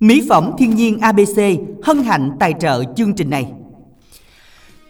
Mỹ 0.00 0.22
phẩm 0.28 0.50
thiên 0.58 0.74
nhiên 0.74 0.98
ABC 0.98 1.40
hân 1.82 2.04
hạnh 2.04 2.30
tài 2.40 2.54
trợ 2.60 2.84
chương 2.96 3.12
trình 3.12 3.30
này. 3.30 3.46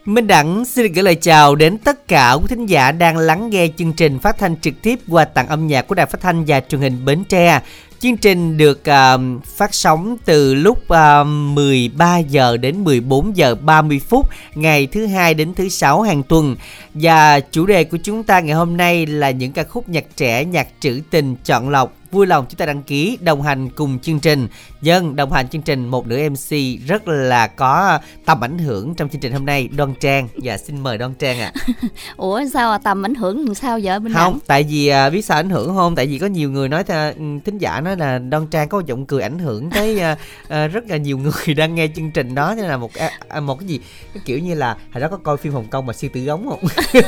Minh 0.04 0.26
Đẳng 0.26 0.64
xin 0.64 0.92
gửi 0.92 1.02
lời 1.02 1.14
chào 1.14 1.54
đến 1.54 1.78
tất 1.78 2.08
cả 2.08 2.32
quý 2.32 2.44
thính 2.48 2.66
giả 2.66 2.92
đang 2.92 3.16
lắng 3.16 3.50
nghe 3.50 3.68
chương 3.76 3.92
trình 3.92 4.18
phát 4.18 4.38
thanh 4.38 4.56
trực 4.60 4.74
tiếp 4.82 4.98
qua 5.08 5.24
tặng 5.24 5.48
âm 5.48 5.66
nhạc 5.66 5.82
của 5.82 5.94
Đài 5.94 6.06
Phát 6.06 6.20
thanh 6.20 6.44
và 6.46 6.60
Truyền 6.60 6.80
hình 6.80 7.04
Bến 7.04 7.24
Tre. 7.24 7.60
Chương 7.98 8.16
trình 8.16 8.56
được 8.56 8.80
uh, 8.80 9.44
phát 9.44 9.74
sóng 9.74 10.16
từ 10.24 10.54
lúc 10.54 10.88
um, 10.88 11.52
uh, 11.52 11.56
13 11.56 12.18
giờ 12.18 12.56
đến 12.56 12.84
14 12.84 13.36
giờ 13.36 13.54
30 13.54 14.00
phút 14.08 14.28
ngày 14.54 14.86
thứ 14.86 15.06
hai 15.06 15.34
đến 15.34 15.54
thứ 15.54 15.68
sáu 15.68 16.02
hàng 16.02 16.22
tuần. 16.22 16.56
Và 16.94 17.40
chủ 17.40 17.66
đề 17.66 17.84
của 17.84 17.98
chúng 18.02 18.22
ta 18.22 18.40
ngày 18.40 18.54
hôm 18.54 18.76
nay 18.76 19.06
là 19.06 19.30
những 19.30 19.52
ca 19.52 19.64
khúc 19.64 19.88
nhạc 19.88 20.04
trẻ, 20.16 20.44
nhạc 20.44 20.68
trữ 20.80 21.00
tình 21.10 21.36
chọn 21.44 21.68
lọc 21.68 21.96
vui 22.10 22.26
lòng 22.26 22.46
chúng 22.48 22.58
ta 22.58 22.66
đăng 22.66 22.82
ký 22.82 23.18
đồng 23.20 23.42
hành 23.42 23.68
cùng 23.70 23.98
chương 23.98 24.20
trình 24.20 24.48
dân 24.82 25.16
đồng 25.16 25.32
hành 25.32 25.48
chương 25.48 25.62
trình 25.62 25.88
một 25.88 26.06
nữ 26.06 26.28
mc 26.30 26.56
rất 26.86 27.08
là 27.08 27.46
có 27.46 27.98
tầm 28.24 28.44
ảnh 28.44 28.58
hưởng 28.58 28.94
trong 28.94 29.08
chương 29.08 29.20
trình 29.20 29.32
hôm 29.32 29.46
nay. 29.46 29.68
Đoan 29.76 29.94
trang 29.94 30.28
và 30.34 30.40
dạ, 30.42 30.56
xin 30.56 30.80
mời 30.82 30.98
đoan 30.98 31.14
trang 31.14 31.40
ạ. 31.40 31.52
À. 31.54 31.72
ủa 32.16 32.40
sao 32.52 32.72
à, 32.72 32.78
tầm 32.78 33.06
ảnh 33.06 33.14
hưởng 33.14 33.44
làm 33.44 33.54
sao 33.54 33.78
vậy 33.82 34.00
bên 34.00 34.12
không 34.12 34.38
tại 34.46 34.62
vì 34.62 34.88
à, 34.88 35.10
biết 35.10 35.24
sao 35.24 35.38
ảnh 35.38 35.50
hưởng 35.50 35.74
không? 35.74 35.96
Tại 35.96 36.06
vì 36.06 36.18
có 36.18 36.26
nhiều 36.26 36.50
người 36.50 36.68
nói 36.68 36.84
ừ, 36.88 37.12
thính 37.44 37.58
giả 37.58 37.80
nói 37.80 37.96
là 37.96 38.18
đoan 38.18 38.46
trang 38.46 38.68
có 38.68 38.82
giọng 38.86 39.06
cười 39.06 39.22
ảnh 39.22 39.38
hưởng 39.38 39.70
tới 39.70 40.00
à, 40.00 40.16
à, 40.48 40.66
rất 40.66 40.84
là 40.88 40.96
nhiều 40.96 41.18
người 41.18 41.54
đang 41.56 41.74
nghe 41.74 41.88
chương 41.96 42.10
trình 42.10 42.34
đó. 42.34 42.54
Nên 42.56 42.64
là 42.64 42.76
một 42.76 42.94
à, 42.94 43.10
à, 43.28 43.40
một 43.40 43.58
cái 43.60 43.68
gì 43.68 43.80
cái 44.14 44.22
kiểu 44.26 44.38
như 44.38 44.54
là 44.54 44.76
hồi 44.92 45.00
đó 45.00 45.08
có 45.10 45.16
coi 45.16 45.36
phim 45.36 45.52
hồng 45.52 45.66
kông 45.70 45.86
mà 45.86 45.92
siêu 45.92 46.10
tử 46.14 46.20
gống 46.20 46.48
không? 46.48 46.60
Ừ, 46.92 47.00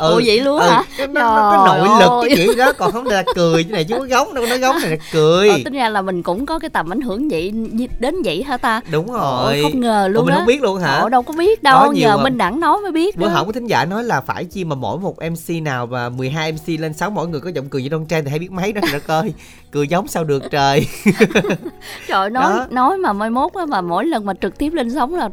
ủa 0.14 0.20
vậy 0.24 0.40
luôn 0.40 0.60
ừ, 0.60 0.68
hả? 0.68 0.82
nó, 0.98 1.06
nó, 1.06 1.66
nó 1.66 1.66
nội 1.66 1.88
lực 2.00 2.28
cái 2.28 2.36
kiểu 2.36 2.54
đó 2.56 2.72
còn 2.72 2.92
không 2.92 3.06
là 3.06 3.24
cười 3.34 3.64
như 3.64 3.72
này 3.72 3.84
chứ 3.84 3.94
có 3.98 4.04
gống 4.04 4.34
đâu 4.34 4.46
nó 4.46 4.56
gống 4.56 4.76
này 4.82 4.90
là 4.90 4.96
cười. 5.12 5.48
Ờ, 5.48 5.58
tính 5.64 5.74
ra 5.74 5.88
là 5.88 6.02
mình 6.02 6.22
cũng 6.22 6.46
có 6.46 6.58
cái 6.58 6.70
tầm 6.70 6.91
ảnh 6.92 7.00
hưởng 7.00 7.28
vậy 7.28 7.52
đến 7.98 8.14
vậy 8.24 8.42
hả 8.42 8.56
ta? 8.56 8.80
Đúng 8.90 9.12
rồi. 9.12 9.60
Ồ, 9.60 9.62
không 9.62 9.80
ngờ 9.80 10.08
luôn 10.08 10.22
Ồ, 10.22 10.26
mình 10.26 10.34
không 10.34 10.46
biết 10.46 10.62
luôn 10.62 10.80
hả? 10.80 10.98
Ồ, 10.98 11.08
đâu 11.08 11.22
có 11.22 11.34
biết 11.38 11.62
đâu 11.62 11.92
nhờ 11.92 12.16
minh 12.16 12.38
đẳng 12.38 12.60
nói 12.60 12.78
mới 12.82 12.92
biết 12.92 13.16
bữa 13.16 13.28
có 13.46 13.52
thính 13.52 13.66
giả 13.66 13.84
nói 13.84 14.04
là 14.04 14.20
phải 14.20 14.44
chi 14.44 14.64
mà 14.64 14.74
mỗi 14.74 14.98
một 14.98 15.16
mc 15.30 15.62
nào 15.62 15.86
và 15.86 16.08
12 16.08 16.52
mc 16.52 16.80
lên 16.80 16.92
sáu 16.92 17.10
mỗi 17.10 17.28
người 17.28 17.40
có 17.40 17.50
giọng 17.50 17.68
cười 17.68 17.82
như 17.82 17.88
đông 17.88 18.06
trang 18.06 18.24
thì 18.24 18.30
hãy 18.30 18.38
biết 18.38 18.52
mấy 18.52 18.72
đó 18.72 18.80
rồi 18.90 19.00
coi 19.00 19.32
cười 19.72 19.88
giống 19.88 20.08
sao 20.08 20.24
được 20.24 20.50
trời. 20.50 20.86
Trời 22.08 22.30
nói 22.30 22.52
đó. 22.52 22.66
nói 22.70 22.98
mà 22.98 23.12
mai 23.12 23.30
mốt 23.30 23.54
á 23.54 23.66
mà 23.66 23.80
mỗi 23.80 24.06
lần 24.06 24.24
mà 24.24 24.32
trực 24.42 24.58
tiếp 24.58 24.72
lên 24.72 24.90
sóng 24.90 25.14
là 25.14 25.28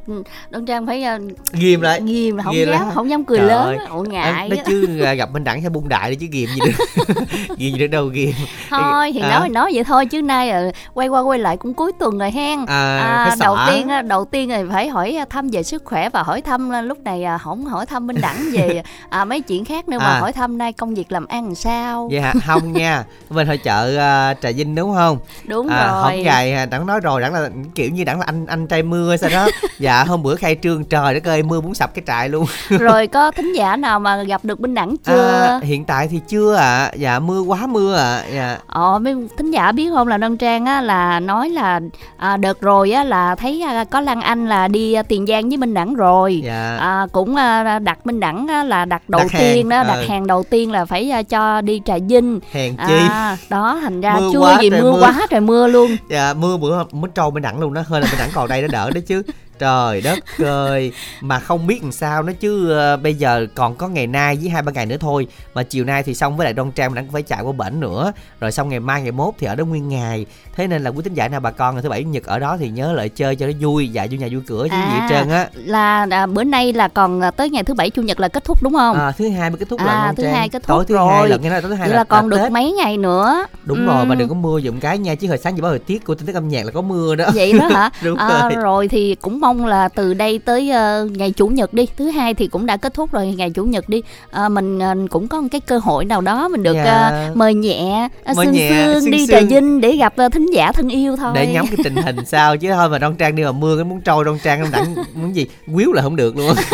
đông 0.49 0.65
trang 0.65 0.87
phải 0.87 1.05
uh, 1.15 1.53
ghim 1.53 1.81
lại. 1.81 2.01
là 2.35 2.43
không 2.43 2.53
ghim 2.53 2.69
dám 2.69 2.81
lại. 2.85 2.91
không 2.95 3.09
dám 3.09 3.25
cười 3.25 3.37
trời 3.37 3.47
lớn 3.47 3.77
ổ 3.89 4.03
ngại 4.03 4.49
nó 4.49 4.55
chứ 4.65 5.01
à, 5.03 5.13
gặp 5.13 5.31
minh 5.33 5.43
đẳng 5.43 5.63
sẽ 5.63 5.69
bung 5.69 5.89
đại 5.89 6.09
đi 6.09 6.15
chứ 6.15 6.27
ghim 6.31 6.49
gì 6.49 6.59
được 6.65 7.03
ghim 7.57 7.73
gì 7.73 7.79
được 7.79 7.87
đâu 7.87 8.05
ghim. 8.05 8.31
Thôi 8.69 9.11
thì 9.13 9.19
à. 9.19 9.39
nói 9.39 9.49
nói 9.49 9.71
vậy 9.73 9.83
thôi 9.83 10.05
chứ 10.05 10.21
nay 10.21 10.49
à, 10.49 10.71
quay 10.93 11.07
qua 11.07 11.21
quay 11.21 11.39
lại 11.39 11.48
cũng 11.57 11.73
cuối 11.73 11.91
tuần 11.99 12.17
rồi 12.17 12.31
hen. 12.31 12.65
À, 12.65 12.97
à, 12.97 13.35
đầu 13.39 13.57
tiên 13.67 13.87
đầu 14.07 14.25
tiên 14.25 14.49
thì 14.49 14.63
phải 14.71 14.89
hỏi 14.89 15.17
thăm 15.29 15.49
về 15.49 15.63
sức 15.63 15.85
khỏe 15.85 16.09
và 16.09 16.23
hỏi 16.23 16.41
thăm 16.41 16.71
lúc 16.83 17.03
này 17.03 17.25
không 17.41 17.65
hỏi 17.65 17.85
thăm 17.85 18.07
minh 18.07 18.21
đẳng 18.21 18.37
về 18.53 18.83
à, 19.09 19.25
mấy 19.25 19.41
chuyện 19.41 19.65
khác 19.65 19.89
nữa 19.89 19.97
mà 19.99 20.05
à. 20.05 20.19
hỏi 20.19 20.33
thăm 20.33 20.57
nay 20.57 20.73
công 20.73 20.95
việc 20.95 21.11
làm 21.11 21.25
ăn 21.25 21.55
sao. 21.55 22.09
Vậy 22.11 22.21
hả? 22.21 22.33
Không 22.47 22.73
nha. 22.73 23.03
Bên 23.29 23.47
hội 23.47 23.57
chợ 23.57 23.95
trà 24.41 24.51
vinh 24.51 24.75
đúng 24.75 24.93
không? 24.93 25.17
Đúng 25.47 25.69
à, 25.69 25.87
rồi. 25.87 26.03
hôm 26.03 26.23
ngày 26.23 26.65
đặng 26.65 26.85
nói 26.85 26.99
rồi 26.99 27.21
đặng 27.21 27.33
là 27.33 27.49
kiểu 27.75 27.89
như 27.89 28.03
đặng 28.03 28.19
là 28.19 28.25
anh 28.25 28.45
anh 28.45 28.67
trai 28.67 28.83
mưa 28.83 29.17
sao 29.17 29.29
đó. 29.29 29.47
Dạ 29.79 30.03
hôm 30.03 30.23
bữa 30.23 30.35
khai 30.35 30.57
trương 30.61 30.83
trời 30.85 31.13
đất 31.13 31.27
ơi 31.27 31.43
mưa 31.43 31.61
muốn 31.61 31.75
sập 31.75 31.93
cái 31.93 32.03
trại 32.07 32.29
luôn. 32.29 32.45
Rồi 32.69 33.07
có 33.07 33.31
thính 33.31 33.55
giả 33.55 33.75
nào 33.75 33.99
mà 33.99 34.23
gặp 34.23 34.45
được 34.45 34.61
minh 34.61 34.73
đẳng 34.73 34.95
chưa? 34.97 35.41
à, 35.41 35.59
hiện 35.63 35.85
tại 35.85 36.07
thì 36.07 36.21
chưa 36.27 36.55
ạ. 36.55 36.85
À. 36.85 36.91
dạ 36.95 37.19
mưa 37.19 37.41
quá 37.41 37.67
mưa 37.67 37.95
ạ. 37.95 38.17
À. 38.17 38.23
dạ. 38.33 38.57
Ờ 38.67 38.99
mấy 38.99 39.15
thính 39.37 39.51
giả 39.51 39.71
biết 39.71 39.89
không 39.89 40.07
là 40.07 40.17
đơn 40.17 40.37
trang 40.37 40.65
á 40.65 40.81
là 40.81 41.19
nói 41.19 41.38
là 41.47 41.79
à, 42.17 42.37
đợt 42.37 42.61
rồi 42.61 42.91
á 42.91 43.03
là 43.03 43.35
thấy 43.35 43.61
à, 43.61 43.83
có 43.83 44.01
lan 44.01 44.21
anh 44.21 44.47
là 44.47 44.67
đi 44.67 44.93
à, 44.93 45.03
tiền 45.03 45.25
giang 45.25 45.49
với 45.49 45.57
minh 45.57 45.73
đẳng 45.73 45.93
rồi 45.93 46.41
dạ. 46.45 46.77
à, 46.79 47.07
cũng 47.11 47.35
à, 47.35 47.79
đặt 47.79 48.05
minh 48.05 48.19
đẳng 48.19 48.47
á, 48.47 48.63
là 48.63 48.85
đặt 48.85 49.09
đầu 49.09 49.21
đặt 49.21 49.39
tiên 49.39 49.69
hàng. 49.69 49.69
đó 49.69 49.83
đặt 49.83 49.99
ừ. 50.01 50.05
hàng 50.09 50.27
đầu 50.27 50.43
tiên 50.43 50.71
là 50.71 50.85
phải 50.85 51.11
à, 51.11 51.23
cho 51.23 51.61
đi 51.61 51.81
trà 51.85 51.97
vinh 52.09 52.39
hèn 52.51 52.75
chi 52.87 52.97
à, 53.09 53.37
đó 53.49 53.79
thành 53.81 54.01
ra 54.01 54.19
mưa 54.19 54.29
chưa 54.33 54.39
quá 54.39 54.59
gì 54.61 54.69
mưa, 54.69 54.81
mưa 54.81 54.99
quá 54.99 55.27
trời 55.29 55.41
mưa 55.41 55.67
luôn 55.67 55.95
dạ 56.09 56.33
mưa 56.33 56.57
bữa 56.57 56.83
mới 56.91 57.11
trâu 57.15 57.31
minh 57.31 57.43
đẳng 57.43 57.59
luôn 57.59 57.73
đó 57.73 57.83
hơi 57.87 58.01
là 58.01 58.07
minh 58.07 58.19
đẳng 58.19 58.29
còn 58.33 58.47
đây 58.47 58.61
nó 58.61 58.67
đỡ 58.67 58.91
đấy 58.91 59.03
chứ 59.07 59.21
trời 59.59 60.01
đất 60.01 60.19
ơi. 60.45 60.91
Mà 61.21 61.39
không 61.39 61.67
biết 61.67 61.83
làm 61.83 61.91
sao 61.91 62.23
nó 62.23 62.33
chứ 62.39 62.77
uh, 62.93 63.01
bây 63.01 63.13
giờ 63.13 63.47
còn 63.55 63.75
có 63.75 63.87
ngày 63.87 64.07
nay 64.07 64.37
với 64.41 64.49
hai 64.49 64.61
ba 64.61 64.71
ngày 64.71 64.85
nữa 64.85 64.97
thôi. 64.99 65.27
Mà 65.53 65.63
chiều 65.63 65.85
nay 65.85 66.03
thì 66.03 66.15
xong 66.15 66.37
với 66.37 66.45
lại 66.45 66.53
đoan 66.53 66.71
trang 66.71 66.93
mình 66.93 67.07
phải 67.11 67.21
chạy 67.21 67.41
qua 67.41 67.51
bển 67.51 67.79
nữa. 67.79 68.11
Rồi 68.39 68.51
xong 68.51 68.69
ngày 68.69 68.79
mai 68.79 69.01
ngày 69.01 69.11
mốt 69.11 69.33
thì 69.39 69.47
ở 69.47 69.55
đó 69.55 69.65
nguyên 69.65 69.89
ngày. 69.89 70.25
Thế 70.55 70.67
nên 70.67 70.83
là 70.83 70.89
quý 70.89 71.01
tính 71.03 71.13
giả 71.13 71.27
nào 71.27 71.39
bà 71.39 71.51
con 71.51 71.75
ngày 71.75 71.83
thứ 71.83 71.89
bảy 71.89 72.03
nhật 72.03 72.23
ở 72.23 72.39
đó 72.39 72.57
thì 72.59 72.69
nhớ 72.69 72.93
lại 72.93 73.09
chơi 73.09 73.35
cho 73.35 73.45
nó 73.45 73.51
vui 73.59 73.87
dạ 73.87 74.07
vô 74.11 74.17
nhà 74.17 74.27
vui 74.31 74.41
cửa 74.47 74.67
chứ 74.69 74.75
à, 74.75 74.91
gì 74.93 74.99
hết 74.99 75.07
trơn 75.09 75.29
á. 75.29 75.49
là 75.53 76.07
à, 76.09 76.25
bữa 76.25 76.43
nay 76.43 76.73
là 76.73 76.87
còn 76.87 77.21
à, 77.21 77.31
tới 77.31 77.49
ngày 77.49 77.63
thứ 77.63 77.73
bảy 77.73 77.89
chủ 77.89 78.01
nhật 78.01 78.19
là 78.19 78.27
kết 78.27 78.43
thúc 78.43 78.63
đúng 78.63 78.73
không? 78.73 78.95
À, 78.95 79.11
thứ 79.11 79.29
hai 79.29 79.49
mới 79.49 79.59
kết 79.59 79.69
thúc 79.69 79.79
à, 79.79 79.85
là 79.85 80.13
thứ 80.17 80.23
hai 80.23 80.49
kết 80.49 80.63
thúc 80.63 80.67
tối 80.67 80.85
thứ 80.87 80.95
rồi. 80.95 81.13
hai 81.13 81.29
là 81.29 81.37
nghe 81.37 81.49
nói 81.49 81.61
tối 81.61 81.71
thứ 81.71 81.75
hai 81.75 81.89
là, 81.89 81.95
là 81.95 82.03
còn 82.03 82.29
là 82.29 82.37
được 82.37 82.43
Tết. 82.43 82.51
mấy 82.51 82.71
ngày 82.71 82.97
nữa. 82.97 83.45
Đúng 83.63 83.77
ừ. 83.77 83.85
rồi 83.85 84.05
mà 84.05 84.15
đừng 84.15 84.29
có 84.29 84.35
mưa 84.35 84.61
dùm 84.61 84.79
cái 84.79 84.97
nha 84.97 85.15
chứ 85.15 85.27
hồi 85.27 85.37
sáng 85.37 85.57
dự 85.57 85.63
báo 85.63 85.71
thời 85.71 85.79
tiết 85.79 86.05
của 86.05 86.15
tin 86.15 86.27
tức 86.27 86.33
âm 86.33 86.49
nhạc 86.49 86.65
là 86.65 86.71
có 86.71 86.81
mưa 86.81 87.15
đó 87.15 87.25
vậy 87.33 87.53
đó 87.53 87.67
hả? 87.67 87.89
Đúng 88.03 88.17
à, 88.17 88.39
rồi. 88.41 88.63
rồi 88.63 88.87
thì 88.87 89.15
cũng 89.21 89.39
mong 89.39 89.48
là 89.57 89.87
từ 89.87 90.13
đây 90.13 90.39
tới 90.39 90.71
uh, 90.71 91.11
ngày 91.11 91.31
chủ 91.31 91.47
nhật 91.47 91.73
đi. 91.73 91.87
Thứ 91.97 92.09
hai 92.09 92.33
thì 92.33 92.47
cũng 92.47 92.65
đã 92.65 92.77
kết 92.77 92.93
thúc 92.93 93.11
rồi 93.11 93.27
ngày 93.27 93.49
chủ 93.49 93.65
nhật 93.65 93.89
đi. 93.89 94.01
Uh, 94.45 94.51
mình 94.51 94.77
uh, 94.77 95.09
cũng 95.09 95.27
có 95.27 95.41
một 95.41 95.47
cái 95.51 95.61
cơ 95.61 95.77
hội 95.77 96.05
nào 96.05 96.21
đó 96.21 96.47
mình 96.47 96.63
được 96.63 96.73
dạ. 96.73 97.27
uh, 97.31 97.37
mời 97.37 97.53
nhẹ 97.53 98.09
uh, 98.31 98.37
mời 98.37 98.45
sương 98.45 98.53
nhẹ, 98.53 98.69
sương 98.93 99.11
đi 99.11 99.27
trà 99.27 99.39
vinh 99.41 99.81
để 99.81 99.95
gặp 99.95 100.13
uh, 100.25 100.31
thính 100.31 100.45
giả 100.53 100.71
thân 100.71 100.89
yêu 100.89 101.15
thôi. 101.15 101.31
Để 101.35 101.53
ngắm 101.53 101.65
cái 101.67 101.77
tình 101.83 101.95
hình 101.95 102.17
sao 102.25 102.57
chứ 102.57 102.71
thôi 102.71 102.89
mà 102.89 102.99
đông 102.99 103.15
trang 103.15 103.35
đi 103.35 103.43
mà 103.43 103.51
mưa 103.51 103.75
cái 103.75 103.85
muốn 103.85 104.01
trôi 104.01 104.25
đông 104.25 104.39
trang 104.43 104.71
đặng 104.71 104.95
muốn 105.13 105.35
gì? 105.35 105.47
Quýu 105.73 105.93
là 105.93 106.01
không 106.01 106.15
được 106.15 106.37
luôn. 106.37 106.55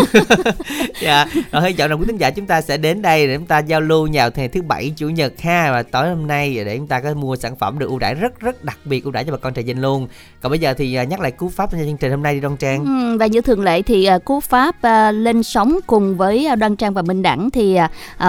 Dạ. 1.02 1.26
Rồi 1.52 1.62
hơi 1.62 1.74
chọn 1.74 1.90
đồng 1.90 2.00
quý 2.00 2.06
thính 2.08 2.18
giả 2.18 2.30
chúng 2.30 2.46
ta 2.46 2.62
sẽ 2.62 2.78
đến 2.78 3.02
đây 3.02 3.28
để 3.28 3.38
chúng 3.38 3.46
ta 3.46 3.60
giao 3.60 3.82
lưu 3.82 4.08
vào 4.14 4.30
ngày 4.36 4.48
thứ 4.48 4.62
bảy 4.62 4.94
chủ 4.96 5.10
nhật 5.10 5.42
ha. 5.42 5.72
Và 5.72 5.84
tối 5.84 6.10
hôm 6.10 6.28
nay 6.28 6.56
để 6.66 6.78
chúng 6.78 6.88
ta 6.88 7.00
có 7.00 7.14
mua 7.14 7.36
sản 7.36 7.56
phẩm 7.56 7.80
được 7.80 7.90
ưu 7.90 8.00
đãi 8.00 8.16
rất 8.16 8.40
rất 8.40 8.64
đặc 8.64 8.78
biệt 8.86 9.04
ưu 9.04 9.12
đãi 9.12 9.24
cho 9.24 9.32
bà 9.32 9.38
con 9.38 9.54
trà 9.54 9.62
vinh 9.62 9.82
luôn. 9.82 10.08
Còn 10.42 10.50
bây 10.50 10.60
giờ 10.60 10.74
thì 10.74 11.00
nhắc 11.10 11.20
lại 11.20 11.32
cú 11.32 11.50
pháp 11.50 11.72
cho 11.72 11.78
chương 11.78 11.98
trình 11.98 12.12
hôm 12.12 12.24
nay 12.24 12.34
đi 12.34 12.40
đông 12.40 12.58
trang 12.58 12.65
ừ, 12.86 13.18
và 13.20 13.26
như 13.26 13.42
thường 13.42 13.64
lệ 13.64 13.82
thì 13.82 14.10
uh, 14.16 14.26
cú 14.26 14.40
pháp 14.40 14.76
uh, 14.76 15.16
lên 15.16 15.44
sóng 15.44 15.80
cùng 15.88 16.18
với 16.18 16.48
uh, 16.54 16.60
đoan 16.60 16.76
trang 16.76 16.94
và 16.94 17.02
minh 17.02 17.22
đẳng 17.22 17.50
thì 17.50 17.78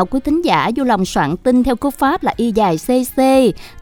uh, 0.01 0.09
quý 0.11 0.21
thính 0.21 0.45
giả 0.45 0.71
vui 0.77 0.87
lòng 0.87 1.05
soạn 1.05 1.37
tin 1.37 1.63
theo 1.63 1.77
cú 1.77 1.91
pháp 1.91 2.23
là 2.23 2.33
y 2.37 2.53
dài 2.53 2.77
cc 2.87 3.23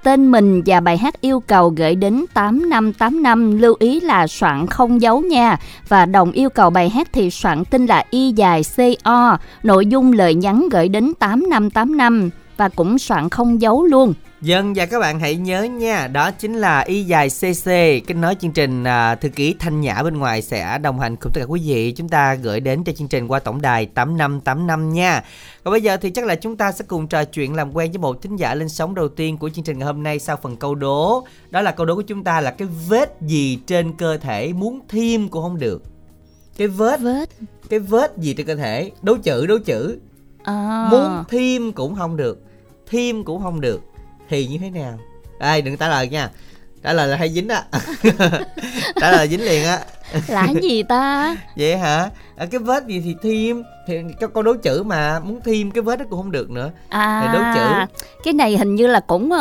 tên 0.02 0.30
mình 0.30 0.62
và 0.66 0.80
bài 0.80 0.98
hát 0.98 1.20
yêu 1.20 1.40
cầu 1.40 1.68
gửi 1.76 1.94
đến 1.94 2.24
8585 2.34 3.58
lưu 3.58 3.74
ý 3.78 4.00
là 4.00 4.26
soạn 4.26 4.66
không 4.66 5.00
dấu 5.00 5.20
nha. 5.20 5.58
Và 5.88 6.06
đồng 6.06 6.32
yêu 6.32 6.50
cầu 6.50 6.70
bài 6.70 6.90
hát 6.90 7.08
thì 7.12 7.30
soạn 7.30 7.64
tin 7.64 7.86
là 7.86 8.04
y 8.10 8.32
dài 8.32 8.62
co 9.04 9.38
nội 9.62 9.86
dung 9.86 10.12
lời 10.12 10.34
nhắn 10.34 10.68
gửi 10.70 10.88
đến 10.88 11.12
8585 11.18 12.30
và 12.56 12.68
cũng 12.68 12.98
soạn 12.98 13.28
không 13.28 13.60
dấu 13.60 13.84
luôn 13.84 14.14
Dân 14.44 14.72
và 14.76 14.86
các 14.86 14.98
bạn 14.98 15.20
hãy 15.20 15.36
nhớ 15.36 15.62
nha, 15.62 16.06
đó 16.06 16.30
chính 16.30 16.54
là 16.54 16.80
y 16.80 17.02
dài 17.02 17.28
CC, 17.28 17.66
kết 18.06 18.14
nối 18.14 18.34
chương 18.34 18.52
trình 18.52 18.84
à, 18.84 19.14
thư 19.14 19.28
ký 19.28 19.54
Thanh 19.58 19.80
Nhã 19.80 20.02
bên 20.02 20.18
ngoài 20.18 20.42
sẽ 20.42 20.78
đồng 20.78 21.00
hành 21.00 21.16
cùng 21.16 21.32
tất 21.32 21.40
cả 21.40 21.46
quý 21.46 21.60
vị. 21.64 21.92
Chúng 21.92 22.08
ta 22.08 22.34
gửi 22.34 22.60
đến 22.60 22.84
cho 22.84 22.92
chương 22.92 23.08
trình 23.08 23.28
qua 23.28 23.38
tổng 23.38 23.60
đài 23.60 23.86
8585 23.86 24.92
nha. 24.92 25.24
Còn 25.64 25.72
bây 25.72 25.82
giờ 25.82 25.96
thì 25.96 26.10
chắc 26.10 26.26
là 26.26 26.34
chúng 26.34 26.56
ta 26.56 26.72
sẽ 26.72 26.84
cùng 26.88 27.06
trò 27.06 27.24
chuyện 27.24 27.54
làm 27.54 27.76
quen 27.76 27.92
với 27.92 27.98
một 27.98 28.22
thính 28.22 28.36
giả 28.36 28.54
lên 28.54 28.68
sóng 28.68 28.94
đầu 28.94 29.08
tiên 29.08 29.38
của 29.38 29.48
chương 29.48 29.64
trình 29.64 29.78
ngày 29.78 29.86
hôm 29.86 30.02
nay 30.02 30.18
sau 30.18 30.36
phần 30.36 30.56
câu 30.56 30.74
đố. 30.74 31.26
Đó 31.50 31.60
là 31.60 31.70
câu 31.70 31.86
đố 31.86 31.94
của 31.94 32.02
chúng 32.02 32.24
ta 32.24 32.40
là 32.40 32.50
cái 32.50 32.68
vết 32.88 33.16
gì 33.20 33.58
trên 33.66 33.92
cơ 33.92 34.16
thể 34.16 34.52
muốn 34.52 34.80
thêm 34.88 35.28
cũng 35.28 35.42
không 35.42 35.58
được. 35.58 35.82
Cái 36.56 36.68
vết, 36.68 37.00
vết. 37.00 37.28
cái 37.68 37.78
vết 37.78 38.18
gì 38.18 38.34
trên 38.34 38.46
cơ 38.46 38.56
thể, 38.56 38.90
đố 39.02 39.16
chữ, 39.22 39.46
đố 39.46 39.58
chữ. 39.58 39.98
À. 40.42 40.88
Muốn 40.90 41.24
thêm 41.28 41.72
cũng 41.72 41.94
không 41.94 42.16
được, 42.16 42.43
thêm 42.90 43.24
cũng 43.24 43.42
không 43.42 43.60
được. 43.60 43.80
Thì 44.28 44.46
như 44.46 44.58
thế 44.58 44.70
nào? 44.70 44.98
Đây, 45.40 45.62
đừng 45.62 45.76
trả 45.76 45.88
lời 45.88 46.08
nha. 46.08 46.30
Trả 46.82 46.92
lời 46.92 47.08
là 47.08 47.16
hay 47.16 47.30
dính 47.30 47.48
á. 47.48 47.64
Trả 49.00 49.12
lời 49.12 49.28
dính 49.28 49.44
liền 49.44 49.64
á 49.64 49.80
là 50.28 50.46
cái 50.46 50.62
gì 50.62 50.82
ta? 50.82 51.36
Vậy 51.56 51.76
hả? 51.76 52.10
À, 52.36 52.46
cái 52.50 52.58
vết 52.58 52.86
gì 52.86 53.02
thì 53.04 53.16
thêm. 53.22 53.62
Thì 53.86 54.00
cho 54.20 54.26
con 54.26 54.44
đố 54.44 54.54
chữ 54.62 54.82
mà 54.82 55.20
muốn 55.20 55.40
thêm 55.44 55.70
cái 55.70 55.82
vết 55.82 55.98
đó 55.98 56.04
cũng 56.10 56.22
không 56.22 56.30
được 56.30 56.50
nữa. 56.50 56.70
À 56.88 57.20
thì 57.22 57.38
đố 57.38 57.44
chữ. 57.54 57.94
cái 58.24 58.34
này 58.34 58.56
hình 58.56 58.74
như 58.74 58.86
là 58.86 59.00
cũng 59.00 59.32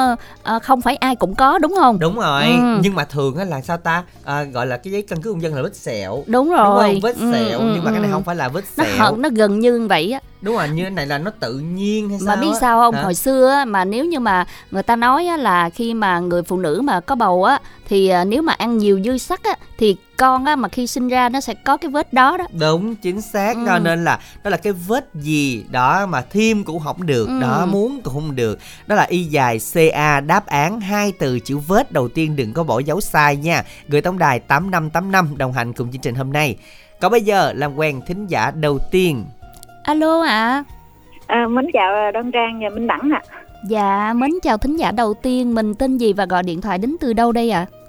uh, 0.55 0.63
không 0.63 0.81
phải 0.81 0.95
ai 0.95 1.15
cũng 1.15 1.35
có 1.35 1.57
đúng 1.57 1.75
không? 1.79 1.99
Đúng 1.99 2.15
rồi. 2.15 2.43
Ừ. 2.43 2.79
nhưng 2.81 2.95
mà 2.95 3.05
thường 3.05 3.35
á 3.37 3.45
là 3.45 3.61
sao 3.61 3.77
ta? 3.77 4.03
À, 4.23 4.43
gọi 4.43 4.67
là 4.67 4.77
cái 4.77 4.93
giấy 4.93 5.01
căn 5.01 5.21
cước 5.21 5.33
công 5.33 5.41
dân 5.41 5.55
là 5.55 5.61
vết 5.61 5.75
sẹo. 5.75 6.23
Đúng 6.27 6.49
rồi. 6.49 6.93
đúng 6.93 6.93
không? 6.93 6.99
vết 7.01 7.15
ừ, 7.19 7.31
sẹo. 7.33 7.59
ừ, 7.59 7.71
nhưng 7.73 7.83
mà 7.83 7.91
cái 7.91 7.99
này 7.99 8.09
ừ. 8.09 8.13
không 8.13 8.23
phải 8.23 8.35
là 8.35 8.49
vết 8.49 8.65
sẹo. 8.77 8.97
nó, 8.99 9.11
nó 9.17 9.29
gần 9.29 9.59
như 9.59 9.87
vậy 9.89 10.11
á. 10.11 10.19
Đúng 10.43 10.55
rồi 10.55 10.69
như 10.69 10.89
này 10.89 11.07
là 11.07 11.17
nó 11.17 11.31
tự 11.39 11.53
nhiên 11.53 12.09
hay 12.09 12.19
mà 12.21 12.25
sao 12.25 12.41
biết 12.41 12.51
á? 12.53 12.59
sao 12.61 12.79
không? 12.79 12.95
Hả? 12.95 13.03
hồi 13.03 13.15
xưa 13.15 13.49
á, 13.49 13.65
mà 13.65 13.85
nếu 13.85 14.05
như 14.05 14.19
mà 14.19 14.45
người 14.71 14.83
ta 14.83 14.95
nói 14.95 15.25
á, 15.25 15.37
là 15.37 15.69
khi 15.69 15.93
mà 15.93 16.19
người 16.19 16.43
phụ 16.43 16.57
nữ 16.57 16.81
mà 16.83 16.99
có 16.99 17.15
bầu 17.15 17.43
á 17.43 17.59
thì 17.89 18.07
à, 18.07 18.23
nếu 18.23 18.41
mà 18.41 18.53
ăn 18.53 18.77
nhiều 18.77 18.99
dư 19.05 19.17
sắc 19.17 19.43
á 19.43 19.55
thì 19.83 19.95
con 20.17 20.45
á 20.45 20.55
mà 20.55 20.69
khi 20.69 20.87
sinh 20.87 21.07
ra 21.07 21.29
nó 21.29 21.41
sẽ 21.41 21.53
có 21.53 21.77
cái 21.77 21.91
vết 21.91 22.13
đó 22.13 22.37
đó. 22.37 22.45
Đúng 22.59 22.95
chính 22.95 23.21
xác. 23.21 23.55
Ừ. 23.55 23.63
cho 23.67 23.79
nên 23.79 24.03
là 24.03 24.19
đó 24.43 24.49
là 24.49 24.57
cái 24.57 24.73
vết 24.73 25.09
gì 25.13 25.65
đó 25.71 26.05
mà 26.05 26.21
thêm 26.31 26.63
cũng 26.63 26.79
không 26.79 27.05
được 27.05 27.27
Ừ. 27.27 27.39
đó 27.41 27.65
muốn 27.65 28.01
cũng 28.03 28.13
không 28.13 28.35
được. 28.35 28.59
Đó 28.87 28.95
là 28.95 29.03
y 29.03 29.23
dài 29.23 29.59
ca 29.93 30.19
đáp 30.19 30.45
án 30.45 30.79
hai 30.81 31.11
từ 31.19 31.39
chữ 31.39 31.57
vết 31.57 31.91
đầu 31.91 32.07
tiên 32.07 32.35
đừng 32.35 32.53
có 32.53 32.63
bỏ 32.63 32.79
dấu 32.79 33.01
sai 33.01 33.35
nha. 33.35 33.63
Gửi 33.87 34.01
tổng 34.01 34.17
đài 34.17 34.39
tám 34.39 34.71
năm 34.71 34.89
tám 34.89 35.11
năm 35.11 35.37
đồng 35.37 35.53
hành 35.53 35.73
cùng 35.73 35.91
chương 35.91 36.01
trình 36.01 36.15
hôm 36.15 36.33
nay. 36.33 36.57
Còn 37.01 37.11
bây 37.11 37.21
giờ 37.21 37.53
làm 37.53 37.75
quen 37.75 38.01
thính 38.07 38.27
giả 38.27 38.51
đầu 38.51 38.79
tiên. 38.91 39.25
Alo 39.83 40.21
ạ. 40.21 40.63
À, 41.27 41.47
mến 41.49 41.65
chào 41.73 42.11
Đoan 42.11 42.31
Trang 42.31 42.59
và 42.63 42.69
Minh 42.69 42.87
Đẳng 42.87 43.09
ạ. 43.13 43.21
dạ 43.69 44.13
mến 44.15 44.31
chào 44.43 44.57
thính 44.57 44.75
giả 44.77 44.91
đầu 44.91 45.13
tiên. 45.13 45.55
Mình 45.55 45.75
tên 45.75 45.97
gì 45.97 46.13
và 46.13 46.25
gọi 46.25 46.43
điện 46.43 46.61
thoại 46.61 46.77
đến 46.77 46.95
từ 47.01 47.13
đâu 47.13 47.31
đây 47.31 47.49
ạ? 47.51 47.65
À, 47.71 47.82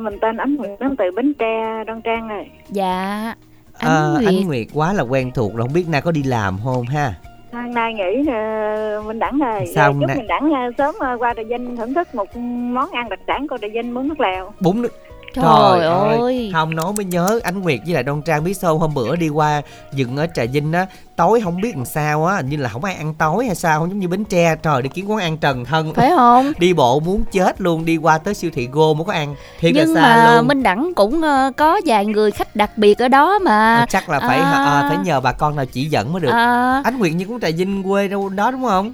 mình 0.00 0.18
tên 0.20 0.36
Ánh 0.36 0.56
Nguyệt 0.56 0.70
đến 0.80 0.96
từ 0.96 1.04
Bến 1.16 1.34
Tre, 1.38 1.84
Đoan 1.86 2.02
Trang 2.02 2.28
rồi. 2.28 2.46
dạ 2.68 3.34
ánh 3.78 3.90
Ờ, 3.90 4.12
nguyệt 4.20 4.28
Ánh 4.28 4.46
Nguyệt 4.46 4.66
quá 4.74 4.92
là 4.92 5.02
quen 5.02 5.30
thuộc 5.34 5.54
rồi 5.54 5.66
không 5.66 5.72
biết 5.74 5.88
nay 5.88 6.00
có 6.00 6.10
đi 6.10 6.22
làm 6.22 6.58
không 6.64 6.82
ha 6.86 7.14
Hôm 7.52 7.74
nay 7.74 7.94
nghỉ 7.94 8.20
uh, 8.20 9.06
Minh 9.06 9.18
Đẳng 9.18 9.38
rồi. 9.38 9.66
Sao 9.74 9.92
Rồi 9.92 10.00
chúc 10.00 10.08
nay- 10.08 10.16
Minh 10.16 10.26
Đẳng 10.26 10.72
sớm 10.78 10.94
qua 11.18 11.34
Trà 11.36 11.42
Vinh 11.48 11.76
thưởng 11.76 11.94
thức 11.94 12.14
một 12.14 12.36
món 12.74 12.90
ăn 12.90 13.08
đặc 13.08 13.18
sản 13.26 13.46
của 13.48 13.58
Trà 13.58 13.68
Vinh 13.74 13.94
bún 13.94 14.08
nước 14.08 14.20
lèo. 14.20 14.52
bún 14.60 14.82
nước 14.82 14.92
trời, 15.34 15.86
ơi 15.86 16.50
không 16.52 16.76
nói 16.76 16.92
mới 16.92 17.04
nhớ 17.04 17.40
ánh 17.42 17.62
nguyệt 17.62 17.80
với 17.84 17.94
lại 17.94 18.02
đoan 18.02 18.22
trang 18.22 18.44
biết 18.44 18.60
không? 18.60 18.78
hôm 18.78 18.94
bữa 18.94 19.16
đi 19.16 19.28
qua 19.28 19.62
dừng 19.92 20.16
ở 20.16 20.26
trà 20.34 20.44
vinh 20.44 20.72
á 20.72 20.86
tối 21.16 21.40
không 21.44 21.60
biết 21.60 21.76
làm 21.76 21.84
sao 21.84 22.26
á 22.26 22.40
như 22.40 22.56
là 22.56 22.68
không 22.68 22.84
ai 22.84 22.94
ăn 22.94 23.14
tối 23.14 23.46
hay 23.46 23.54
sao 23.54 23.80
không 23.80 23.88
giống 23.88 23.98
như 23.98 24.08
bến 24.08 24.24
tre 24.24 24.56
trời 24.56 24.82
đi 24.82 24.88
kiếm 24.94 25.06
quán 25.08 25.20
ăn 25.20 25.38
trần 25.38 25.64
thân. 25.64 25.94
Phải 25.94 26.10
không? 26.16 26.52
Đi 26.58 26.72
bộ 26.72 27.00
muốn 27.00 27.22
chết 27.32 27.60
luôn 27.60 27.84
đi 27.84 27.96
qua 27.96 28.18
tới 28.18 28.34
siêu 28.34 28.50
thị 28.54 28.68
go 28.72 28.92
mới 28.92 29.04
có 29.04 29.12
ăn 29.12 29.34
thiệt 29.60 29.72
nhưng 29.74 29.94
là 29.94 30.00
xa 30.00 30.16
mà 30.16 30.36
luôn. 30.36 30.48
Minh 30.48 30.62
đẳng 30.62 30.92
cũng 30.94 31.22
ờ, 31.22 31.52
có 31.56 31.80
vài 31.86 32.06
người 32.06 32.30
khách 32.30 32.56
đặc 32.56 32.78
biệt 32.78 32.98
ở 32.98 33.08
đó 33.08 33.38
mà. 33.38 33.76
Ờ, 33.76 33.86
chắc 33.88 34.08
là 34.08 34.20
phải 34.20 34.38
à. 34.38 34.52
à, 34.52 34.86
phải 34.88 34.98
nhờ 35.04 35.20
bà 35.20 35.32
con 35.32 35.56
nào 35.56 35.66
chỉ 35.66 35.84
dẫn 35.84 36.12
mới 36.12 36.20
được. 36.20 36.30
À, 36.32 36.80
ánh 36.84 36.98
nguyệt 36.98 37.12
như 37.12 37.24
cũng 37.24 37.40
trà 37.40 37.48
vinh 37.56 37.82
quê 37.82 38.08
đâu 38.08 38.28
đó 38.28 38.50
đúng 38.50 38.64
không 38.64 38.92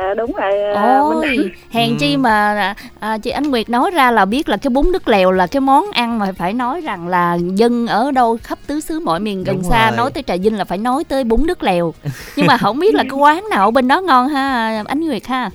Ờ, 0.00 0.14
đúng 0.14 0.32
rồi 0.32 0.52
Đẳng. 0.74 1.00
ôi 1.02 1.50
hèn 1.70 1.90
Ừ. 1.90 1.96
chi 2.00 2.16
mà 2.16 2.74
à, 3.00 3.18
chị 3.18 3.30
ánh 3.30 3.50
nguyệt 3.50 3.68
nói 3.68 3.90
ra 3.90 4.10
là 4.10 4.24
biết 4.24 4.48
là 4.48 4.56
cái 4.56 4.70
bún 4.70 4.92
nước 4.92 5.08
lèo 5.08 5.30
là 5.32 5.46
cái 5.46 5.60
món 5.60 5.84
ăn 5.92 6.18
mà 6.18 6.32
phải 6.38 6.52
nói 6.52 6.80
rằng 6.80 7.08
là 7.08 7.38
dân 7.54 7.86
ở 7.86 8.10
đâu 8.10 8.38
khắp 8.42 8.58
tứ 8.66 8.80
xứ 8.80 9.00
mọi 9.00 9.20
miền 9.20 9.44
gần 9.44 9.56
Đúng 9.62 9.70
xa 9.70 9.88
rồi. 9.90 9.96
nói 9.96 10.10
tới 10.10 10.22
trà 10.22 10.36
vinh 10.36 10.58
là 10.58 10.64
phải 10.64 10.78
nói 10.78 11.04
tới 11.04 11.24
bún 11.24 11.46
nước 11.46 11.62
lèo 11.62 11.94
nhưng 12.36 12.46
mà 12.46 12.56
không 12.58 12.78
biết 12.78 12.94
là 12.94 13.02
cái 13.10 13.18
quán 13.18 13.44
nào 13.50 13.64
ở 13.64 13.70
bên 13.70 13.88
đó 13.88 14.00
ngon 14.00 14.28
ha 14.28 14.82
ánh 14.86 15.00
nguyệt 15.00 15.26
ha 15.26 15.50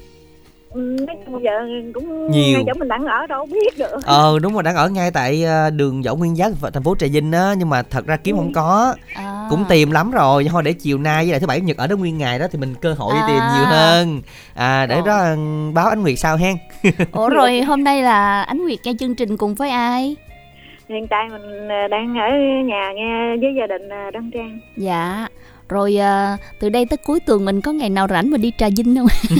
nói 0.76 1.16
chung 1.26 1.34
bây 1.34 1.44
giờ 1.44 1.52
cũng 1.94 2.32
Nhiều. 2.32 2.54
ngay 2.58 2.64
chỗ 2.68 2.74
Minh 2.80 2.88
Đẳng 2.88 3.06
ở 3.06 3.28
đâu 3.28 3.46
biết 3.46 3.78
được. 3.78 4.06
ờ 4.06 4.40
đúng 4.42 4.54
rồi 4.54 4.64
đang 4.64 4.76
ở 4.76 4.90
ngay 4.90 5.12
tại 5.12 5.44
ờ, 5.44 5.70
đường 5.70 6.02
võ 6.02 6.16
nguyên 6.16 6.36
giáp 6.36 6.52
thành 6.74 6.84
phố 6.84 6.96
trà 6.96 7.08
vinh 7.12 7.32
á 7.32 7.54
nhưng 7.58 7.70
mà 7.70 7.82
thật 7.82 8.06
ra 8.08 8.18
kiếm 8.18 8.36
không 8.38 8.54
có 8.54 8.96
à. 9.16 9.48
cũng 9.50 9.66
tìm 9.70 9.92
lắm 9.92 10.12
rồi 10.12 10.48
thôi 10.52 10.64
để 10.64 10.74
chiều 10.74 10.98
nay 10.98 11.24
với 11.24 11.32
lại 11.32 11.40
thứ 11.40 11.48
bảy 11.48 11.62
nhật 11.62 11.78
ở 11.78 11.88
đó 11.88 11.96
nguyên 11.96 12.18
ngày 12.18 12.40
đó 12.40 12.46
thì 12.52 12.60
mình 12.60 12.76
cơ 12.82 12.94
hội 12.98 13.14
đi 13.14 13.20
À. 13.20 13.28
tìm 13.28 13.38
nhiều 13.56 13.66
hơn 13.66 14.22
à 14.56 14.86
để 14.86 14.96
Ồ. 14.96 15.02
đó 15.06 15.18
ừ, 15.18 15.36
báo 15.74 15.88
ánh 15.88 16.02
nguyệt 16.02 16.20
sao 16.20 16.38
hen 16.38 16.56
ủa 17.12 17.30
rồi 17.30 17.62
hôm 17.62 17.84
nay 17.84 18.02
là 18.04 18.42
ánh 18.42 18.64
nguyệt 18.64 18.80
nghe 18.84 18.94
chương 19.00 19.16
trình 19.16 19.38
cùng 19.38 19.56
với 19.56 19.70
ai 19.70 20.16
Hiện 20.90 21.08
tại 21.08 21.30
mình 21.30 21.68
ờ, 21.70 21.88
đang 21.88 22.16
ở 22.18 22.28
nhà 22.66 22.92
nghe 22.96 23.38
với 23.42 23.54
gia 23.60 23.68
đình 23.68 23.90
ờ, 23.90 24.12
Đoan 24.12 24.32
Trang. 24.34 24.60
dạ 24.78 25.28
rồi 25.70 25.98
à, 25.98 26.38
từ 26.60 26.70
đây 26.70 26.86
tới 26.90 26.98
cuối 26.98 27.20
tuần 27.20 27.46
mình 27.46 27.62
có 27.62 27.72
ngày 27.72 27.90
nào 27.90 28.08
rảnh 28.10 28.30
mà 28.32 28.38
đi 28.38 28.52
trà 28.58 28.68
vinh 28.78 28.96
không 28.98 29.08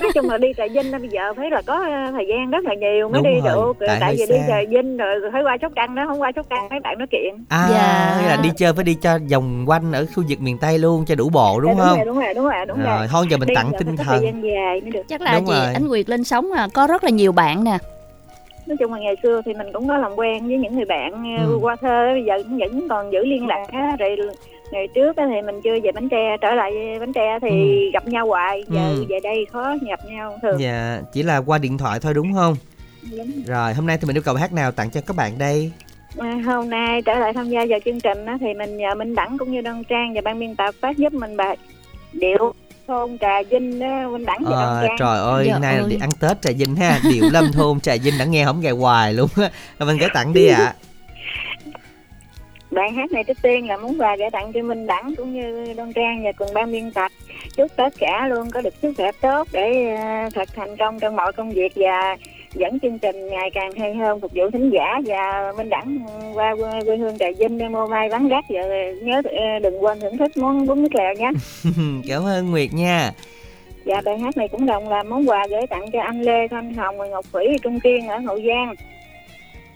nói 0.00 0.10
chung 0.14 0.30
là 0.30 0.38
đi 0.38 0.48
trà 0.56 0.64
vinh 0.74 0.92
á, 0.92 0.98
bây 0.98 1.08
giờ 1.08 1.20
thấy 1.36 1.50
là 1.50 1.62
có 1.66 1.74
ờ, 1.74 2.10
thời 2.12 2.26
gian 2.28 2.50
rất 2.50 2.64
là 2.64 2.74
nhiều 2.74 3.08
mới 3.08 3.22
Đúng 3.22 3.22
đi 3.34 3.40
rồi, 3.44 3.54
được 3.54 3.86
tại 3.86 3.96
tại, 4.00 4.10
vì 4.18 4.26
đi 4.26 4.34
xa. 4.38 4.44
trà 4.48 4.56
vinh 4.70 4.96
rồi 4.96 5.14
phải 5.32 5.42
qua 5.42 5.56
chốt 5.62 5.72
trăng 5.76 5.94
đó 5.94 6.04
không 6.08 6.20
qua 6.22 6.32
chốt 6.36 6.46
trăng 6.50 6.68
mấy 6.70 6.80
bạn 6.80 6.98
nói 6.98 7.06
chuyện 7.10 7.34
à 7.48 7.68
Dạ. 7.70 8.16
nghĩa 8.20 8.28
là 8.28 8.36
đi 8.36 8.48
chơi 8.56 8.72
phải 8.72 8.84
đi 8.84 8.94
cho 9.02 9.18
vòng 9.32 9.64
quanh 9.66 9.92
ở 9.92 10.06
khu 10.16 10.22
vực 10.28 10.40
miền 10.40 10.58
tây 10.58 10.78
luôn 10.78 11.04
cho 11.06 11.14
đủ 11.14 11.28
bộ 11.32 11.60
đúng 11.60 11.74
Dạ, 11.78 11.84
không 11.84 11.96
rồi 11.96 12.04
đúng 12.06 12.16
rồi 12.20 12.34
đúng 12.34 12.44
rồi 12.44 12.66
đúng 12.68 12.78
rồi 12.82 12.96
rồi 12.98 13.06
thôi 13.10 13.26
giờ 13.30 13.36
mình 13.36 13.48
Đi 13.48 13.54
tặng 13.54 13.70
giờ 13.72 13.78
tinh 13.78 13.96
thần 13.96 14.22
dài 14.22 14.80
mới 14.80 14.90
được 14.90 15.02
chắc 15.08 15.20
là 15.20 15.34
Đúng 15.34 15.44
chị 15.46 15.52
rồi. 15.52 15.72
ánh 15.74 15.88
nguyệt 15.88 16.08
lên 16.08 16.24
sóng 16.24 16.52
à, 16.56 16.68
có 16.74 16.86
rất 16.86 17.04
là 17.04 17.10
nhiều 17.10 17.32
bạn 17.32 17.64
nè 17.64 17.78
nói 18.66 18.76
chung 18.76 18.92
là 18.92 18.98
ngày 19.00 19.14
xưa 19.22 19.42
thì 19.44 19.54
mình 19.54 19.66
cũng 19.72 19.88
có 19.88 19.96
làm 19.96 20.12
quen 20.16 20.46
với 20.48 20.56
những 20.58 20.74
người 20.76 20.84
bạn 20.84 21.12
ờ, 21.38 21.44
Ừ. 21.46 21.58
qua 21.60 21.76
thơ 21.80 22.06
bây 22.12 22.24
giờ 22.24 22.34
cũng 22.42 22.58
vẫn 22.58 22.88
còn 22.88 23.12
giữ 23.12 23.24
liên 23.24 23.46
lạc 23.46 23.66
á. 23.72 23.96
rồi 23.98 24.16
ngày 24.72 24.88
trước 24.94 25.16
á 25.16 25.24
thì 25.34 25.42
mình 25.46 25.60
chưa 25.64 25.74
về 25.82 25.92
bánh 25.92 26.08
tre 26.08 26.36
trở 26.40 26.54
lại 26.54 26.72
bánh 27.00 27.12
tre 27.12 27.38
thì 27.42 27.48
Ừ. 27.84 27.90
gặp 27.92 28.06
nhau 28.06 28.26
hoài 28.26 28.62
giờ 28.68 28.88
Ừ. 28.96 29.04
về 29.08 29.20
đây 29.22 29.46
khó 29.52 29.74
gặp 29.88 30.00
nhau 30.06 30.38
thường. 30.42 30.60
Dạ 30.60 31.00
chỉ 31.12 31.22
là 31.22 31.36
qua 31.38 31.58
điện 31.58 31.78
thoại 31.78 32.00
thôi 32.00 32.14
đúng 32.14 32.34
không? 32.34 32.56
Đúng. 33.16 33.30
rồi. 33.46 33.74
Hôm 33.74 33.86
nay 33.86 33.98
thì 34.00 34.06
mình 34.06 34.16
yêu 34.16 34.22
cầu 34.22 34.34
hát 34.34 34.52
nào 34.52 34.72
tặng 34.72 34.90
cho 34.90 35.00
các 35.06 35.16
bạn 35.16 35.38
đây? 35.38 35.70
À, 36.18 36.34
hôm 36.46 36.70
nay 36.70 37.02
trở 37.02 37.14
lại 37.18 37.32
tham 37.32 37.48
gia 37.50 37.60
vào 37.68 37.78
chương 37.84 38.00
trình 38.00 38.26
á, 38.26 38.36
thì 38.40 38.46
mình 38.54 38.76
nhờ 38.76 38.94
Minh 38.94 39.14
Đẳng 39.14 39.38
cũng 39.38 39.52
như 39.52 39.60
Đoan 39.60 39.84
Trang 39.84 40.14
và 40.14 40.20
ban 40.20 40.38
biên 40.38 40.56
tập 40.56 40.74
phát 40.80 40.96
giúp 40.96 41.12
mình 41.12 41.36
bài 41.36 41.56
điệu 42.12 42.52
thôn 42.88 43.18
Trà 43.18 43.42
Vinh 43.50 43.78
đó, 43.78 44.08
Minh 44.08 44.24
Đẳng 44.24 44.44
và 44.44 44.50
Đoan 44.50 44.76
à, 44.76 44.82
Trang. 44.86 44.96
trời 44.98 45.18
ơi 45.18 45.44
Dạ 45.46 45.52
hôm 45.52 45.62
nay 45.62 45.74
là 45.76 45.80
ơi. 45.82 45.90
đi 45.90 45.96
ăn 46.00 46.10
tết 46.20 46.42
trà 46.42 46.50
vinh 46.58 46.76
ha. 46.76 47.00
Điệu 47.10 47.24
lâm 47.32 47.52
thôn 47.52 47.80
trà 47.80 47.94
vinh 48.02 48.14
đã 48.18 48.24
nghe 48.24 48.44
không? 48.44 48.60
Gài 48.60 48.72
hoài 48.72 49.12
luôn 49.12 49.28
á. 49.36 49.50
Mình 49.78 49.98
gửi 49.98 50.08
tặng 50.14 50.32
đi 50.32 50.46
ạ 50.48 50.74
Bài 52.70 52.92
hát 52.92 53.12
này 53.12 53.24
trước 53.24 53.36
tiên 53.42 53.66
là 53.68 53.76
muốn 53.76 54.00
quà 54.00 54.16
gửi 54.16 54.30
tặng 54.30 54.52
cho 54.52 54.62
Minh 54.62 54.86
Đẳng 54.86 55.14
cũng 55.16 55.32
như 55.32 55.74
Đoan 55.76 55.92
Trang 55.92 56.24
và 56.24 56.32
cùng 56.32 56.48
ban 56.54 56.72
biên 56.72 56.90
tập 56.90 57.12
chúc 57.56 57.76
tất 57.76 57.94
cả 57.98 58.28
luôn 58.28 58.50
có 58.50 58.60
được 58.60 58.74
sức 58.82 58.92
khỏe 58.96 59.12
tốt 59.20 59.48
để 59.52 59.96
ờ, 59.96 60.28
thật 60.34 60.48
thành 60.56 60.76
công 60.76 61.00
trong 61.00 61.16
mọi 61.16 61.32
công 61.32 61.50
việc 61.50 61.72
và 61.76 62.16
dẫn 62.54 62.80
chương 62.80 62.98
trình 62.98 63.26
ngày 63.26 63.50
càng 63.54 63.72
hay 63.72 63.94
hơn 63.94 64.20
phục 64.20 64.32
vụ 64.34 64.50
thính 64.50 64.70
giả 64.70 65.00
và 65.06 65.52
Minh 65.56 65.68
Đẳng 65.68 65.98
qua 66.34 66.56
quê, 66.56 66.70
quê 66.86 66.96
hương 66.96 67.18
Trà 67.18 67.26
Vinh 67.38 67.58
để 67.58 67.68
mua 67.68 67.86
may 67.86 68.08
vắng 68.08 68.28
gắt 68.28 68.44
và 68.48 68.60
nhớ 69.02 69.22
ờ, 69.24 69.58
đừng 69.62 69.84
quên 69.84 70.00
thưởng 70.00 70.18
thức 70.18 70.36
món 70.36 70.66
bún 70.66 70.82
nước 70.82 70.94
lèo 70.94 71.14
nhé. 71.14 71.30
cảm 72.08 72.24
ơn 72.24 72.50
nguyệt 72.50 72.72
nha 72.72 73.10
Và 73.84 74.00
bài 74.04 74.18
hát 74.18 74.36
này 74.36 74.48
cũng 74.48 74.66
đồng 74.66 74.88
là 74.88 75.02
món 75.02 75.28
quà 75.28 75.46
gửi 75.50 75.66
tặng 75.66 75.90
cho 75.92 76.00
anh 76.00 76.22
Lê 76.22 76.48
Thanh 76.48 76.74
Hồng 76.74 76.98
và 76.98 77.06
Ngọc 77.06 77.24
Thủy 77.32 77.46
Trung 77.62 77.80
Kiên 77.80 78.08
ở 78.08 78.18
Hậu 78.18 78.36
Giang. 78.36 78.74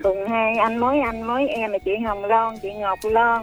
Cùng 0.03 0.27
hai 0.29 0.55
anh 0.55 0.79
mối 0.79 1.01
anh 1.01 1.23
mối 1.23 1.49
em 1.49 1.73
là 1.73 1.79
chị 1.79 1.97
Hồng 1.97 2.25
Loan, 2.25 2.55
chị 2.63 2.73
Ngọc 2.73 2.99
Loan. 3.11 3.43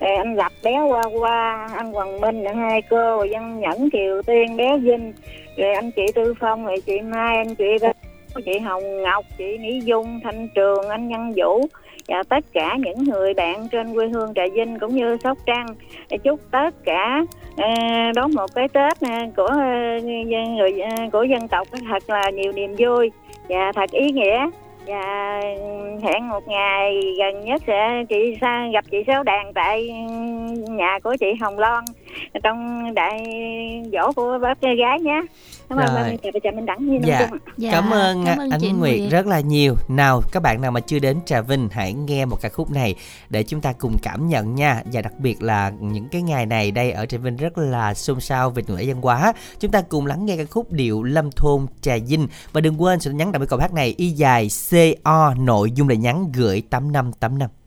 Rồi 0.00 0.16
anh 0.16 0.34
gặp 0.34 0.52
bé 0.64 0.80
qua 0.88 1.02
qua, 1.20 1.68
anh 1.76 1.92
Hoàng 1.92 2.20
Minh, 2.20 2.42
là 2.42 2.52
hai 2.52 2.82
cô, 2.82 3.16
rồi 3.16 3.28
Nhẫn, 3.58 3.90
Kiều 3.90 4.22
Tiên, 4.22 4.56
bé 4.56 4.78
Vinh. 4.78 5.12
Rồi 5.56 5.74
anh 5.74 5.90
chị 5.90 6.02
Tư 6.14 6.34
Phong, 6.40 6.66
rồi 6.66 6.80
chị 6.86 7.00
Mai, 7.00 7.36
anh 7.36 7.54
chị 7.54 7.64
chị 8.44 8.58
Hồng 8.58 9.02
Ngọc, 9.02 9.24
chị 9.38 9.58
Mỹ 9.58 9.80
Dung, 9.84 10.20
Thanh 10.24 10.48
Trường, 10.54 10.88
anh 10.88 11.08
Nhân 11.08 11.32
Vũ 11.36 11.66
và 12.08 12.22
tất 12.28 12.44
cả 12.52 12.76
những 12.78 13.04
người 13.04 13.34
bạn 13.34 13.68
trên 13.68 13.94
quê 13.94 14.08
hương 14.08 14.34
Trà 14.34 14.42
Vinh 14.54 14.78
cũng 14.78 14.96
như 14.96 15.16
Sóc 15.24 15.38
Trăng 15.46 15.66
chúc 16.24 16.40
tất 16.50 16.70
cả 16.84 17.24
ờ, 17.56 17.68
đón 18.14 18.34
một 18.34 18.54
cái 18.54 18.68
Tết 18.68 19.00
ờ, 19.00 19.16
của 19.36 19.46
ờ, 19.46 20.00
người 20.02 20.72
của 21.12 21.22
dân 21.22 21.48
tộc 21.48 21.68
thật 21.88 22.10
là 22.10 22.30
nhiều 22.30 22.52
niềm 22.52 22.74
vui 22.78 23.10
và 23.48 23.72
thật 23.74 23.90
ý 23.90 24.10
nghĩa 24.10 24.50
dạ 24.88 25.40
hẹn 26.02 26.28
một 26.28 26.48
ngày 26.48 27.00
gần 27.18 27.44
nhất 27.44 27.62
sẽ 27.66 28.04
chị 28.08 28.36
sang 28.40 28.70
gặp 28.70 28.84
chị 28.90 28.98
Sáu 29.06 29.22
Đàn 29.22 29.52
tại 29.52 29.88
nhà 30.68 30.98
của 31.02 31.16
chị 31.20 31.26
Hồng 31.40 31.58
Loan 31.58 31.84
trong 32.42 32.94
đại 32.94 33.24
dỗ 33.92 34.12
của 34.12 34.38
bác 34.42 34.60
gái 34.60 35.00
nhé 35.00 35.22
cảm 35.68 35.78
ơn 35.78 36.18
chào 36.18 36.32
chào 36.42 36.52
Minh 36.52 36.66
Đẳng 36.66 36.86
như 36.86 36.98
Dạ. 37.04 37.28
Dạ, 37.56 37.70
cảm 37.72 37.90
ơn, 37.90 38.24
cảm 38.26 38.38
ơn 38.38 38.50
chị 38.60 38.70
Nguyệt 38.70 39.00
rất 39.10 39.26
là 39.26 39.40
nhiều. 39.40 39.74
Nào 39.88 40.22
các 40.32 40.42
bạn 40.42 40.60
nào 40.60 40.70
mà 40.70 40.80
chưa 40.80 40.98
đến 40.98 41.18
Trà 41.26 41.40
Vinh 41.40 41.68
hãy 41.72 41.92
nghe 41.92 42.24
một 42.24 42.36
ca 42.40 42.48
khúc 42.48 42.70
này 42.70 42.94
để 43.30 43.42
chúng 43.42 43.60
ta 43.60 43.72
cùng 43.72 43.96
cảm 44.02 44.28
nhận 44.28 44.54
nha. 44.54 44.82
Và 44.92 45.02
đặc 45.02 45.12
biệt 45.18 45.42
là 45.42 45.72
những 45.80 46.08
cái 46.08 46.22
ngày 46.22 46.46
này 46.46 46.70
đây 46.70 46.90
ở 46.90 47.06
Trà 47.06 47.18
Vinh 47.18 47.36
rất 47.36 47.58
là 47.58 47.94
xôn 47.94 48.20
xao 48.20 48.50
về 48.50 48.62
tuần 48.62 48.78
lễ 48.78 48.84
văn 48.86 49.02
hóa. 49.02 49.32
Chúng 49.60 49.70
ta 49.70 49.82
cùng 49.82 50.06
lắng 50.06 50.26
nghe 50.26 50.36
ca 50.36 50.44
khúc 50.50 50.72
điệu 50.72 51.02
Lâm 51.02 51.30
Thôn 51.30 51.66
Trà 51.80 51.96
Vinh. 52.08 52.28
Và 52.52 52.60
đừng 52.60 52.82
quên 52.82 53.00
sự 53.00 53.10
nhắn 53.10 53.32
đậm 53.32 53.46
câu 53.46 53.58
hát 53.58 53.72
này 53.72 53.94
y 53.96 54.08
dài 54.08 54.48
CO 54.70 55.34
nội 55.38 55.70
dung 55.70 55.88
là 55.88 55.94
nhắn 55.94 56.32
gửi 56.34 56.62
8585 56.70 57.50
Hãy 57.50 57.57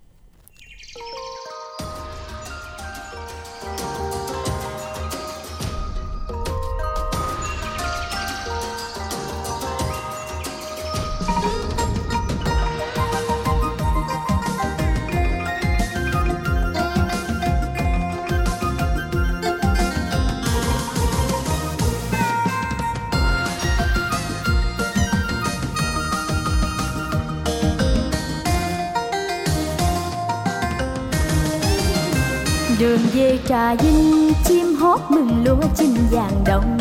trà 33.51 33.75
vinh, 33.75 34.34
chim 34.46 34.75
hót 34.75 35.00
mừng 35.10 35.43
lúa 35.46 35.67
chim 35.75 35.96
vàng 36.12 36.43
đồng. 36.46 36.77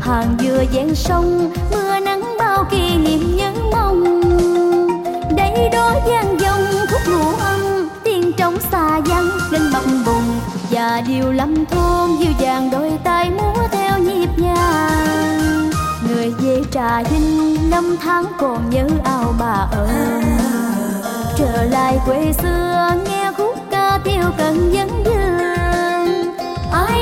Hàng 0.00 0.36
dừa 0.40 0.64
ven 0.72 0.94
sông, 0.94 1.52
mưa 1.70 2.00
nắng 2.00 2.36
bao 2.38 2.64
kỷ 2.70 2.96
niệm 2.96 3.36
nhớ 3.36 3.52
mong. 3.72 4.20
Đây 5.36 5.68
đó 5.72 5.94
gian 6.08 6.38
dông 6.38 6.86
khúc 6.90 7.00
ngũ 7.08 7.36
âm 7.38 7.88
tiếng 8.04 8.32
trong 8.32 8.56
xa 8.72 9.00
vắng 9.00 9.28
lên 9.50 9.62
bập 9.72 9.84
bùng. 10.06 10.40
Và 10.70 11.02
điều 11.08 11.32
lâm 11.32 11.66
thôn 11.66 12.10
dịu 12.20 12.32
dàng 12.38 12.70
đôi 12.70 12.92
tay 13.04 13.30
múa 13.30 13.68
theo 13.72 13.98
nhịp 13.98 14.28
nhàng. 14.36 15.70
Người 16.08 16.30
về 16.30 16.62
trà 16.72 17.02
vinh, 17.02 17.56
năm 17.70 17.96
tháng 18.02 18.24
còn 18.38 18.70
nhớ 18.70 18.86
ao 19.04 19.34
bà 19.40 19.66
ơi 19.72 20.24
trở 21.38 21.64
lại 21.64 21.98
quê 22.06 22.32
xưa, 22.42 22.90
nghe 23.06 23.32
khúc 23.36 23.54
ca 23.70 24.00
theo 24.04 24.30
cần 24.38 24.74
dân 24.74 24.83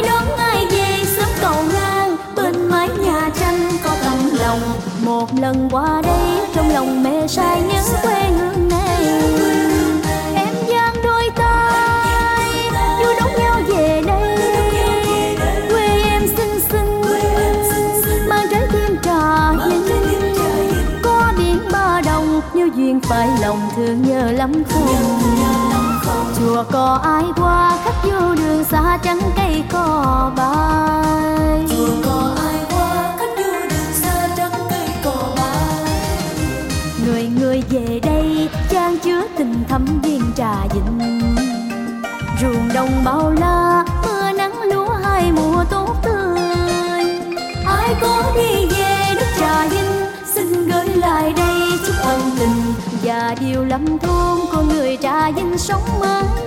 đón 0.03 0.37
ai 0.37 0.67
về 0.71 1.05
sớm 1.17 1.29
cầu 1.41 1.65
ngang. 1.75 2.17
Bên 2.37 2.69
mái 2.69 2.89
nhà 2.89 3.31
tranh 3.41 3.71
có 3.85 3.97
tấm 4.05 4.31
lòng, 4.41 4.61
một 5.05 5.29
lần 5.41 5.69
qua 5.71 6.03
đây 6.03 6.47
trong 6.55 6.71
lòng 6.71 7.03
mẹ 7.03 7.27
say 7.29 7.63
nhớ 7.63 7.83
quê 8.03 8.32
chùa 26.63 26.71
có 26.73 27.01
ai 27.03 27.25
qua 27.37 27.79
khách 27.85 28.05
vô 28.05 28.35
đường 28.35 28.65
xa 28.65 28.99
trắng 29.03 29.21
cây 29.37 29.65
cò 29.73 30.31
bay? 30.37 31.67
Chùa 31.71 31.89
có 32.05 32.31
ai 32.43 32.55
qua 32.71 33.15
khách 33.19 33.37
vô 33.37 33.53
đường 33.71 33.93
xa 33.93 34.29
trắng 34.37 34.53
cây 34.71 34.89
cò 35.05 35.29
bay. 35.37 35.87
Người 37.07 37.29
người 37.41 37.63
về 37.71 38.01
đây 38.03 38.49
trang 38.71 38.99
chứa 38.99 39.23
tình 39.39 39.65
thắm 39.69 39.85
viên 40.03 40.23
trà 40.37 40.55
vinh 40.75 41.21
ruộng 42.41 42.69
đồng 42.75 43.05
bao 43.05 43.31
la 43.31 43.85
mưa 44.05 44.33
nắng 44.33 44.63
lúa 44.63 44.89
hai 45.03 45.33
mùa 45.33 45.65
tốt 45.71 45.97
tươi. 46.03 46.41
Ai 47.67 47.95
có 48.01 48.33
đi 48.37 48.67
về 48.67 49.15
đất 49.15 49.29
trà 49.41 49.67
vinh 49.67 50.07
xin 50.35 50.69
gửi 50.69 50.89
lại 50.89 51.33
đây 51.37 51.61
chút 51.87 51.95
ân 52.03 52.21
tình. 52.39 52.75
Và 53.03 53.35
điều 53.41 53.65
lâm 53.65 53.99
thôn 53.99 54.39
của 54.53 54.63
người 54.63 54.99
trà 55.03 55.31
vinh 55.31 55.59
sống 55.59 55.83
mãi 56.01 56.42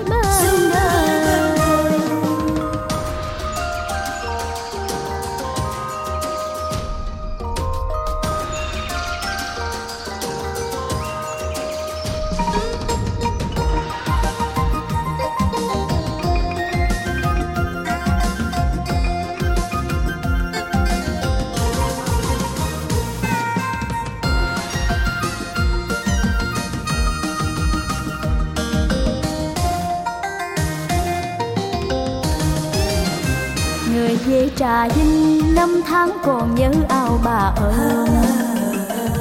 trà 34.57 34.87
vinh, 34.87 35.55
năm 35.55 35.81
tháng 35.87 36.11
còn 36.23 36.55
nhớ 36.55 36.71
ao 36.89 37.19
bà 37.23 37.53
ơi 37.55 38.07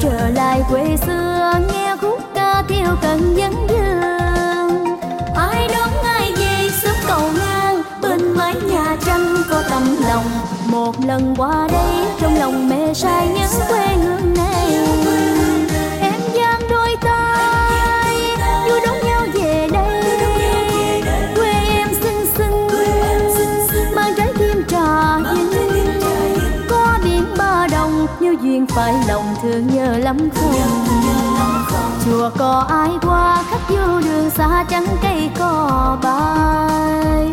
trở 0.00 0.28
lại 0.28 0.62
quê 0.70 0.96
xưa, 1.06 1.52
nghe 1.72 1.96
khúc 2.00 2.20
ca 2.34 2.62
theo 2.68 2.96
cần 3.02 3.36
dân 3.36 3.52
dương. 3.68 4.98
Ai 5.36 5.68
đón 5.68 5.88
ai 6.04 6.32
về, 6.36 6.68
sớm 6.82 6.94
cầu 7.06 7.30
ngang, 7.38 7.82
bên 8.02 8.32
mái 8.36 8.54
nhà 8.54 8.96
tranh 9.06 9.34
có 9.50 9.62
tấm 9.70 9.96
lòng. 10.08 10.24
Một 10.66 10.94
lần 11.06 11.34
qua 11.38 11.68
đây, 11.72 12.06
trong 12.20 12.34
lòng 12.34 12.68
mẹ 12.68 12.94
say 12.94 13.28
nhớ 13.28 13.46
quê 13.68 13.86
hương 13.86 14.34
này. 14.34 14.88
Phải 28.74 28.94
lòng 29.08 29.34
thương 29.42 29.66
nhớ 29.66 29.98
lắm 29.98 30.18
không? 30.34 30.54
Chùa 32.04 32.30
có 32.38 32.66
ai 32.68 32.90
qua 33.02 33.44
khách 33.50 33.68
vô 33.68 34.00
đường 34.00 34.30
xa 34.30 34.64
trắng 34.68 34.86
cây 35.02 35.30
cò 35.38 35.98
bay? 36.02 37.30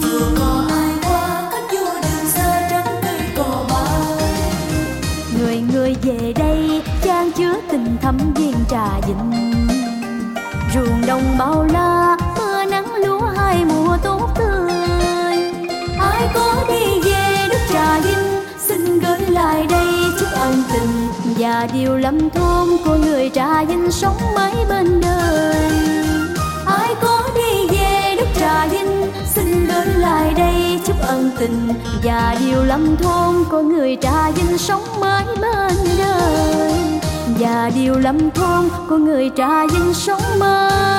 Người 5.40 5.62
người 5.74 5.96
về 6.04 6.34
đây 6.36 6.82
trang 7.04 7.32
chứa 7.32 7.54
tình 7.72 7.98
thắm 8.02 8.18
viên 8.36 8.56
trà 8.70 8.88
vinh 9.08 9.54
ruộng 10.74 11.02
đồng 11.08 11.38
bao 11.38 11.66
la 11.74 12.01
và 21.62 21.68
điều 21.74 21.98
lầm 21.98 22.30
thôn 22.30 22.70
của 22.86 22.96
người 22.96 23.32
trà 23.34 23.64
vinh 23.64 23.92
sống 23.92 24.18
mãi 24.36 24.54
bên 24.70 25.02
đời. 25.02 25.72
Ai 26.66 26.96
có 27.02 27.30
đi 27.36 27.68
về 27.78 28.16
đất 28.18 28.28
trà 28.40 28.68
vinh, 28.68 29.12
xin 29.36 29.68
đến 29.68 29.88
lại 29.88 30.34
đây 30.38 30.80
chúc 30.86 30.96
ân 31.02 31.32
tình. 31.40 31.74
Và 32.04 32.36
điều 32.40 32.64
lầm 32.64 32.98
thôn 32.98 33.44
của 33.52 33.62
người 33.62 33.98
trà 34.02 34.32
vinh 34.32 34.58
sống 34.58 34.84
mãi 35.00 35.26
bên 35.42 35.76
đời. 35.98 36.74
Và 37.40 37.72
điều 37.76 38.00
lầm 38.00 38.32
thôn 38.32 38.70
của 38.90 38.98
người 38.98 39.32
trà 39.38 39.66
vinh 39.68 39.94
sống 39.94 40.40
mãi 40.40 40.91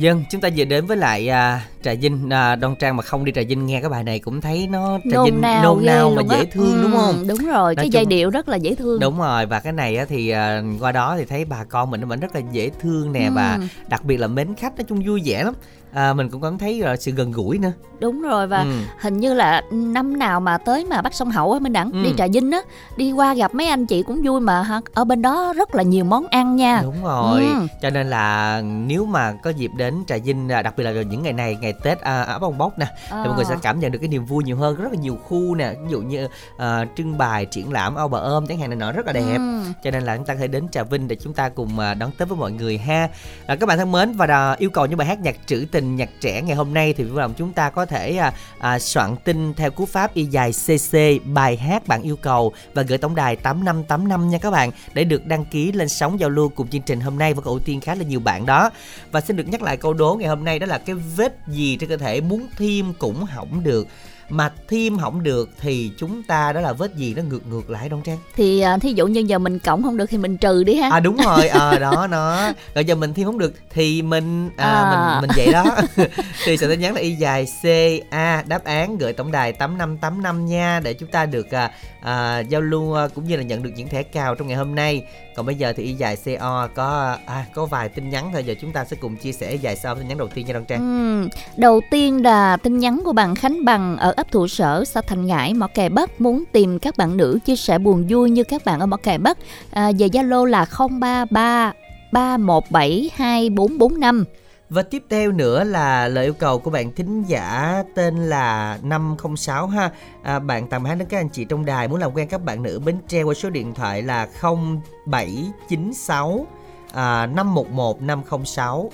Dân, 0.00 0.24
chúng 0.30 0.40
ta 0.40 0.48
vừa 0.56 0.64
đến 0.64 0.86
với 0.86 0.96
lại 0.96 1.28
à, 1.28 1.66
Trà 1.82 1.94
Vinh 1.94 2.30
à, 2.30 2.56
Đoan 2.56 2.74
Trang 2.76 2.96
mà 2.96 3.02
không 3.02 3.24
đi 3.24 3.32
Trà 3.34 3.42
Vinh 3.48 3.66
nghe 3.66 3.80
cái 3.80 3.90
bài 3.90 4.04
này 4.04 4.18
cũng 4.18 4.40
thấy 4.40 4.66
nó 4.70 4.98
Trà 5.10 5.22
Vinh 5.24 5.34
nôn 5.34 5.40
nao, 5.40 5.62
nôn 5.62 5.84
nao 5.86 6.10
mà 6.10 6.22
dễ 6.30 6.44
thương 6.46 6.82
đúng 6.82 6.92
Ừ, 6.92 6.96
không? 6.96 7.26
đúng 7.28 7.38
rồi 7.38 7.74
Nói 7.74 7.76
cái 7.76 7.84
chung- 7.84 7.92
giai 7.92 8.04
điệu 8.04 8.30
rất 8.30 8.48
là 8.48 8.56
dễ 8.56 8.74
thương 8.74 9.00
Đúng 9.00 9.18
rồi 9.18 9.46
và 9.46 9.60
cái 9.60 9.72
này 9.72 9.96
á, 9.96 10.04
thì 10.08 10.30
à, 10.30 10.62
qua 10.80 10.92
đó 10.92 11.14
thì 11.18 11.24
thấy 11.24 11.44
bà 11.44 11.64
con 11.64 11.90
mình 11.90 12.00
nó 12.00 12.06
vẫn 12.06 12.20
rất 12.20 12.34
là 12.34 12.40
dễ 12.52 12.70
thương 12.80 13.12
nè 13.12 13.24
Ừ. 13.26 13.32
và 13.34 13.58
đặc 13.88 14.04
biệt 14.04 14.16
là 14.16 14.26
mến 14.26 14.54
khách 14.54 14.76
nói 14.76 14.84
chung 14.88 15.02
vui 15.06 15.22
vẻ 15.24 15.44
lắm. 15.44 15.54
À, 15.92 16.12
mình 16.12 16.28
cũng 16.30 16.42
cảm 16.42 16.58
thấy 16.58 16.80
là 16.80 16.96
sự 16.96 17.12
gần 17.12 17.32
gũi 17.32 17.58
nữa. 17.58 17.72
đúng 18.00 18.22
rồi 18.22 18.46
và 18.46 18.62
Ừ. 18.62 18.68
hình 19.00 19.20
như 19.20 19.34
là 19.34 19.62
năm 19.72 20.18
nào 20.18 20.40
mà 20.40 20.58
tới 20.58 20.84
mà 20.84 21.02
bắt 21.02 21.14
sông 21.14 21.30
hậu 21.30 21.52
á 21.52 21.58
minh 21.58 21.72
đẳng 21.72 21.90
Ừ. 21.92 22.02
đi 22.02 22.14
trà 22.18 22.26
vinh 22.32 22.50
á 22.50 22.58
đi 22.96 23.12
qua 23.12 23.34
gặp 23.34 23.54
mấy 23.54 23.66
anh 23.66 23.86
chị 23.86 24.02
cũng 24.02 24.20
vui 24.24 24.40
mà 24.40 24.62
hả 24.62 24.80
ở 24.94 25.04
bên 25.04 25.22
đó 25.22 25.52
rất 25.56 25.74
là 25.74 25.82
nhiều 25.82 26.04
món 26.04 26.26
ăn 26.26 26.56
nha 26.56 26.80
Đúng 26.82 27.04
rồi. 27.04 27.40
Ừ. 27.44 27.66
Cho 27.82 27.90
nên 27.90 28.10
là 28.10 28.60
nếu 28.64 29.06
mà 29.06 29.32
có 29.32 29.50
dịp 29.50 29.70
đến 29.76 29.94
Trà 30.06 30.16
Vinh 30.24 30.48
à, 30.48 30.62
đặc 30.62 30.74
biệt 30.76 30.84
là 30.84 30.90
những 31.02 31.22
ngày 31.22 31.32
này 31.32 31.56
ngày 31.60 31.72
Tết 31.82 32.00
à, 32.00 32.22
áo 32.22 32.38
bông 32.38 32.58
bóc 32.58 32.78
nè 32.78 32.86
thì 33.10 33.16
mọi 33.24 33.34
người 33.36 33.44
sẽ 33.44 33.56
cảm 33.62 33.80
nhận 33.80 33.92
được 33.92 33.98
cái 33.98 34.08
niềm 34.08 34.24
vui 34.24 34.44
nhiều 34.44 34.56
hơn 34.56 34.76
rất 34.76 34.88
là 34.92 34.98
nhiều 35.00 35.16
khu 35.28 35.54
nè 35.54 35.72
ví 35.84 35.90
dụ 35.90 36.00
như 36.00 36.28
à, 36.58 36.84
trưng 36.96 37.18
bày 37.18 37.46
triển 37.46 37.72
lãm 37.72 37.94
ao 37.94 38.08
bà 38.08 38.18
ôm 38.18 38.46
chẳng 38.46 38.58
hạn 38.58 38.70
này 38.70 38.76
nọ 38.76 38.92
rất 38.92 39.06
là 39.06 39.12
đẹp 39.12 39.36
Ừ. 39.38 39.60
cho 39.84 39.90
nên 39.90 40.02
là 40.02 40.16
chúng 40.16 40.26
ta 40.26 40.34
có 40.34 40.40
thể 40.40 40.48
đến 40.48 40.68
Trà 40.68 40.82
Vinh 40.82 41.08
để 41.08 41.16
chúng 41.16 41.32
ta 41.34 41.48
cùng 41.48 41.78
à, 41.78 41.94
đón 41.94 42.10
Tết 42.18 42.28
với 42.28 42.38
mọi 42.38 42.52
người 42.52 42.78
ha 42.78 43.08
à, 43.46 43.56
các 43.56 43.66
bạn 43.66 43.78
thân 43.78 43.92
mến 43.92 44.12
và 44.12 44.26
à, 44.26 44.52
yêu 44.58 44.70
cầu 44.70 44.86
những 44.86 44.98
bài 44.98 45.06
hát 45.06 45.20
nhạc 45.20 45.36
trữ 45.46 45.64
tình 45.72 45.79
nhạc 45.80 46.10
trẻ 46.20 46.42
ngày 46.42 46.56
hôm 46.56 46.74
nay 46.74 46.92
thì 46.92 47.04
vui 47.04 47.20
lòng 47.20 47.34
chúng 47.36 47.52
ta 47.52 47.70
có 47.70 47.86
thể 47.86 48.16
à, 48.16 48.32
à, 48.58 48.78
soạn 48.78 49.16
tin 49.24 49.54
theo 49.54 49.70
cú 49.70 49.86
pháp 49.86 50.14
y 50.14 50.24
dài 50.24 50.52
cc 50.52 50.98
bài 51.24 51.56
hát 51.56 51.86
bạn 51.86 52.02
yêu 52.02 52.16
cầu 52.16 52.52
và 52.74 52.82
gửi 52.82 52.98
tổng 52.98 53.14
đài 53.14 53.36
8585 53.36 54.30
nha 54.30 54.38
các 54.38 54.50
bạn 54.50 54.70
để 54.94 55.04
được 55.04 55.26
đăng 55.26 55.44
ký 55.44 55.72
lên 55.72 55.88
sóng 55.88 56.20
giao 56.20 56.30
lưu 56.30 56.48
cùng 56.48 56.68
chương 56.68 56.82
trình 56.82 57.00
hôm 57.00 57.18
nay 57.18 57.34
và 57.34 57.42
ưu 57.44 57.58
tiên 57.58 57.80
khá 57.80 57.94
là 57.94 58.04
nhiều 58.04 58.20
bạn 58.20 58.46
đó. 58.46 58.70
Và 59.12 59.20
xin 59.20 59.36
được 59.36 59.48
nhắc 59.48 59.62
lại 59.62 59.76
câu 59.76 59.92
đố 59.92 60.14
ngày 60.14 60.28
hôm 60.28 60.44
nay 60.44 60.58
đó 60.58 60.66
là 60.66 60.78
cái 60.78 60.94
vết 60.94 61.36
gì 61.48 61.76
trên 61.76 61.88
cơ 61.88 61.96
thể 61.96 62.20
muốn 62.20 62.46
thêm 62.56 62.92
cũng 62.98 63.24
hỏng 63.24 63.64
được 63.64 63.88
mà 64.30 64.52
thêm 64.68 64.98
không 64.98 65.22
được 65.22 65.48
thì 65.60 65.90
chúng 65.98 66.22
ta 66.22 66.52
đó 66.52 66.60
là 66.60 66.72
vết 66.72 66.94
gì 66.96 67.14
nó 67.14 67.22
ngược 67.22 67.46
ngược 67.46 67.70
lại 67.70 67.88
Đông 67.88 68.02
Trang? 68.02 68.18
Thì 68.36 68.60
à, 68.60 68.78
thí 68.78 68.92
dụ 68.92 69.06
như 69.06 69.20
giờ 69.20 69.38
mình 69.38 69.58
cộng 69.58 69.82
không 69.82 69.96
được 69.96 70.06
thì 70.10 70.18
mình 70.18 70.36
trừ 70.36 70.64
đi 70.64 70.74
ha. 70.76 70.88
À 70.92 71.00
đúng 71.00 71.16
rồi 71.16 71.48
ờ 71.48 71.78
đó 71.78 72.06
nó 72.10 72.52
rồi 72.74 72.84
giờ 72.84 72.94
mình 72.94 73.14
thêm 73.14 73.26
không 73.26 73.38
được 73.38 73.52
thì 73.70 74.02
mình 74.02 74.50
à, 74.56 74.66
À. 74.70 75.20
mình 75.20 75.28
mình 75.28 75.36
vậy 75.36 75.52
đó. 75.52 75.64
Thì 76.44 76.56
sự 76.56 76.68
tin 76.68 76.80
nhắn 76.80 76.94
là 76.94 77.00
y 77.00 77.10
dài 77.14 77.46
c 77.62 77.66
a 78.10 78.42
đáp 78.46 78.64
án 78.64 78.98
gửi 78.98 79.12
tổng 79.12 79.32
đài 79.32 79.52
tám 79.52 79.78
năm 79.78 79.98
tám 79.98 80.22
năm 80.22 80.46
nha 80.46 80.80
để 80.84 80.94
chúng 80.94 81.08
ta 81.10 81.26
được 81.26 81.50
à, 81.50 81.70
à, 82.00 82.40
giao 82.40 82.60
lưu 82.60 82.94
à, 82.94 83.08
cũng 83.14 83.24
như 83.24 83.36
là 83.36 83.42
nhận 83.42 83.62
được 83.62 83.70
những 83.76 83.88
thẻ 83.88 84.02
cào 84.02 84.34
trong 84.34 84.48
ngày 84.48 84.56
hôm 84.56 84.74
nay 84.74 85.04
còn 85.36 85.46
bây 85.46 85.54
giờ 85.54 85.72
thì 85.76 85.82
y 85.82 85.92
dài 85.92 86.16
co 86.38 86.68
có 86.74 87.16
à, 87.26 87.46
có 87.54 87.66
vài 87.66 87.88
tin 87.88 88.10
nhắn 88.10 88.30
thôi 88.32 88.44
giờ 88.44 88.54
chúng 88.60 88.72
ta 88.72 88.84
sẽ 88.84 88.96
cùng 89.00 89.16
chia 89.16 89.32
sẻ 89.32 89.50
y 89.50 89.58
dài 89.58 89.76
sau 89.76 89.94
tin 89.94 90.08
nhắn 90.08 90.18
đầu 90.18 90.28
tiên 90.28 90.46
nha 90.46 90.52
Đông 90.52 90.64
Trang 90.64 90.80
ừ, 90.80 91.28
đầu 91.56 91.80
tiên 91.90 92.22
là 92.22 92.56
tin 92.56 92.78
nhắn 92.78 93.02
của 93.04 93.12
bạn 93.12 93.34
Khánh 93.34 93.64
Bằng 93.64 93.96
ở 93.96 94.12
ấp 94.16 94.32
Thủ 94.32 94.48
Sở, 94.48 94.84
xã 94.84 95.00
Thành 95.00 95.26
Ngãi, 95.26 95.54
Mỏ 95.54 95.66
kè 95.66 95.88
Bắc 95.88 96.20
muốn 96.20 96.44
tìm 96.52 96.78
các 96.78 96.96
bạn 96.96 97.16
nữ 97.16 97.38
chia 97.44 97.56
sẻ 97.56 97.78
buồn 97.78 98.06
vui 98.08 98.30
như 98.30 98.44
các 98.44 98.64
bạn 98.64 98.80
ở 98.80 98.86
Mỏ 98.86 98.96
kè 98.96 99.18
Bắc. 99.18 99.38
À, 99.70 99.92
về 99.98 100.06
Zalo 100.06 100.44
là 100.44 100.66
033 100.78 101.72
317 102.12 103.10
2445. 103.14 104.24
Và 104.70 104.82
tiếp 104.82 105.02
theo 105.10 105.32
nữa 105.32 105.64
là 105.64 106.08
lời 106.08 106.24
yêu 106.24 106.32
cầu 106.32 106.58
của 106.58 106.70
bạn 106.70 106.92
thính 106.92 107.22
giả 107.22 107.82
tên 107.94 108.16
là 108.16 108.78
506 108.82 109.66
ha. 109.66 109.90
À, 110.22 110.38
bạn 110.38 110.68
tạm 110.68 110.84
hát 110.84 110.94
đến 110.94 111.08
các 111.08 111.20
anh 111.20 111.28
chị 111.28 111.44
trong 111.44 111.64
đài 111.64 111.88
muốn 111.88 112.00
làm 112.00 112.10
quen 112.14 112.28
các 112.28 112.44
bạn 112.44 112.62
nữ 112.62 112.80
Bến 112.84 112.96
Tre 113.08 113.22
qua 113.22 113.34
số 113.34 113.50
điện 113.50 113.74
thoại 113.74 114.02
là 114.02 114.28
0796 114.42 116.46
à, 116.92 117.26
511 117.26 118.02
506. 118.02 118.90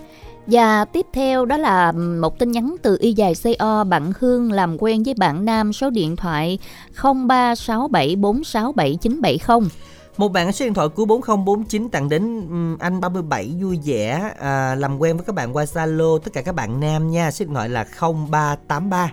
Và 0.47 0.85
tiếp 0.85 1.07
theo 1.13 1.45
đó 1.45 1.57
là 1.57 1.93
một 1.93 2.39
tin 2.39 2.53
nhắn 2.53 2.77
từ 2.83 2.97
y 3.01 3.13
dài 3.13 3.33
CO 3.45 3.85
bạn 3.85 4.13
Hương 4.21 4.53
làm 4.53 4.77
quen 4.79 5.03
với 5.03 5.15
bạn 5.15 5.45
Nam 5.45 5.73
số 5.73 5.91
điện 5.91 6.17
thoại 6.17 6.59
0367467970. 7.03 9.69
Một 10.17 10.29
bạn 10.29 10.53
số 10.53 10.65
điện 10.65 10.75
thoại 10.75 10.89
cuối 10.89 11.07
4049 11.07 11.89
tặng 11.89 12.09
đến 12.09 12.41
um, 12.41 12.79
anh 12.79 13.01
37 13.01 13.55
vui 13.61 13.81
vẻ 13.85 14.33
à, 14.39 14.75
làm 14.75 14.99
quen 14.99 15.17
với 15.17 15.27
các 15.27 15.35
bạn 15.35 15.57
qua 15.57 15.65
Zalo 15.65 16.19
tất 16.19 16.33
cả 16.33 16.43
các 16.43 16.55
bạn 16.55 16.81
nam 16.81 17.11
nha. 17.11 17.31
Số 17.31 17.45
điện 17.45 17.55
thoại 17.55 17.69
là 17.69 17.87
0383 18.31 19.13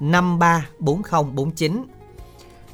534049. 0.00 1.84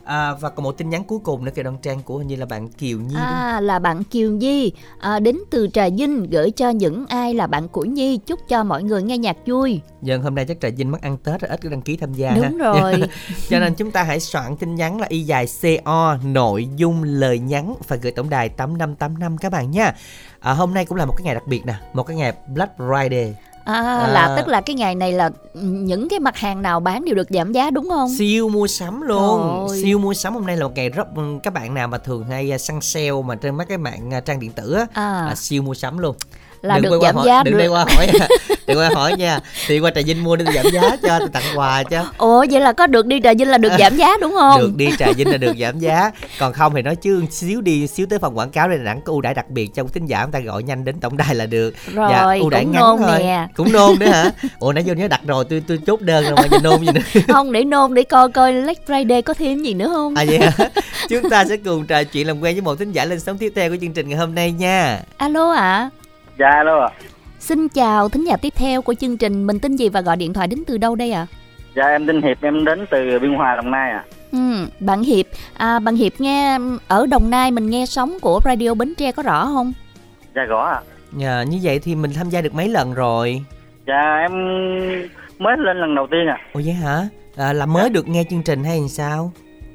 À, 0.09 0.35
và 0.35 0.51
còn 0.51 0.65
một 0.65 0.79
tin 0.79 0.91
nhắn 0.91 1.05
cuối 1.05 1.19
cùng 1.19 1.45
nữa 1.45 1.51
kìa 1.55 1.63
Đoan 1.63 1.77
Trang 1.83 2.03
của 2.03 2.19
hình 2.19 2.29
như 2.29 2.37
là 2.37 2.47
bạn 2.47 2.69
Kiều 2.69 2.99
Nhi 2.99 3.15
đúng? 3.15 3.25
À 3.25 3.61
là 3.61 3.79
bạn 3.79 4.05
Kiều 4.05 4.31
Nhi 4.31 4.73
à, 4.99 5.19
đến 5.19 5.39
từ 5.51 5.69
Trà 5.73 5.89
Vinh 5.89 6.31
gửi 6.31 6.51
cho 6.51 6.71
những 6.71 7.07
ai 7.07 7.35
là 7.35 7.47
bạn 7.47 7.69
của 7.69 7.85
Nhi 7.85 8.19
chúc 8.27 8.41
cho 8.49 8.65
mọi 8.65 8.83
người 8.83 9.03
nghe 9.03 9.19
nhạc 9.19 9.37
vui. 9.47 9.81
Dân 10.03 10.23
hôm 10.23 10.35
nay 10.35 10.45
chắc 10.49 10.61
Trà 10.61 10.69
Vinh 10.69 10.91
mất 10.91 11.03
ăn 11.03 11.17
Tết 11.17 11.41
rồi 11.41 11.49
ít 11.49 11.61
có 11.63 11.71
đăng 11.71 11.83
ký 11.83 11.97
tham 11.97 12.13
gia 12.13 12.31
ha. 12.31 12.37
Đúng 12.37 12.59
rồi. 12.59 13.03
Cho 13.49 13.61
nên 13.61 13.75
chúng 13.75 13.91
ta 13.91 14.03
hãy 14.03 14.21
soạn 14.21 14.57
tin 14.57 14.75
nhắn 14.75 15.01
là 15.01 15.07
y 15.11 15.23
dài 15.23 15.47
CO 15.63 16.17
nội 16.25 16.69
dung 16.77 17.03
lời 17.03 17.39
nhắn 17.39 17.75
phải 17.83 17.99
gửi 18.03 18.13
tổng 18.13 18.31
đài 18.31 18.49
8585 18.49 19.39
các 19.39 19.53
bạn 19.53 19.71
nha. 19.71 19.95
À, 20.41 20.53
hôm 20.53 20.75
nay 20.75 20.85
cũng 20.85 20.99
là 20.99 21.07
một 21.07 21.15
cái 21.17 21.25
ngày 21.25 21.35
đặc 21.35 21.47
biệt 21.47 21.67
nè, 21.67 21.75
một 21.93 22.03
cái 22.03 22.17
ngày 22.17 22.33
Black 22.55 22.79
Friday. 22.79 23.33
À, 23.69 23.81
À. 23.81 24.09
là 24.09 24.35
tức 24.37 24.49
là 24.49 24.61
cái 24.61 24.75
ngày 24.77 24.95
này 24.95 25.13
là 25.13 25.31
những 25.55 26.09
cái 26.09 26.19
mặt 26.21 26.37
hàng 26.37 26.63
nào 26.63 26.81
bán 26.81 27.05
đều 27.05 27.15
được 27.15 27.27
giảm 27.31 27.53
giá 27.53 27.71
đúng 27.71 27.89
không? 27.89 28.09
Siêu 28.19 28.49
mua 28.49 28.67
sắm 28.67 29.03
luôn. 29.03 29.67
Trời. 29.69 29.83
Siêu 29.83 29.99
mua 29.99 30.15
sắm 30.15 30.35
hôm 30.35 30.47
nay 30.47 30.57
là 30.57 30.65
một 30.67 30.73
ngày 30.77 30.89
rất 30.89 31.07
các 31.43 31.53
bạn 31.53 31.75
nào 31.75 31.89
mà 31.89 31.99
thường 31.99 32.25
hay 32.25 32.53
à, 32.55 32.59
săn 32.59 32.81
sale 32.81 33.11
mà 33.27 33.35
trên 33.35 33.57
mấy 33.57 33.67
cái 33.67 33.79
mạng 33.79 34.15
à, 34.15 34.21
trang 34.21 34.41
điện 34.41 34.53
tử 34.53 34.73
á 34.73 34.87
À, 34.93 35.25
là 35.29 35.35
siêu 35.35 35.63
mua 35.63 35.75
sắm 35.75 35.99
luôn. 35.99 36.17
là 36.63 36.79
đừng 36.79 36.93
được 36.93 36.99
giảm 37.03 37.17
hỏi, 37.17 37.27
giá 37.27 37.43
đừng 37.43 37.53
được. 37.53 37.59
đây 37.59 37.69
qua 37.69 37.85
hỏi 37.95 38.07
đừng 38.69 38.79
qua 38.79 38.91
hỏi 38.95 39.15
nha. 39.19 39.39
Thì 39.67 39.79
qua 39.81 39.91
Trà 39.95 40.01
Vinh 40.07 40.25
mua 40.25 40.37
để 40.37 40.45
giảm 40.55 40.67
giá 40.73 40.97
cho, 41.03 41.19
tôi 41.19 41.29
tặng 41.33 41.43
quà 41.55 41.83
cho. 41.83 42.05
Ủa 42.19 42.45
vậy 42.51 42.61
là 42.61 42.73
có 42.73 42.87
được 42.87 43.07
đi 43.07 43.21
Trà 43.25 43.33
Vinh 43.39 43.49
là 43.49 43.59
được 43.59 43.73
giảm 43.79 43.97
giá 43.97 44.09
đúng 44.21 44.33
không? 44.39 44.61
được 44.61 44.73
đi 44.77 44.89
trà 44.99 45.13
vinh 45.17 45.31
là 45.31 45.37
được 45.37 45.53
giảm 45.61 45.79
giá 45.79 46.11
còn 46.39 46.53
không 46.53 46.75
thì 46.75 46.83
nói 46.83 46.97
chứ 46.97 47.23
xíu 47.31 47.61
đi 47.61 47.87
xíu 47.87 48.07
tới 48.11 48.19
phòng 48.19 48.39
quảng 48.39 48.51
cáo 48.51 48.69
đây 48.69 48.79
là 48.79 48.85
đẳng 48.85 49.01
có 49.01 49.13
ưu 49.13 49.21
đãi 49.21 49.35
đặc 49.35 49.51
biệt 49.51 49.71
cho 49.75 49.85
thính 49.95 50.07
giả 50.07 50.23
chúng 50.23 50.33
ta 50.33 50.39
gọi 50.39 50.63
nhanh 50.63 50.85
đến 50.85 51.01
tổng 51.01 51.17
đài 51.17 51.35
là 51.35 51.47
được 51.47 51.75
Rồi, 51.95 52.09
Dạ, 52.13 52.23
ưu 52.41 52.51
đãi 52.51 52.65
cũng 52.65 52.73
ngắn 52.73 52.81
nôn 52.83 52.99
thôi 52.99 53.19
nè. 53.19 53.47
cũng 53.57 53.73
nôn 53.73 53.99
nữa 53.99 54.07
hả 54.07 54.31
ủa 54.59 54.73
nãy 54.73 54.85
vô 54.87 54.95
nhớ 54.95 55.09
đặt 55.09 55.21
rồi 55.27 55.45
tôi 55.51 55.63
tôi 55.69 55.79
chốt 55.87 56.01
đơn 56.01 56.25
rồi 56.25 56.35
mà 56.51 56.59
nôn 56.63 56.81
gì 56.81 56.89
nữa 56.95 57.21
không 57.29 57.53
để 57.53 57.65
nôn 57.65 57.95
để 57.95 58.03
coi 58.03 58.29
coi 58.31 58.53
Black 58.63 58.87
Friday 58.91 59.23
có 59.23 59.35
thêm 59.35 59.63
gì 59.63 59.75
nữa 59.75 59.89
không? 59.89 60.15
à 60.15 60.25
vậy 60.29 60.39
hả 60.39 60.69
chúng 61.09 61.31
ta 61.31 61.45
sẽ 61.45 61.57
cùng 61.57 61.87
trò 61.87 62.05
chuyện 62.05 62.27
làm 62.27 62.41
quen 62.41 62.55
với 62.55 62.63
một 62.63 62.75
thính 62.79 62.93
giả 62.93 63.05
lên 63.05 63.21
sóng 63.21 63.39
tiếp 63.39 63.53
theo 63.57 63.71
của 63.71 63.77
chương 63.81 63.93
trình 63.93 64.09
ngày 64.09 64.19
hôm 64.19 64.35
nay 64.35 64.53
nha 64.53 65.01
Alo 65.17 65.53
ạ. 65.53 65.91
Dạ 66.39 66.49
alo 66.57 66.81
ạ. 66.85 66.91
Xin 67.49 67.69
chào 67.69 68.09
thính 68.09 68.25
giả 68.25 68.37
tiếp 68.37 68.53
theo 68.57 68.83
của 68.83 68.95
chương 68.95 69.17
trình 69.17 69.47
Mình 69.47 69.59
tên 69.61 69.77
gì 69.77 69.89
và 69.89 70.01
gọi 70.01 70.17
điện 70.17 70.33
thoại 70.33 70.47
đến 70.47 70.63
từ 70.67 70.79
đâu 70.79 70.95
đây 70.95 71.13
ạ? 71.13 71.27
Dạ 71.77 71.83
em 71.89 72.07
tên 72.07 72.23
Hiệp 72.23 72.43
em 72.43 72.65
đến 72.65 72.87
từ 72.91 73.19
Biên 73.23 73.35
Hòa 73.35 73.57
Đồng 73.57 73.71
Nai 73.71 73.91
ạ. 73.91 74.05
Ừ, 74.33 74.39
bạn 74.81 75.03
Hiệp, 75.03 75.27
à, 75.57 75.79
bạn 75.79 75.95
Hiệp 75.97 76.13
nghe 76.19 76.59
ở 76.89 77.07
Đồng 77.07 77.31
Nai 77.31 77.51
mình 77.51 77.71
nghe 77.71 77.87
sóng 77.87 78.19
của 78.21 78.41
Radio 78.45 78.75
Bến 78.75 78.95
Tre 78.95 79.13
có 79.13 79.23
rõ 79.23 79.45
không? 79.45 79.73
Dạ 80.35 80.43
rõ 80.43 80.65
ạ. 80.67 80.81
Nhờ 81.13 81.45
như 81.51 81.59
vậy 81.63 81.79
thì 81.79 81.95
mình 81.95 82.11
tham 82.17 82.31
gia 82.31 82.41
được 82.41 82.55
mấy 82.55 82.69
lần 82.69 82.95
rồi 82.95 83.43
Dạ 83.87 84.17
em 84.21 84.33
mới 85.39 85.57
lên 85.59 85.77
lần 85.81 85.95
đầu 85.95 86.07
tiên 86.11 86.27
ạ. 86.29 86.39
ủa 86.53 86.61
vậy 86.65 86.75
hả 86.75 87.09
à, 87.37 87.53
là 87.53 87.67
mới 87.67 87.91
được 87.91 88.09
nghe 88.09 88.25
chương 88.31 88.43
trình 88.43 88.65
hay 88.65 88.81
sao 88.89 89.33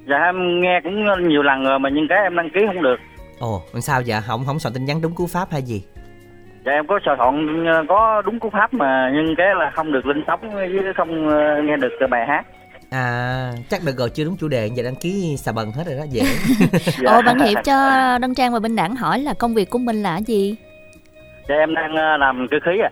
Dạ 0.09 0.15
em 0.25 0.61
nghe 0.61 0.79
cũng 0.83 1.05
nhiều 1.29 1.43
lần 1.43 1.63
rồi 1.63 1.79
mà 1.79 1.89
nhưng 1.93 2.07
cái 2.09 2.17
em 2.23 2.35
đăng 2.35 2.49
ký 2.53 2.59
không 2.67 2.83
được. 2.83 2.97
ồ 3.39 3.61
làm 3.73 3.81
sao 3.81 4.01
vậy 4.07 4.21
không 4.25 4.45
không 4.45 4.59
soạn 4.59 4.73
tin 4.73 4.85
nhắn 4.85 5.01
đúng 5.01 5.15
cú 5.15 5.27
pháp 5.27 5.51
hay 5.51 5.61
gì 5.61 5.83
Dạ 6.65 6.71
em 6.71 6.87
có 6.87 6.99
soạn 7.05 7.17
soạn 7.17 7.65
ờ, 7.65 7.83
có 7.89 8.21
đúng 8.25 8.39
cú 8.39 8.49
pháp 8.49 8.73
mà 8.73 9.11
nhưng 9.13 9.35
cái 9.37 9.47
là 9.59 9.71
không 9.75 9.91
được 9.91 10.05
lên 10.05 10.23
sóng 10.27 10.39
với 10.53 10.69
không 10.97 11.29
ờ, 11.29 11.61
nghe 11.63 11.77
được 11.77 11.91
cái 11.99 12.07
bài 12.07 12.25
hát. 12.27 12.45
À, 12.89 13.51
chắc 13.69 13.81
được 13.85 13.97
rồi 13.97 14.09
chưa 14.09 14.23
đúng 14.23 14.37
chủ 14.37 14.47
đề 14.47 14.69
giờ 14.75 14.83
đăng 14.83 14.95
ký 14.95 15.35
xà 15.37 15.51
bần 15.51 15.71
hết 15.71 15.83
rồi 15.87 15.95
đó 15.97 16.03
dễ. 16.09 16.21
Dạ. 17.03 17.11
Ồ, 17.11 17.21
bạn 17.21 17.39
Hiệp 17.39 17.63
cho 17.63 17.73
Đăng 18.21 18.35
Trang 18.35 18.53
và 18.53 18.59
Bình 18.59 18.75
Đẳng 18.75 18.95
hỏi 18.95 19.19
là 19.19 19.33
công 19.33 19.53
việc 19.53 19.69
của 19.69 19.79
mình 19.79 20.03
là 20.03 20.17
gì? 20.17 20.55
Dạ 21.49 21.55
em 21.55 21.75
đang 21.75 21.95
ờ, 21.95 22.17
làm 22.17 22.47
cơ 22.51 22.57
khí 22.65 22.71
ạ. 22.83 22.89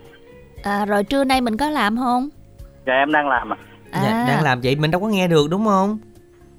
À, 0.64 0.86
rồi 0.86 1.04
trưa 1.04 1.24
nay 1.24 1.42
mình 1.42 1.58
có 1.58 1.70
làm 1.70 1.98
không? 1.98 2.30
Dạ 2.88 2.94
em 2.94 3.12
đang 3.12 3.28
làm 3.28 3.54
ạ. 3.54 3.58
À, 3.92 4.02
Dạ, 4.04 4.26
đang 4.28 4.44
làm 4.44 4.62
vậy 4.64 4.76
mình 4.76 4.92
đâu 4.92 5.02
có 5.02 5.08
nghe 5.08 5.28
được 5.28 5.48
đúng 5.52 5.66
không? 5.66 5.98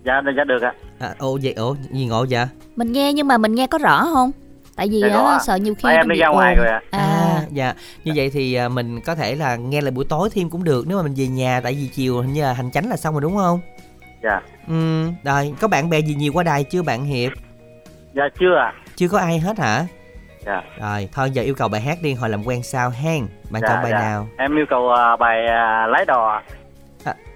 Dạ 0.04 0.22
dạ 0.36 0.44
được 0.44 0.62
ạ. 0.62 0.72
À, 1.00 1.08
ồ 1.18 1.38
vậy 1.42 1.52
ồ 1.52 1.76
gì 1.90 2.06
ngộ 2.06 2.26
vậy? 2.30 2.46
Mình 2.76 2.92
nghe 2.92 3.12
nhưng 3.12 3.28
mà 3.28 3.38
mình 3.38 3.54
nghe 3.54 3.66
có 3.66 3.78
rõ 3.78 4.04
không? 4.14 4.30
Tại 4.76 4.88
vì 4.88 5.02
á, 5.02 5.38
sợ 5.46 5.56
nhiều 5.56 5.74
khi 5.74 5.88
em 5.88 6.08
nó 6.08 6.14
đi 6.14 6.20
ra 6.20 6.28
ngoài 6.28 6.54
rồi 6.54 6.66
ạ. 6.66 6.80
À, 6.90 7.42
dạ. 7.50 7.74
Như 8.04 8.12
vậy 8.16 8.30
thì 8.32 8.54
à, 8.54 8.68
mình 8.68 9.00
có 9.00 9.14
thể 9.14 9.34
là 9.34 9.56
nghe 9.56 9.80
lại 9.80 9.90
buổi 9.90 10.04
tối 10.08 10.28
thêm 10.34 10.50
cũng 10.50 10.64
được 10.64 10.84
nếu 10.88 10.96
mà 10.96 11.02
mình 11.02 11.14
về 11.16 11.26
nhà 11.26 11.60
tại 11.60 11.74
vì 11.74 11.88
chiều 11.94 12.20
hình 12.20 12.32
như 12.32 12.42
là 12.42 12.52
hành 12.52 12.70
chánh 12.70 12.88
là 12.90 12.96
xong 12.96 13.14
rồi 13.14 13.20
đúng 13.22 13.36
không? 13.36 13.60
Dạ. 14.22 14.40
Ừ, 14.68 15.06
rồi 15.24 15.54
có 15.60 15.68
bạn 15.68 15.90
bè 15.90 16.00
gì 16.00 16.14
nhiều 16.14 16.32
qua 16.34 16.42
đài 16.42 16.64
chưa 16.64 16.82
bạn 16.82 17.04
Hiệp? 17.04 17.32
Dạ 18.14 18.22
chưa 18.40 18.56
ạ. 18.58 18.72
Chưa 18.96 19.08
có 19.08 19.18
ai 19.18 19.38
hết 19.38 19.58
hả? 19.58 19.86
Dạ. 20.46 20.62
Rồi, 20.80 21.08
thôi 21.12 21.30
giờ 21.30 21.42
yêu 21.42 21.54
cầu 21.54 21.68
bài 21.68 21.80
hát 21.80 21.98
đi 22.02 22.14
hồi 22.14 22.28
làm 22.28 22.44
quen 22.44 22.62
sao 22.62 22.90
hen. 22.90 23.26
Bạn 23.50 23.62
Dạ, 23.62 23.68
chọn 23.68 23.82
bài 23.82 23.92
dạ. 23.92 23.98
nào? 23.98 24.28
Em 24.38 24.56
yêu 24.56 24.66
cầu 24.70 24.88
ờ, 24.88 25.16
bài 25.16 25.46
ờ, 25.46 25.86
lái 25.86 26.04
đò. 26.04 26.42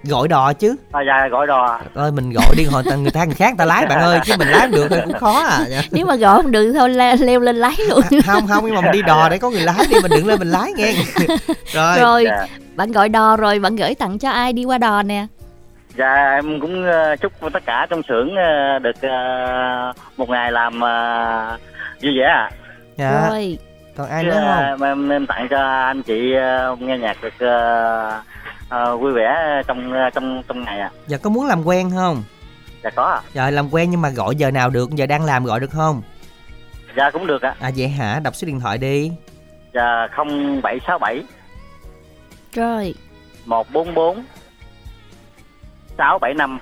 À, 0.03 0.09
gọi 0.09 0.27
đò 0.27 0.53
chứ. 0.53 0.75
À, 0.91 1.01
dạ 1.07 1.27
gọi 1.27 1.47
đò. 1.47 1.79
Ơi 1.95 2.11
mình 2.11 2.31
gọi 2.31 2.45
đi 2.57 2.65
hồi 2.65 2.83
người 2.97 3.11
ta 3.11 3.25
người 3.25 3.35
khác 3.35 3.47
người 3.47 3.57
ta 3.57 3.65
lái 3.65 3.85
bạn 3.85 3.99
ơi 3.99 4.19
chứ 4.25 4.33
mình 4.39 4.47
lái 4.47 4.67
được 4.67 4.87
thì 4.89 4.95
cũng 5.03 5.13
khó 5.19 5.39
à. 5.49 5.59
Dạ. 5.69 5.81
nếu 5.91 6.05
mà 6.05 6.15
gọi 6.15 6.41
không 6.41 6.51
được 6.51 6.73
thôi 6.73 6.89
le- 6.89 7.15
leo 7.15 7.39
lên 7.39 7.55
lái 7.55 7.73
luôn. 7.89 8.01
không 8.25 8.47
không 8.47 8.65
nhưng 8.65 8.75
mà 8.75 8.81
mình 8.81 8.91
đi 8.91 9.01
đò 9.01 9.29
để 9.29 9.37
có 9.37 9.49
người 9.49 9.61
lái 9.61 9.85
đi 9.89 9.95
mình 10.01 10.11
đừng 10.11 10.27
lên 10.27 10.39
mình 10.39 10.47
lái 10.51 10.71
nghe 10.77 10.93
rồi 11.73 11.97
rồi, 11.99 12.23
Dạ. 12.27 12.45
bạn 12.75 12.91
gọi 12.91 13.09
đò 13.09 13.37
rồi 13.37 13.59
bạn 13.59 13.75
gửi 13.75 13.95
tặng 13.95 14.19
cho 14.19 14.29
ai 14.29 14.53
đi 14.53 14.65
qua 14.65 14.77
đò 14.77 15.03
nè? 15.03 15.25
Dạ 15.97 16.31
em 16.35 16.59
cũng 16.59 16.85
ờ, 16.91 17.15
chúc 17.15 17.31
tất 17.53 17.65
cả 17.65 17.87
trong 17.89 18.01
xưởng 18.09 18.35
ờ, 18.35 18.79
được 18.79 18.95
ờ, 19.01 19.93
một 20.17 20.29
ngày 20.29 20.51
làm 20.51 20.79
vui 22.03 22.17
vẻ 22.19 22.23
ạ. 22.25 22.49
dạ 22.97 23.27
Rồi, 23.29 23.57
còn 23.97 24.09
ai 24.09 24.23
Chứ, 24.23 24.29
nữa 24.29 24.65
không 24.79 24.81
em, 24.87 25.09
em 25.09 25.25
tặng 25.27 25.47
cho 25.49 25.57
anh 25.85 26.03
chị 26.03 26.33
nghe 26.79 26.97
nhạc 26.97 27.17
được 27.23 27.47
ờ, 28.69 28.97
vui 28.97 29.13
vẻ 29.13 29.61
trong 29.67 29.93
trong 30.13 30.41
trong 30.47 30.63
ngày 30.63 30.79
ạ. 30.79 30.91
giờ 31.07 31.17
có 31.17 31.29
muốn 31.29 31.45
làm 31.45 31.63
quen 31.67 31.91
không 31.95 32.23
Dạ 32.83 32.89
có 32.89 33.03
ạ. 33.03 33.21
giờ 33.33 33.49
làm 33.49 33.73
quen 33.73 33.91
nhưng 33.91 34.01
mà 34.01 34.09
gọi 34.09 34.35
giờ 34.35 34.51
nào 34.51 34.69
được 34.69 34.89
giờ 34.91 35.05
đang 35.05 35.25
làm 35.25 35.45
gọi 35.45 35.59
được 35.59 35.71
không 35.71 36.01
Dạ 36.97 37.09
cũng 37.09 37.27
được 37.27 37.41
ạ. 37.41 37.55
à 37.59 37.71
vậy 37.77 37.87
hả 37.87 38.19
đọc 38.23 38.35
số 38.35 38.45
điện 38.47 38.59
thoại 38.59 38.77
đi 38.77 39.11
Dạ 39.73 40.07
0767 40.15 41.23
rồi. 42.53 42.95
144 43.45 44.23
675. 45.97 46.59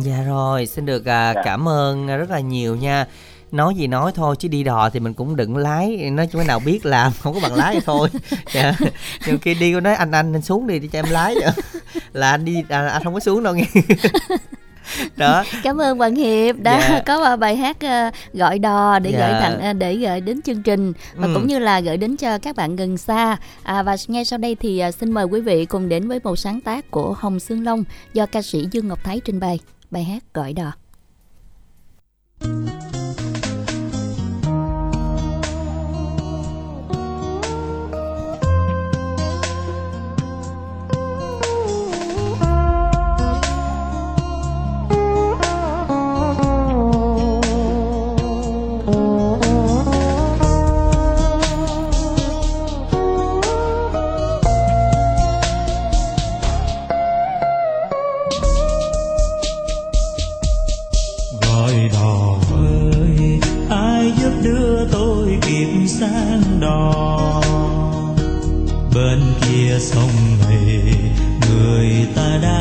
dạ 0.00 0.22
rồi 0.26 0.66
xin 0.66 0.86
được 0.86 1.06
à, 1.08 1.32
Dạ. 1.34 1.42
cảm 1.44 1.68
ơn 1.68 2.06
rất 2.06 2.30
là 2.30 2.40
nhiều 2.40 2.76
nha 2.76 3.06
nói 3.52 3.74
gì 3.74 3.86
nói 3.86 4.12
thôi 4.14 4.36
chứ 4.38 4.48
đi 4.48 4.64
đò 4.64 4.90
thì 4.90 5.00
mình 5.00 5.14
cũng 5.14 5.36
đừng 5.36 5.56
lái 5.56 6.10
nói 6.10 6.26
chung 6.32 6.38
cái 6.38 6.46
nào 6.48 6.60
biết 6.60 6.86
làm 6.86 7.12
không 7.20 7.34
có 7.34 7.40
bằng 7.40 7.54
lái 7.54 7.74
thì 7.74 7.80
thôi 7.86 8.08
dạ. 8.54 8.72
nhiều 9.26 9.38
khi 9.42 9.54
đi 9.54 9.72
có 9.72 9.80
nói 9.80 9.94
anh 9.94 10.10
anh 10.12 10.32
anh 10.36 10.42
xuống 10.42 10.66
đi 10.66 10.78
để 10.78 10.88
cho 10.92 10.98
em 10.98 11.06
lái 11.10 11.34
vậy. 11.34 11.50
là 12.12 12.30
anh 12.30 12.44
đi 12.44 12.64
à, 12.68 12.88
anh 12.88 13.04
không 13.04 13.14
có 13.14 13.20
xuống 13.20 13.42
đâu 13.42 13.54
nghe 13.54 13.64
đó 15.16 15.44
cảm 15.62 15.78
ơn 15.80 15.98
bạn 15.98 16.14
hiệp 16.14 16.56
đã 16.58 16.80
Dạ. 16.90 17.02
có 17.06 17.36
bài 17.36 17.56
hát 17.56 17.76
ờ, 17.80 18.10
gọi 18.32 18.58
đò 18.58 18.98
để 18.98 19.10
Dạ. 19.12 19.18
gửi 19.30 19.40
tặng 19.40 19.60
ờ, 19.60 19.72
để 19.72 19.94
gửi 19.96 20.20
đến 20.20 20.42
chương 20.42 20.62
trình 20.62 20.92
và 21.14 21.26
Ừ. 21.26 21.32
cũng 21.34 21.46
như 21.46 21.58
là 21.58 21.80
gửi 21.80 21.96
đến 21.96 22.16
cho 22.16 22.38
các 22.38 22.56
bạn 22.56 22.76
gần 22.76 22.96
xa 22.98 23.36
à, 23.62 23.82
và 23.82 23.96
ngay 24.08 24.24
sau 24.24 24.38
đây 24.38 24.54
thì 24.60 24.78
ờ, 24.78 24.90
xin 24.90 25.12
mời 25.12 25.24
quý 25.24 25.40
vị 25.40 25.64
cùng 25.66 25.88
đến 25.88 26.08
với 26.08 26.20
một 26.24 26.36
sáng 26.36 26.60
tác 26.60 26.90
của 26.90 27.12
Hồng 27.18 27.40
Sương 27.40 27.64
Long 27.64 27.84
do 28.14 28.26
ca 28.26 28.42
sĩ 28.42 28.68
Dương 28.72 28.88
Ngọc 28.88 29.04
Thái 29.04 29.20
trình 29.24 29.40
bày 29.40 29.58
bài 29.90 30.04
hát 30.04 30.22
gọi 30.34 30.52
đò 30.52 30.72
gọi 32.40 32.97
sáng 66.00 66.60
đỏ 66.60 67.42
bên 68.94 69.20
kia 69.40 69.78
sông 69.78 70.10
này 70.48 70.94
người 71.48 72.06
ta 72.16 72.38
đã 72.42 72.57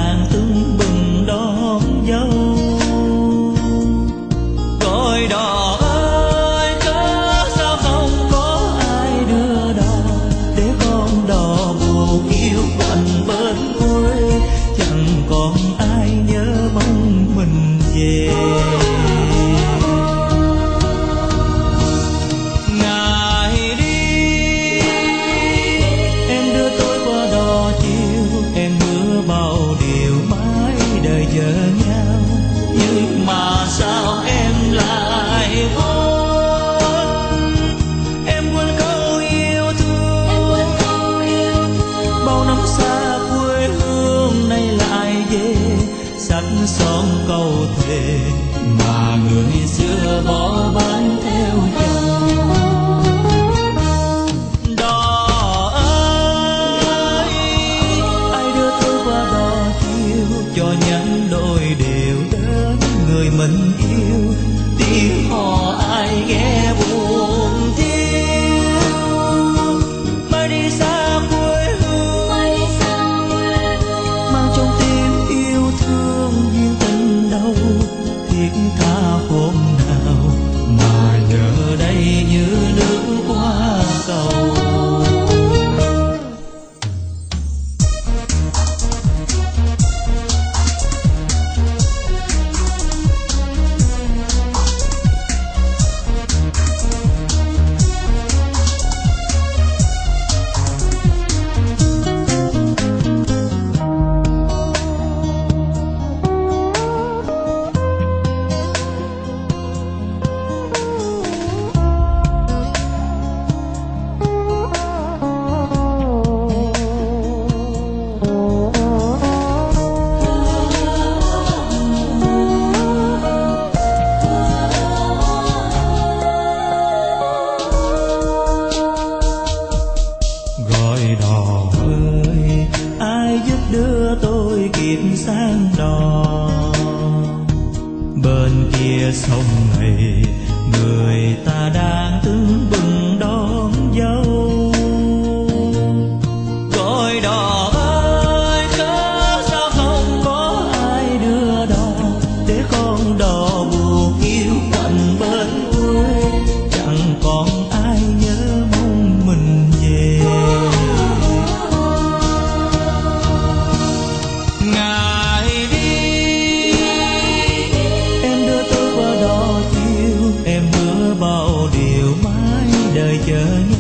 điều 171.74 172.16
mãi 172.24 172.68
đời 172.96 173.20
chờ 173.28 173.46
nhau 173.70 173.77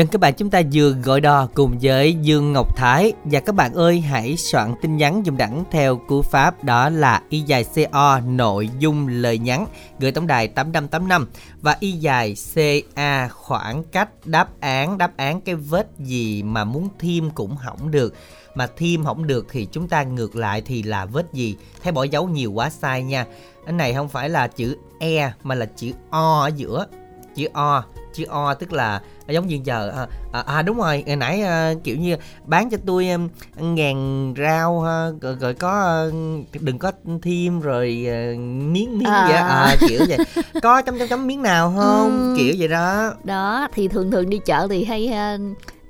Dân, 0.00 0.06
các 0.06 0.20
bạn, 0.20 0.34
chúng 0.34 0.50
ta 0.50 0.62
vừa 0.72 0.90
gọi 0.90 1.20
đò 1.20 1.48
cùng 1.54 1.78
với 1.82 2.14
Dương 2.14 2.52
Ngọc 2.52 2.76
Thái. 2.76 3.12
Và 3.24 3.40
các 3.40 3.54
bạn 3.54 3.74
ơi, 3.74 4.00
hãy 4.00 4.36
soạn 4.36 4.74
tin 4.82 4.96
nhắn 4.96 5.26
dùng 5.26 5.36
đẳng 5.36 5.64
theo 5.70 5.96
cú 5.96 6.22
pháp 6.22 6.64
đó 6.64 6.88
là 6.88 7.22
y 7.28 7.40
dài 7.40 7.64
CO 7.64 8.20
nội 8.20 8.70
dung 8.78 9.08
lời 9.08 9.38
nhắn 9.38 9.66
gửi 9.98 10.12
tổng 10.12 10.26
đài 10.26 10.48
8585 10.48 11.28
Và 11.60 11.76
y 11.80 11.92
dài 11.92 12.34
CA 12.54 13.28
khoảng 13.28 13.82
cách 13.84 14.08
đáp 14.24 14.48
án. 14.60 14.98
Đáp 14.98 15.16
án 15.16 15.40
cái 15.40 15.54
vết 15.54 15.88
gì 15.98 16.42
mà 16.42 16.64
muốn 16.64 16.88
thêm 16.98 17.30
cũng 17.30 17.56
hỏng 17.56 17.90
được. 17.90 18.14
Mà 18.54 18.66
thêm 18.76 19.04
không 19.04 19.26
được 19.26 19.46
thì 19.50 19.68
chúng 19.72 19.88
ta 19.88 20.02
ngược 20.02 20.36
lại 20.36 20.62
thì 20.66 20.82
là 20.82 21.04
vết 21.04 21.32
gì? 21.32 21.56
Thấy 21.82 21.92
bỏ 21.92 22.02
dấu 22.02 22.28
nhiều 22.28 22.52
quá, 22.52 22.70
sai 22.70 23.02
nha. 23.02 23.26
Cái 23.64 23.72
này 23.72 23.94
không 23.94 24.08
phải 24.08 24.28
là 24.28 24.46
chữ 24.46 24.76
e 25.00 25.32
mà 25.42 25.54
là 25.54 25.66
chữ 25.66 25.92
o 26.10 26.40
ở 26.40 26.50
giữa. 26.56 26.86
Chữ 27.34 27.48
o 27.52 27.84
chữ 28.12 28.24
o 28.28 28.54
tức 28.54 28.72
là 28.72 29.00
giống 29.28 29.46
như 29.46 29.58
giờ 29.64 29.92
à, 29.96 30.06
à, 30.32 30.54
à 30.56 30.62
đúng 30.62 30.76
rồi 30.76 31.04
hồi 31.06 31.16
nãy 31.16 31.42
à, 31.42 31.74
kiểu 31.84 31.96
như 31.96 32.16
bán 32.44 32.70
cho 32.70 32.76
tôi 32.86 33.08
um, 33.10 33.28
ngàn 33.74 34.34
rau 34.38 34.80
ha, 34.80 35.06
rồi, 35.20 35.36
rồi 35.40 35.54
có 35.54 36.04
uh, 36.08 36.62
đừng 36.62 36.78
có 36.78 36.92
thêm 37.22 37.60
rồi 37.60 38.06
uh, 38.06 38.38
miếng 38.40 38.98
miếng 38.98 39.08
À. 39.08 39.24
vậy 39.28 39.36
à, 39.36 39.76
kiểu 39.88 40.00
vậy 40.08 40.18
có 40.62 40.82
chấm 40.82 40.98
chấm 40.98 41.08
chấm 41.08 41.26
miếng 41.26 41.42
nào 41.42 41.74
không 41.76 42.10
Ừm. 42.10 42.36
kiểu 42.36 42.54
vậy 42.58 42.68
đó 42.68 43.14
đó 43.24 43.68
thì 43.74 43.88
thường 43.88 44.10
thường 44.10 44.30
đi 44.30 44.40
chợ 44.46 44.66
thì 44.70 44.84
hay 44.84 45.12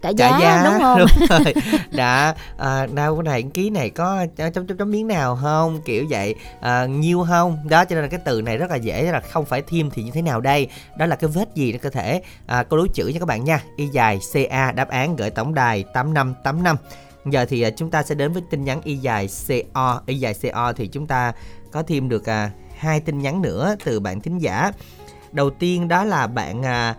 trả 0.03 0.13
trả 0.19 0.29
giá, 0.29 0.41
giá 0.41 0.65
đúng 0.65 0.81
không? 0.81 1.07
rồi. 1.29 1.55
Đã 1.91 2.35
à, 2.59 2.87
đâu 2.87 3.17
cái 3.17 3.23
này 3.23 3.43
ký 3.55 3.71
này 3.71 3.91
có 3.91 4.27
chấm 4.37 4.53
chấm 4.53 4.77
chấm 4.79 4.91
miếng 4.91 5.09
nào 5.09 5.39
không? 5.43 5.81
Kiểu 5.85 6.07
vậy. 6.11 6.35
À, 6.61 6.87
nhiêu 6.87 7.27
không? 7.29 7.59
Đó 7.69 7.85
cho 7.85 7.95
nên 7.95 8.05
là 8.05 8.09
cái 8.09 8.21
từ 8.25 8.43
này 8.43 8.57
rất 8.57 8.71
là 8.71 8.77
dễ 8.77 9.13
là 9.13 9.21
không 9.21 9.45
phải 9.45 9.63
thêm 9.63 9.91
thì 9.91 10.03
như 10.03 10.11
thế 10.11 10.23
nào 10.23 10.41
đây? 10.41 10.69
Đó 10.99 11.07
là 11.07 11.17
cái 11.17 11.31
vết 11.35 11.55
gì 11.55 11.73
trong 11.73 11.81
cơ 11.81 11.91
thể? 11.91 12.23
À, 12.47 12.63
câu 12.63 12.79
đố 12.79 12.87
chữ 12.95 13.11
cho 13.15 13.21
các 13.21 13.27
bạn 13.27 13.45
nha. 13.45 13.63
Y 13.77 13.87
dài 13.87 14.19
ca 14.51 14.73
đáp 14.73 14.89
án 14.89 15.17
gửi 15.17 15.31
tổng 15.31 15.55
đài 15.55 15.85
tám 15.95 16.15
năm 16.15 16.35
tám 16.45 16.63
năm. 16.63 16.77
Giờ 17.27 17.47
thì 17.49 17.63
à, 17.63 17.71
chúng 17.71 17.91
ta 17.91 18.03
sẽ 18.03 18.15
đến 18.15 18.33
với 18.33 18.43
tin 18.51 18.65
nhắn 18.65 18.81
y 18.85 18.97
dài 18.97 19.29
co 19.73 20.01
y 20.07 20.15
dài 20.15 20.35
co 20.53 20.73
thì 20.73 20.87
chúng 20.87 21.07
ta 21.07 21.33
có 21.73 21.83
thêm 21.83 22.09
được 22.09 22.29
à, 22.29 22.51
hai 22.79 23.01
tin 23.01 23.19
nhắn 23.19 23.43
nữa 23.43 23.77
từ 23.85 24.01
bạn 24.01 24.21
thính 24.21 24.39
giả. 24.39 24.73
Đầu 25.33 25.51
tiên 25.51 25.89
đó 25.89 26.05
là 26.05 26.27
bạn 26.27 26.63
à, 26.63 26.95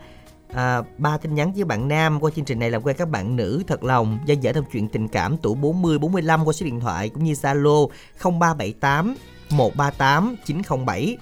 à, 0.53 0.81
ba 0.97 1.17
tin 1.17 1.35
nhắn 1.35 1.53
với 1.53 1.63
bạn 1.63 1.87
nam 1.87 2.19
qua 2.19 2.31
chương 2.35 2.45
trình 2.45 2.59
này 2.59 2.71
làm 2.71 2.81
quen 2.81 2.95
các 2.99 3.09
bạn 3.09 3.35
nữ 3.35 3.63
thật 3.67 3.83
lòng 3.83 4.19
do 4.25 4.35
dở 4.41 4.53
thêm 4.53 4.63
chuyện 4.71 4.87
tình 4.87 5.07
cảm 5.07 5.37
tuổi 5.37 5.55
40 5.55 5.99
45 5.99 6.45
qua 6.45 6.53
số 6.53 6.65
điện 6.65 6.79
thoại 6.79 7.09
cũng 7.09 7.23
như 7.23 7.33
Zalo 7.33 7.87
0378 8.23 9.15
138 9.49 10.35
907 10.45 11.17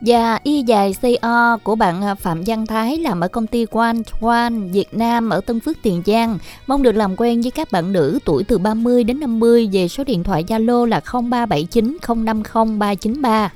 Và 0.00 0.38
y 0.42 0.62
dài 0.62 0.94
CO 1.02 1.58
của 1.62 1.74
bạn 1.74 2.02
à, 2.02 2.14
Phạm 2.14 2.42
Văn 2.46 2.66
Thái 2.66 2.98
làm 2.98 3.20
ở 3.20 3.28
công 3.28 3.46
ty 3.46 3.66
Quan 3.70 4.02
quan 4.20 4.70
Việt 4.72 4.94
Nam 4.94 5.30
ở 5.30 5.40
Tân 5.40 5.60
Phước 5.60 5.76
Tiền 5.82 6.02
Giang. 6.06 6.38
Mong 6.66 6.82
được 6.82 6.92
làm 6.92 7.16
quen 7.16 7.42
với 7.42 7.50
các 7.50 7.72
bạn 7.72 7.92
nữ 7.92 8.18
tuổi 8.24 8.44
từ 8.44 8.58
30 8.58 9.04
đến 9.04 9.20
50 9.20 9.68
về 9.72 9.88
số 9.88 10.04
điện 10.04 10.24
thoại 10.24 10.44
Zalo 10.44 10.84
là 10.84 11.00
0379 11.12 11.96
050 12.08 12.78
393. 12.78 13.50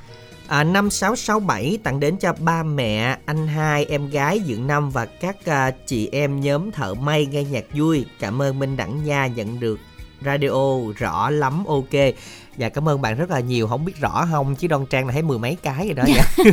À, 0.47 0.63
5667 0.63 1.77
tặng 1.83 1.99
đến 1.99 2.17
cho 2.17 2.33
ba 2.39 2.63
mẹ, 2.63 3.17
anh 3.25 3.47
hai, 3.47 3.85
em 3.85 4.09
gái 4.09 4.41
dưỡng 4.47 4.67
Năm 4.67 4.89
và 4.89 5.05
các 5.05 5.45
à, 5.45 5.71
chị 5.85 6.09
em 6.11 6.41
nhóm 6.41 6.71
thợ 6.71 6.93
may 6.93 7.25
nghe 7.25 7.43
nhạc 7.43 7.65
vui. 7.73 8.05
Cảm 8.19 8.41
ơn 8.41 8.59
Minh 8.59 8.77
Đẳng 8.77 9.03
Nha 9.03 9.27
nhận 9.27 9.59
được 9.59 9.79
radio 10.25 10.77
rõ 10.97 11.29
lắm 11.29 11.65
ok. 11.65 12.13
Và 12.57 12.69
cảm 12.69 12.89
ơn 12.89 13.01
bạn 13.01 13.17
rất 13.17 13.29
là 13.29 13.39
nhiều, 13.39 13.67
không 13.67 13.85
biết 13.85 13.93
rõ 14.01 14.27
không 14.31 14.55
chứ 14.55 14.67
Đoan 14.67 14.85
Trang 14.85 15.07
là 15.07 15.13
thấy 15.13 15.21
mười 15.21 15.39
mấy 15.39 15.57
cái 15.63 15.85
rồi 15.87 15.93
đó. 15.95 16.03
Dạ. 16.07 16.43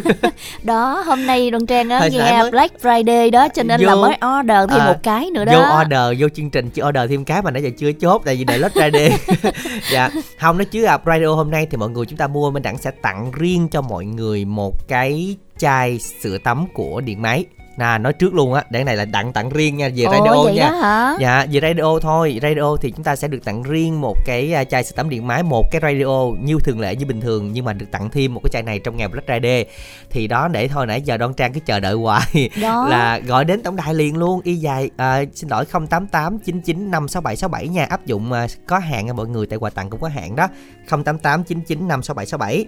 Đó, 0.62 1.02
hôm 1.06 1.26
nay 1.26 1.50
Đoan 1.50 1.66
Trang 1.66 1.88
á, 1.90 2.08
nghe 2.12 2.38
mới- 2.38 2.50
Black 2.50 2.82
Friday 2.82 3.30
đó 3.30 3.48
cho 3.54 3.62
nên 3.62 3.80
là 3.80 3.94
Vô- 3.94 4.02
mới 4.02 4.16
order 4.40 4.70
thêm 4.70 4.80
à, 4.80 4.86
một 4.86 5.02
cái 5.02 5.30
nữa 5.30 5.44
đó. 5.44 5.52
vô 5.52 5.80
order 5.82 6.22
vô 6.22 6.28
chương 6.28 6.50
trình 6.50 6.70
chỉ 6.70 6.82
order 6.82 7.10
thêm 7.10 7.24
cái 7.24 7.42
mà 7.42 7.50
nãy 7.50 7.62
giờ 7.62 7.70
chưa 7.78 7.92
chốt 7.92 8.22
tại 8.24 8.36
vì 8.36 8.44
đợi 8.44 8.62
ra 8.74 8.88
đi 8.90 9.08
dạ 9.92 10.10
không 10.40 10.58
nói 10.58 10.64
chứ 10.64 10.84
à 10.84 10.98
radio 11.06 11.26
hôm 11.34 11.50
nay 11.50 11.66
thì 11.70 11.76
mọi 11.76 11.90
người 11.90 12.06
chúng 12.06 12.18
ta 12.18 12.26
mua 12.26 12.50
minh 12.50 12.62
đẳng 12.62 12.78
sẽ 12.78 12.90
tặng 12.90 13.32
riêng 13.32 13.68
cho 13.68 13.80
mọi 13.82 14.04
người 14.04 14.44
một 14.44 14.88
cái 14.88 15.36
chai 15.58 15.98
sữa 16.22 16.38
tắm 16.44 16.66
của 16.74 17.00
điện 17.00 17.22
máy 17.22 17.44
nà 17.76 17.98
nói 17.98 18.12
trước 18.12 18.34
luôn 18.34 18.54
á 18.54 18.64
để 18.70 18.78
cái 18.78 18.84
này 18.84 18.96
là 18.96 19.06
tặng 19.12 19.32
tặng 19.32 19.50
riêng 19.50 19.76
nha 19.76 19.88
về 19.96 20.04
Ồ, 20.04 20.12
radio 20.12 20.42
vậy 20.42 20.54
nha. 20.54 20.68
đó 20.70 20.76
hả? 20.76 21.16
Dạ, 21.20 21.46
về 21.52 21.60
radio 21.60 21.98
thôi 22.00 22.38
Radio 22.42 22.76
thì 22.80 22.90
chúng 22.90 23.04
ta 23.04 23.16
sẽ 23.16 23.28
được 23.28 23.44
tặng 23.44 23.62
riêng 23.62 24.00
một 24.00 24.16
cái 24.24 24.52
à, 24.54 24.64
chai 24.64 24.84
sữa 24.84 24.92
tắm 24.96 25.10
điện 25.10 25.26
máy 25.26 25.42
Một 25.42 25.64
cái 25.70 25.80
radio 25.82 26.24
như 26.42 26.58
thường 26.64 26.80
lệ 26.80 26.96
như 26.96 27.06
bình 27.06 27.20
thường 27.20 27.52
Nhưng 27.52 27.64
mà 27.64 27.72
được 27.72 27.86
tặng 27.90 28.10
thêm 28.10 28.34
một 28.34 28.40
cái 28.44 28.50
chai 28.52 28.62
này 28.62 28.78
trong 28.78 28.96
ngày 28.96 29.08
Black 29.08 29.28
Friday. 29.28 29.64
Thì 30.10 30.26
đó 30.26 30.48
để 30.48 30.68
thôi 30.68 30.86
nãy 30.86 31.02
giờ 31.02 31.16
Đoan 31.16 31.34
Trang 31.34 31.52
cứ 31.52 31.60
chờ 31.66 31.80
đợi 31.80 31.94
hoài. 31.94 32.50
Đó. 32.62 32.86
Là 32.90 33.18
gọi 33.18 33.44
đến 33.44 33.62
tổng 33.62 33.76
đài 33.76 33.94
liền 33.94 34.16
luôn 34.16 34.40
Y 34.44 34.54
dài, 34.54 34.90
à, 34.96 35.24
xin 35.34 35.50
lỗi 35.50 35.64
088 35.90 36.38
99 36.38 36.90
56767 36.90 37.68
nha. 37.68 37.84
Áp 37.84 38.06
dụng 38.06 38.32
à, 38.32 38.46
có 38.66 38.78
hạn 38.78 39.06
nha 39.06 39.12
mọi 39.12 39.26
người 39.26 39.46
Tại 39.46 39.58
quà 39.58 39.70
tặng 39.70 39.90
cũng 39.90 40.00
có 40.00 40.08
hạn 40.08 40.36
đó. 40.36 40.48
088 40.88 41.44
99 41.44 41.88
56767 41.88 42.66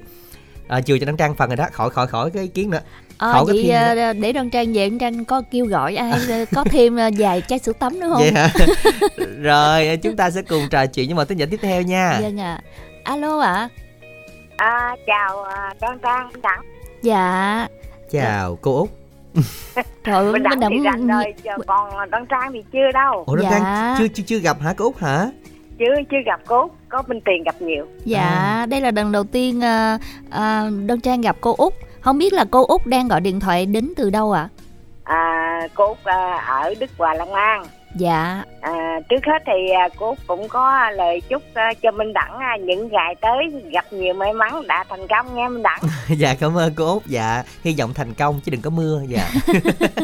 à, 0.68 0.80
Chừa 0.80 0.98
cho 0.98 1.06
Đoan 1.06 1.16
Trang 1.16 1.34
phần 1.34 1.48
rồi 1.48 1.56
đó 1.56 1.66
Khỏi 1.72 1.90
khỏi 1.90 2.06
khỏi 2.06 2.30
cái 2.30 2.42
ý 2.42 2.48
kiến 2.48 2.70
nữa 2.70 2.80
À, 3.18 3.32
Khỏi 3.32 3.44
có 3.46 3.52
vậy 3.52 3.62
thêm 3.62 3.98
à, 3.98 4.12
để 4.12 4.32
Đoan 4.32 4.50
Trang 4.50 4.72
về 4.72 4.88
Đoan 4.88 4.98
Trang 4.98 5.24
có 5.24 5.42
kêu 5.50 5.66
gọi 5.66 5.96
ai 5.96 6.10
à, 6.30 6.44
có 6.54 6.64
thêm 6.64 6.96
à, 6.98 7.10
vài 7.18 7.42
chai 7.48 7.58
sữa 7.58 7.72
tắm 7.78 8.00
nữa 8.00 8.08
không? 8.12 8.18
Vậy 8.22 8.32
hả? 8.32 8.48
Rồi 9.42 9.96
chúng 10.02 10.16
ta 10.16 10.30
sẽ 10.30 10.42
cùng 10.42 10.62
trò 10.70 10.86
chuyện 10.86 11.06
với 11.08 11.14
một 11.14 11.24
tín 11.24 11.38
giả 11.38 11.46
tiếp 11.50 11.58
theo 11.62 11.82
nha 11.82 12.18
Vâng 12.22 12.40
ạ. 12.40 12.60
Alo 13.04 13.38
ạ. 13.40 13.68
À, 14.56 14.96
chào 15.06 15.42
à, 15.42 15.74
Đoan 15.80 15.98
Trang, 16.02 16.28
Minh 16.32 16.42
Đẳng. 16.42 16.60
Dạ. 17.02 17.68
Chào 18.10 18.58
cô 18.62 18.78
Út 18.78 18.88
Trời 20.04 20.14
ơi, 20.14 20.32
mình 20.32 20.42
Đẳng 20.42 20.52
thì 20.54 20.60
đậm 20.60 20.72
rảnh 20.84 21.06
rồi, 21.06 21.34
chờ 21.44 21.58
còn 21.66 22.10
Đoan 22.10 22.26
Trang 22.26 22.50
thì 22.52 22.62
chưa 22.72 22.92
đâu. 22.94 23.24
Ủa 23.26 23.36
Đoan 23.36 23.50
Dạ. 23.50 23.58
Trang 23.58 23.94
chưa, 23.98 24.08
chưa 24.08 24.22
chưa 24.26 24.38
gặp 24.38 24.60
hả 24.60 24.74
cô 24.76 24.84
Út 24.84 24.98
hả? 24.98 25.30
Chưa 25.78 25.94
chưa 26.10 26.16
gặp 26.26 26.40
cô, 26.46 26.70
có 26.88 27.02
Minh 27.08 27.20
Tiền 27.24 27.42
gặp 27.44 27.62
nhiều. 27.62 27.86
Dạ, 28.04 28.66
đây 28.68 28.80
là 28.80 28.90
lần 28.90 29.12
đầu 29.12 29.24
tiên 29.24 29.64
à, 29.64 29.98
à, 30.30 30.70
Đoan 30.86 31.00
Trang 31.00 31.20
gặp 31.20 31.36
cô 31.40 31.54
Út. 31.58 31.74
Không 32.06 32.18
biết 32.18 32.32
là 32.32 32.44
cô 32.50 32.66
Út 32.66 32.86
đang 32.86 33.08
gọi 33.08 33.20
điện 33.20 33.40
thoại 33.40 33.66
đến 33.66 33.92
từ 33.96 34.10
đâu 34.10 34.32
ạ? 34.32 34.48
À, 35.04 35.60
cô 35.74 35.96
à, 36.04 36.44
ở 36.48 36.74
Đức 36.80 36.90
Hòa 36.98 37.14
Long 37.14 37.34
An. 37.34 37.64
Dạ. 37.94 38.42
À, 38.60 39.00
trước 39.08 39.16
hết 39.26 39.42
thì 39.46 39.70
à, 39.70 39.88
cô 39.96 40.16
cũng 40.26 40.48
có 40.48 40.90
lời 40.90 41.20
chúc 41.28 41.42
à, 41.54 41.72
cho 41.82 41.90
Minh 41.90 42.12
Đẳng 42.12 42.38
à, 42.38 42.56
những 42.60 42.88
ngày 42.92 43.14
tới 43.20 43.36
gặp 43.70 43.84
nhiều 43.90 44.14
may 44.14 44.32
mắn 44.32 44.66
đã 44.66 44.84
thành 44.88 45.06
công 45.08 45.34
nha 45.34 45.48
Minh 45.48 45.62
Đẳng. 45.62 45.80
dạ 46.08 46.34
cảm 46.40 46.56
ơn 46.58 46.72
cô 46.76 46.92
Út 46.94 47.02
Dạ 47.06 47.42
hy 47.64 47.74
vọng 47.78 47.94
thành 47.94 48.14
công 48.14 48.40
chứ 48.44 48.50
đừng 48.50 48.62
có 48.62 48.70
mưa 48.70 49.00
Dạ 49.08 49.28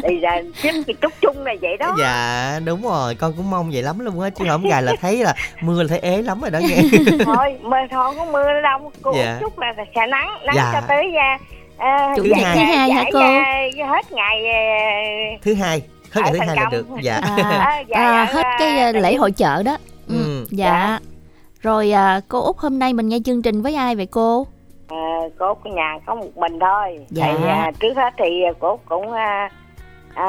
thì 0.02 0.22
à, 0.22 0.42
chính 0.62 0.82
cái 0.82 0.94
chúc 1.00 1.12
chung 1.20 1.44
là 1.44 1.54
vậy 1.62 1.76
đó. 1.76 1.96
dạ 2.00 2.60
đúng 2.64 2.82
rồi 2.82 3.14
con 3.14 3.32
cũng 3.36 3.50
mong 3.50 3.70
vậy 3.72 3.82
lắm 3.82 3.98
luôn 3.98 4.20
á 4.20 4.30
chứ 4.30 4.44
không 4.48 4.68
gài 4.68 4.82
là 4.82 4.92
thấy 5.00 5.16
là 5.16 5.34
mưa 5.62 5.82
là 5.82 5.88
thấy 5.88 5.98
ế 5.98 6.22
lắm 6.22 6.40
rồi 6.40 6.50
đó 6.50 6.58
nghe 6.68 6.82
thôi 7.24 7.58
mưa 7.62 7.76
thôi 7.90 8.14
không 8.16 8.32
mưa 8.32 8.42
nữa 8.52 8.60
đâu. 8.62 8.92
Cô 9.02 9.12
Dạ. 9.16 9.36
chúc 9.40 9.58
là 9.58 9.74
sẽ 9.94 10.06
nắng, 10.06 10.28
nắng 10.46 10.56
Dạ. 10.56 10.70
cho 10.72 10.80
tới 10.88 11.04
à, 11.78 11.96
à, 11.96 12.12
Chủ 12.16 12.24
giải- 12.24 12.40
thứ 12.54 12.60
hai 12.60 12.90
hả 12.90 13.02
giải, 13.02 13.10
cô? 13.12 13.18
à, 13.20 13.42
hết 13.88 14.12
ngày 14.12 14.46
à, 14.48 14.60
thứ 15.42 15.54
hai 15.54 15.82
hết 16.12 16.20
ngày 16.24 16.32
thứ 16.32 16.38
hai 16.46 16.56
là 16.56 16.68
được 16.70 16.86
dạ 17.02 17.14
À, 17.24 17.36
À, 17.36 17.80
dạ, 17.88 17.98
à, 18.00 18.26
dạ, 18.26 18.32
hết 18.34 18.42
cái 18.58 18.78
à, 18.78 18.88
dạ, 18.88 19.00
lễ 19.00 19.12
dạ. 19.12 19.18
hội 19.18 19.32
chợ 19.32 19.62
đó. 19.62 19.76
Ừ. 20.08 20.14
Ừ. 20.14 20.46
Dạ. 20.50 20.66
Dạ. 20.66 20.98
Rồi 21.60 21.92
à, 21.92 22.20
cô 22.28 22.40
Út 22.40 22.56
hôm 22.58 22.78
nay 22.78 22.92
mình 22.92 23.08
nghe 23.08 23.18
chương 23.24 23.42
trình 23.42 23.62
với 23.62 23.74
ai 23.74 23.96
vậy 23.96 24.06
cô? 24.10 24.46
à, 24.88 24.96
cô 25.38 25.46
ở 25.64 25.70
nhà 25.70 25.98
có 26.06 26.14
một 26.14 26.36
mình 26.36 26.58
thôi. 26.60 26.98
Dạ. 27.10 27.26
Thì 27.38 27.46
à, 27.48 27.70
trước 27.80 27.96
hết 27.96 28.14
thì 28.18 28.30
cô 28.58 28.78
cũng 28.88 29.12
à, 29.12 29.50
à, 30.14 30.26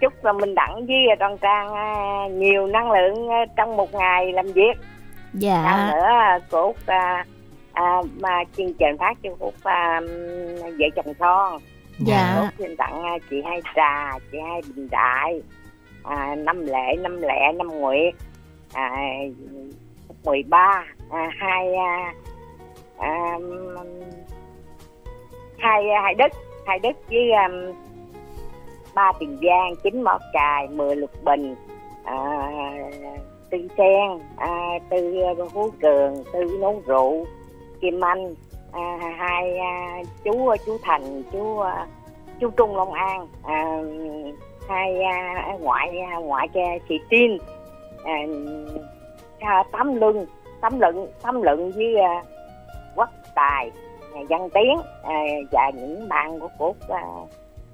chúc 0.00 0.24
là 0.24 0.32
Minh 0.32 0.54
Đẳng 0.54 0.86
với 0.86 1.16
Đoan 1.18 1.38
Trang 1.38 1.74
à, 1.74 1.94
nhiều 2.32 2.66
năng 2.66 2.90
lượng 2.92 3.28
à, 3.28 3.44
trong 3.56 3.76
một 3.76 3.94
ngày 3.94 4.32
làm 4.32 4.46
việc. 4.52 4.72
Dạ. 5.34 5.90
nữa 5.92 6.08
cô 6.50 6.74
à, 6.86 7.24
à, 7.72 8.02
mà 8.20 8.44
chương 8.56 8.72
trình 8.78 8.96
phát 8.98 9.18
cho 9.22 9.30
cô 9.40 9.52
à, 9.62 10.00
vợ 10.62 10.86
chồng 10.96 11.14
son. 11.18 11.60
Dạ. 11.98 12.36
Cô 12.36 12.46
xin 12.58 12.76
tặng 12.76 13.02
à, 13.02 13.18
chị 13.30 13.42
hai 13.44 13.60
trà, 13.76 14.18
chị 14.32 14.38
hai 14.48 14.60
bình 14.76 14.88
đại, 14.90 15.42
à, 16.02 16.34
năm 16.34 16.66
lệ, 16.66 16.96
năm 16.98 17.22
lệ, 17.22 17.52
năm 17.54 17.68
nguyệt, 17.68 18.14
à, 18.72 18.90
13, 20.24 20.84
à, 21.10 21.30
hai 21.38 21.74
à, 21.74 22.14
à, 22.98 23.38
hai 25.58 25.82
hai 26.02 26.14
đất, 26.14 26.32
hai 26.66 26.78
đất 26.78 26.96
với 27.08 27.30
um, 27.32 27.74
ba 28.94 29.12
tiền 29.18 29.38
giang, 29.42 29.74
chín 29.82 30.02
mỏ 30.02 30.18
cài, 30.32 30.68
mười 30.68 30.96
lục 30.96 31.10
bình, 31.24 31.54
à, 32.04 32.16
tư 33.50 33.58
sen, 33.76 34.18
à, 34.36 34.78
tư 34.90 35.14
phú 35.52 35.70
cường, 35.82 36.24
tư 36.32 36.58
nấu 36.60 36.82
rượu, 36.86 37.26
kim 37.82 38.00
anh, 38.00 38.34
à, 38.72 38.98
hai 39.18 39.58
à, 39.58 40.02
chú 40.24 40.48
à, 40.48 40.56
chú 40.66 40.78
thành, 40.82 41.22
chú 41.32 41.58
à, 41.58 41.86
chú 42.40 42.50
Trung 42.50 42.76
Long 42.76 42.92
An, 42.92 43.26
à, 43.44 43.82
hai 44.68 45.02
à, 45.02 45.46
ngoại 45.60 45.98
à, 46.12 46.16
ngoại 46.16 46.48
cha, 46.54 46.60
chị 46.88 47.00
Tin, 47.10 47.38
à, 48.04 48.14
à, 49.38 49.64
Tấm 49.72 49.94
Lưng, 49.94 50.26
Tấm 50.60 50.80
Lận, 50.80 51.06
Tấm 51.22 51.42
Lận 51.42 51.70
với 51.70 51.96
à, 51.96 52.22
Quốc 52.96 53.08
Tài, 53.34 53.70
à, 54.14 54.20
Văn 54.28 54.48
Tiến 54.54 54.80
à, 55.02 55.20
và 55.52 55.70
những 55.74 56.08
bạn 56.08 56.40
của 56.40 56.48
của 56.58 56.72
à, 56.88 57.02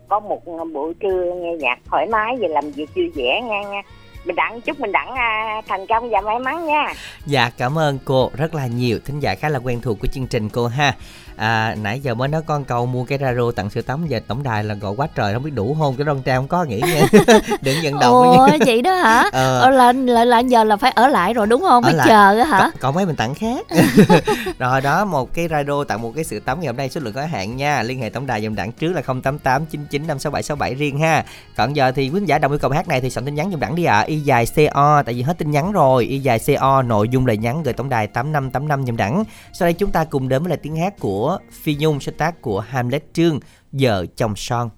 có 0.09 0.21
một 0.21 0.42
buổi 0.73 0.94
trưa 1.01 1.35
nghe 1.35 1.57
nhạc 1.57 1.79
thoải 1.85 2.07
mái 2.07 2.37
và 2.40 2.49
làm 2.49 2.71
việc 2.71 2.88
vui 2.97 3.12
vẻ 3.14 3.40
nha 3.42 3.62
nha 3.62 3.83
mình 4.28 4.36
đặng 4.36 4.60
chúc 4.60 4.80
mình 4.80 4.92
đặng 4.92 5.14
à, 5.14 5.62
thành 5.68 5.86
công 5.86 6.10
và 6.10 6.20
may 6.20 6.38
mắn 6.38 6.66
nha. 6.66 6.94
Dạ 7.26 7.50
cảm 7.58 7.78
ơn 7.78 7.98
cô 8.04 8.30
rất 8.36 8.54
là 8.54 8.66
nhiều. 8.66 8.98
Thính 9.04 9.20
giả 9.20 9.34
khá 9.34 9.48
là 9.48 9.58
quen 9.58 9.80
thuộc 9.80 9.98
của 10.00 10.06
chương 10.12 10.26
trình 10.26 10.48
cô 10.48 10.66
ha 10.66 10.94
à, 11.38 11.74
Nãy 11.83 12.01
giờ 12.01 12.14
mới 12.14 12.29
nói 12.29 12.42
con 12.46 12.64
câu 12.64 12.87
mua 12.87 13.05
cái 13.05 13.18
radio 13.18 13.51
tặng 13.57 13.70
sữa 13.70 13.81
tắm 13.81 14.07
Giờ 14.07 14.20
tổng 14.27 14.42
đài 14.42 14.64
là 14.64 14.74
gọi 14.74 14.92
quá 14.96 15.09
trời 15.14 15.35
Không 15.35 15.42
biết 15.42 15.51
đủ 15.55 15.74
hôn 15.74 15.96
cái 15.96 16.05
Đoan 16.05 16.22
Trang 16.22 16.37
không 16.37 16.48
có 16.48 16.64
nghĩ 16.64 16.81
nha 16.81 17.07
Đừng 17.61 17.77
vận 17.83 17.98
động 17.98 18.37
nha. 18.51 18.57
vậy 18.66 18.83
đó 18.83 18.94
hả? 18.94 19.31
Ờ. 19.33 19.61
Ờ. 19.61 19.70
Là, 19.70 19.92
là 19.92 20.24
là 20.24 20.38
giờ 20.38 20.64
là 20.64 20.77
phải 20.77 20.90
ở 20.90 21.09
lại 21.09 21.35
rồi 21.35 21.46
đúng 21.46 21.61
không? 21.61 21.83
Phải 21.83 21.94
chờ 22.07 22.38
á 22.38 22.44
hả? 22.44 22.70
Còn, 22.81 22.94
mấy 22.94 23.07
mình 23.07 23.16
tặng 23.16 23.35
khác 23.35 23.66
Rồi 24.59 24.81
đó 24.81 25.05
một 25.05 25.35
cái 25.35 25.48
radio 25.48 25.85
tặng 25.85 26.03
một 26.03 26.12
cái 26.14 26.24
sữa 26.24 26.38
tắm 26.44 26.61
Ngày 26.61 26.66
hôm 26.66 26.77
nay 26.77 26.90
số 26.90 27.01
lượng 27.01 27.14
có 27.14 27.27
hạn 27.27 27.57
nha 27.57 27.83
Liên 27.83 28.01
hệ 28.01 28.11
tổng 28.11 28.27
đài 28.27 28.42
dòng 28.42 28.55
đẳng 28.55 28.72
trước 28.72 28.92
là 28.92 29.03
088 29.03 29.66
99 29.66 30.07
56767 30.07 30.74
riêng 30.74 30.98
ha 30.98 31.24
Còn 31.57 31.77
giờ 31.77 31.92
thì 31.92 32.11
quý 32.11 32.20
giả 32.27 32.38
đồng 32.38 32.53
yêu 32.53 32.59
cầu 32.59 32.70
hát 32.70 32.88
này 32.88 33.01
Thì 33.01 33.11
soạn 33.11 33.24
tin 33.24 33.35
nhắn 33.35 33.51
dòng 33.51 33.61
đẳng 33.61 33.74
đi 33.74 33.85
ạ 33.85 34.01
Y 34.01 34.20
dài 34.20 34.46
CO 34.57 35.03
Tại 35.03 35.14
vì 35.14 35.22
hết 35.22 35.38
tin 35.38 35.51
nhắn 35.51 35.72
rồi 35.72 36.05
Y 36.05 36.18
dài 36.18 36.38
CO 36.46 36.83
nội 36.83 37.09
dung 37.09 37.27
lời 37.27 37.37
nhắn 37.37 37.62
gửi 37.62 37.74
tổng 37.74 37.88
đài 37.88 38.07
8585 38.07 38.85
dòng 38.85 38.96
đẳng 38.96 39.24
Sau 39.53 39.66
đây 39.66 39.72
chúng 39.72 39.90
ta 39.90 40.05
cùng 40.05 40.29
đến 40.29 40.42
với 40.42 40.51
lại 40.51 40.59
tiếng 40.62 40.77
hát 40.77 40.94
của 41.01 41.27
Phi 41.52 41.76
Nhung 41.80 42.00
Sáng 42.00 42.14
tác 42.18 42.42
của 42.42 42.60
Hamlet 42.60 43.04
Trương 43.14 43.40
Vợ 43.72 44.06
chồng 44.16 44.36
son. 44.36 44.70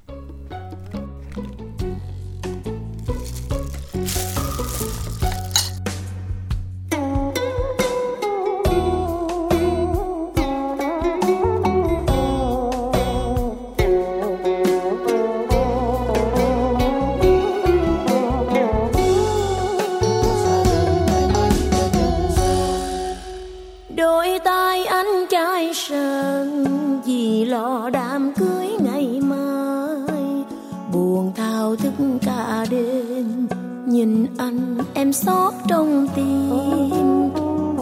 Lo 27.50 27.90
đám 27.92 28.32
cưới 28.38 28.66
ngày 28.80 29.20
mai. 29.22 30.44
Buồn 30.92 31.32
thao 31.36 31.76
thức 31.76 31.92
cả 32.26 32.64
đêm, 32.70 33.48
nhìn 33.86 34.26
anh 34.38 34.78
em 34.94 35.12
xót 35.12 35.54
trong 35.68 36.08
tim. 36.14 37.30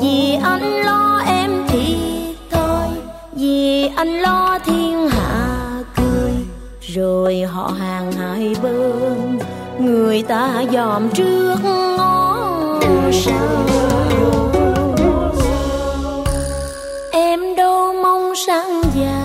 Vì 0.00 0.38
anh 0.42 0.80
lo 0.84 1.22
em 1.26 1.50
thì 1.68 1.96
thôi, 2.50 2.86
vì 3.32 3.86
anh 3.96 4.20
lo 4.20 4.58
thiên 4.64 5.08
hạ 5.08 5.82
cười. 5.96 6.32
Rồi 6.80 7.40
họ 7.40 7.72
hàng 7.78 8.12
hai 8.12 8.56
bên, 8.62 9.38
người 9.80 10.22
ta 10.22 10.64
dòm 10.72 11.10
trước 11.10 11.56
ngó 11.98 12.36
sau 13.12 13.66
Em 17.12 17.40
đâu 17.56 17.92
mong 18.02 18.32
sáng 18.46 18.82
giàu 18.94 19.17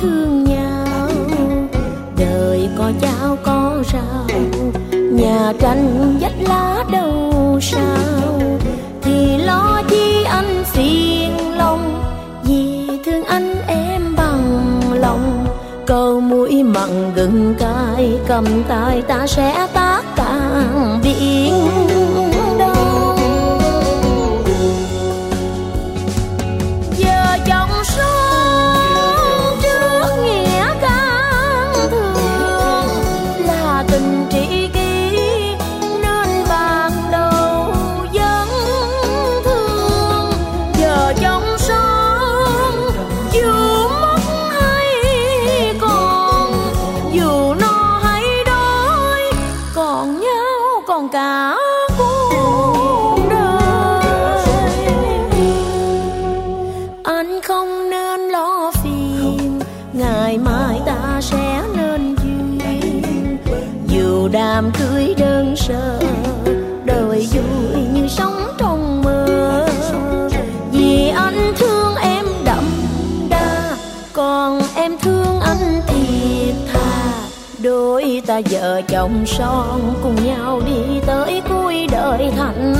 thương 0.00 0.44
nhau. 0.44 1.08
Đời 2.18 2.68
có 2.78 2.92
cháo 3.00 3.38
có 3.42 3.82
rau 3.92 4.38
Nhà 4.92 5.52
tranh 5.60 6.18
dách 6.20 6.40
lá 6.48 6.84
đâu 6.92 7.58
sao? 7.62 8.40
Thì 9.02 9.38
lo 9.38 9.82
chi 9.88 10.24
anh 10.24 10.64
xiên 10.72 11.30
lòng, 11.56 12.02
Vì 12.44 12.88
thương 13.06 13.24
anh 13.24 13.54
em 13.66 14.16
bằng 14.16 14.70
lòng. 14.94 15.46
Câu 15.86 16.20
mũi 16.20 16.62
mặn 16.62 17.14
gừng 17.14 17.54
cay, 17.58 18.18
Cầm 18.26 18.44
tay 18.68 19.02
ta 19.02 19.26
sẽ 19.26 19.66
tác 19.72 20.02
cạn 20.16 21.00
biển. 21.04 21.87
Vợ 78.50 78.82
chồng 78.88 79.26
son 79.26 79.94
cùng 80.02 80.26
nhau 80.26 80.60
đi 80.66 81.00
tới 81.06 81.42
cuối 81.48 81.86
đời 81.90 82.30
thành 82.36 82.74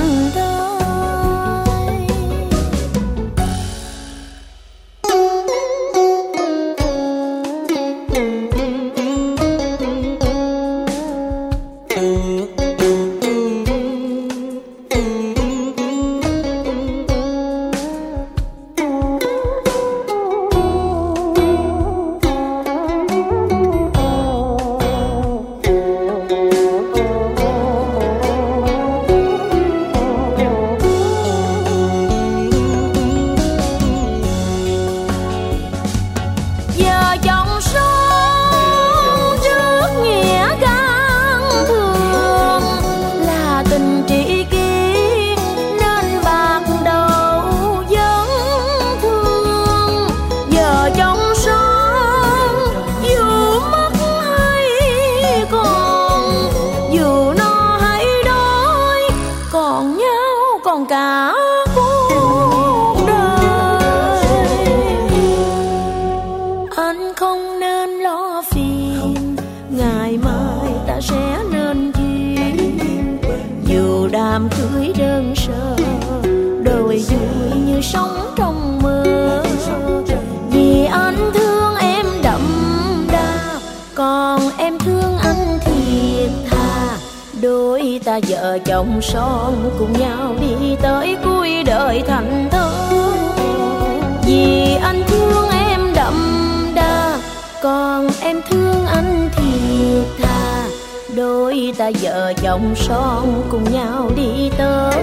em 98.29 98.43
thương 98.51 98.87
anh 98.87 99.31
thiệt 99.37 100.07
thà. 100.19 100.69
Đôi 101.17 101.73
ta 101.79 101.91
vợ 102.03 102.33
chồng 102.43 102.75
son 102.77 103.43
cùng 103.51 103.65
nhau 103.73 104.11
đi 104.17 104.51
tới. 104.59 105.03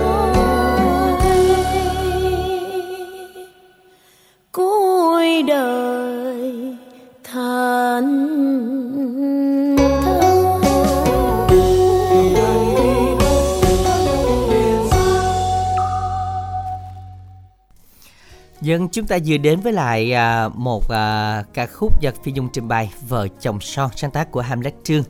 Cuối 4.52 5.44
đời. 5.44 5.95
Dân 18.66 18.89
chúng 18.89 19.07
ta 19.07 19.18
vừa 19.26 19.38
đến 19.38 19.59
với 19.59 19.74
lại 19.74 20.13
à, 20.13 20.49
một 20.55 20.89
à, 20.89 21.43
ca 21.53 21.66
khúc 21.66 22.01
do 22.01 22.11
Phi 22.24 22.32
Nhung 22.32 22.49
trình 22.53 22.68
bày 22.68 22.93
Vợ 23.07 23.28
chồng 23.41 23.59
son 23.61 23.89
sáng 23.95 24.11
tác 24.11 24.32
của 24.32 24.41
Hamlet 24.41 24.74
Trương. 24.84 25.03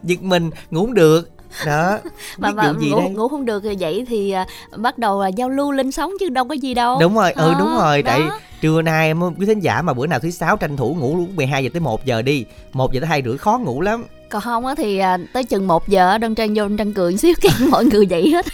Giật 0.02 0.22
mình 0.22 0.50
ngủ 0.70 0.80
không 0.80 0.94
được 0.94 1.33
đó 1.66 1.98
Mà, 2.38 2.48
biết 2.48 2.54
mà 2.56 2.72
ngủ, 2.72 3.00
đây 3.00 3.10
ngủ 3.10 3.28
không 3.28 3.44
được 3.44 3.62
thì 3.62 3.76
vậy 3.80 4.06
thì 4.08 4.30
à, 4.30 4.46
bắt 4.76 4.98
đầu 4.98 5.22
là 5.22 5.28
giao 5.28 5.48
lưu 5.48 5.72
lên 5.72 5.92
sóng 5.92 6.12
chứ 6.20 6.28
đâu 6.28 6.44
có 6.44 6.54
gì 6.54 6.74
đâu. 6.74 6.98
đúng 7.00 7.14
rồi 7.14 7.32
ừ 7.32 7.52
Đó, 7.52 7.56
đúng 7.58 7.74
rồi. 7.78 8.02
Tại 8.02 8.20
đó. 8.20 8.38
trưa 8.60 8.82
nay 8.82 9.06
em 9.06 9.20
quý 9.38 9.46
thính 9.46 9.60
giả 9.60 9.82
mà 9.82 9.92
bữa 9.92 10.06
nào 10.06 10.18
thứ 10.18 10.30
sáu 10.30 10.56
tranh 10.56 10.76
thủ 10.76 10.96
ngủ 11.00 11.16
lúc 11.16 11.28
12 11.34 11.64
giờ 11.64 11.70
tới 11.72 11.80
1 11.80 12.04
giờ 12.04 12.22
đi 12.22 12.44
1 12.72 12.92
giờ 12.92 13.00
tới 13.00 13.08
hai 13.08 13.22
rưỡi 13.24 13.38
khó 13.38 13.58
ngủ 13.58 13.80
lắm. 13.80 14.04
Còn 14.30 14.42
không 14.42 14.66
á 14.66 14.74
thì 14.74 14.98
à, 14.98 15.18
tới 15.32 15.44
chừng 15.44 15.66
1 15.66 15.88
giờ 15.88 16.18
Đơn 16.18 16.34
Trang 16.34 16.54
vô 16.54 16.64
Trang 16.78 16.92
cười 16.92 17.16
xíu 17.16 17.34
cái 17.40 17.52
mọi 17.68 17.84
người 17.84 18.06
dậy 18.06 18.30
hết. 18.30 18.46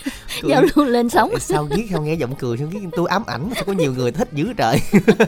Cười. 0.43 0.51
Giao 0.51 0.63
lưu 0.63 0.87
lên 0.87 1.09
sóng. 1.09 1.31
Sao 1.41 1.67
biết 1.77 1.87
không 1.93 2.05
nghe 2.05 2.15
giọng 2.15 2.35
cười 2.35 2.59
sao 2.59 2.67
biết 2.67 2.79
tôi 2.97 3.09
ám 3.09 3.23
ảnh 3.27 3.43
mà 3.49 3.55
sao 3.55 3.65
có 3.67 3.73
nhiều 3.73 3.93
người 3.93 4.13
thích 4.13 4.29
dữ 4.33 4.53
trời. 4.57 4.77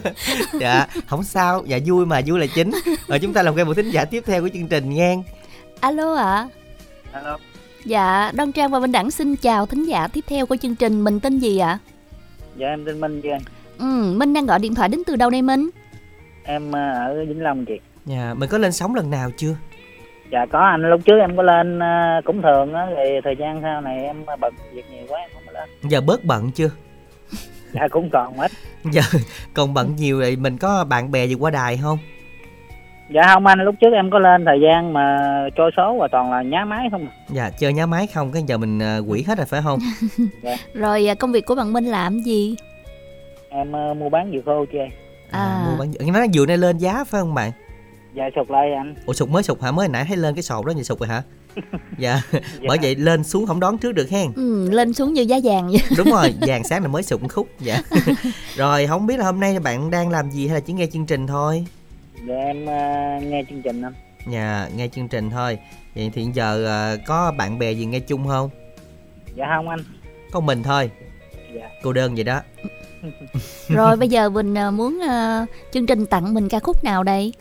Dạ 0.61 0.87
không 1.07 1.25
sao. 1.25 1.63
Dạ 1.67 1.79
vui 1.87 2.07
mà 2.07 2.21
vui 2.27 2.39
là 2.41 2.47
chính. 2.55 2.71
Rồi 3.09 3.19
chúng 3.19 3.33
ta 3.33 3.43
làm 3.43 3.55
quen 3.55 3.67
một 3.67 3.75
thính 3.75 3.91
giả 3.91 4.05
tiếp 4.05 4.23
theo 4.27 4.43
của 4.43 4.49
chương 4.55 4.69
trình 4.69 4.91
nghe 4.95 5.17
Alo 5.81 6.15
ạ. 6.15 6.49
Alo. 7.13 7.39
Dạ 7.85 8.31
Đơn 8.35 8.53
Trang 8.53 8.71
và 8.71 8.81
Bình 8.81 8.93
Đẳng 8.93 9.11
xin 9.11 9.37
chào 9.37 9.67
thính 9.67 9.85
giả 9.85 10.09
tiếp 10.09 10.25
theo 10.29 10.47
của 10.47 10.57
chương 10.57 10.77
trình 10.77 11.05
Mình 11.05 11.21
tên 11.21 11.39
gì 11.39 11.59
ạ? 11.59 11.79
Dạ 12.57 12.67
em 12.69 12.85
tên 12.87 13.01
Minh 13.01 13.21
chị 13.23 13.29
ơi. 13.29 13.39
Ừ, 13.79 14.15
Minh 14.17 14.33
đang 14.33 14.47
gọi 14.47 14.59
điện 14.59 14.75
thoại 14.75 14.89
đến 14.89 15.03
từ 15.07 15.17
đâu 15.17 15.31
đây 15.31 15.43
Minh? 15.43 15.71
Em 16.45 16.77
à, 16.77 16.93
ở 17.07 17.25
Vĩnh 17.29 17.43
Long 17.43 17.65
chị. 17.65 17.75
dạ 18.05 18.35
mình 18.35 18.49
có 18.49 18.59
lên 18.59 18.73
sóng 18.73 18.95
lần 18.95 19.11
nào 19.11 19.31
chưa 19.37 19.55
Dạ 20.33 20.47
có 20.53 20.59
anh 20.59 20.91
lúc 20.91 21.01
trước 21.05 21.19
em 21.21 21.37
có 21.37 21.43
lên 21.43 21.79
à, 21.83 22.21
cũng 22.25 22.43
thường 22.43 22.75
á, 22.75 22.87
rồi 22.87 23.21
thời 23.25 23.35
gian 23.39 23.61
sau 23.63 23.81
này 23.81 23.99
em 24.05 24.25
bận 24.41 24.55
việc 24.73 24.85
nhiều 24.91 25.05
quá 25.09 25.21
em 25.21 25.31
không 25.35 25.43
có 25.47 25.53
lên. 25.53 25.69
giờ 25.91 26.01
bớt 26.01 26.25
bận 26.25 26.51
chưa 26.55 26.71
Dạ 27.73 27.89
cũng 27.91 28.11
còn 28.13 28.39
ít. 28.41 28.51
giờ 28.93 29.03
còn 29.55 29.75
bận 29.75 29.97
nhiều 29.97 30.21
rồi 30.21 30.37
mình 30.37 30.59
có 30.59 30.85
bạn 30.85 31.11
bè 31.11 31.27
gì 31.27 31.35
qua 31.35 31.51
đài 31.51 31.77
không 31.83 31.99
Dạ 33.15 33.23
không 33.35 33.47
anh 33.47 33.59
lúc 33.65 33.75
trước 33.81 33.93
em 33.95 34.11
có 34.11 34.19
lên 34.19 34.45
thời 34.45 34.61
gian 34.61 34.93
mà 34.93 35.19
trôi 35.57 35.71
số 35.77 35.97
và 36.01 36.09
toàn 36.13 36.31
là 36.31 36.43
nhá 36.43 36.65
máy 36.65 36.89
không. 36.91 37.07
à. 37.07 37.13
dạ 37.29 37.51
chơi 37.51 37.73
nhá 37.73 37.87
máy 37.87 38.07
không 38.07 38.33
cái 38.33 38.43
giờ 38.47 38.59
mình 38.59 38.79
à, 38.83 38.99
quỷ 39.07 39.25
hết 39.29 39.39
rồi 39.39 39.47
phải 39.47 39.63
không 39.63 39.79
Rồi 40.75 41.07
à, 41.09 41.15
công 41.15 41.33
việc 41.33 41.47
của 41.47 41.55
bạn 41.55 41.73
Minh 41.73 41.85
làm 41.85 42.19
gì? 42.21 42.57
Em 43.49 43.77
à, 43.77 43.95
mua 43.99 44.09
bán 44.09 44.31
dừa 44.33 44.41
khô 44.47 44.65
chị 44.73 44.79
ơi. 44.79 44.89
À. 45.31 45.65
mua 45.71 45.77
bán 45.79 45.93
nó 46.13 46.21
vừa 46.35 46.47
nay 46.47 46.57
lên 46.59 46.79
giá 46.79 47.05
phải 47.05 47.21
không 47.21 47.35
bạn 47.35 47.51
Dạ 48.15 48.25
sụt 48.37 48.51
lại 48.51 48.73
anh. 48.73 48.95
ủa 49.07 49.13
sụt 49.13 49.29
mới 49.29 49.43
sụt 49.43 49.61
hả 49.63 49.71
mới 49.71 49.89
nãy 49.89 50.05
thấy 50.09 50.17
lên 50.17 50.35
cái 50.35 50.43
sọt 50.43 50.67
đó 50.67 50.73
vậy 50.75 50.85
sụt 50.85 50.99
rồi 51.01 51.09
hả 51.09 51.23
dạ 51.99 52.21
bởi 52.69 52.79
vậy 52.83 52.95
lên 52.95 53.25
xuống 53.25 53.47
không 53.47 53.61
đón 53.61 53.79
trước 53.79 53.93
được 53.93 54.11
hen 54.11 54.33
Ừ, 54.37 54.69
lên 54.71 54.93
xuống 54.93 55.13
như 55.13 55.23
giá 55.23 55.37
vàng 55.45 55.69
vậy 55.69 55.81
đúng 55.99 56.11
rồi 56.11 56.35
vàng 56.47 56.65
sáng 56.65 56.83
là 56.83 56.89
mới 56.89 57.03
sụt 57.03 57.23
một 57.23 57.29
khúc 57.33 57.49
dạ 57.61 57.79
rồi 58.57 58.87
không 58.87 59.07
biết 59.07 59.19
là 59.19 59.25
hôm 59.25 59.41
nay 59.41 59.59
bạn 59.61 59.91
đang 59.91 60.11
làm 60.11 60.31
gì 60.31 60.47
hay 60.49 60.55
là 60.55 60.61
chỉ 60.61 60.73
nghe 60.73 60.87
chương 60.93 61.07
trình 61.07 61.27
thôi 61.27 61.67
Dạ 62.29 62.35
em 62.37 62.67
à, 62.69 63.19
nghe 63.23 63.43
chương 63.51 63.63
trình 63.63 63.83
anh. 63.83 63.93
dạ 64.33 64.69
nghe 64.77 64.89
chương 64.89 65.09
trình 65.09 65.31
thôi 65.31 65.59
vậy 65.95 66.11
thì 66.15 66.25
giờ 66.35 66.67
à, 66.67 66.97
có 67.07 67.33
bạn 67.39 67.59
bè 67.59 67.73
gì 67.73 67.85
nghe 67.87 68.01
chung 68.01 68.29
không 68.29 68.51
Dạ 69.35 69.45
không 69.57 69.69
anh. 69.69 69.81
có 70.33 70.41
mình 70.41 70.63
thôi 70.63 70.91
Dạ. 71.55 71.69
cô 71.83 71.93
đơn 71.93 72.15
vậy 72.15 72.25
đó 72.25 72.41
Rồi 73.69 73.97
bây 73.97 74.09
giờ 74.09 74.31
Bình 74.31 74.55
à, 74.59 74.71
muốn 74.71 74.99
à, 75.09 75.47
chương 75.73 75.87
trình 75.87 76.07
tặng 76.07 76.35
mình 76.35 76.49
ca 76.49 76.59
khúc 76.59 76.85
nào 76.85 77.03
đây? 77.03 77.33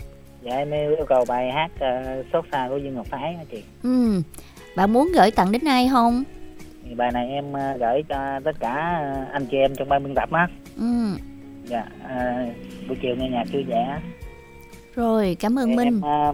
Dạ 0.41 0.55
em 0.55 0.71
yêu 0.71 1.05
cầu 1.09 1.25
bài 1.27 1.51
hát 1.51 1.71
uh, 1.75 2.25
Sốt 2.33 2.45
xa 2.51 2.65
của 2.69 2.77
Dương 2.77 2.95
Ngọc 2.95 3.05
Thái 3.11 3.33
đó 3.33 3.39
chị. 3.51 3.63
Ừ, 3.83 4.21
bạn 4.75 4.93
muốn 4.93 5.11
gửi 5.15 5.31
tặng 5.31 5.51
đến 5.51 5.61
ai 5.67 5.89
không? 5.91 6.23
Thì 6.89 6.95
bài 6.95 7.11
này 7.13 7.27
em 7.29 7.57
à, 7.57 7.75
gửi 7.79 8.03
cho 8.09 8.39
tất 8.45 8.59
cả 8.59 8.73
anh 9.33 9.45
chị 9.51 9.57
em 9.57 9.75
trong 9.75 9.89
ban 9.89 10.03
biên 10.03 10.15
tập 10.15 10.29
á. 10.31 10.47
Ừ, 10.77 10.85
Dạ, 11.65 11.83
à, 12.07 12.45
buổi 12.87 12.97
chiều 13.01 13.15
nghe 13.15 13.29
nhạc 13.29 13.43
vui 13.53 13.63
vẻ. 13.63 13.99
Rồi 14.95 15.37
cảm 15.39 15.59
ơn 15.59 15.69
Em 15.69 15.75
Minh 15.75 16.01
à, 16.03 16.33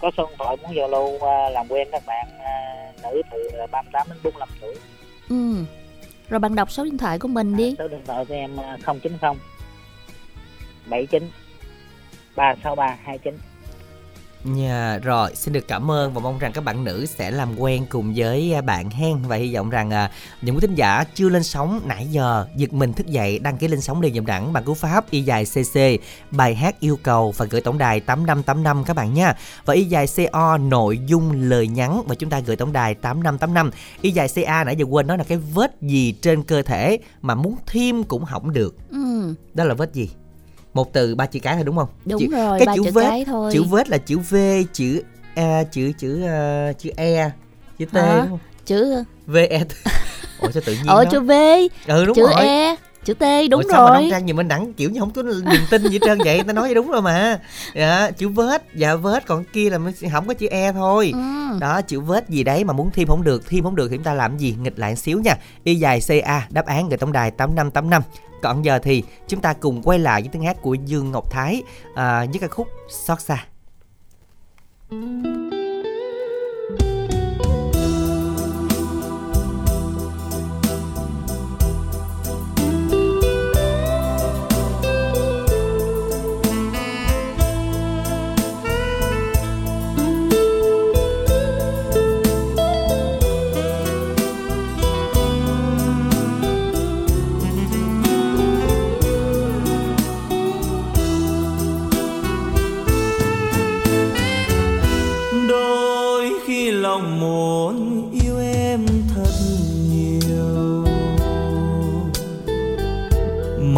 có 0.00 0.10
số 0.16 0.26
điện 0.26 0.36
thoại 0.38 0.56
muốn 0.62 0.76
giao 0.76 0.88
lưu 0.88 1.28
à, 1.28 1.50
làm 1.50 1.66
quen 1.68 1.88
các 1.92 2.02
bạn 2.06 2.26
à, 2.44 2.92
nữ 3.02 3.22
từ 3.32 3.50
38 3.70 4.06
đến 4.08 4.18
45 4.24 4.48
tuổi. 4.60 4.74
Ừ, 5.28 5.54
rồi 6.28 6.40
bạn 6.40 6.54
đọc 6.54 6.70
số 6.70 6.84
điện 6.84 6.98
thoại 6.98 7.18
của 7.18 7.28
mình 7.28 7.56
đi 7.56 7.74
Số 7.78 7.88
điện 7.88 8.02
thoại 8.06 8.24
của 8.24 8.34
em 8.34 8.56
à, 8.56 8.76
090 8.86 9.18
79 10.86 11.30
363 12.36 12.98
29. 13.04 13.38
Dạ 14.56 14.98
rồi, 15.02 15.30
xin 15.34 15.54
được 15.54 15.68
cảm 15.68 15.90
ơn 15.90 16.14
và 16.14 16.20
mong 16.20 16.38
rằng 16.38 16.52
các 16.52 16.64
bạn 16.64 16.84
nữ 16.84 17.06
sẽ 17.06 17.30
làm 17.30 17.60
quen 17.60 17.86
cùng 17.88 18.12
với 18.16 18.54
à, 18.54 18.60
bạn 18.60 18.90
hen. 18.90 19.18
Và 19.22 19.36
hy 19.36 19.54
vọng 19.54 19.70
rằng 19.70 19.90
à, 19.90 20.10
những 20.42 20.54
quý 20.54 20.60
thính 20.60 20.74
giả 20.74 21.04
chưa 21.14 21.28
lên 21.28 21.42
sóng 21.42 21.80
nãy 21.84 22.06
giờ 22.10 22.46
giật 22.56 22.72
mình 22.72 22.92
thức 22.92 23.06
dậy 23.06 23.38
đăng 23.38 23.56
ký 23.56 23.68
lên 23.68 23.80
sóng 23.80 24.00
liền 24.00 24.14
dùm 24.14 24.26
đẳng 24.26 24.52
bằng 24.52 24.64
cú 24.64 24.74
pháp 24.74 25.10
y 25.10 25.22
dài 25.22 25.44
cc 25.44 25.78
bài 26.30 26.54
hát 26.54 26.80
yêu 26.80 26.98
cầu 27.02 27.34
và 27.36 27.46
gửi 27.50 27.60
tổng 27.60 27.78
đài 27.78 28.00
8585 28.00 28.84
các 28.84 28.96
bạn 28.96 29.14
nha. 29.14 29.34
Và 29.64 29.74
y 29.74 29.84
dài 29.84 30.06
co 30.32 30.58
nội 30.58 30.98
dung 31.06 31.32
lời 31.32 31.68
nhắn 31.68 32.02
và 32.06 32.14
chúng 32.14 32.30
ta 32.30 32.40
gửi 32.40 32.56
tổng 32.56 32.72
đài 32.72 32.94
8585 32.94 33.70
y 34.02 34.10
dài 34.10 34.28
ca 34.34 34.64
nãy 34.64 34.76
giờ 34.76 34.84
quên 34.84 35.06
nói 35.06 35.18
là 35.18 35.24
cái 35.24 35.38
vết 35.38 35.82
gì 35.82 36.12
trên 36.12 36.42
cơ 36.42 36.62
thể 36.62 36.98
mà 37.22 37.34
muốn 37.34 37.56
thêm 37.66 38.04
cũng 38.04 38.24
không 38.24 38.52
được. 38.52 38.76
Ừ, 38.90 39.34
đó 39.54 39.64
là 39.64 39.74
vết 39.74 39.94
gì 39.94 40.10
một 40.78 40.92
từ 40.92 41.14
ba 41.14 41.26
chữ 41.26 41.40
cái 41.42 41.54
thôi 41.54 41.64
đúng 41.64 41.76
không? 41.76 41.88
Đúng 42.04 42.20
Chữ- 42.20 42.30
rồi, 42.36 42.58
cái 42.58 42.66
ba 42.66 42.74
chữ 42.76 42.82
chữ 42.84 42.90
vết 42.90 43.02
cái 43.10 43.24
thôi. 43.24 43.50
chữ 43.52 43.62
vết 43.62 43.88
là 43.90 43.98
chữ 43.98 44.18
V 44.18 44.34
chữ 44.72 45.02
A 45.34 45.62
chữ 45.72 45.92
chữ 45.98 46.22
ờ, 46.22 46.72
chữ 46.78 46.90
E 46.96 47.30
chữ 47.78 47.84
T 47.84 47.94
Hả? 47.96 48.18
đúng 48.20 48.28
không? 48.30 48.38
Chữ 48.66 49.04
V 49.26 49.36
E 49.36 49.64
T. 49.64 49.68
Ủa 50.40 50.50
sao 50.50 50.62
tự 50.66 50.72
nhiên 50.72 50.86
đó 50.86 51.04
chữ 51.10 51.20
V, 51.20 51.30
ừ 51.86 52.04
đúng 52.06 52.16
chữ 52.16 52.22
rồi. 52.22 52.34
E, 52.46 52.76
chữ 53.04 53.14
T 53.14 53.24
đúng 53.50 53.62
Ủa, 53.62 53.70
sao 53.70 53.84
mà 53.84 53.90
rồi. 53.90 54.00
đăng 54.02 54.10
trang 54.10 54.26
gì 54.26 54.32
mình 54.32 54.48
đẳng 54.48 54.72
kiểu 54.72 54.90
như 54.90 55.00
không 55.00 55.10
có 55.10 55.22
niềm 55.22 55.62
tin 55.70 55.82
gì 55.82 55.98
trơn 56.02 56.18
vậy. 56.24 56.42
Ta 56.46 56.52
nói 56.52 56.64
vậy 56.68 56.74
đúng 56.74 56.90
rồi 56.90 57.02
mà. 57.02 57.40
Dạ, 57.74 58.10
chữ 58.10 58.28
vết. 58.28 58.74
Dạ 58.74 58.94
vết. 58.94 59.26
Còn 59.26 59.44
kia 59.44 59.70
là 59.70 59.78
không 60.12 60.28
có 60.28 60.34
chữ 60.34 60.46
E 60.46 60.72
thôi. 60.72 61.10
Ừ. 61.14 61.58
đó 61.60 61.80
chữ 61.82 62.00
vết 62.00 62.28
gì 62.28 62.44
đấy 62.44 62.64
mà 62.64 62.72
muốn 62.72 62.90
thêm 62.90 63.08
không 63.08 63.24
được 63.24 63.48
thêm 63.48 63.64
không 63.64 63.76
được 63.76 63.88
thì 63.90 63.96
chúng 63.96 64.04
ta 64.04 64.14
làm 64.14 64.38
gì? 64.38 64.56
Nghịch 64.62 64.78
lại 64.78 64.96
xíu 64.96 65.20
nha. 65.20 65.34
Y 65.64 65.74
dài 65.74 66.00
ca 66.22 66.46
đáp 66.50 66.66
án 66.66 66.88
gửi 66.88 66.98
tổng 66.98 67.12
đài 67.12 67.30
8585 67.30 68.02
còn 68.42 68.64
giờ 68.64 68.78
thì 68.78 69.02
chúng 69.28 69.40
ta 69.40 69.52
cùng 69.52 69.82
quay 69.82 69.98
lại 69.98 70.22
với 70.22 70.28
tiếng 70.32 70.42
hát 70.42 70.56
của 70.62 70.74
Dương 70.74 71.10
Ngọc 71.10 71.30
Thái 71.30 71.62
à, 71.94 72.24
với 72.30 72.38
ca 72.40 72.48
khúc 72.48 72.68
xót 72.88 73.20
xa 73.20 73.44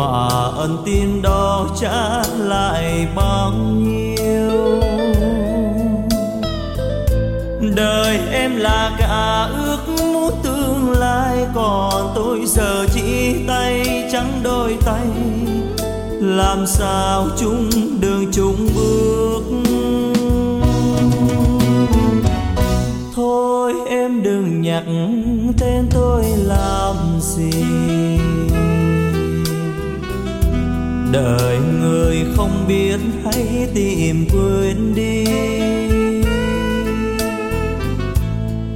mà 0.01 0.29
ân 0.57 0.79
tin 0.85 1.23
đó 1.23 1.69
trả 1.81 2.23
lại 2.39 3.07
bao 3.15 3.53
nhiêu? 3.53 4.81
Đời 7.77 8.19
em 8.33 8.57
là 8.57 8.97
cả 8.99 9.49
ước 9.55 9.79
muốn 10.13 10.33
tương 10.43 10.91
lai, 10.91 11.47
còn 11.55 12.13
tôi 12.15 12.41
giờ 12.47 12.87
chỉ 12.95 13.35
tay 13.49 14.09
trắng 14.13 14.41
đôi 14.43 14.77
tay. 14.85 15.07
Làm 16.21 16.67
sao 16.67 17.27
chung 17.39 17.71
đường 18.01 18.33
chung 18.33 18.69
bước? 18.75 19.43
Thôi 23.15 23.75
em 23.89 24.23
đừng 24.23 24.63
nhắc 24.63 24.85
tên 25.59 25.89
tôi 25.91 26.25
làm 26.37 26.97
gì. 27.21 27.70
Đời 31.13 31.59
người 31.81 32.25
không 32.37 32.65
biết, 32.69 33.01
hãy 33.25 33.69
tìm 33.75 34.27
quên 34.33 34.95
đi. 34.95 35.25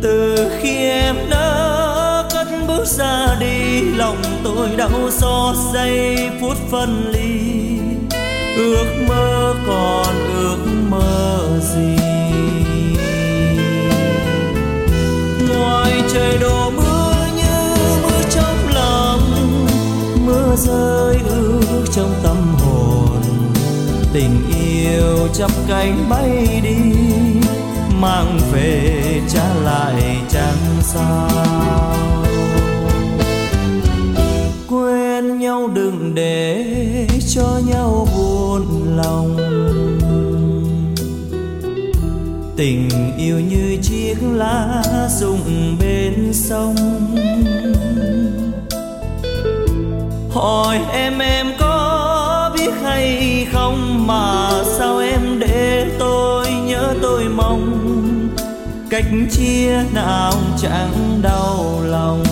Từ 0.02 0.50
khi 0.60 0.76
em 0.76 1.16
đã 1.30 2.24
cất 2.32 2.46
bước 2.68 2.84
ra 2.86 3.36
đi, 3.40 3.80
lòng 3.80 4.22
tôi 4.44 4.68
đau 4.76 5.10
xót 5.10 5.56
giây 5.74 6.30
phút 6.40 6.56
phân 6.70 7.12
ly. 7.12 7.78
Ước 8.56 8.86
mơ 9.08 9.54
còn 9.66 10.14
ước 10.36 10.58
mơ 10.90 11.38
gì? 11.60 11.96
Ngoài 15.48 16.02
trời 16.12 16.38
đôi 16.40 16.63
mưa 20.54 20.60
rơi 20.60 21.16
ước 21.28 21.84
trong 21.92 22.14
tâm 22.22 22.36
hồn. 22.58 23.22
Tình 24.12 24.30
yêu 24.56 25.28
chắp 25.34 25.50
cánh 25.68 26.06
bay 26.10 26.60
đi, 26.62 26.76
mang 28.00 28.38
về 28.52 29.20
trả 29.28 29.54
lại 29.54 30.16
chẳng 30.28 30.82
sao. 30.82 31.96
Quên 34.68 35.38
nhau 35.38 35.68
đừng 35.74 36.14
để 36.14 36.64
cho 37.28 37.60
nhau 37.66 38.08
buồn 38.16 38.96
lòng. 38.96 39.36
Tình 42.56 42.88
yêu 43.18 43.40
như 43.40 43.76
chiếc 43.82 44.14
lá 44.32 44.82
rụng 45.20 45.76
bên 45.80 46.32
sông 46.32 46.76
hỏi 50.44 50.80
em 50.92 51.18
em 51.18 51.46
có 51.58 52.50
biết 52.54 52.70
hay 52.82 53.46
không? 53.52 54.06
Mà 54.06 54.50
sao 54.64 54.98
em 54.98 55.38
để 55.38 55.86
tôi 55.98 56.50
nhớ 56.52 56.94
tôi 57.02 57.24
mong? 57.28 57.70
Cách 58.90 59.04
chia 59.30 59.82
nào 59.94 60.32
chẳng 60.62 61.20
đau 61.22 61.80
lòng? 61.84 62.23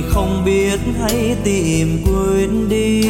Người 0.00 0.10
không 0.10 0.42
biết, 0.44 0.80
hãy 1.00 1.36
tìm 1.44 2.04
quên 2.04 2.68
đi. 2.68 3.02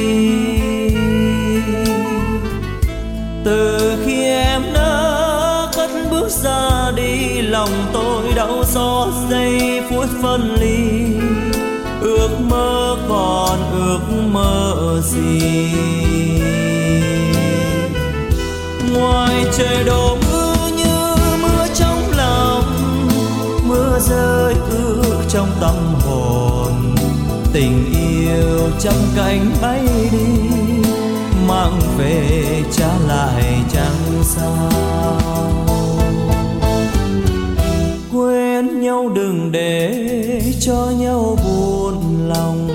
Từ 3.44 3.92
khi 4.04 4.24
em 4.24 4.62
đã 4.74 5.66
cất 5.76 5.90
bước 6.10 6.28
ra 6.28 6.90
đi, 6.96 7.42
lòng 7.42 7.70
tôi 7.92 8.32
đau 8.36 8.64
xót 8.64 9.08
giây 9.30 9.82
phút 9.90 10.06
phân 10.22 10.56
ly. 10.60 11.04
Ước 12.00 12.30
mơ 12.40 12.96
còn 13.08 13.58
ước 13.72 14.00
mơ 14.32 15.00
gì? 15.04 15.72
Ngoài 18.92 19.44
trời 19.56 19.84
đổ 19.84 20.16
mưa 20.32 20.56
như 20.76 21.14
mưa 21.42 21.66
trong 21.74 22.02
lòng, 22.16 22.64
mưa 23.68 23.98
rơi 24.00 24.54
ước 24.70 25.22
trong 25.28 25.48
tâm 25.60 25.74
hồn 26.06 26.47
tình 27.58 27.84
yêu 27.92 28.70
trăm 28.80 28.94
cánh 29.16 29.50
bay 29.62 29.82
đi, 30.12 30.48
mang 31.48 31.80
về 31.98 32.44
trả 32.72 32.98
lại 33.06 33.44
chẳng 33.72 34.22
sao. 34.22 34.70
Quên 38.12 38.80
nhau 38.80 39.08
đừng 39.14 39.52
để 39.52 40.42
cho 40.60 40.92
nhau 40.98 41.38
buồn 41.44 42.28
lòng. 42.28 42.68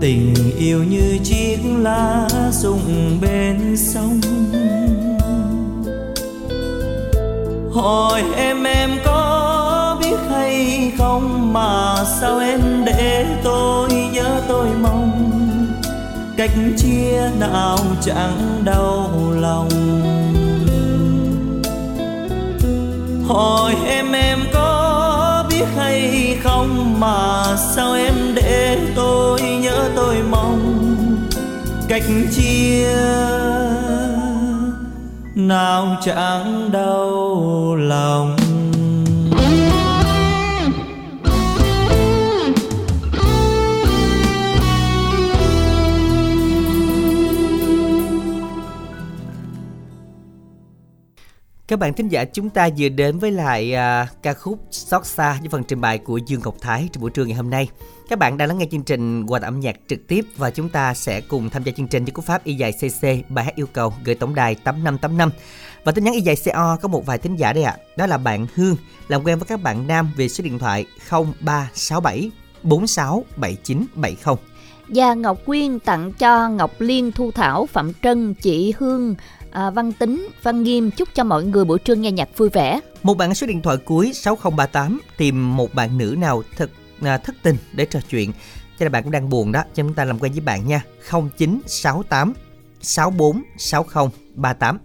Tình 0.00 0.34
yêu 0.58 0.84
như 0.84 1.18
chiếc 1.24 1.58
lá 1.78 2.28
rụng 2.50 3.18
bên 3.20 3.76
sông. 3.76 4.20
Hỏi 7.72 8.22
em 8.36 8.64
em 8.64 8.90
có 9.04 9.41
không 10.98 11.52
mà 11.52 11.96
sao 12.20 12.38
em 12.38 12.84
để 12.84 13.26
tôi 13.44 13.90
nhớ 14.12 14.42
tôi 14.48 14.68
mong? 14.82 15.32
Cách 16.36 16.50
chia 16.76 17.30
nào 17.40 17.78
chẳng 18.00 18.62
đau 18.64 19.10
lòng? 19.34 19.68
Hỏi 23.28 23.74
em 23.86 24.12
em 24.12 24.38
có 24.52 25.44
biết 25.50 25.64
hay 25.76 26.38
không 26.42 27.00
mà 27.00 27.44
sao 27.56 27.94
em 27.94 28.14
để 28.34 28.78
tôi 28.94 29.40
nhớ 29.40 29.90
tôi 29.96 30.16
mong? 30.30 30.86
Cách 31.88 32.04
chia 32.36 32.96
nào 35.34 35.96
chẳng 36.02 36.70
đau 36.72 37.76
lòng? 37.76 38.36
Các 51.72 51.78
bạn 51.78 51.92
thính 51.92 52.08
giả 52.08 52.24
chúng 52.24 52.50
ta 52.50 52.68
vừa 52.78 52.88
đến 52.88 53.18
với 53.18 53.30
lại 53.30 53.74
à, 53.74 54.06
ca 54.22 54.34
khúc 54.34 54.58
Xót 54.70 55.06
xa 55.06 55.36
với 55.40 55.48
phần 55.48 55.64
trình 55.64 55.80
bày 55.80 55.98
của 55.98 56.16
Dương 56.16 56.40
Ngọc 56.44 56.54
Thái 56.60 56.88
trong 56.92 57.00
buổi 57.00 57.10
trưa 57.10 57.24
ngày 57.24 57.36
hôm 57.36 57.50
nay. 57.50 57.68
Các 58.08 58.18
bạn 58.18 58.36
đang 58.36 58.48
lắng 58.48 58.58
nghe 58.58 58.66
chương 58.70 58.82
trình 58.82 59.26
qua 59.26 59.40
âm 59.42 59.60
nhạc 59.60 59.76
trực 59.88 60.06
tiếp 60.08 60.24
và 60.36 60.50
chúng 60.50 60.68
ta 60.68 60.94
sẽ 60.94 61.20
cùng 61.20 61.50
tham 61.50 61.62
gia 61.62 61.72
chương 61.72 61.88
trình 61.88 62.04
với 62.04 62.12
cú 62.12 62.22
pháp 62.22 62.44
y 62.44 62.54
dài 62.54 62.72
CC 62.72 63.30
bài 63.30 63.44
hát 63.44 63.54
yêu 63.54 63.66
cầu 63.72 63.94
gửi 64.04 64.14
tổng 64.14 64.34
đài 64.34 64.54
8585. 64.54 65.30
Và 65.84 65.92
tin 65.92 66.04
nhắn 66.04 66.14
y 66.14 66.20
dài 66.20 66.36
CO 66.44 66.76
có 66.82 66.88
một 66.88 67.06
vài 67.06 67.18
thính 67.18 67.36
giả 67.36 67.52
đây 67.52 67.64
ạ. 67.64 67.76
Đó 67.96 68.06
là 68.06 68.18
bạn 68.18 68.46
Hương 68.54 68.76
làm 69.08 69.24
quen 69.24 69.38
với 69.38 69.46
các 69.46 69.62
bạn 69.62 69.86
nam 69.86 70.10
về 70.16 70.28
số 70.28 70.44
điện 70.44 70.58
thoại 70.58 70.86
0367 71.10 72.30
467970. 72.62 74.36
Và 74.88 75.14
Ngọc 75.14 75.38
Quyên 75.46 75.78
tặng 75.78 76.12
cho 76.12 76.48
Ngọc 76.48 76.70
Liên 76.78 77.12
Thu 77.12 77.30
Thảo, 77.30 77.66
Phạm 77.66 77.92
Trân, 78.02 78.34
chị 78.34 78.74
Hương, 78.78 79.14
à, 79.52 79.70
Văn 79.70 79.92
Tính, 79.92 80.28
Văn 80.42 80.62
Nghiêm 80.62 80.90
chúc 80.90 81.08
cho 81.14 81.24
mọi 81.24 81.44
người 81.44 81.64
buổi 81.64 81.78
trưa 81.78 81.94
nghe 81.94 82.12
nhạc 82.12 82.28
vui 82.36 82.48
vẻ. 82.48 82.80
Một 83.02 83.14
bạn 83.14 83.34
số 83.34 83.46
điện 83.46 83.62
thoại 83.62 83.76
cuối 83.76 84.12
6038 84.14 85.00
tìm 85.16 85.56
một 85.56 85.74
bạn 85.74 85.98
nữ 85.98 86.14
nào 86.18 86.42
thật 86.56 86.70
à, 87.02 87.18
thất 87.18 87.34
tình 87.42 87.56
để 87.72 87.84
trò 87.84 88.00
chuyện. 88.10 88.32
Cho 88.78 88.84
nên 88.84 88.92
bạn 88.92 89.02
cũng 89.02 89.12
đang 89.12 89.28
buồn 89.28 89.52
đó, 89.52 89.62
cho 89.74 89.82
chúng 89.82 89.94
ta 89.94 90.04
làm 90.04 90.18
quen 90.18 90.32
với 90.32 90.40
bạn 90.40 90.66
nha. 90.66 90.84
0968 91.10 92.32
64 92.80 93.42
60 93.58 94.08
38. 94.34 94.78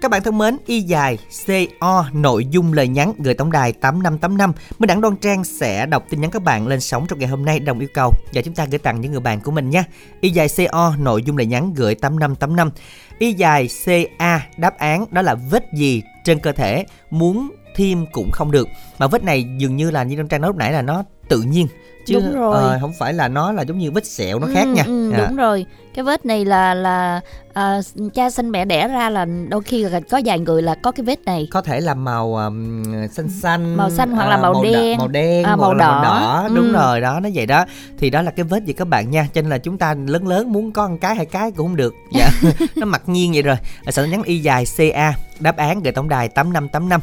Các 0.00 0.10
bạn 0.10 0.22
thân 0.22 0.38
mến, 0.38 0.56
y 0.66 0.80
dài 0.80 1.18
CO 1.46 2.04
nội 2.12 2.46
dung 2.50 2.72
lời 2.72 2.88
nhắn 2.88 3.12
gửi 3.18 3.34
tổng 3.34 3.52
đài 3.52 3.72
8585. 3.72 4.52
Minh 4.78 4.86
Đẳng 4.86 5.00
Đoan 5.00 5.16
Trang 5.16 5.44
sẽ 5.44 5.86
đọc 5.86 6.04
tin 6.10 6.20
nhắn 6.20 6.30
các 6.30 6.42
bạn 6.42 6.66
lên 6.66 6.80
sóng 6.80 7.06
trong 7.08 7.18
ngày 7.18 7.28
hôm 7.28 7.44
nay 7.44 7.60
đồng 7.60 7.78
yêu 7.78 7.88
cầu 7.94 8.12
và 8.34 8.42
chúng 8.42 8.54
ta 8.54 8.66
gửi 8.70 8.78
tặng 8.78 9.00
những 9.00 9.12
người 9.12 9.20
bạn 9.20 9.40
của 9.40 9.50
mình 9.50 9.70
nha. 9.70 9.84
Y 10.20 10.30
dài 10.30 10.48
CO 10.56 10.94
nội 10.98 11.22
dung 11.22 11.36
lời 11.36 11.46
nhắn 11.46 11.74
gửi 11.74 11.94
8585. 11.94 12.70
Y 13.18 13.32
dài 13.32 13.68
CA 13.84 14.46
đáp 14.56 14.78
án 14.78 15.04
đó 15.10 15.22
là 15.22 15.34
vết 15.34 15.64
gì 15.74 16.02
trên 16.24 16.38
cơ 16.38 16.52
thể 16.52 16.84
muốn 17.10 17.50
thêm 17.76 18.06
cũng 18.12 18.30
không 18.30 18.50
được 18.50 18.68
mà 18.98 19.06
vết 19.06 19.24
này 19.24 19.46
dường 19.58 19.76
như 19.76 19.90
là 19.90 20.02
như 20.02 20.16
Đoan 20.16 20.28
Trang 20.28 20.40
nói 20.40 20.48
lúc 20.48 20.56
nãy 20.56 20.72
là 20.72 20.82
nó 20.82 21.04
tự 21.28 21.42
nhiên 21.42 21.66
chứ 22.06 22.14
Đúng 22.14 22.34
rồi. 22.34 22.62
ờ, 22.62 22.78
không 22.80 22.92
phải 22.98 23.12
là 23.14 23.28
nó 23.28 23.52
là 23.52 23.62
giống 23.62 23.78
như 23.78 23.90
vết 23.90 24.06
sẹo 24.06 24.38
nó 24.38 24.46
khác 24.54 24.64
Ừ, 24.64 24.72
nha. 24.74 24.82
ừ, 24.86 25.10
À. 25.12 25.18
đúng 25.28 25.36
rồi 25.36 25.66
cái 25.94 26.04
vết 26.04 26.26
này 26.26 26.44
là 26.44 26.74
là 26.74 27.20
à, 27.54 27.80
cha 28.14 28.30
sinh 28.30 28.50
mẹ 28.50 28.64
đẻ 28.64 28.88
ra 28.88 29.10
là 29.10 29.26
đôi 29.48 29.62
khi 29.62 29.82
là 29.84 30.00
có 30.10 30.20
vài 30.24 30.38
người 30.38 30.62
là 30.62 30.74
có 30.74 30.90
cái 30.92 31.04
vết 31.04 31.24
này 31.24 31.48
có 31.50 31.60
thể 31.62 31.80
là 31.80 31.94
màu 31.94 32.36
um, 32.36 32.82
xanh 33.12 33.28
xanh 33.28 33.76
Màu 33.76 33.90
xanh 33.90 34.10
hoặc 34.12 34.26
là 34.28 34.34
à, 34.36 34.42
màu 34.42 34.52
đỏ- 34.54 34.62
đen. 34.62 34.98
màu 34.98 35.08
đen 35.08 35.44
À, 35.44 35.56
màu 35.56 35.74
là 35.74 35.84
đỏ. 35.86 36.00
đỏ 36.02 36.42
Ừ. 36.48 36.54
đúng 36.54 36.72
rồi 36.72 37.00
đó 37.00 37.20
nó 37.20 37.28
vậy 37.34 37.46
đó 37.46 37.64
thì 37.98 38.10
đó 38.10 38.22
là 38.22 38.30
cái 38.30 38.44
vết 38.44 38.64
gì 38.64 38.72
các 38.72 38.88
bạn 38.88 39.10
nha 39.10 39.28
cho 39.34 39.42
nên 39.42 39.50
là 39.50 39.58
chúng 39.58 39.78
ta 39.78 39.94
lớn 40.06 40.28
lớn 40.28 40.52
muốn 40.52 40.72
có 40.72 40.88
một 40.88 40.96
cái 41.00 41.14
hai 41.16 41.26
cái 41.26 41.50
cũng 41.50 41.66
không 41.66 41.76
được 41.76 41.94
dạ 42.12 42.30
nó 42.76 42.86
mặc 42.86 43.02
nhiên 43.06 43.32
vậy 43.32 43.42
rồi 43.42 43.56
À, 43.84 43.92
nhắn 44.10 44.22
y 44.22 44.38
dài 44.38 44.64
ca 44.66 45.12
đáp 45.40 45.56
án 45.56 45.82
gửi 45.82 45.92
tổng 45.92 46.08
đài 46.08 46.28
tám 46.28 46.52
năm 46.52 46.68
tám 46.68 46.88
năm 46.88 47.00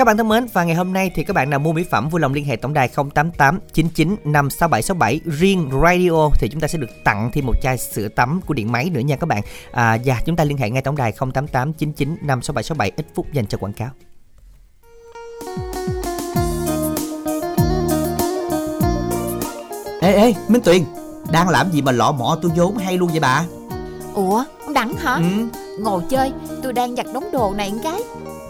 các 0.00 0.04
bạn 0.04 0.16
thân 0.16 0.28
mến 0.28 0.46
và 0.52 0.64
ngày 0.64 0.76
hôm 0.76 0.92
nay 0.92 1.10
thì 1.14 1.24
các 1.24 1.34
bạn 1.34 1.50
nào 1.50 1.58
mua 1.58 1.72
mỹ 1.72 1.84
phẩm 1.90 2.08
vui 2.08 2.20
lòng 2.20 2.34
liên 2.34 2.44
hệ 2.44 2.56
tổng 2.56 2.74
đài 2.74 2.88
088 2.88 3.58
99 3.72 4.16
56767 4.24 5.20
riêng 5.24 5.70
radio 5.82 6.30
thì 6.34 6.48
chúng 6.48 6.60
ta 6.60 6.68
sẽ 6.68 6.78
được 6.78 6.90
tặng 7.04 7.30
thêm 7.32 7.46
một 7.46 7.52
chai 7.62 7.78
sữa 7.78 8.08
tắm 8.08 8.40
của 8.46 8.54
điện 8.54 8.72
máy 8.72 8.90
nữa 8.90 9.00
nha 9.00 9.16
các 9.16 9.26
bạn. 9.26 9.42
À, 9.72 9.98
và 10.04 10.20
chúng 10.26 10.36
ta 10.36 10.44
liên 10.44 10.56
hệ 10.58 10.70
ngay 10.70 10.82
tổng 10.82 10.96
đài 10.96 11.12
088 11.12 11.72
99 11.72 12.16
56767 12.22 12.92
ít 12.96 13.06
phút 13.14 13.32
dành 13.32 13.46
cho 13.46 13.58
quảng 13.58 13.72
cáo. 13.72 13.90
Ê 20.00 20.12
ê 20.12 20.34
Minh 20.48 20.62
Tuyền 20.62 20.84
Đang 21.32 21.48
làm 21.48 21.70
gì 21.70 21.82
mà 21.82 21.92
lọ 21.92 22.12
mọ 22.12 22.38
tôi 22.42 22.52
vốn 22.56 22.76
hay 22.76 22.98
luôn 22.98 23.08
vậy 23.10 23.20
bà? 23.20 23.44
Ủa, 24.14 24.44
ông 24.64 24.74
Đẳng 24.74 24.94
hả? 24.94 25.14
Ừ. 25.14 25.22
Ngồi 25.80 26.02
chơi, 26.10 26.32
tôi 26.62 26.72
đang 26.72 26.96
giặt 26.96 27.06
đống 27.14 27.24
đồ 27.32 27.54
này 27.56 27.72
một 27.72 27.78
cái 27.84 28.00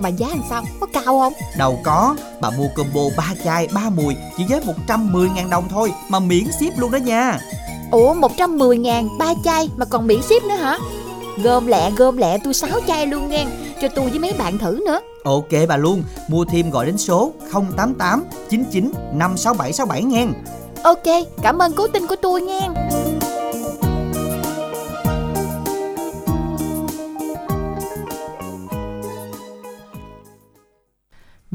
Mà 0.00 0.08
giá 0.08 0.26
làm 0.28 0.42
sao? 0.50 0.64
Có 0.80 0.86
cao 0.92 1.04
không? 1.04 1.32
Đâu 1.58 1.78
có, 1.82 2.16
bà 2.40 2.50
mua 2.50 2.68
combo 2.74 3.00
3 3.16 3.34
chai 3.44 3.68
3 3.74 3.90
mùi 3.90 4.14
chỉ 4.36 4.44
với 4.48 4.60
110 4.66 5.28
ngàn 5.28 5.50
đồng 5.50 5.68
thôi 5.68 5.92
mà 6.08 6.20
miễn 6.20 6.44
ship 6.60 6.78
luôn 6.78 6.90
đó 6.90 6.96
nha. 6.96 7.38
Ủa 7.90 8.14
110 8.14 8.78
ngàn 8.78 9.08
ba 9.18 9.34
chai 9.44 9.68
mà 9.76 9.84
còn 9.84 10.06
miễn 10.06 10.22
ship 10.22 10.44
nữa 10.48 10.56
hả? 10.56 10.78
Gom 11.44 11.66
lẹ 11.66 11.90
gom 11.90 12.16
lẹ 12.16 12.38
tôi 12.44 12.54
6 12.54 12.70
chai 12.86 13.06
luôn 13.06 13.28
nghe 13.28 13.46
Cho 13.82 13.88
tôi 13.88 14.10
với 14.10 14.18
mấy 14.18 14.32
bạn 14.32 14.58
thử 14.58 14.80
nữa 14.86 15.00
Ok 15.24 15.68
bà 15.68 15.76
luôn, 15.76 16.02
mua 16.28 16.44
thêm 16.44 16.70
gọi 16.70 16.86
đến 16.86 16.98
số 16.98 17.32
088 17.52 18.24
99 18.50 18.92
56767 19.12 20.02
nghe. 20.02 20.26
Ok, 20.82 21.26
cảm 21.42 21.58
ơn 21.58 21.72
cố 21.72 21.86
tin 21.86 22.06
của 22.06 22.16
tôi 22.22 22.42
nghe 22.42 22.68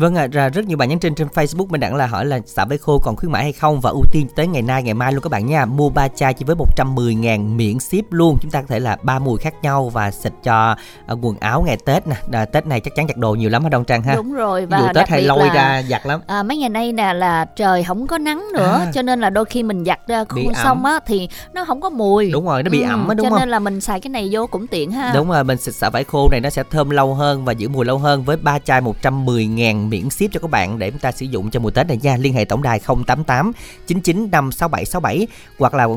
Vâng 0.02 0.16
ạ, 0.16 0.28
à, 0.34 0.50
rất 0.50 0.66
nhiều 0.68 0.78
bạn 0.78 0.90
nhắn 0.90 1.00
tin 1.00 1.16
trên 1.16 1.28
Facebook 1.28 1.66
mình 1.70 1.80
đặng 1.82 1.96
là 1.96 2.08
hỏi 2.08 2.26
là 2.26 2.40
xả 2.46 2.66
váy 2.66 2.78
khô 2.78 3.00
còn 3.04 3.16
khuyến 3.16 3.32
mãi 3.32 3.44
hay 3.44 3.54
không 3.54 3.80
và 3.82 3.90
ưu 3.90 4.04
tiên 4.12 4.28
tới 4.36 4.48
ngày 4.48 4.62
nay 4.62 4.84
ngày 4.84 4.94
mai 4.94 5.14
luôn 5.14 5.22
các 5.24 5.30
bạn 5.32 5.46
nha. 5.46 5.66
Mua 5.66 5.90
3 5.90 6.08
chai 6.08 6.34
chỉ 6.34 6.46
với 6.46 6.56
110 6.56 7.16
ngàn 7.16 7.58
miễn 7.58 7.80
ship 7.80 8.12
luôn. 8.12 8.38
Chúng 8.42 8.52
ta 8.52 8.62
có 8.62 8.68
thể 8.70 8.80
là 8.80 8.98
ba 9.04 9.20
mùi 9.20 9.40
khác 9.40 9.54
nhau 9.62 9.90
và 9.90 10.12
xịt 10.12 10.34
cho 10.44 10.76
à, 11.08 11.14
quần 11.22 11.38
áo 11.40 11.62
ngày 11.62 11.78
Tết 11.86 12.08
nè. 12.08 12.16
À, 12.32 12.46
Tết 12.46 12.68
này 12.68 12.80
chắc 12.80 12.96
chắn 12.96 13.08
giặt 13.08 13.18
đồ 13.18 13.36
nhiều 13.36 13.50
lắm 13.50 13.64
hả 13.64 13.70
Đông 13.70 13.86
Trang 13.86 14.04
ha? 14.04 14.16
đúng 14.16 14.34
rồi 14.34 14.66
và 14.66 14.78
đặc 14.78 14.92
Tết 14.96 15.10
hay 15.10 15.22
lôi 15.22 15.48
là 15.48 15.54
ra 15.54 15.84
giặt 15.90 16.06
lắm. 16.06 16.22
À, 16.28 16.44
mấy 16.44 16.58
ngày 16.58 16.70
nay 16.70 16.92
nè 16.94 17.14
là 17.14 17.46
trời 17.56 17.84
không 17.84 18.08
có 18.08 18.18
nắng 18.18 18.46
nữa 18.54 18.80
À. 18.86 18.92
cho 18.94 19.02
nên 19.02 19.22
là 19.22 19.30
đôi 19.30 19.46
khi 19.46 19.64
mình 19.64 19.86
giặt 19.86 20.00
ra 20.08 20.24
khô 20.30 20.36
Bị 20.36 20.46
ẩm. 20.46 20.54
xong 20.64 20.86
á 20.86 21.00
thì 21.06 21.30
nó 21.54 21.66
không 21.66 21.82
có 21.82 21.90
mùi 21.90 22.32
Đúng 22.32 22.46
rồi, 22.46 22.64
nó 22.64 22.70
bị 22.70 22.82
Ừ, 22.82 22.90
ẩm 22.90 23.08
á 23.08 23.14
đúng 23.14 23.24
cho 23.26 23.30
không? 23.30 23.40
nên 23.40 23.50
là 23.50 23.60
mình 23.60 23.82
xài 23.82 24.00
cái 24.00 24.10
này 24.10 24.30
vô 24.32 24.48
cũng 24.48 24.68
tiện 24.68 24.92
ha 24.92 25.12
Đúng 25.16 25.30
rồi, 25.30 25.44
mình 25.44 25.58
xịt 25.58 25.76
xả 25.76 25.90
vải 25.90 26.04
khô 26.04 26.30
này 26.32 26.40
nó 26.42 26.50
sẽ 26.50 26.64
thơm 26.72 26.90
lâu 26.90 27.14
hơn 27.14 27.46
và 27.46 27.52
giữ 27.54 27.70
mùi 27.70 27.86
lâu 27.86 27.98
hơn 27.98 28.24
với 28.24 28.38
3 28.38 28.60
chai 28.60 28.82
110 28.82 29.46
ngàn 29.46 29.90
miễn 29.92 30.10
ship 30.10 30.32
cho 30.32 30.40
các 30.40 30.52
bạn 30.52 30.80
để 30.80 30.92
chúng 30.92 31.00
ta 31.00 31.12
sử 31.12 31.26
dụng 31.26 31.52
cho 31.52 31.60
mùa 31.60 31.70
Tết 31.72 31.88
này 31.88 32.00
nha. 32.02 32.18
Liên 32.18 32.34
hệ 32.34 32.46
tổng 32.46 32.64
đài 32.64 32.80
088 32.80 33.52
99 33.88 34.32
56767 34.32 35.28
hoặc 35.60 35.74
là 35.74 35.88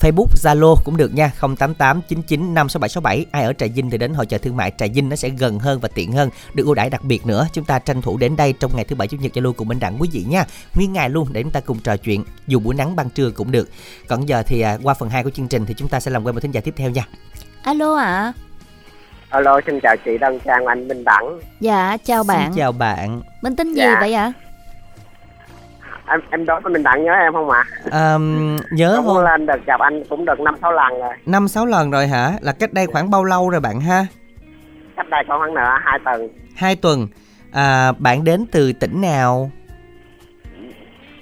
Facebook, 0.00 0.26
Zalo 0.42 0.74
cũng 0.84 0.96
được 0.96 1.14
nha. 1.14 1.32
088 1.40 2.00
99 2.08 2.54
56767. 2.54 3.26
Ai 3.30 3.44
ở 3.44 3.52
Trà 3.52 3.66
Vinh 3.66 3.90
thì 3.90 3.98
đến 3.98 4.14
hội 4.14 4.26
chợ 4.26 4.38
thương 4.38 4.56
mại 4.56 4.72
Trà 4.78 4.86
Vinh 4.94 5.08
nó 5.08 5.16
sẽ 5.16 5.28
gần 5.28 5.58
hơn 5.58 5.80
và 5.80 5.88
tiện 5.94 6.12
hơn, 6.12 6.30
được 6.54 6.64
ưu 6.64 6.74
đãi 6.74 6.90
đặc 6.90 7.04
biệt 7.04 7.26
nữa. 7.26 7.48
Chúng 7.52 7.64
ta 7.64 7.78
tranh 7.78 8.02
thủ 8.02 8.16
đến 8.16 8.36
đây 8.36 8.52
trong 8.52 8.76
ngày 8.76 8.84
thứ 8.84 8.96
bảy 8.96 9.08
chủ 9.08 9.16
nhật 9.16 9.32
giao 9.34 9.42
lưu 9.42 9.52
cùng 9.52 9.68
bên 9.68 9.80
đặng 9.80 9.96
quý 10.00 10.08
vị 10.12 10.24
nha. 10.28 10.44
Nguyên 10.74 10.92
ngày 10.92 11.10
luôn 11.10 11.28
để 11.32 11.42
chúng 11.42 11.52
ta 11.52 11.60
cùng 11.60 11.78
trò 11.78 11.96
chuyện, 11.96 12.24
dù 12.46 12.58
buổi 12.58 12.74
nắng 12.74 12.96
ban 12.96 13.10
trưa 13.10 13.30
cũng 13.30 13.50
được. 13.50 13.70
Còn 14.08 14.28
giờ 14.28 14.42
thì 14.42 14.60
à, 14.60 14.78
qua 14.82 14.94
phần 14.94 15.08
2 15.08 15.24
của 15.24 15.30
chương 15.30 15.48
trình 15.48 15.66
thì 15.66 15.74
chúng 15.76 15.88
ta 15.88 16.00
sẽ 16.00 16.10
làm 16.10 16.24
quen 16.24 16.34
một 16.34 16.40
thính 16.40 16.50
giả 16.50 16.60
tiếp 16.60 16.74
theo 16.76 16.90
nha. 16.90 17.06
alo 17.62 17.96
ạ 17.96 18.32
Alo, 19.36 19.60
xin 19.66 19.80
chào 19.80 19.96
chị 20.04 20.18
Đăng 20.18 20.40
Trang, 20.40 20.64
anh 20.66 20.88
Minh 20.88 21.04
Đẳng. 21.04 21.38
dạ 21.60 21.96
chào 22.04 22.24
bạn 22.28 22.42
Xin 22.52 22.58
chào 22.58 22.72
bạn. 22.72 23.20
mình 23.42 23.56
tên 23.56 23.72
gì 23.74 23.80
Dạ. 23.80 23.96
vậy 24.00 24.14
ạ 24.14 24.32
Em 26.08 26.20
em 26.30 26.46
đối 26.46 26.60
với 26.60 26.72
Minh 26.72 26.82
Đẳng 26.82 27.04
nhớ 27.04 27.12
em 27.12 27.32
không 27.32 27.50
ạ? 27.50 27.64
À, 27.90 28.16
nhớ 28.72 28.94
Đúng 28.96 29.06
không? 29.06 29.24
lên 29.24 29.46
được 29.46 29.66
gặp 29.66 29.80
anh 29.80 30.02
cũng 30.08 30.24
được 30.24 30.40
năm 30.40 30.54
sáu 30.62 30.72
lần 30.72 30.98
rồi. 31.00 31.14
năm 31.26 31.48
sáu 31.48 31.66
lần 31.66 31.90
rồi 31.90 32.06
hả 32.06 32.32
là 32.40 32.52
cách 32.52 32.72
đây 32.72 32.86
khoảng 32.86 33.10
bao 33.10 33.24
lâu 33.24 33.50
rồi 33.50 33.60
bạn 33.60 33.80
ha 33.80 34.06
Cách 34.96 35.06
đây 35.10 35.22
khoảng 35.26 35.54
nửa 35.54 35.70
hai 35.84 35.98
tuần. 36.04 36.28
hai 36.56 36.76
tuần 36.76 37.06
à, 37.52 37.92
bạn 37.92 38.24
đến 38.24 38.44
từ 38.52 38.72
tỉnh 38.72 39.00
nào 39.00 39.50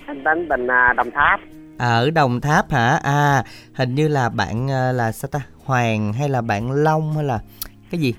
Anh 0.07 0.25
đến 0.25 0.49
tỉnh 0.51 0.67
à, 0.67 0.93
Đồng 0.97 1.11
Tháp. 1.11 1.41
ở 1.79 2.11
đồng 2.11 2.41
tháp 2.41 2.71
hả 2.71 2.99
à 3.03 3.43
hình 3.75 3.95
như 3.95 4.09
là 4.09 4.29
bạn 4.29 4.71
à, 4.71 4.93
là 4.93 5.13
sao 5.13 5.29
ta 5.33 5.41
hoàng 5.65 6.13
hay 6.13 6.29
là 6.29 6.41
bạn 6.41 6.71
long 6.73 7.15
hay 7.15 7.25
là 7.25 7.39
cái 7.91 8.01
gì 8.01 8.15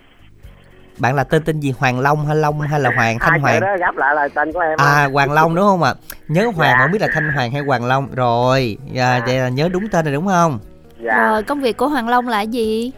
bạn 0.99 1.16
là 1.16 1.24
tên 1.24 1.43
tên 1.43 1.59
gì 1.59 1.74
hoàng 1.80 1.99
long 1.99 2.26
hay 2.26 2.36
long 2.36 2.61
hay 2.61 2.80
là 2.80 2.91
hoàng 2.95 3.20
thanh 3.20 3.32
Hai 3.32 3.39
hoàng 3.39 3.59
chữ 3.59 3.66
đó 3.66 3.76
gấp 3.80 3.95
lại 3.97 4.16
là 4.16 4.28
tên 4.28 4.51
của 4.53 4.59
em. 4.59 4.78
à 4.80 5.09
hoàng 5.13 5.32
long 5.32 5.55
đúng 5.55 5.66
không 5.66 5.84
ạ 5.84 5.93
nhớ 6.28 6.51
hoàng 6.55 6.72
Dạ. 6.74 6.78
không 6.82 6.91
biết 6.91 7.01
là 7.01 7.07
thanh 7.13 7.30
hoàng 7.34 7.51
hay 7.51 7.61
hoàng 7.61 7.86
long 7.86 8.07
rồi 8.16 8.78
à, 8.88 8.91
Dạ. 8.93 9.20
vậy 9.26 9.38
là 9.39 9.49
nhớ 9.49 9.70
đúng 9.74 9.88
tên 9.88 10.05
rồi 10.05 10.13
đúng 10.13 10.28
không 10.28 10.59
Dạ. 11.05 11.30
rồi 11.32 11.43
công 11.43 11.61
việc 11.61 11.78
của 11.78 11.88
hoàng 11.88 12.09
long 12.09 12.28
là 12.28 12.41
gì 12.41 12.91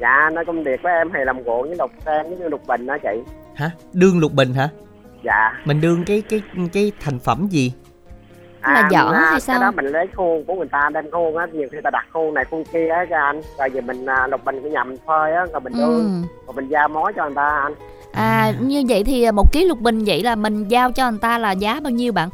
Dạ, 0.00 0.30
nó 0.32 0.42
công 0.46 0.62
việc 0.64 0.82
của 0.82 0.88
em 0.88 1.10
thì 1.14 1.18
làm 1.24 1.36
ruộng 1.44 1.62
với 1.62 1.76
lục 1.78 1.90
sen 2.06 2.38
với 2.38 2.50
lục 2.50 2.66
bình 2.66 2.86
đó 2.86 2.96
chị. 3.02 3.32
hả 3.54 3.70
đương 3.92 4.18
lục 4.18 4.32
bình 4.32 4.54
hả 4.54 4.68
Dạ. 5.24 5.52
mình 5.64 5.80
đương 5.80 6.04
cái 6.04 6.22
cái 6.30 6.42
cái 6.72 6.92
thành 7.00 7.18
phẩm 7.18 7.46
gì 7.50 7.72
Là 8.62 8.88
giỏ 8.90 9.10
à, 9.12 9.20
hay 9.30 9.40
sao? 9.40 9.60
Cái 9.60 9.66
đó 9.66 9.70
mình 9.76 9.86
lấy 9.86 10.06
khuôn 10.16 10.44
của 10.44 10.54
người 10.54 10.68
ta 10.72 10.90
đem 10.94 11.10
khuôn 11.10 11.36
á, 11.36 11.46
nhiều 11.52 11.68
khi 11.72 11.78
ta 11.84 11.90
đặt 11.90 12.06
khuôn 12.12 12.34
này 12.34 12.44
khuôn 12.50 12.64
kia 12.72 12.88
á 12.88 13.04
cho 13.10 13.16
anh. 13.18 13.40
Rồi 13.58 13.68
giờ 13.74 13.80
mình 13.80 14.06
à, 14.06 14.26
lục 14.26 14.44
bình 14.44 14.72
nhà 14.72 14.84
mình 14.84 14.96
phơi 15.06 15.32
á, 15.32 15.44
rồi 15.52 15.60
mình 15.60 15.72
đưa, 15.76 15.84
ừ. 15.84 16.02
rồi 16.46 16.54
mình 16.54 16.68
giao 16.68 16.88
mối 16.88 17.12
cho 17.16 17.24
người 17.24 17.34
ta 17.34 17.48
anh. 17.62 17.74
à 18.12 18.52
như 18.60 18.82
vậy 18.88 19.04
thì 19.04 19.30
một 19.30 19.52
ký 19.52 19.64
lục 19.64 19.78
bình 19.80 20.04
vậy 20.06 20.22
là 20.22 20.34
mình 20.34 20.68
giao 20.68 20.92
cho 20.92 21.10
người 21.10 21.20
ta 21.20 21.38
là 21.38 21.52
giá 21.52 21.80
bao 21.82 21.90
nhiêu 21.90 22.12
bạn 22.12 22.28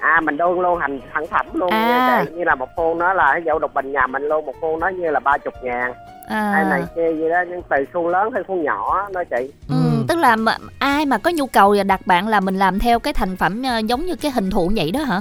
À 0.00 0.20
mình 0.20 0.36
đương 0.36 0.60
luôn 0.60 0.78
thành 0.80 1.00
sản 1.14 1.26
phẩm 1.26 1.46
luôn 1.54 1.70
À. 1.70 2.24
chị. 2.26 2.32
Như 2.34 2.44
là 2.44 2.54
một 2.54 2.68
khuôn 2.76 2.98
đó 2.98 3.12
là 3.14 3.32
ví 3.36 3.42
dụ 3.46 3.58
lục 3.58 3.74
bình 3.74 3.92
nhà 3.92 4.06
mình 4.06 4.22
luôn 4.28 4.46
một 4.46 4.52
khuôn 4.60 4.80
đó 4.80 4.88
như 4.88 5.10
là 5.10 5.20
ba 5.20 5.38
chục 5.38 5.54
ngàn 5.62 5.92
hay 6.28 6.64
này 6.64 6.80
à 6.80 6.86
kia 6.96 7.12
gì 7.16 7.28
đó 7.28 7.44
nhưng 7.50 7.62
tùy 7.62 7.78
khuôn 7.92 8.08
lớn 8.08 8.30
hay 8.34 8.42
khuôn 8.48 8.62
nhỏ 8.62 9.08
đó 9.14 9.24
chị. 9.30 9.52
ừ, 9.68 9.74
tức 10.08 10.18
là 10.18 10.36
mà, 10.36 10.56
ai 10.78 11.06
mà 11.06 11.18
có 11.18 11.30
nhu 11.34 11.46
cầu 11.46 11.74
đặt 11.86 12.06
bạn 12.06 12.28
là 12.28 12.40
mình 12.40 12.56
làm 12.56 12.78
theo 12.78 12.98
cái 12.98 13.12
thành 13.12 13.36
phẩm 13.36 13.62
ờ, 13.62 13.78
giống 13.78 14.06
như 14.06 14.16
cái 14.16 14.30
hình 14.30 14.50
thù 14.50 14.70
vậy 14.76 14.90
đó 14.90 15.00
hả 15.00 15.20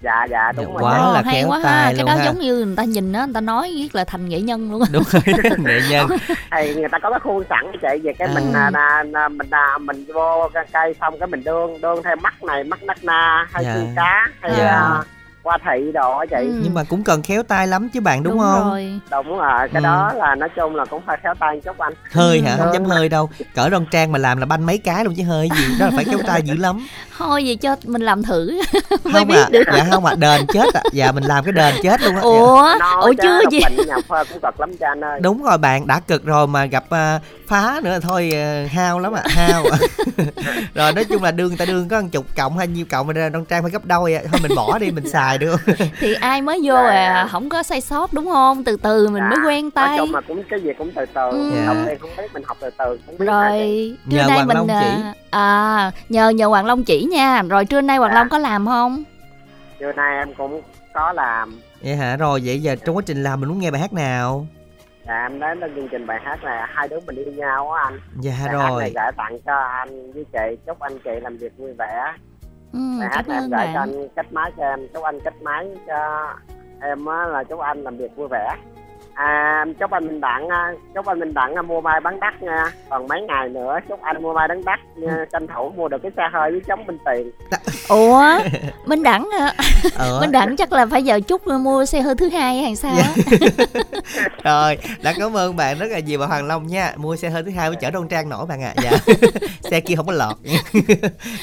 dạ 0.00 0.26
dạ 0.30 0.52
đúng 0.52 0.64
rồi 0.72 0.82
quá 0.82 0.98
là 1.12 1.22
hay 1.24 1.34
khéo 1.34 1.48
quá 1.48 1.58
ha 1.58 1.64
tay 1.64 1.94
cái 1.94 1.98
luôn 1.98 2.06
đó 2.06 2.14
ha. 2.14 2.24
giống 2.24 2.38
như 2.38 2.64
người 2.64 2.76
ta 2.76 2.84
nhìn 2.84 3.12
á 3.12 3.24
người 3.24 3.34
ta 3.34 3.40
nói 3.40 3.72
viết 3.76 3.94
là 3.94 4.04
thành 4.04 4.28
nghệ 4.28 4.40
nhân 4.40 4.70
luôn 4.72 4.80
á 4.82 4.88
đúng 4.92 5.02
rồi 5.06 5.22
nghệ 5.58 5.80
nhân 5.90 6.08
thì 6.50 6.74
người 6.74 6.88
ta 6.92 6.98
có 6.98 7.10
cái 7.10 7.20
khuôn 7.20 7.44
sẵn 7.50 7.64
chị 7.72 7.98
về 8.02 8.12
cái 8.18 8.28
À. 8.28 8.34
mình 8.34 8.52
à, 8.52 8.70
à, 8.74 9.02
à, 9.14 9.28
mình 9.28 9.50
à, 9.50 9.78
mình 9.80 10.04
vô 10.14 10.48
cái 10.54 10.64
cây 10.72 10.94
xong 11.00 11.18
cái 11.18 11.26
mình 11.28 11.44
đương 11.44 11.80
đương 11.80 12.02
theo 12.04 12.16
mắt 12.16 12.42
này 12.42 12.64
mắt 12.64 12.82
nách 12.82 13.04
na 13.04 13.46
hay 13.52 13.64
Dạ. 13.64 13.74
xương 13.74 13.92
cá 13.96 14.26
hay 14.40 14.52
Dạ. 14.58 14.68
à, 14.70 15.02
qua 15.46 15.58
thị 15.64 15.92
đồ 15.94 16.18
á 16.18 16.26
chị. 16.30 16.36
Ừ. 16.46 16.60
nhưng 16.62 16.74
mà 16.74 16.84
cũng 16.88 17.04
cần 17.04 17.22
khéo 17.22 17.42
tay 17.42 17.66
lắm 17.66 17.88
chứ 17.88 18.00
bạn 18.00 18.22
đúng, 18.22 18.38
không? 18.38 18.70
rồi. 18.70 19.00
Đúng 19.10 19.38
rồi 19.38 19.68
cái 19.72 19.82
Ừ. 19.82 19.84
đó 19.84 20.12
là 20.16 20.34
nói 20.34 20.48
chung 20.56 20.74
là 20.76 20.84
cũng 20.84 21.02
phải 21.06 21.16
khéo 21.22 21.34
tay 21.40 21.60
chút 21.64 21.78
anh. 21.78 21.92
Hơi 22.12 22.40
hả? 22.40 22.56
Không 22.58 22.66
Ừ. 22.66 22.72
dám 22.72 22.84
hơi 22.84 23.08
đâu. 23.08 23.30
Cỡ 23.54 23.68
đoan 23.68 23.86
trang 23.90 24.12
mà 24.12 24.18
làm 24.18 24.38
là 24.38 24.46
banh 24.46 24.66
mấy 24.66 24.78
cái 24.78 25.04
luôn 25.04 25.14
chứ 25.16 25.22
hơi 25.24 25.48
gì 25.56 25.64
đó 25.80 25.86
là 25.86 25.92
phải 25.94 26.04
khéo 26.04 26.18
tay 26.26 26.42
dữ 26.42 26.54
lắm. 26.56 26.86
Thôi 27.18 27.42
vậy 27.46 27.56
cho 27.56 27.76
mình 27.86 28.02
làm 28.02 28.22
thử. 28.22 28.50
Mới 29.04 29.12
không 29.12 29.28
biết 29.28 29.36
à. 29.42 29.48
được. 29.50 29.62
Dạ 29.76 29.86
không 29.90 30.04
à 30.06 30.14
đền 30.14 30.46
chết 30.52 30.74
à. 30.74 30.82
Dạ 30.92 31.12
mình 31.12 31.24
làm 31.24 31.44
cái 31.44 31.52
đền 31.52 31.74
chết 31.82 32.02
luôn 32.02 32.14
á. 32.14 32.20
Dạ. 32.20 32.28
ủa? 32.28 32.74
Nó 32.80 33.00
ủa 33.00 33.12
chưa 33.22 33.40
gì 33.50 33.60
nhà 33.86 33.96
phơ 34.08 34.24
cũng 34.32 34.40
cực 34.40 34.60
lắm 34.60 34.76
cho 34.80 34.86
anh 34.86 35.04
ơi. 35.04 35.20
Đúng 35.22 35.42
rồi 35.42 35.58
bạn 35.58 35.86
đã 35.86 36.00
cực 36.00 36.24
rồi 36.24 36.46
mà 36.46 36.64
gặp 36.64 36.84
à, 36.90 37.20
phá 37.48 37.80
nữa 37.82 37.98
thôi 38.02 38.30
à, 38.34 38.66
hao 38.72 38.98
lắm 38.98 39.12
à 39.12 39.22
hao 39.26 39.64
rồi 40.74 40.92
nói 40.92 41.04
chung 41.04 41.22
là 41.22 41.30
đương 41.30 41.48
người 41.48 41.56
ta 41.56 41.64
đương 41.64 41.88
có 41.88 42.00
một 42.00 42.08
chục 42.12 42.26
cộng 42.36 42.58
hay 42.58 42.66
nhiêu 42.66 42.86
cộng 42.90 43.06
mà 43.06 43.12
đoan 43.12 43.44
trang 43.44 43.62
phải 43.62 43.70
gấp 43.70 43.84
đôi 43.84 44.14
à. 44.14 44.22
thôi 44.32 44.40
mình 44.42 44.52
bỏ 44.56 44.78
đi 44.78 44.90
mình 44.90 45.08
xài 45.08 45.35
được. 45.38 45.60
Thì 45.98 46.14
ai 46.14 46.42
mới 46.42 46.60
vô 46.64 46.74
à? 46.74 47.26
không 47.30 47.48
có 47.48 47.62
sai 47.62 47.80
sót 47.80 48.12
đúng 48.12 48.26
không? 48.30 48.64
Từ 48.64 48.76
từ 48.82 49.08
mình 49.08 49.22
mới 49.28 49.38
Dạ. 49.38 49.48
quen 49.48 49.64
nói 49.64 49.70
tay. 49.74 49.98
chung 49.98 50.14
là 50.14 50.20
cũng 50.20 50.42
cái 50.50 50.60
gì 50.60 50.70
cũng 50.78 50.90
từ 50.96 51.04
từ. 51.14 51.30
Ừ. 51.30 51.50
Dạ. 51.56 51.64
học 51.66 51.76
thì 51.86 51.92
không 52.00 52.10
biết 52.18 52.34
mình 52.34 52.42
học 52.46 52.56
từ 52.60 52.70
từ 52.78 52.98
cũng 53.06 53.18
biết 53.18 53.26
rồi 53.26 53.96
trưa 54.10 54.16
Nhờ 54.16 54.24
nay 54.28 54.36
Hoàng 54.36 54.46
mình 54.48 54.56
Long 54.56 54.68
à, 54.68 54.80
chỉ. 54.80 55.20
à 55.30 55.90
nhờ 56.08 56.28
nhờ 56.28 56.46
Hoàng 56.46 56.66
Long 56.66 56.84
chỉ 56.84 57.02
nha. 57.04 57.42
Rồi 57.42 57.64
trưa 57.64 57.80
nay 57.80 57.96
Hoàng 57.96 58.12
Dạ. 58.12 58.18
Long 58.18 58.28
có 58.28 58.38
làm 58.38 58.66
không? 58.66 59.02
Trưa 59.80 59.92
nay 59.92 60.16
em 60.18 60.34
cũng 60.34 60.62
có 60.94 61.12
làm. 61.12 61.60
Vậy 61.82 61.94
hả? 61.96 62.16
Rồi 62.16 62.40
vậy 62.44 62.62
giờ 62.62 62.76
trong 62.86 62.96
quá 62.96 63.02
trình 63.06 63.22
làm 63.22 63.40
mình 63.40 63.48
muốn 63.48 63.58
nghe 63.58 63.70
bài 63.70 63.80
hát 63.80 63.92
nào? 63.92 64.46
Dạ 65.06 65.26
em 65.26 65.40
đến 65.40 65.60
lên 65.60 65.74
chương 65.74 65.88
trình 65.88 66.06
bài 66.06 66.18
hát 66.24 66.44
là 66.44 66.66
hai 66.74 66.88
đứa 66.88 67.00
mình 67.06 67.16
yêu 67.16 67.32
nhau 67.36 67.72
á 67.72 67.82
anh. 67.84 68.00
Dạ 68.20 68.30
bài 68.30 68.40
hát 68.40 68.52
này 68.52 68.68
rồi 68.70 68.80
gửi 68.94 69.12
tặng 69.16 69.38
cho 69.46 69.54
anh 69.56 70.12
với 70.12 70.24
chị. 70.32 70.56
Chúc 70.66 70.80
anh 70.80 70.98
chị 71.04 71.10
làm 71.22 71.36
việc 71.36 71.52
vui 71.58 71.72
vẻ 71.78 72.12
ừ, 72.72 72.78
hát 73.10 73.24
em 73.28 73.50
gửi 73.50 73.66
cho 73.74 73.80
anh 73.80 74.08
kết 74.16 74.32
máy 74.32 74.52
cho 74.56 74.62
em 74.68 74.88
chúc 74.94 75.04
anh 75.04 75.20
kết 75.24 75.34
máy 75.42 75.68
cho 75.86 76.28
em 76.80 77.06
á 77.06 77.26
là 77.26 77.44
chúc 77.44 77.60
anh 77.60 77.82
làm 77.82 77.96
việc 77.96 78.16
vui 78.16 78.28
vẻ 78.30 78.56
à 79.16 79.64
chúc 79.80 79.90
anh 79.90 80.06
minh 80.06 80.20
đặng 80.20 80.48
á, 80.48 80.72
chúc 80.94 81.06
anh 81.06 81.20
minh 81.20 81.34
đặng 81.34 81.54
á, 81.54 81.62
mua 81.62 81.80
mai 81.80 82.00
bán 82.00 82.20
đắt 82.20 82.42
nha. 82.42 82.64
Còn 82.90 83.08
mấy 83.08 83.22
ngày 83.22 83.48
nữa 83.48 83.78
chúc 83.88 84.02
anh 84.02 84.22
mua 84.22 84.32
mai 84.32 84.48
bán 84.48 84.64
đắt 84.64 84.78
nha. 84.96 85.24
tranh 85.32 85.46
thủ 85.46 85.72
mua 85.76 85.88
được 85.88 85.98
cái 86.02 86.12
xe 86.16 86.22
hơi 86.32 86.50
với 86.50 86.60
chống 86.66 86.80
minh 86.86 86.98
tiền. 87.04 87.30
Ủa 87.88 88.22
Minh 88.86 89.02
Đẳng 89.02 89.28
à, 89.38 89.54
ờ. 89.94 90.20
Minh 90.20 90.32
Đẳng 90.32 90.56
chắc 90.56 90.72
là 90.72 90.86
phải 90.86 91.02
giờ 91.02 91.20
chút 91.20 91.46
mua 91.46 91.84
xe 91.84 92.00
hơi 92.00 92.14
thứ 92.14 92.28
hai 92.28 92.62
hay 92.62 92.76
sao 92.76 92.96
á. 92.96 93.14
Rồi 94.44 94.78
đã 95.02 95.12
cảm 95.18 95.36
ơn 95.36 95.56
bạn 95.56 95.78
rất 95.78 95.86
là 95.90 95.98
nhiều 95.98 96.18
bà 96.20 96.26
Hoàng 96.26 96.46
Long 96.46 96.66
nha. 96.66 96.92
Mua 96.96 97.16
xe 97.16 97.30
hơi 97.30 97.42
thứ 97.42 97.50
hai 97.50 97.68
mới 97.68 97.76
chở 97.76 97.90
đoan 97.90 98.08
trang 98.08 98.28
nổi 98.28 98.46
bạn 98.46 98.62
ạ. 98.62 98.74
Dạ. 98.82 98.90
Xe 99.70 99.80
kia 99.80 99.94
không 99.96 100.06
có 100.06 100.12
lọt. 100.12 100.36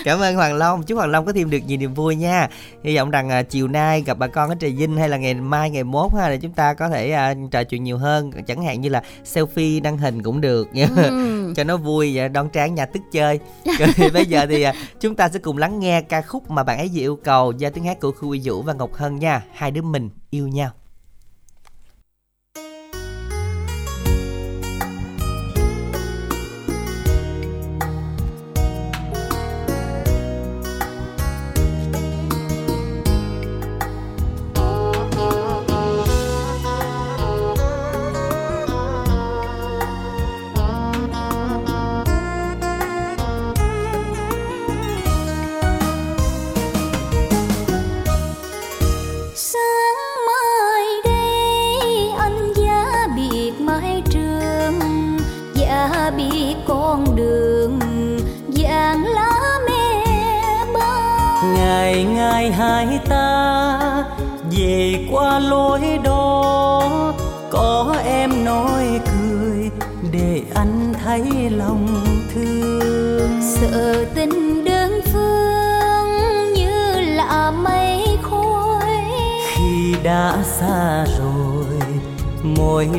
Cảm 0.06 0.20
ơn 0.20 0.36
Hoàng 0.36 0.54
Long. 0.54 0.84
Chúc 0.84 0.98
Hoàng 0.98 1.12
Long 1.12 1.26
có 1.26 1.34
thêm 1.34 1.50
được 1.50 1.60
nhiều 1.68 1.78
niềm 1.78 1.94
vui 1.94 2.16
nha. 2.16 2.48
Hy 2.84 2.98
vọng 2.98 3.12
rằng 3.12 3.30
à, 3.30 3.42
chiều 3.42 3.68
nay 3.68 4.04
gặp 4.06 4.18
bà 4.18 4.28
con 4.28 4.50
ở 4.50 4.56
Trà 4.60 4.68
Vinh 4.78 4.98
hay 4.98 5.10
là 5.10 5.18
ngày 5.18 5.34
mai 5.34 5.70
ngày 5.70 5.84
mốt 5.84 6.12
ha 6.14 6.30
để 6.30 6.38
chúng 6.38 6.54
ta 6.54 6.74
có 6.74 6.90
thể 6.90 7.12
à, 7.12 7.34
trò 7.52 7.63
chuyện 7.64 7.84
nhiều 7.84 7.98
hơn 7.98 8.32
chẳng 8.48 8.64
hạn 8.64 8.82
như 8.82 8.90
là 8.90 9.04
selfie 9.26 9.82
đăng 9.82 9.98
hình 9.98 10.24
cũng 10.24 10.42
được 10.42 10.70
ừ. 10.74 11.54
cho 11.56 11.64
nó 11.64 11.78
vui 11.78 12.12
và 12.18 12.28
đoan 12.28 12.50
trang 12.50 12.76
nhà 12.76 12.86
tức 12.86 13.00
chơi. 13.12 13.40
Rồi 13.98 14.10
bây 14.14 14.26
giờ 14.26 14.46
thì 14.50 14.62
à, 14.62 14.74
chúng 15.00 15.16
ta 15.16 15.30
sẽ 15.30 15.40
cùng 15.40 15.58
lắng 15.58 15.80
nghe 15.80 16.02
ca 16.02 16.22
khúc 16.22 16.50
mà 16.50 16.64
bạn 16.64 16.78
ấy 16.78 16.90
vừa 16.94 17.02
yêu 17.02 17.16
cầu 17.24 17.52
do 17.52 17.70
tiếng 17.70 17.84
hát 17.84 18.00
của 18.00 18.12
Khu 18.12 18.30
Uy 18.30 18.42
Vũ 18.44 18.62
và 18.62 18.74
Ngọc 18.74 18.94
Hân 18.94 19.20
nha. 19.20 19.44
Hai 19.54 19.72
đứa 19.72 19.82
mình 19.82 20.10
yêu 20.30 20.48
nhau 20.48 20.72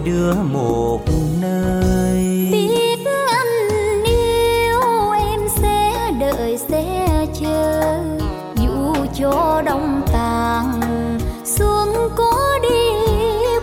đứa 0.04 0.34
một 0.34 1.00
nơi. 1.40 2.48
Biết 2.52 2.98
anh 3.28 4.04
yêu 4.04 5.10
em 5.10 5.40
sẽ 5.62 5.92
đợi 6.20 6.58
sẽ 6.68 7.08
chờ. 7.40 7.98
Dù 8.56 8.94
cho 9.18 9.62
đông 9.66 10.02
tàn 10.12 10.80
xuân 11.44 11.88
có 12.16 12.58
đi 12.62 12.92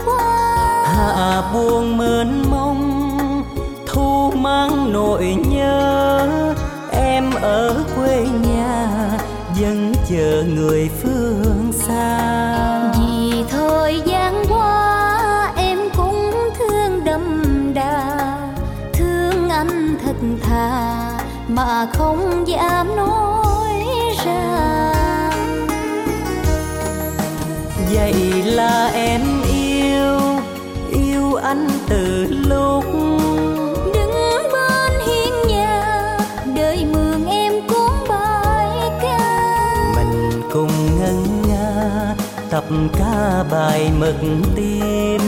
qua. 0.05 0.83
Hạ 0.85 1.51
buông 1.53 1.97
mơn 1.97 2.43
mông 2.51 3.43
thu 3.85 4.31
mang 4.31 4.93
nỗi 4.93 5.35
nhớ. 5.49 6.27
Em 6.91 7.31
ở 7.41 7.83
quê 7.95 8.25
nhà 8.47 8.87
vẫn 9.61 9.93
chờ 10.09 10.43
người 10.55 10.89
phương 11.01 11.71
xa 11.73 12.30
mà 21.55 21.87
không 21.93 22.47
dám 22.47 22.95
nói 22.95 23.85
ra. 24.25 24.91
Vậy 27.93 28.13
là 28.45 28.91
em 28.93 29.21
yêu 29.53 30.19
yêu 30.91 31.35
anh 31.35 31.67
từ 31.89 32.27
lúc 32.47 32.85
đứng 33.93 34.11
bên 34.53 34.91
hiên 35.07 35.33
nhà 35.47 36.17
đời 36.55 36.85
mường 36.93 37.25
em 37.25 37.53
cuốn 37.67 37.91
bài 38.09 38.67
ca. 39.01 39.53
Mình 39.95 40.41
cùng 40.53 40.99
ngân 40.99 41.25
nga 41.47 42.15
tập 42.49 42.63
ca 42.99 43.43
bài 43.51 43.91
mực 43.99 44.15
tim 44.55 45.21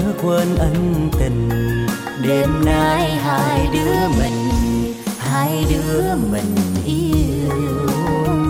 chớ 0.00 0.12
quên 0.22 0.56
ân 0.58 1.10
tình. 1.18 1.48
Đêm 2.22 2.64
nay 2.64 3.10
hai 3.10 3.68
đứa 3.72 4.08
mình 4.18 4.52
hai 5.18 5.64
đứa 5.70 6.02
mình 6.30 6.56
yêu 6.84 7.56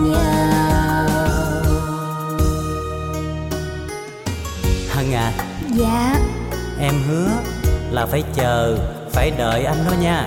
nhau. 0.03 1.07
Hằng 4.89 5.13
à 5.13 5.31
dạ. 5.75 6.15
em 6.79 6.93
hứa 7.07 7.29
là 7.91 8.05
phải 8.05 8.23
chờ 8.35 8.77
phải 9.11 9.31
đợi 9.31 9.63
anh 9.63 9.77
đó 9.85 9.91
nha. 10.01 10.25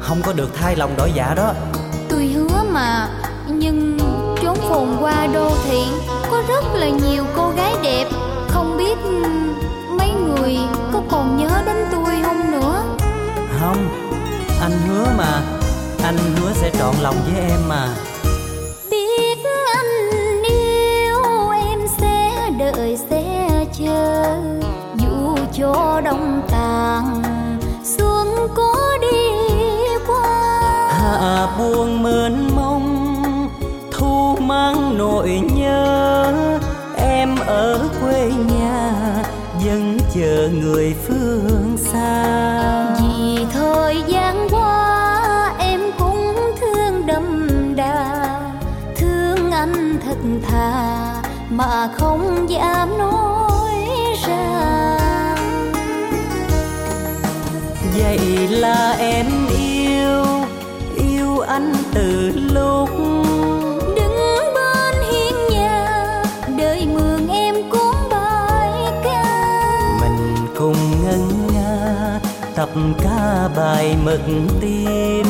Không 0.00 0.22
có 0.22 0.32
được 0.32 0.50
thay 0.54 0.76
lòng 0.76 0.94
đổi 0.96 1.12
dạ 1.14 1.34
đó. 1.36 1.52
Tôi 2.08 2.26
hứa 2.26 2.62
mà 2.70 3.08
nhưng 3.48 3.98
chốn 4.42 4.56
phồn 4.68 4.88
qua 5.00 5.26
đô 5.34 5.50
thị 5.68 5.84
có 6.30 6.42
rất 6.48 6.64
là 6.74 6.88
nhiều 6.88 7.24
cô 7.36 7.50
gái 7.56 7.74
đẹp. 7.82 8.06
Không 8.48 8.76
biết 8.76 8.96
người 10.16 10.56
có 10.92 11.02
còn 11.10 11.36
nhớ 11.36 11.62
đến 11.66 11.76
tôi 11.92 12.14
không 12.22 12.50
nữa? 12.50 12.82
Không 13.60 13.88
Anh 14.60 14.72
hứa 14.88 15.06
mà 15.18 15.42
Anh 16.04 16.16
hứa 16.16 16.52
sẽ 16.54 16.70
trọn 16.78 16.94
lòng 17.02 17.16
với 17.26 17.48
em 17.48 17.60
mà. 17.68 17.88
Biết 18.90 19.38
anh 19.74 20.42
yêu 20.42 21.50
em 21.50 21.80
sẽ 21.98 22.50
đợi 22.58 22.98
sẽ 23.10 23.48
chờ 23.78 24.36
dù 24.96 25.36
cho 25.52 26.00
đông 26.04 26.42
tàn 26.50 27.22
xuân 27.84 28.28
có 28.54 28.98
đi 29.00 29.30
qua. 30.06 30.88
Hạ 30.90 31.46
buông 31.58 32.02
mơn 32.02 32.50
mông 32.56 33.06
Thu 33.90 34.36
mang 34.40 34.98
nỗi 34.98 35.40
nhớ 35.54 36.32
Em 36.96 37.36
ở 37.46 37.88
quê 38.00 38.30
nhà 38.48 38.55
chờ 40.20 40.48
người 40.62 40.94
phương 41.06 41.76
xa. 41.76 42.96
Vì 43.00 43.44
thời 43.52 44.02
gian 44.06 44.48
qua 44.50 45.54
em 45.58 45.80
cũng 45.98 46.36
thương 46.60 47.06
đậm 47.06 47.48
đà 47.76 48.40
thương 48.96 49.50
anh 49.50 49.98
thật 50.04 50.16
thà 50.48 51.22
mà 51.50 51.88
không 51.98 52.50
dám 52.50 52.98
nói 52.98 53.74
ra. 54.26 54.96
Vậy 57.98 58.48
là 58.50 58.96
em 58.98 59.26
yêu 59.58 60.24
Yêu 60.96 61.40
anh 61.40 61.72
từ 61.94 62.32
lúc 62.52 62.88
Tập 72.56 72.68
ca 73.02 73.48
bài 73.56 73.96
mực 74.04 74.20
tim. 74.60 75.26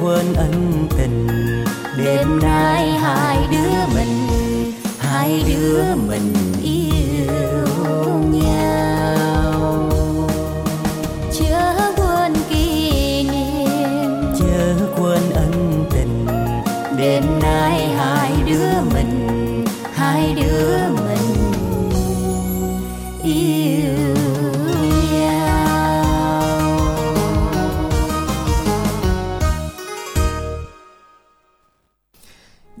Quên 0.00 0.34
ân 0.34 0.86
tình. 0.98 1.26
Đêm 1.98 2.38
nay 2.42 2.90
hai 2.90 3.38
đứa 3.50 3.94
mình 3.94 4.28
Hai 4.98 5.42
đứa 5.46 5.94
mình. 6.08 6.47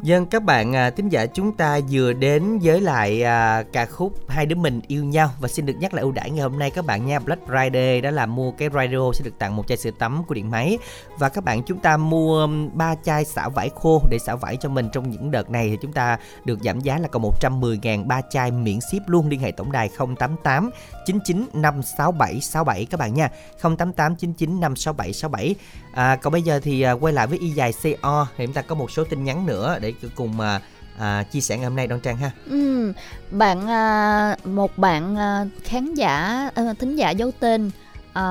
Dân 0.08 0.26
các 0.26 0.44
bạn 0.44 0.76
à, 0.76 0.90
tín 0.90 1.08
giả 1.08 1.26
chúng 1.26 1.52
ta 1.52 1.80
vừa 1.90 2.12
đến 2.12 2.58
với 2.62 2.80
lại 2.80 3.22
à, 3.22 3.62
ca 3.72 3.86
khúc 3.86 4.27
hai 4.38 4.46
đứa 4.46 4.56
mình 4.56 4.80
yêu 4.86 5.04
nhau. 5.04 5.30
Và 5.40 5.48
xin 5.48 5.66
được 5.66 5.74
nhắc 5.80 5.94
lại 5.94 6.02
ưu 6.02 6.12
đãi 6.12 6.30
ngày 6.30 6.42
hôm 6.42 6.58
nay 6.58 6.70
các 6.70 6.84
bạn 6.86 7.06
nha. 7.06 7.18
Black 7.18 7.46
Friday 7.46 8.02
đó 8.02 8.10
là 8.10 8.26
mua 8.26 8.50
cái 8.50 8.68
radio 8.74 9.12
sẽ 9.14 9.24
được 9.24 9.38
tặng 9.38 9.56
một 9.56 9.66
chai 9.68 9.76
sữa 9.76 9.90
tắm 9.98 10.24
của 10.24 10.34
điện 10.34 10.50
máy. 10.50 10.78
Và 11.18 11.28
các 11.28 11.44
bạn 11.44 11.62
chúng 11.62 11.78
ta 11.78 11.96
mua 11.96 12.40
um, 12.40 12.70
ba 12.72 12.94
chai 12.94 13.24
xả 13.24 13.48
vải 13.48 13.70
khô 13.74 14.02
để 14.10 14.18
xả 14.18 14.34
vải 14.34 14.56
cho 14.56 14.68
mình 14.68 14.88
trong 14.92 15.10
những 15.10 15.30
đợt 15.30 15.50
này 15.50 15.68
thì 15.70 15.76
chúng 15.82 15.92
ta 15.92 16.18
được 16.44 16.58
giảm 16.62 16.80
giá 16.80 16.98
là 16.98 17.08
còn 17.08 17.22
110 17.22 17.78
ngàn 17.82 18.08
ba 18.08 18.20
chai 18.30 18.50
miễn 18.50 18.80
ship 18.80 19.08
luôn. 19.08 19.28
Liên 19.28 19.40
hệ 19.40 19.50
tổng 19.50 19.72
đài 19.72 19.90
088 20.18 20.70
99 21.06 21.46
567 21.52 22.40
67 22.40 22.84
các 22.84 23.00
bạn 23.00 23.14
nha. 23.14 23.28
088 23.62 24.16
99 24.16 24.60
567 24.60 25.12
67 25.12 25.54
à, 25.92 26.16
còn 26.16 26.32
bây 26.32 26.42
giờ 26.42 26.60
thì 26.62 26.82
à, 26.82 26.92
quay 26.92 27.12
lại 27.12 27.26
với 27.26 27.38
y 27.38 27.50
dài 27.50 27.72
CO 27.82 28.26
thì 28.36 28.46
chúng 28.46 28.54
ta 28.54 28.62
có 28.62 28.74
một 28.74 28.90
số 28.90 29.04
tin 29.04 29.24
nhắn 29.24 29.46
nữa 29.46 29.78
để 29.80 29.94
cùng 30.16 30.30
uh, 30.30 30.62
à, 30.98 31.22
chia 31.22 31.40
sẻ 31.40 31.56
ngày 31.56 31.64
hôm 31.64 31.76
nay 31.76 31.86
Đoan 31.86 32.00
Trang 32.00 32.16
ha. 32.16 32.30
Ừ, 32.50 32.92
bạn 33.30 33.66
à, 33.68 34.36
một 34.44 34.78
bạn 34.78 35.16
à, 35.16 35.46
khán 35.64 35.94
giả 35.94 36.50
à, 36.54 36.74
thính 36.78 36.96
giả 36.96 37.10
giấu 37.10 37.30
tên 37.40 37.70
à, 38.12 38.22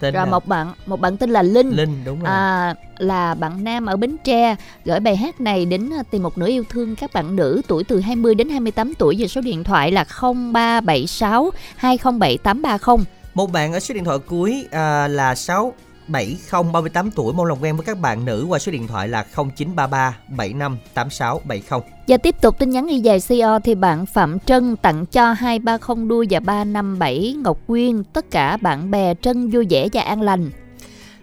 tên 0.00 0.14
rồi 0.14 0.26
là 0.26 0.30
một 0.30 0.46
bạn 0.46 0.72
một 0.86 1.00
bạn 1.00 1.16
tên 1.16 1.30
là 1.30 1.42
Linh. 1.42 1.70
Linh 1.70 2.04
đúng 2.04 2.20
rồi. 2.20 2.32
À, 2.32 2.74
là 2.98 3.34
bạn 3.34 3.64
nam 3.64 3.86
ở 3.86 3.96
Bến 3.96 4.16
Tre. 4.24 4.56
Gửi 4.84 5.00
bài 5.00 5.16
hát 5.16 5.40
này 5.40 5.66
đến 5.66 5.90
à, 5.98 6.02
tìm 6.10 6.22
một 6.22 6.38
nửa 6.38 6.48
yêu 6.48 6.64
thương 6.68 6.96
các 6.96 7.12
bạn 7.12 7.36
nữ 7.36 7.62
tuổi 7.68 7.84
từ 7.84 8.00
20 8.00 8.34
đến 8.34 8.48
28 8.48 8.94
tuổi 8.94 9.16
về 9.18 9.28
số 9.28 9.40
điện 9.40 9.64
thoại 9.64 9.92
là 9.92 10.04
0376 10.20 11.50
207 11.76 12.38
830 12.38 13.06
một 13.34 13.52
bạn 13.52 13.72
ở 13.72 13.80
số 13.80 13.94
điện 13.94 14.04
thoại 14.04 14.18
cuối 14.26 14.66
à, 14.70 15.08
là 15.08 15.34
6 15.34 15.74
70 16.12 16.36
38 16.72 17.10
tuổi. 17.10 17.34
Mong 17.34 17.46
lòng 17.46 17.58
quen 17.62 17.76
với 17.76 17.86
các 17.86 17.98
bạn 17.98 18.24
nữ 18.24 18.46
qua 18.48 18.58
số 18.58 18.72
điện 18.72 18.86
thoại 18.86 19.08
là 19.08 19.24
0933 19.36 20.16
75 20.28 20.78
86 20.94 21.40
70 21.44 21.80
Và 22.08 22.16
tiếp 22.16 22.34
tục 22.40 22.58
tin 22.58 22.70
nhắn 22.70 22.86
y 22.86 23.00
dài 23.00 23.18
CO 23.28 23.58
thì 23.58 23.74
bạn 23.74 24.06
Phạm 24.06 24.38
Trân 24.38 24.76
tặng 24.76 25.06
cho 25.06 25.32
230 25.32 26.08
đuôi 26.08 26.26
và 26.30 26.40
357 26.40 27.34
Ngọc 27.44 27.58
Quyên. 27.66 28.04
Tất 28.04 28.30
cả 28.30 28.56
bạn 28.56 28.90
bè 28.90 29.14
Trân 29.14 29.50
vui 29.50 29.66
vẻ 29.70 29.88
và 29.92 30.02
an 30.02 30.22
lành. 30.22 30.50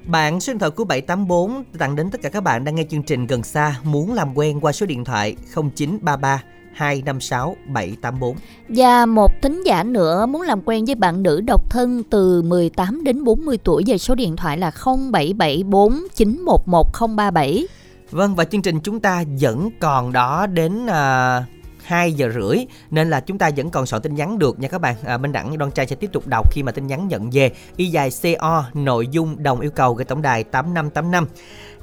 Bạn 0.06 0.40
số 0.40 0.54
điện 0.54 0.60
thoại 0.60 0.72
của 0.72 0.84
784 0.84 1.64
tặng 1.78 1.96
đến 1.96 2.10
tất 2.12 2.22
cả 2.22 2.30
các 2.30 2.44
bạn 2.44 2.64
đang 2.64 2.76
nghe 2.76 2.84
chương 2.90 3.04
trình 3.04 3.28
gần 3.28 3.44
xa. 3.44 3.76
Muốn 3.84 4.14
làm 4.14 4.38
quen 4.38 4.60
qua 4.60 4.72
số 4.72 4.86
điện 4.86 5.06
thoại 5.06 5.36
0933 5.76 6.44
256 6.78 7.56
784. 7.66 8.36
Và 8.70 9.06
một 9.06 9.32
thính 9.42 9.64
giả 9.66 9.84
nữa 9.84 10.26
muốn 10.26 10.42
làm 10.42 10.62
quen 10.66 10.86
với 10.86 10.96
bạn 10.96 11.24
nữ 11.24 11.42
độc 11.42 11.70
thân 11.70 12.04
từ 12.10 12.42
18 12.42 13.04
đến 13.04 13.24
40 13.24 13.58
tuổi 13.64 13.84
về 13.88 13.98
số 13.98 14.16
điện 14.16 14.36
thoại 14.36 14.58
là 14.58 14.72
0774 14.86 16.04
911 16.14 16.88
037. 17.16 17.68
Vâng 18.12 18.36
và 18.36 18.46
chương 18.46 18.62
trình 18.62 18.80
chúng 18.80 19.00
ta 19.00 19.24
vẫn 19.40 19.70
còn 19.80 20.12
đó 20.12 20.48
đến 20.48 20.88
à, 20.88 21.44
2 21.88 22.14
giờ 22.14 22.30
rưỡi 22.34 22.58
nên 22.92 23.10
là 23.10 23.20
chúng 23.20 23.38
ta 23.38 23.50
vẫn 23.58 23.70
còn 23.70 23.86
soạn 23.86 24.02
tin 24.02 24.16
nhắn 24.16 24.40
được 24.40 24.60
nha 24.60 24.68
các 24.68 24.82
bạn. 24.82 24.96
À, 25.06 25.18
Minh 25.18 25.32
Đẳng 25.32 25.58
Đoan 25.58 25.72
Trai 25.72 25.88
sẽ 25.88 25.96
tiếp 25.96 26.10
tục 26.14 26.28
đọc 26.28 26.54
khi 26.54 26.64
mà 26.64 26.72
tin 26.72 26.88
nhắn 26.88 27.08
nhận 27.08 27.30
về 27.30 27.52
y 27.76 27.86
dài 27.86 28.10
CO 28.22 28.66
nội 28.74 29.08
dung 29.12 29.44
đồng 29.44 29.60
yêu 29.60 29.72
cầu 29.72 29.94
gửi 29.94 30.06
tổng 30.06 30.22
đài 30.22 30.44
8585. 30.44 31.28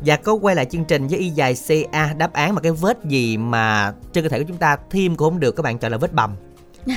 Và 0.07 0.17
có 0.17 0.33
quay 0.33 0.57
lại 0.57 0.67
chương 0.67 0.85
trình 0.85 1.07
với 1.07 1.19
y 1.19 1.29
dài 1.29 1.57
CA 1.69 2.13
đáp 2.13 2.33
án 2.33 2.55
mà 2.55 2.61
cái 2.61 2.73
vết 2.73 3.05
gì 3.05 3.37
mà 3.37 3.93
trên 4.13 4.25
cơ 4.25 4.29
thể 4.29 4.39
của 4.39 4.45
chúng 4.49 4.57
ta 4.57 4.77
thêm 4.91 5.17
cũng 5.17 5.31
không 5.31 5.41
được 5.41 5.57
các 5.57 5.63
bạn 5.63 5.79
chọn 5.79 5.93
là 5.93 5.99
vết 5.99 6.13
bầm. 6.13 6.37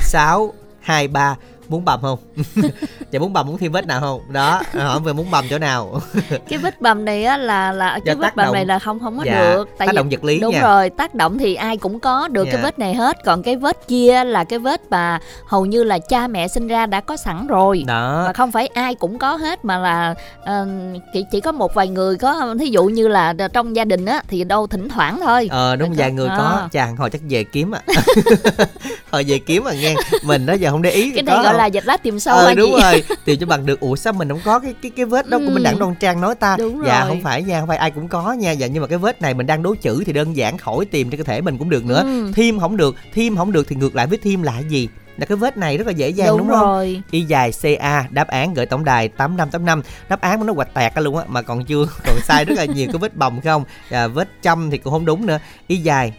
6 0.01 0.53
2 0.79 1.07
3 1.07 1.35
muốn 1.69 1.85
bầm 1.85 2.01
không? 2.01 2.19
Dạ 3.11 3.19
muốn 3.19 3.33
bầm 3.33 3.47
muốn 3.47 3.57
thêm 3.57 3.71
vết 3.71 3.87
nào 3.87 3.99
không? 4.01 4.21
Đó, 4.29 4.61
hỏi 4.73 4.99
về 4.99 5.13
muốn 5.13 5.31
bầm 5.31 5.45
chỗ 5.49 5.57
nào? 5.59 6.01
Cái 6.49 6.59
vết 6.59 6.81
bầm 6.81 7.05
này 7.05 7.23
á 7.25 7.37
là 7.37 7.71
là 7.71 7.95
Do 7.95 8.01
cái 8.05 8.15
tác 8.15 8.19
vết 8.21 8.35
bầm 8.35 8.45
động- 8.45 8.53
này 8.53 8.65
là 8.65 8.79
không 8.79 8.99
không 8.99 9.17
có 9.17 9.23
Dạ, 9.23 9.33
được 9.53 9.69
tác 9.77 9.93
động 9.93 10.07
vật 10.09 10.23
lý 10.23 10.39
đúng 10.39 10.53
nha. 10.53 10.61
rồi 10.61 10.89
tác 10.89 11.15
động 11.15 11.37
thì 11.37 11.55
ai 11.55 11.77
cũng 11.77 11.99
có 11.99 12.27
được 12.27 12.45
Dạ. 12.45 12.51
cái 12.51 12.61
vết 12.63 12.79
này 12.79 12.93
hết 12.95 13.17
còn 13.25 13.43
cái 13.43 13.55
vết 13.55 13.87
kia 13.87 14.23
là 14.23 14.43
cái 14.43 14.59
vết 14.59 14.81
mà 14.89 15.19
hầu 15.47 15.65
như 15.65 15.83
là 15.83 15.99
cha 15.99 16.27
mẹ 16.27 16.47
sinh 16.47 16.67
ra 16.67 16.85
đã 16.85 17.01
có 17.01 17.17
sẵn 17.17 17.47
rồi 17.47 17.83
Đó. 17.87 18.23
mà 18.27 18.33
không 18.33 18.51
phải 18.51 18.67
ai 18.67 18.95
cũng 18.95 19.17
có 19.19 19.35
hết 19.35 19.65
mà 19.65 19.77
là 19.77 20.13
ờ, 20.43 20.67
chỉ 21.13 21.25
chỉ 21.31 21.41
có 21.41 21.51
một 21.51 21.73
vài 21.73 21.87
người 21.87 22.17
có 22.17 22.55
thí 22.59 22.65
dụ 22.67 22.83
như 22.83 23.07
là 23.07 23.33
trong 23.53 23.75
gia 23.75 23.85
đình 23.85 24.05
á 24.05 24.21
thì 24.27 24.43
đâu 24.43 24.67
thỉnh 24.67 24.89
thoảng 24.89 25.19
thôi 25.23 25.47
Ờ 25.51 25.75
đúng 25.75 25.93
vài 25.97 26.11
người 26.11 26.27
có 26.37 26.43
À. 26.61 26.67
chàng 26.71 26.95
hồi 26.97 27.09
chắc 27.09 27.21
về 27.29 27.43
kiếm 27.43 27.71
à 27.75 27.81
hồi 29.11 29.23
về 29.27 29.39
kiếm 29.39 29.63
à 29.67 29.73
nghe 29.81 29.95
mình 30.23 30.45
đó 30.45 30.53
giờ 30.53 30.71
không 30.71 30.81
để 30.81 30.89
ý 30.91 31.11
cái 31.11 31.23
này 31.23 31.35
gọi 31.35 31.45
không? 31.45 31.56
Là 31.57 31.65
dịch 31.65 31.85
lá 31.85 31.97
tìm 31.97 32.19
sâu 32.19 32.35
ờ 32.37 32.53
đúng 32.53 32.71
gì? 32.75 32.81
rồi 32.81 33.03
tìm 33.25 33.39
cho 33.39 33.45
bằng 33.45 33.65
được 33.65 33.79
ủa 33.79 33.95
sao 33.95 34.13
mình 34.13 34.29
không 34.29 34.39
có 34.45 34.59
cái 34.59 34.73
cái 34.81 34.91
cái 34.95 35.05
vết 35.05 35.29
đó 35.29 35.37
của 35.37 35.43
Ừ. 35.47 35.49
mình 35.49 35.63
đặng 35.63 35.79
đoan 35.79 35.95
trang 35.95 36.21
nói 36.21 36.35
ta 36.35 36.55
Đúng 36.59 36.81
dạ 36.85 36.99
rồi. 36.99 37.07
không 37.09 37.21
phải 37.21 37.43
nha 37.43 37.59
không 37.59 37.67
phải 37.67 37.77
ai 37.77 37.91
cũng 37.91 38.07
có 38.07 38.33
nha 38.33 38.51
dạ 38.51 38.67
nhưng 38.67 38.81
mà 38.81 38.87
cái 38.87 38.97
vết 38.97 39.21
này 39.21 39.33
mình 39.33 39.47
đang 39.47 39.63
đố 39.63 39.75
chữ 39.81 40.03
thì 40.05 40.13
đơn 40.13 40.35
giản 40.37 40.57
khỏi 40.57 40.85
tìm 40.85 41.09
trên 41.09 41.17
cơ 41.17 41.23
thể 41.23 41.41
mình 41.41 41.57
cũng 41.57 41.69
được 41.69 41.85
nữa 41.85 42.01
Ừ. 42.03 42.31
thêm 42.35 42.59
không 42.59 42.77
được 42.77 42.95
thêm 43.13 43.35
không 43.37 43.51
được 43.51 43.67
thì 43.69 43.75
ngược 43.75 43.95
lại 43.95 44.07
với 44.07 44.17
thêm 44.23 44.43
là 44.43 44.59
gì 44.69 44.87
là 45.17 45.25
cái 45.25 45.35
vết 45.35 45.57
này 45.57 45.77
rất 45.77 45.87
là 45.87 45.93
dễ 45.93 46.09
dàng 46.09 46.27
đúng, 46.27 46.37
đúng, 46.37 46.47
không? 46.47 46.59
rồi. 46.59 47.01
Y 47.11 47.21
dài 47.21 47.51
ca 47.75 48.07
đáp 48.09 48.27
án 48.27 48.53
gửi 48.53 48.65
tổng 48.65 48.83
đài 48.83 49.07
tám 49.07 49.37
năm 49.37 49.49
tám 49.49 49.65
năm. 49.65 49.81
Đáp 50.09 50.21
án 50.21 50.45
nó 50.45 50.53
quạch 50.53 50.73
tẹt 50.73 50.95
ra 50.95 51.01
luôn 51.01 51.17
á 51.17 51.23
mà 51.27 51.41
còn 51.41 51.65
chưa 51.65 51.85
còn 52.05 52.15
sai 52.23 52.45
rất 52.45 52.55
là 52.57 52.65
nhiều 52.65 52.87
có 52.93 52.99
vết 52.99 53.15
bầm 53.15 53.41
không? 53.41 53.63
À, 53.89 54.07
vết 54.07 54.29
châm 54.41 54.69
thì 54.69 54.77
cũng 54.77 54.93
không 54.93 55.05
đúng 55.05 55.25
nữa. 55.25 55.39
Y 55.67 55.77
dài 55.77 56.13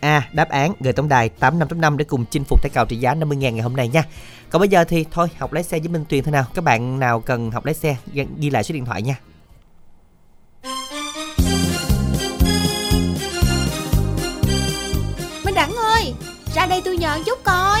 ca 0.00 0.22
đáp 0.32 0.48
án 0.48 0.72
gửi 0.80 0.92
tổng 0.92 1.08
đài 1.08 1.28
tám 1.28 1.58
năm 1.58 1.68
tám 1.68 1.80
năm 1.80 1.96
để 1.96 2.04
cùng 2.04 2.24
chinh 2.24 2.44
phục 2.44 2.62
thẻ 2.62 2.68
cào 2.72 2.86
trị 2.86 2.96
giá 2.96 3.14
50 3.14 3.36
ngàn 3.36 3.54
ngày 3.54 3.62
hôm 3.62 3.76
nay 3.76 3.88
nha. 3.88 4.04
Còn 4.50 4.60
bây 4.60 4.68
giờ 4.68 4.84
thì 4.84 5.04
thôi 5.10 5.28
học 5.38 5.52
lái 5.52 5.62
xe 5.62 5.78
với 5.78 5.88
Minh 5.88 6.04
Tuyền 6.08 6.24
thế 6.24 6.32
nào. 6.32 6.44
Các 6.54 6.64
bạn 6.64 6.98
nào 6.98 7.20
cần 7.20 7.50
học 7.50 7.64
lái 7.64 7.74
xe 7.74 7.96
ghi 8.12 8.26
ghi 8.38 8.50
lại 8.50 8.64
số 8.64 8.72
điện 8.72 8.84
thoại 8.84 9.02
nha. 9.02 9.16
Minh 15.44 15.54
Đẳng 15.54 15.72
ơi 15.72 16.14
Ra 16.54 16.66
đây 16.66 16.82
tôi 16.84 16.96
nhờ 16.96 17.18
chút 17.26 17.38
coi 17.44 17.80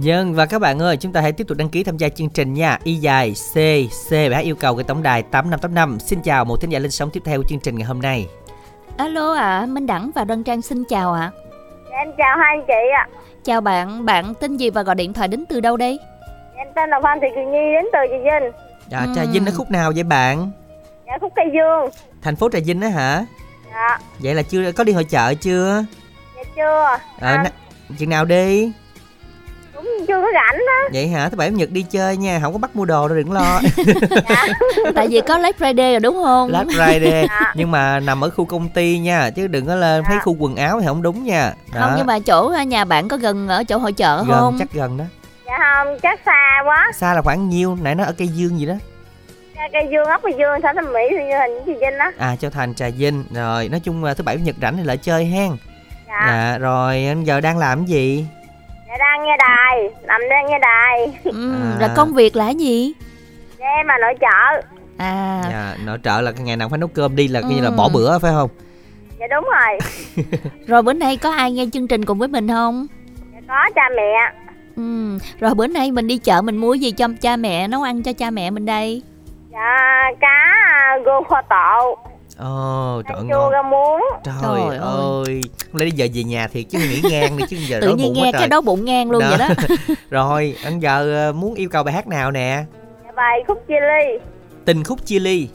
Dân 0.00 0.34
và 0.34 0.46
các 0.46 0.58
bạn 0.58 0.78
ơi, 0.82 0.96
chúng 0.96 1.12
ta 1.12 1.20
hãy 1.20 1.32
tiếp 1.32 1.44
tục 1.48 1.58
đăng 1.58 1.68
ký 1.68 1.84
tham 1.84 1.96
gia 1.96 2.08
chương 2.08 2.28
trình 2.28 2.54
nha. 2.54 2.78
Y 2.84 2.94
dài 2.94 3.32
C 3.54 3.54
C 4.08 4.12
và 4.30 4.38
yêu 4.38 4.54
cầu 4.56 4.76
cái 4.76 4.84
tổng 4.84 5.02
đài 5.02 5.22
8585. 5.22 5.98
Xin 6.00 6.22
chào 6.22 6.44
một 6.44 6.60
thính 6.60 6.70
giả 6.70 6.78
lên 6.78 6.90
sóng 6.90 7.10
tiếp 7.10 7.20
theo 7.24 7.38
của 7.42 7.48
chương 7.48 7.60
trình 7.60 7.74
ngày 7.78 7.84
hôm 7.86 8.00
nay. 8.02 8.26
alo 8.96 9.34
ạ 9.34 9.66
Minh 9.68 9.86
Đẳng 9.86 10.10
và 10.14 10.24
Đoan 10.24 10.44
Trang 10.44 10.62
xin 10.62 10.84
chào 10.88 11.12
ạ 11.12 11.30
Em 11.90 12.08
chào 12.18 12.36
hai 12.38 12.56
anh 12.56 12.64
chị 12.66 12.72
ạ. 12.94 13.08
chào 13.44 13.60
bạn 13.60 14.04
bạn 14.04 14.34
tên 14.40 14.56
gì 14.56 14.70
và 14.70 14.82
gọi 14.82 14.94
điện 14.94 15.12
thoại 15.12 15.28
đến 15.28 15.44
từ 15.48 15.60
đâu 15.60 15.76
đây 15.76 15.98
Em 16.56 16.66
tên 16.76 16.90
là 16.90 17.00
Phan 17.02 17.18
Thị 17.22 17.26
Kiều 17.34 17.44
Nhi 17.44 17.72
đến 17.72 17.84
từ 17.92 17.98
Trà 18.10 18.40
Vinh. 18.40 18.52
À, 18.90 19.06
Trà. 19.16 19.22
Vinh 19.32 19.46
ở 19.46 19.52
khúc 19.56 19.70
nào 19.70 19.92
vậy 19.94 20.02
bạn? 20.04 20.50
Dạ 21.06 21.12
khúc 21.20 21.32
Cây 21.36 21.44
Dương. 21.54 21.90
Thành 22.22 22.36
phố 22.36 22.48
Trà 22.52 22.58
Vinh 22.64 22.80
đó 22.80 22.88
hả? 22.88 23.26
Dạ, 23.72 23.98
Vậy 24.18 24.34
là 24.34 24.42
chưa 24.42 24.72
có 24.72 24.84
đi 24.84 24.92
hội 24.92 25.04
chợ 25.04 25.34
chưa? 25.34 25.84
dạ 26.36 26.42
chưa. 26.56 26.62
Ờ, 27.20 27.28
À, 27.28 27.44
n- 27.44 27.94
chừng 27.98 28.10
nào 28.10 28.24
đi? 28.24 28.72
Cũng 29.78 30.06
chưa 30.08 30.20
có 30.22 30.28
rảnh 30.34 30.58
đó. 30.58 30.88
Vậy 30.92 31.08
hả? 31.08 31.28
Thứ 31.28 31.36
bảy 31.36 31.50
chủ 31.50 31.56
nhật 31.56 31.70
đi 31.70 31.82
chơi 31.82 32.16
nha, 32.16 32.38
không 32.42 32.52
có 32.52 32.58
bắt 32.58 32.76
mua 32.76 32.84
đồ 32.84 33.08
đâu 33.08 33.16
đừng 33.16 33.32
lo. 33.32 33.60
tại 34.94 35.08
vì 35.08 35.20
có 35.20 35.38
Black 35.38 35.60
Friday 35.60 35.90
rồi 35.90 36.00
đúng 36.00 36.22
không 36.24 36.48
Black 36.48 36.68
Friday 36.70 37.26
Dạ. 37.28 37.52
nhưng 37.56 37.70
mà 37.70 38.00
nằm 38.00 38.24
ở 38.24 38.30
khu 38.30 38.44
công 38.44 38.68
ty 38.68 38.98
nha, 38.98 39.30
chứ 39.30 39.46
đừng 39.46 39.66
có 39.66 39.74
lên 39.74 40.04
thấy 40.04 40.16
Dạ. 40.16 40.22
khu 40.24 40.36
quần 40.38 40.56
áo 40.56 40.80
thì 40.80 40.86
không 40.86 41.02
đúng 41.02 41.24
nha. 41.24 41.52
không 41.74 41.92
nhưng 41.96 42.06
mà 42.06 42.18
chỗ 42.18 42.52
à, 42.52 42.62
nhà 42.64 42.84
bạn 42.84 43.08
có 43.08 43.16
gần 43.16 43.48
ở 43.48 43.64
chỗ 43.64 43.78
hội 43.78 43.92
chợ 43.92 44.24
gần 44.28 44.38
không 44.40 44.56
chắc 44.58 44.72
gần 44.72 44.96
đó. 44.98 45.04
Dạ 45.46 45.58
không, 45.58 45.98
chắc 46.02 46.20
xa 46.26 46.62
quá. 46.64 46.90
Xa 46.94 47.14
là 47.14 47.22
khoảng 47.22 47.48
nhiêu? 47.48 47.76
Nãy 47.82 47.94
nó 47.94 48.04
ở 48.04 48.12
cây 48.18 48.28
dương 48.28 48.58
gì 48.60 48.66
đó. 48.66 48.74
Dạ, 49.56 49.62
Cây 49.72 49.88
Dương, 49.92 50.04
ấp 50.04 50.20
Cây 50.22 50.32
Dương, 50.38 50.60
xã 50.62 50.72
Thanh 50.74 50.92
Mỹ, 50.92 51.00
Như 51.10 51.18
Hình, 51.38 51.50
Trà 51.66 51.72
Vinh 51.88 51.98
đó. 51.98 52.10
À 52.18 52.36
Châu 52.36 52.50
Thành 52.50 52.74
Trà 52.74 52.88
Vinh 52.88 53.24
rồi 53.34 53.68
nói 53.68 53.80
chung 53.80 54.04
là 54.04 54.14
thứ 54.14 54.24
bảy 54.24 54.36
chủ 54.36 54.42
nhật 54.44 54.56
rảnh 54.62 54.76
thì 54.76 54.82
lại 54.84 54.96
chơi 54.96 55.24
hen. 55.26 55.50
Dạ, 56.08 56.24
Dạ 56.26 56.58
rồi 56.58 57.04
anh 57.08 57.24
giờ 57.24 57.40
đang 57.40 57.58
làm 57.58 57.78
cái 57.78 57.86
gì? 57.86 58.26
Đang 58.98 59.22
nghe 59.24 59.36
đài, 59.38 59.90
nằm 60.06 60.20
đang 60.30 60.46
nghe 60.46 60.58
đài. 60.58 61.20
ừ, 61.24 61.52
À. 61.54 61.76
là 61.80 61.92
công 61.96 62.12
việc 62.14 62.36
là 62.36 62.44
cái 62.44 62.54
gì 62.54 62.92
Dạ, 63.58 63.66
em 63.66 63.86
mà 63.86 63.94
nội 64.00 64.14
trợ. 64.20 64.68
à 64.98 65.42
Dạ 65.50 65.76
nội 65.86 65.98
trợ 66.04 66.20
là 66.20 66.32
cái 66.32 66.40
ngày 66.42 66.56
nào 66.56 66.68
phải 66.68 66.78
nấu 66.78 66.88
cơm 66.88 67.16
đi 67.16 67.28
là 67.28 67.40
coi 67.40 67.50
như 67.50 67.60
là 67.62 67.68
Ừ. 67.68 67.74
bỏ 67.76 67.88
bữa 67.94 68.18
phải 68.18 68.32
không? 68.32 68.50
Dạ 69.20 69.26
đúng 69.30 69.44
rồi. 69.44 69.78
rồi 70.66 70.82
bữa 70.82 70.92
nay 70.92 71.16
có 71.16 71.30
ai 71.32 71.52
nghe 71.52 71.64
chương 71.72 71.88
trình 71.88 72.04
cùng 72.04 72.18
với 72.18 72.28
mình 72.28 72.48
không 72.48 72.86
Dạ 73.34 73.40
có 73.48 73.70
cha 73.74 73.82
mẹ. 73.96 74.32
ừ 74.76 75.18
rồi 75.40 75.54
bữa 75.54 75.66
nay 75.66 75.90
mình 75.90 76.06
đi 76.06 76.18
chợ 76.18 76.42
mình 76.42 76.56
mua 76.56 76.74
gì 76.74 76.90
cho 76.92 77.08
cha 77.20 77.36
mẹ 77.36 77.68
nấu 77.68 77.82
ăn 77.82 78.02
cho 78.02 78.12
cha 78.12 78.30
mẹ 78.30 78.50
mình 78.50 78.66
đây 78.66 79.02
Dạ 79.52 80.02
cá 80.20 80.54
à, 80.78 80.98
gô 81.04 81.22
kho 81.28 81.42
tộ, 81.42 81.96
Ồ 82.38 83.02
canh 83.08 83.28
trời 83.30 83.38
chua 83.52 83.62
muống. 83.62 84.00
Trời, 84.24 84.34
Trời 84.42 84.78
ơi. 84.78 85.40
bây 85.72 85.90
giờ 85.90 86.06
về 86.14 86.22
nhà 86.22 86.48
thiệt 86.52 86.64
chứ 86.70 86.78
nghỉ 86.78 87.00
ngang 87.10 87.36
đi 87.36 87.44
chứ 87.48 87.56
giờ 87.56 87.78
tự 87.80 87.86
đói 87.86 87.96
nhiên 87.96 88.06
bụng 88.06 88.14
nghe 88.14 88.28
quá 88.28 88.32
cái 88.32 88.40
trời. 88.40 88.48
đó 88.48 88.60
bụng 88.60 88.84
ngang 88.84 89.10
luôn 89.10 89.22
vậy 89.28 89.38
đó 89.38 89.48
Rồi, 90.10 90.54
anh 90.64 90.78
giờ 90.80 91.14
ờ, 91.26 91.32
muốn 91.32 91.54
yêu 91.54 91.68
cầu 91.72 91.82
bài 91.82 91.94
hát 91.94 92.06
nào 92.06 92.30
nè? 92.30 92.64
Dạ 93.04 93.10
bài 93.16 93.44
khúc 93.48 93.58
chia 93.68 93.80
ly. 93.80 94.18
Tình 94.64 94.84
khúc 94.84 94.98
chia 95.06 95.18
ly. 95.18 95.48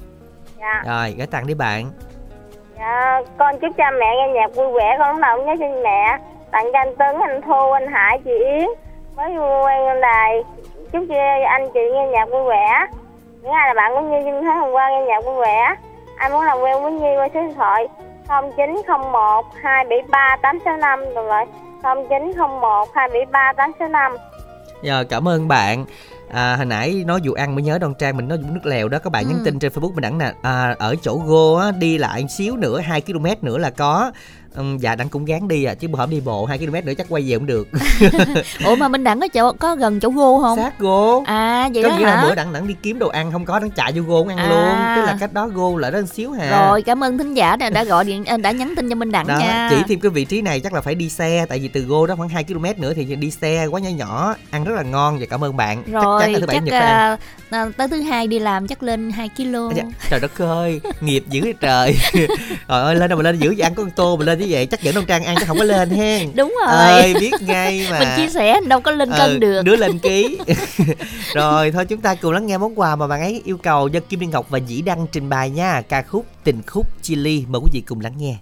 Dạ. 0.60 0.84
Rồi, 0.88 1.14
gửi 1.18 1.28
tặng 1.28 1.48
đi 1.48 1.54
bạn. 1.54 1.86
Dạ, 2.80 3.22
con 3.38 3.60
chúc 3.60 3.72
cha 3.78 3.92
mẹ 4.00 4.06
nghe 4.16 4.34
nhạc 4.34 4.56
vui 4.56 4.68
vẻ, 4.74 4.96
con 5.00 5.12
lúc 5.12 5.20
nào 5.22 5.38
cũng 5.38 5.46
nhớ 5.46 5.54
xin 5.60 5.84
mẹ. 5.84 6.18
Tặng 6.52 6.66
cho 6.74 6.80
anh 6.80 6.96
Tấn, 6.96 7.16
anh 7.30 7.42
Thu, 7.48 7.72
anh 7.72 7.88
Hải, 7.94 8.20
chị 8.26 8.32
Yến. 8.32 8.68
Với 9.16 9.30
quen 9.66 9.88
lên 9.88 10.02
đài. 10.02 10.44
Chúc 10.92 11.04
cho 11.10 11.16
anh 11.50 11.68
chị 11.74 11.80
nghe 11.94 12.08
nhạc 12.12 12.26
vui 12.32 12.44
vẻ. 12.50 12.68
Những 13.42 13.52
ai 13.52 13.68
là 13.68 13.74
bạn 13.74 13.92
của 13.96 14.02
Nhi 14.02 14.18
Dinh 14.24 14.42
tháng 14.44 14.60
hôm 14.60 14.72
qua 14.72 14.90
nghe 14.90 15.06
nhạc 15.08 15.26
vui 15.26 15.36
vẻ. 15.42 15.76
Ai 16.24 16.30
muốn 16.30 16.42
làm 16.42 16.58
quen 16.64 16.84
với 16.84 16.92
Nhi 16.92 17.08
qua 17.18 17.28
số 17.34 17.40
điện 17.42 17.54
thoại 17.56 17.88
0901 18.28 19.46
273 19.64 20.38
865 20.42 21.00
rồi 21.16 21.26
lại 21.28 21.46
0901 21.84 22.88
273 22.96 23.54
865. 23.58 24.12
Giờ 24.82 25.04
cảm 25.10 25.28
ơn 25.28 25.48
bạn. 25.48 25.86
À, 26.34 26.56
hồi 26.56 26.66
nãy 26.66 27.04
nói 27.08 27.20
vụ 27.24 27.34
ăn 27.34 27.56
mới 27.56 27.64
nhớ 27.64 27.78
đoan 27.78 27.94
trang 27.94 28.18
mình 28.18 28.28
nói 28.28 28.38
vụ 28.38 28.48
nước 28.52 28.66
lèo 28.66 28.88
đó 28.90 29.00
các 29.04 29.10
bạn 29.10 29.24
nhắn 29.28 29.38
Ừ. 29.40 29.42
tin 29.46 29.60
trên 29.60 29.72
facebook 29.72 29.94
mình 29.94 30.02
đẳng 30.02 30.18
nè 30.18 30.32
à, 30.42 30.76
ở 30.80 30.96
chỗ 31.02 31.22
go 31.26 31.62
á, 31.62 31.72
đi 31.72 31.98
lại 31.98 32.26
xíu 32.30 32.58
nữa 32.58 32.80
2 32.80 33.02
km 33.02 33.26
nữa 33.42 33.58
là 33.58 33.70
có 33.70 34.12
Ừm, 34.56 34.78
dạ 34.78 34.96
đặng 34.96 35.10
cũng 35.10 35.26
gán 35.26 35.48
đi 35.48 35.64
à 35.64 35.74
chứ 35.74 35.88
bữa 35.88 36.00
hổm 36.00 36.10
đi 36.10 36.20
bộ 36.20 36.46
2 36.46 36.58
km 36.58 36.74
nữa 36.86 36.94
chắc 36.98 37.08
quay 37.10 37.24
về 37.28 37.36
cũng 37.36 37.46
được. 37.46 37.68
Ủa 38.66 38.76
mà 38.76 38.88
minh 38.88 39.04
đẳng 39.04 39.20
có 39.20 39.28
chỗ 39.28 39.52
có 39.54 39.76
gần 39.76 40.00
chỗ 40.00 40.10
gô 40.10 40.40
không? 40.42 40.58
Sát 40.58 40.80
gô 40.80 41.24
à 41.26 41.70
vậy 41.74 41.84
có 41.84 41.90
đó 41.90 41.98
nghĩa 41.98 42.06
là 42.06 42.16
hả? 42.16 42.24
bữa 42.24 42.36
đặng 42.36 42.54
đặng 42.54 42.68
đi 42.68 42.76
kiếm 42.84 43.00
đồ 43.00 43.08
ăn 43.10 43.32
không 43.32 43.46
có 43.46 43.60
đặng 43.60 43.72
chạy 43.72 43.92
vô 43.92 44.02
gô 44.02 44.26
ăn 44.30 44.38
À. 44.38 44.50
luôn. 44.50 44.96
Tức 44.96 45.12
là 45.12 45.18
cách 45.20 45.34
đó 45.34 45.48
gô 45.48 45.78
lại 45.78 45.92
đó 45.92 46.00
một 46.00 46.06
xíu 46.14 46.32
hà. 46.32 46.50
Rồi 46.68 46.82
cảm 46.82 47.04
ơn 47.04 47.18
thính 47.18 47.34
giả 47.34 47.56
đã, 47.56 47.70
đã 47.70 47.84
gọi 47.84 48.06
điện 48.06 48.26
à, 48.26 48.38
đã 48.38 48.52
nhắn 48.52 48.74
tin 48.78 48.90
cho 48.90 48.96
minh 48.96 49.12
đẳng 49.12 49.28
đó 49.28 49.38
nha. 49.40 49.68
chỉ 49.70 49.76
thêm 49.88 50.00
cái 50.00 50.10
vị 50.12 50.26
trí 50.26 50.42
này 50.42 50.60
chắc 50.60 50.74
là 50.74 50.82
phải 50.82 50.96
đi 50.96 51.10
xe 51.10 51.46
tại 51.50 51.60
vì 51.60 51.68
từ 51.68 51.82
gô 51.82 52.08
đó 52.08 52.16
khoảng 52.16 52.30
2 52.30 52.44
km 52.44 52.66
nữa 52.78 52.94
thì 52.96 53.16
đi 53.16 53.32
xe 53.32 53.66
quá 53.66 53.80
nhỏ 53.80 53.90
nhỏ 53.90 54.36
ăn 54.52 54.64
rất 54.64 54.76
là 54.76 54.84
ngon 54.84 55.18
và 55.20 55.26
cảm 55.30 55.44
ơn 55.44 55.58
bạn. 55.58 55.84
Rồi 55.92 56.22
chắc 56.22 56.26
chắn 56.26 56.34
là 56.34 56.40
thứ 56.40 56.46
bảy 56.48 56.56
chắc 56.58 56.64
nhật 56.64 56.74
à, 56.74 57.18
à, 57.50 57.66
tới 57.78 57.88
thứ 57.88 58.02
hai 58.02 58.28
đi 58.28 58.40
làm 58.40 58.68
chắc 58.68 58.84
lên 58.84 59.12
2 59.12 59.30
kg 59.38 59.54
Dạ, 59.76 59.84
trời 60.10 60.20
đất 60.20 60.42
ơi 60.42 60.82
nghiệp 61.02 61.24
dữ 61.30 61.42
vậy 61.44 61.54
trời. 61.62 61.96
Trời 62.68 62.82
ơi 62.84 62.96
lên 62.96 63.10
đâu 63.10 63.18
mà 63.18 63.24
lên 63.24 63.40
dữ 63.40 63.50
vậy? 63.58 63.64
Ăn 63.64 63.76
có 63.76 63.84
con 63.84 63.92
tô 63.92 64.16
mà 64.18 64.26
lên 64.26 64.40
như 64.44 64.48
vậy 64.50 64.66
chắc 64.66 64.82
dẫn 64.82 64.96
đông 64.96 65.06
trang 65.06 65.24
ăn 65.24 65.36
chắc 65.40 65.48
không 65.48 65.58
có 65.58 65.64
lên 65.64 65.90
hen. 65.90 66.30
Đúng 66.36 66.56
rồi. 66.68 66.76
Ơi 66.78 67.14
biết 67.20 67.34
ngay 67.42 67.88
mà. 67.92 68.00
Mình 68.00 68.08
chia 68.18 68.30
sẻ 68.34 68.60
đâu 68.68 68.82
có 68.82 68.92
lên 68.92 69.10
Ờ, 69.10 69.18
cân 69.28 69.40
được. 69.40 69.62
đứa 69.62 69.76
lên 69.76 70.00
ký. 70.00 70.38
Rồi 71.34 71.72
thôi 71.72 71.86
chúng 71.86 72.02
ta 72.02 72.16
cùng 72.16 72.32
lắng 72.32 72.46
nghe 72.46 72.58
món 72.58 72.80
quà 72.80 72.96
mà 72.96 73.08
bạn 73.08 73.22
ấy 73.22 73.42
yêu 73.46 73.58
cầu 73.58 73.88
do 73.88 74.00
kim 74.10 74.20
liên 74.20 74.30
ngọc 74.30 74.50
và 74.50 74.58
dĩ 74.58 74.82
đăng 74.82 75.08
trình 75.12 75.30
bày 75.30 75.50
nha. 75.50 75.82
Ca 75.90 76.02
khúc 76.02 76.26
tình 76.44 76.62
khúc 76.68 76.88
chili 77.02 77.44
mời 77.48 77.60
quý 77.64 77.70
vị 77.74 77.82
cùng 77.88 78.02
lắng 78.02 78.14
nghe 78.18 78.36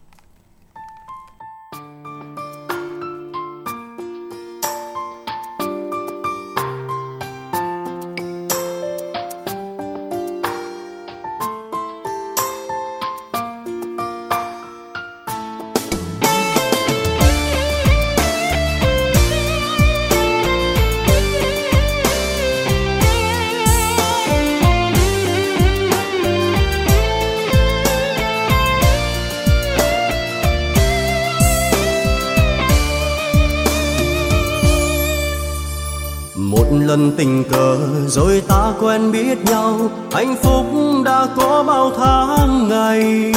cờ 37.51 37.77
rồi 38.07 38.41
ta 38.47 38.73
quen 38.81 39.11
biết 39.11 39.37
nhau. 39.45 39.89
Hạnh 40.11 40.35
phúc 40.43 40.65
đã 41.05 41.27
có 41.37 41.63
bao 41.67 41.91
tháng 41.97 42.69
ngày. 42.69 43.33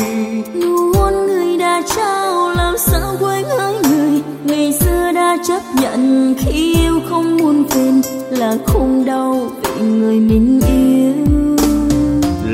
Nụ 0.55 0.93
hôn 0.95 1.13
người 1.27 1.59
đã 1.59 1.83
trao 1.97 2.51
làm 2.57 2.75
sao 2.79 3.17
quên 3.21 3.45
hỡi 3.59 3.75
người? 3.89 4.23
Ngày 4.45 4.73
xưa 4.81 5.13
đã 5.15 5.37
chấp 5.49 5.61
nhận 5.83 6.35
khi 6.39 6.75
yêu 6.75 7.01
không 7.09 7.37
muốn 7.37 7.65
quên 7.65 8.03
là 8.31 8.57
không 8.67 9.05
đau 9.05 9.51
vì 9.63 9.85
người 9.85 10.21
mình 10.21 10.61
yêu. 10.67 11.15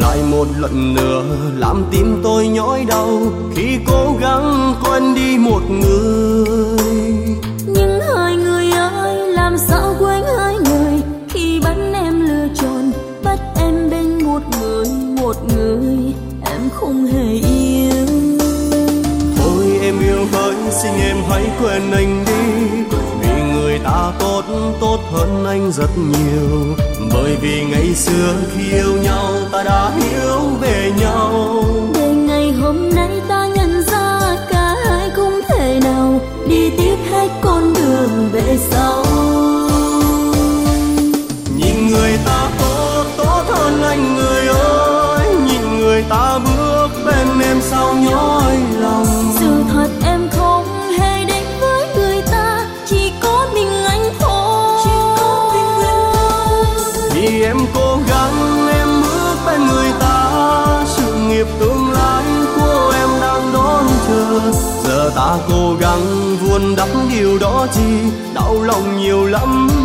Lại 0.01 0.19
một 0.31 0.47
lần 0.59 0.95
nữa 0.95 1.25
làm 1.59 1.85
tim 1.91 2.21
tôi 2.23 2.49
nhói 2.49 2.85
đau 2.89 3.23
khi 3.55 3.79
cố 3.87 4.17
gắng 4.21 4.75
quên 4.85 5.15
đi 5.15 5.39
một 5.39 5.61
người. 5.71 6.45
Nhưng 7.67 8.01
hai 8.17 8.37
người 8.37 8.71
ơi 8.71 9.33
làm 9.33 9.59
sao 9.59 9.95
quên 10.01 10.10
xin 20.83 20.93
em 20.93 21.17
hãy 21.29 21.43
quên 21.61 21.91
anh 21.93 22.25
đi. 22.25 22.67
Vì 23.21 23.43
người 23.55 23.79
ta 23.79 24.13
tốt 24.19 24.43
tốt 24.81 24.99
hơn 25.13 25.45
anh 25.47 25.73
rất 25.73 25.91
nhiều. 25.97 26.77
Bởi 27.15 27.37
vì 27.41 27.65
ngày 27.65 27.95
xưa 27.95 28.35
khi 28.55 28.73
yêu 28.73 28.93
nhau 29.03 29.35
ta 29.53 29.63
đã 29.63 29.91
hiểu 29.91 30.41
về 30.61 30.93
nhau. 31.01 31.65
Để 31.95 32.09
ngày 32.09 32.53
hôm 32.53 32.91
nay 32.95 33.11
ta 33.29 33.47
nhận 33.55 33.83
ra 33.83 34.37
cả 34.51 34.75
hai 34.87 35.11
không 35.17 35.41
thể 35.49 35.81
nào. 35.85 36.21
Đi 36.49 36.71
tiếp 36.71 36.97
hết 37.11 37.29
con 37.41 37.75
đường 37.75 38.29
về 38.33 38.59
sau. 38.71 39.05
Nhìn 41.57 41.89
người 41.91 42.19
ta 42.25 42.51
tốt 42.59 43.05
tốt 43.17 43.43
hơn 43.49 43.83
anh 43.83 44.17
người 44.17 44.49
ơi. 44.49 45.27
Nhìn 45.47 45.79
người 45.79 46.05
ta 46.09 46.39
bước 46.39 46.89
bên 47.07 47.41
em 47.49 47.61
sao 47.61 47.95
nhói 47.95 48.40
đắp 66.81 66.89
điều 67.11 67.39
đó 67.39 67.67
chi? 67.73 67.83
Đau 68.35 68.63
lòng 68.63 68.99
nhiều 68.99 69.27
lắm. 69.27 69.80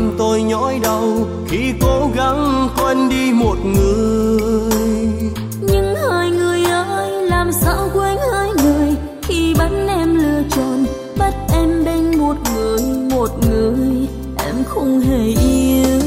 Tim 0.00 0.14
tôi 0.18 0.42
nhói 0.42 0.80
đau 0.82 1.26
khi 1.48 1.72
cố 1.80 2.10
gắng 2.14 2.68
quên 2.76 3.08
đi 3.08 3.32
một 3.32 3.56
người. 3.64 5.30
Nhưng 5.60 5.94
hai 6.10 6.30
người 6.30 6.64
ơi 6.64 7.22
làm 7.22 7.52
sao 7.52 7.88
quên 7.94 8.16
hỡi 8.32 8.48
người? 8.48 8.96
Khi 9.22 9.54
bắt 9.58 9.70
em 9.88 10.14
lựa 10.14 10.42
chọn 10.50 10.84
bắt 11.18 11.34
em 11.52 11.84
bên 11.84 12.18
một 12.18 12.36
người 12.54 12.80
một 13.10 13.30
người 13.48 14.08
em 14.38 14.54
không 14.68 15.00
hề 15.00 15.24
yêu. 15.24 16.00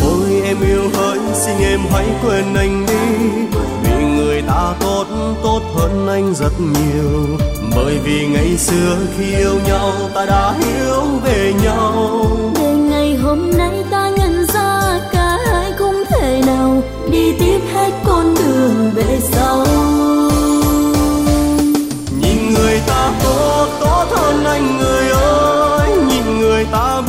Thôi 0.00 0.42
em 0.44 0.56
yêu 0.60 0.82
hỡi 0.94 1.18
xin 1.34 1.56
em 1.60 1.80
hãy 1.90 2.06
quên 2.22 2.54
anh 2.54 2.86
đi. 2.86 3.28
Vì 3.82 4.04
người 4.04 4.42
ta 4.42 4.74
tốt 4.80 5.06
tốt 5.42 5.60
hơn 5.74 6.08
anh 6.08 6.34
rất 6.34 6.52
nhiều 6.60 7.38
bởi 7.84 7.98
vì 7.98 8.26
ngày 8.26 8.56
xưa 8.56 8.98
khi 9.18 9.36
yêu 9.36 9.54
nhau 9.66 9.92
ta 10.14 10.24
đã 10.26 10.52
hiểu 10.52 11.02
về 11.24 11.52
nhau. 11.62 12.20
Để 12.54 12.74
ngày 12.74 13.16
hôm 13.16 13.50
nay 13.58 13.84
ta 13.90 14.08
nhận 14.08 14.46
ra 14.54 15.00
cả 15.12 15.38
hai 15.46 15.72
không 15.78 16.04
thể 16.10 16.40
nào 16.46 16.82
đi 17.10 17.32
tiếp 17.38 17.60
hết 17.74 17.90
con 18.04 18.34
đường 18.34 18.90
về 18.94 19.20
sau. 19.32 19.66
Nhìn 22.20 22.54
người 22.54 22.80
ta 22.86 23.12
tốt 23.22 23.66
tốt 23.80 24.06
hơn 24.10 24.44
anh 24.44 24.78
người 24.78 25.08
ơi. 25.10 25.90
Nhìn 26.08 26.38
người 26.38 26.66
ta 26.72 27.02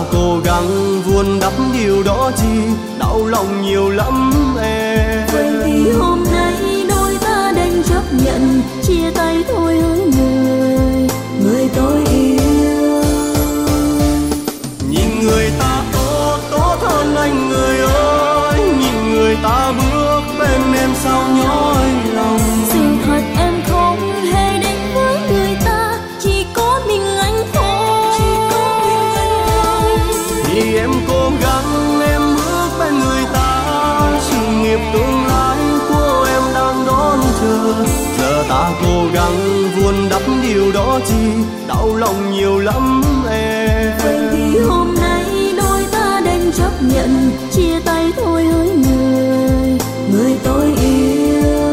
ta 0.00 0.06
cố 0.12 0.40
gắng 0.44 1.02
vun 1.02 1.40
đắp 1.40 1.52
điều 1.72 2.02
đó 2.02 2.30
chi 2.36 2.48
đau 2.98 3.26
lòng 3.26 3.62
nhiều 3.62 3.90
lắm 3.90 4.32
em. 4.62 5.26
Vậy 5.32 5.50
thì 5.64 5.90
hôm 5.90 6.24
nay 6.32 6.84
đôi 6.88 7.18
ta 7.20 7.52
đành 7.56 7.82
chấp 7.88 8.02
nhận 8.24 8.62
chia 8.82 9.10
tay 9.14 9.44
thôi 9.52 9.80
hỡi 9.80 9.98
người 9.98 11.08
người 11.42 11.68
tôi 11.76 12.04
yêu. 12.12 13.02
Nhìn 14.90 15.20
người 15.22 15.50
ta 15.58 15.82
tốt 15.92 16.38
tốt 16.50 16.76
hơn 16.80 17.16
anh 17.16 17.48
người 17.48 17.78
ơi. 17.80 18.60
Ta 19.42 19.69
lòng 42.00 42.32
nhiều 42.32 42.58
lắm 42.58 43.02
em. 43.30 43.92
Vậy 44.04 44.18
thì 44.32 44.58
hôm 44.58 44.94
nay 44.94 45.54
đôi 45.56 45.82
ta 45.92 46.20
đành 46.24 46.52
chấp 46.52 46.70
nhận 46.82 47.30
chia 47.52 47.80
tay 47.84 48.12
thôi 48.16 48.44
hỡi 48.44 48.68
người 48.68 49.78
người 50.12 50.32
tôi 50.44 50.64
yêu. 50.64 51.72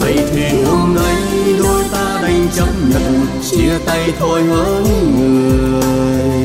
Vậy 0.00 0.18
thì 0.34 0.62
hôm 0.62 0.94
nay 0.94 1.16
đôi 1.58 1.84
ta 1.92 2.20
đành 2.22 2.48
chấp 2.56 2.68
nhận 2.88 3.26
chia 3.50 3.78
tay 3.86 4.12
thôi 4.18 4.42
hỡi 4.42 4.82
người 4.82 5.18
người 5.18 6.43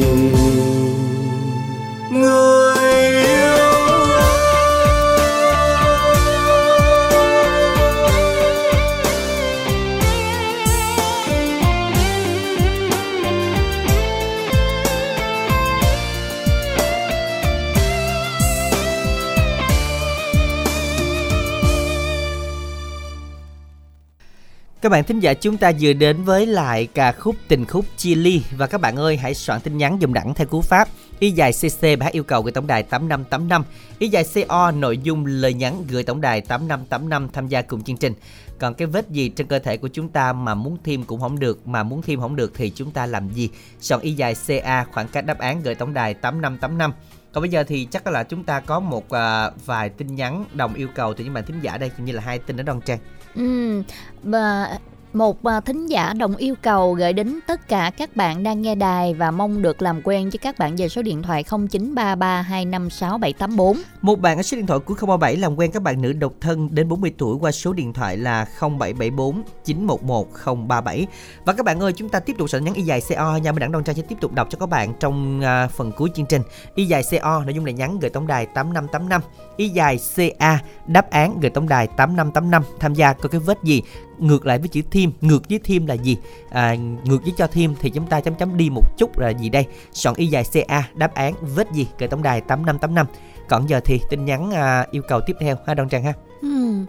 Các 24.89 24.91
bạn 24.91 25.03
thính 25.03 25.19
giả, 25.19 25.33
chúng 25.33 25.57
ta 25.57 25.71
vừa 25.79 25.93
đến 25.93 26.23
với 26.23 26.45
lại 26.45 26.87
ca 26.93 27.11
khúc 27.11 27.35
tình 27.47 27.65
khúc 27.65 27.85
chia 27.97 28.15
ly 28.15 28.41
và 28.57 28.67
các 28.67 28.81
bạn 28.81 28.95
ơi, 28.95 29.17
hãy 29.17 29.33
soạn 29.33 29.61
tin 29.61 29.77
nhắn 29.77 30.01
dùng 30.01 30.13
đẳng 30.13 30.33
theo 30.33 30.47
cú 30.47 30.61
pháp 30.61 30.87
y 31.19 31.31
dài 31.31 31.51
cc 31.51 31.81
và 31.81 32.03
hát 32.03 32.13
yêu 32.13 32.23
cầu 32.23 32.41
gửi 32.41 32.51
tổng 32.51 32.67
đài 32.67 32.83
8585 32.83 33.63
y 33.99 34.07
dài 34.07 34.25
co 34.47 34.71
nội 34.71 34.97
dung 34.97 35.25
lời 35.25 35.53
nhắn 35.53 35.83
gửi 35.89 36.03
tổng 36.03 36.21
đài 36.21 36.41
8585 36.41 37.29
tham 37.33 37.47
gia 37.47 37.61
cùng 37.61 37.83
chương 37.83 37.97
trình. 37.97 38.13
Còn 38.59 38.73
cái 38.73 38.87
vết 38.87 39.09
gì 39.09 39.29
trên 39.29 39.47
cơ 39.47 39.59
thể 39.59 39.77
của 39.77 39.87
chúng 39.87 40.09
ta 40.09 40.33
mà 40.33 40.55
muốn 40.55 40.77
thêm 40.83 41.03
cũng 41.03 41.21
không 41.21 41.39
được, 41.39 41.67
mà 41.67 41.83
muốn 41.83 42.01
thêm 42.01 42.19
không 42.19 42.35
được 42.35 42.51
thì 42.55 42.71
chúng 42.75 42.91
ta 42.91 43.05
làm 43.05 43.29
gì? 43.29 43.49
Soạn 43.79 44.01
y 44.01 44.13
dài 44.13 44.35
ca 44.47 44.85
khoảng 44.91 45.07
cách 45.07 45.25
đáp 45.25 45.39
án 45.39 45.61
gửi 45.63 45.75
tổng 45.75 45.93
đài 45.93 46.13
8585. 46.13 46.93
Còn 47.33 47.41
bây 47.41 47.49
giờ 47.49 47.63
thì 47.63 47.87
chắc 47.91 48.07
là 48.07 48.23
chúng 48.23 48.43
ta 48.43 48.59
có 48.59 48.79
một 48.79 49.09
à, 49.09 49.51
vài 49.65 49.89
tin 49.89 50.15
nhắn 50.15 50.45
đồng 50.53 50.73
yêu 50.73 50.87
cầu 50.95 51.13
từ 51.13 51.23
những 51.23 51.33
bạn 51.33 51.45
thính 51.45 51.59
giả 51.61 51.77
đây, 51.77 51.89
cũng 51.97 52.05
như 52.05 52.13
là 52.13 52.21
hai 52.21 52.39
tin 52.39 52.59
ở 52.59 52.63
Đoan 52.63 52.81
Trang. 52.81 52.99
Ừ, 53.35 53.81
và 54.23 54.77
một 55.13 55.43
à, 55.43 55.59
thính 55.59 55.87
giả 55.87 56.13
đồng 56.13 56.35
yêu 56.35 56.55
cầu 56.61 56.93
gửi 56.93 57.13
đến 57.13 57.39
tất 57.47 57.67
cả 57.67 57.91
các 57.97 58.15
bạn 58.15 58.43
đang 58.43 58.61
nghe 58.61 58.75
đài 58.75 59.13
và 59.13 59.31
mong 59.31 59.61
được 59.61 59.81
làm 59.81 60.01
quen 60.03 60.29
với 60.29 60.37
các 60.37 60.57
bạn 60.57 60.75
về 60.75 60.89
số 60.89 61.01
điện 61.01 61.23
thoại 61.23 61.43
0933256784. 61.49 63.75
Một 64.01 64.19
bạn 64.19 64.37
ở 64.37 64.43
số 64.43 64.57
điện 64.57 64.67
thoại 64.67 64.79
cuối 64.85 64.97
037 65.01 65.35
làm 65.35 65.55
quen 65.55 65.71
các 65.71 65.83
bạn 65.83 66.01
nữ 66.01 66.13
độc 66.13 66.33
thân 66.41 66.69
đến 66.71 66.87
40 66.87 67.13
tuổi 67.17 67.37
qua 67.41 67.51
số 67.51 67.73
điện 67.73 67.93
thoại 67.93 68.17
là 68.17 68.45
0774 68.59 69.43
911 69.65 70.27
037. 70.67 71.07
Và 71.45 71.53
các 71.53 71.65
bạn 71.65 71.79
ơi, 71.79 71.93
chúng 71.95 72.09
ta 72.09 72.19
tiếp 72.19 72.35
tục 72.37 72.49
sẽ 72.49 72.59
nhắn 72.59 72.73
y 72.73 72.81
dài 72.81 73.01
CO 73.09 73.37
nha, 73.37 73.51
mình 73.51 73.59
Đẳng 73.59 73.71
đồng 73.71 73.83
Trang 73.83 73.95
sẽ 73.95 74.01
tiếp 74.01 74.15
tục 74.21 74.33
đọc 74.33 74.47
cho 74.49 74.57
các 74.59 74.69
bạn 74.69 74.93
trong 74.99 75.41
à, 75.41 75.67
phần 75.67 75.91
cuối 75.91 76.09
chương 76.15 76.25
trình. 76.25 76.41
Y 76.75 76.85
dài 76.85 77.03
CO 77.11 77.43
nội 77.43 77.53
dung 77.53 77.65
là 77.65 77.71
nhắn 77.71 77.99
gửi 77.99 78.09
tổng 78.09 78.27
đài 78.27 78.45
8585. 78.45 79.21
Y 79.57 79.69
dài 79.69 79.99
CA 80.15 80.59
đáp 80.87 81.09
án 81.09 81.39
gửi 81.39 81.49
tổng 81.49 81.69
đài 81.69 81.87
8585 81.87 82.63
tham 82.79 82.93
gia 82.93 83.13
có 83.13 83.29
cái 83.29 83.39
vết 83.39 83.63
gì 83.63 83.81
ngược 84.19 84.45
lại 84.45 84.59
với 84.59 84.67
chữ 84.67 84.81
thêm 84.91 85.11
ngược 85.21 85.49
với 85.49 85.59
thêm 85.63 85.85
là 85.87 85.93
gì 85.93 86.17
à, 86.51 86.75
ngược 87.03 87.17
với 87.23 87.33
cho 87.37 87.47
thêm 87.47 87.75
thì 87.79 87.89
chúng 87.89 88.07
ta 88.07 88.19
chấm 88.21 88.35
chấm 88.35 88.57
đi 88.57 88.69
một 88.69 88.97
chút 88.97 89.19
là 89.19 89.29
gì 89.29 89.49
đây 89.49 89.65
soạn 89.91 90.15
y 90.15 90.25
dài 90.25 90.43
ca 90.67 90.83
đáp 90.93 91.13
án 91.15 91.33
vết 91.55 91.71
gì 91.71 91.87
gửi 91.99 92.07
tổng 92.07 92.23
đài 92.23 92.41
8585 92.41 93.05
còn 93.49 93.69
giờ 93.69 93.79
thì 93.85 93.99
tin 94.09 94.25
nhắn 94.25 94.51
à, 94.51 94.85
yêu 94.91 95.01
cầu 95.07 95.21
tiếp 95.21 95.33
theo 95.39 95.55
ha 95.67 95.73
Đoan 95.73 95.89
Trang 95.89 96.03
ha 96.03 96.13
Ừ. 96.41 96.85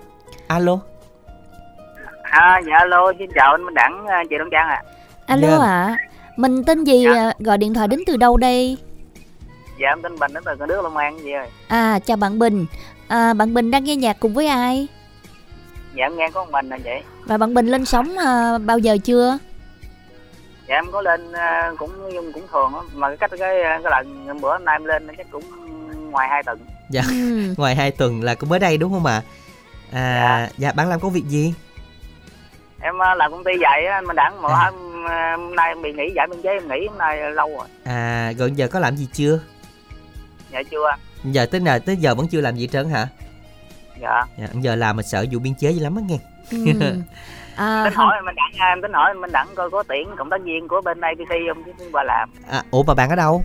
alo 0.46 0.78
À, 2.22 2.60
dạ 2.66 2.74
alo, 2.78 3.12
xin 3.18 3.30
chào 3.34 3.50
anh 3.50 3.64
Minh 3.64 3.74
Đẳng, 3.74 4.06
à, 4.06 4.22
chị 4.30 4.36
Đông 4.38 4.48
Trang 4.52 4.68
ạ. 4.68 4.82
Alo 5.26 5.48
Dạ. 5.48 5.64
ạ. 5.64 5.96
Mình 6.36 6.64
tên 6.64 6.84
gì 6.84 7.04
à, 7.04 7.32
gọi 7.38 7.58
điện 7.58 7.74
thoại 7.74 7.88
đến 7.88 8.00
từ 8.06 8.16
đâu 8.16 8.36
đây? 8.36 8.76
Dạ 9.80 9.88
em 9.88 10.02
tên 10.02 10.18
Bình 10.18 10.32
đến 10.34 10.42
từ 10.46 10.52
con 10.58 10.68
nước 10.68 10.80
Long 10.82 10.96
An 10.96 11.18
gì 11.24 11.32
ơi. 11.32 11.48
À 11.68 11.98
chào 11.98 12.16
bạn 12.16 12.38
Bình. 12.38 12.66
À, 13.08 13.34
bạn 13.34 13.54
Bình 13.54 13.70
đang 13.70 13.84
nghe 13.84 13.96
nhạc 13.96 14.16
cùng 14.20 14.34
với 14.34 14.46
ai? 14.46 14.86
Dạ 15.94 16.04
em 16.06 16.16
nghe 16.16 16.30
có 16.34 16.44
một 16.44 16.50
mình 16.50 16.68
nè 16.68 16.76
chị. 16.84 17.06
Và 17.24 17.38
bạn 17.38 17.54
Bình 17.54 17.66
lên 17.66 17.84
sóng 17.84 18.16
à, 18.18 18.58
bao 18.58 18.78
giờ 18.78 18.96
chưa? 19.04 19.38
Dạ 20.68 20.74
em 20.74 20.84
có 20.92 21.00
lên 21.02 21.32
à, 21.32 21.72
cũng 21.78 21.90
cũng 22.34 22.46
thường 22.52 22.74
á, 22.74 22.80
mà 22.94 23.08
cái 23.08 23.16
cách 23.16 23.30
cái 23.38 23.62
cái 23.62 23.90
lần 23.90 24.40
bữa 24.40 24.52
hôm 24.52 24.64
nay 24.64 24.74
em 24.74 24.84
lên 24.84 25.08
chắc 25.18 25.26
cũng 25.30 25.42
ngoài 26.10 26.28
hai 26.28 26.42
tuần. 26.42 26.58
dạ 26.90 27.02
Ừ. 27.08 27.14
ngoài 27.58 27.74
hai 27.76 27.90
tuần 27.90 28.22
là 28.22 28.34
cũng 28.34 28.48
mới 28.48 28.58
đây 28.58 28.76
đúng 28.78 28.92
không 28.92 29.06
ạ 29.06 29.22
à 29.92 30.48
dạ 30.58 30.72
bạn 30.72 30.88
làm 30.88 31.00
công 31.00 31.12
việc 31.12 31.24
gì 31.28 31.54
Em 32.82 33.02
à, 33.02 33.14
làm 33.14 33.30
công 33.30 33.44
ty 33.44 33.52
dạy 33.60 33.86
á, 33.86 33.94
anh 33.94 34.04
Minh 34.04 34.16
Đẳng, 34.16 34.42
mà 34.42 34.48
À. 34.48 34.64
hôm, 34.70 35.04
à, 35.08 35.36
hôm 35.38 35.54
nay 35.56 35.68
em 35.68 35.82
bị 35.82 35.92
nghỉ 35.92 36.12
giải 36.16 36.26
biên 36.30 36.42
chế 36.42 36.50
em 36.50 36.68
nghỉ 36.68 36.86
hôm 36.88 36.98
nay 36.98 37.18
lâu 37.32 37.48
rồi. 37.58 37.66
à 37.84 38.32
rồi 38.38 38.52
giờ 38.52 38.68
có 38.68 38.78
làm 38.78 38.96
gì 38.96 39.08
chưa 39.12 39.40
Dạ 40.52 40.62
chưa. 40.70 40.92
giờ 41.24 41.46
tới 41.50 41.60
nào 41.60 41.78
tới 41.78 41.96
giờ 41.96 42.14
vẫn 42.14 42.26
chưa 42.28 42.40
làm 42.40 42.56
gì 42.56 42.66
trơn 42.72 42.90
hả 42.90 43.08
Dạ. 44.00 44.22
dạ, 44.38 44.46
giờ 44.60 44.74
làm 44.76 44.96
mà 44.96 45.02
sợ 45.02 45.24
vụ 45.32 45.38
biên 45.38 45.54
chế 45.54 45.70
gì 45.72 45.80
lắm 45.80 45.96
á 45.96 46.02
nghe 46.08 46.18
Ừ. 46.50 46.56
À, 47.56 47.84
tính 47.84 47.94
hỏi 47.94 48.14
anh 48.18 48.24
Minh 48.24 48.34
Đẳng, 48.34 48.68
em 48.70 48.82
tính 48.82 48.92
hỏi 48.92 49.10
anh 49.10 49.20
Minh 49.20 49.32
Đẳng 49.32 49.46
coi 49.54 49.70
có 49.70 49.82
tuyển 49.88 50.08
cộng 50.18 50.30
tác 50.30 50.40
viên 50.44 50.68
của 50.68 50.80
bên 50.84 51.00
APC 51.00 51.28
không 51.54 51.64
chứ 51.78 51.84
bà 51.92 52.02
làm. 52.02 52.30
à, 52.50 52.62
ủa 52.70 52.82
mà 52.82 52.94
bạn 52.94 53.10
ở 53.10 53.16
đâu 53.16 53.42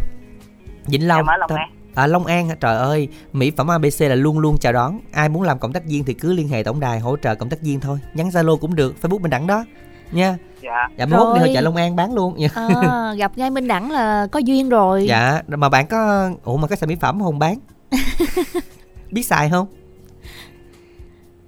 vĩnh 0.87 1.07
long 1.07 1.19
Em 1.19 1.25
ở 1.25 1.37
Long 1.37 1.49
Ta- 1.49 1.55
An. 1.55 1.69
À, 1.95 2.07
Long 2.07 2.25
An 2.25 2.49
hả? 2.49 2.55
trời 2.59 2.75
ơi 2.77 3.07
mỹ 3.33 3.51
phẩm 3.57 3.67
ABC 3.71 4.01
là 4.01 4.15
luôn 4.15 4.39
luôn 4.39 4.57
chào 4.61 4.73
đón 4.73 4.99
ai 5.11 5.29
muốn 5.29 5.43
làm 5.43 5.59
cộng 5.59 5.73
tác 5.73 5.85
viên 5.85 6.03
thì 6.03 6.13
cứ 6.13 6.33
liên 6.33 6.47
hệ 6.47 6.63
tổng 6.63 6.79
đài 6.79 6.99
hỗ 6.99 7.17
trợ 7.17 7.35
cộng 7.35 7.49
tác 7.49 7.61
viên 7.61 7.79
thôi 7.79 7.99
nhắn 8.13 8.29
Zalo 8.29 8.57
cũng 8.57 8.75
được 8.75 8.95
Facebook 9.01 9.19
mình 9.19 9.31
đẳng 9.31 9.47
đó 9.47 9.63
nha 10.11 10.37
Dạ. 10.61 10.87
dạ 10.97 11.05
mốt 11.05 11.35
đi 11.35 11.39
hội 11.39 11.51
chợ 11.53 11.61
Long 11.61 11.75
An 11.75 11.95
bán 11.95 12.13
luôn 12.13 12.35
nha 12.37 12.47
à, 12.55 13.13
gặp 13.17 13.31
ngay 13.35 13.49
Minh 13.49 13.67
Đẳng 13.67 13.91
là 13.91 14.27
có 14.31 14.39
duyên 14.39 14.69
rồi. 14.69 15.05
dạ 15.09 15.41
mà 15.47 15.69
bạn 15.69 15.87
có 15.87 16.29
ủa 16.43 16.57
mà 16.57 16.67
có 16.67 16.75
xài 16.75 16.87
mỹ 16.87 16.95
phẩm 17.01 17.19
không 17.23 17.39
bán 17.39 17.59
biết 19.11 19.23
xài 19.23 19.49
không 19.49 19.67
Dạ 19.71 19.84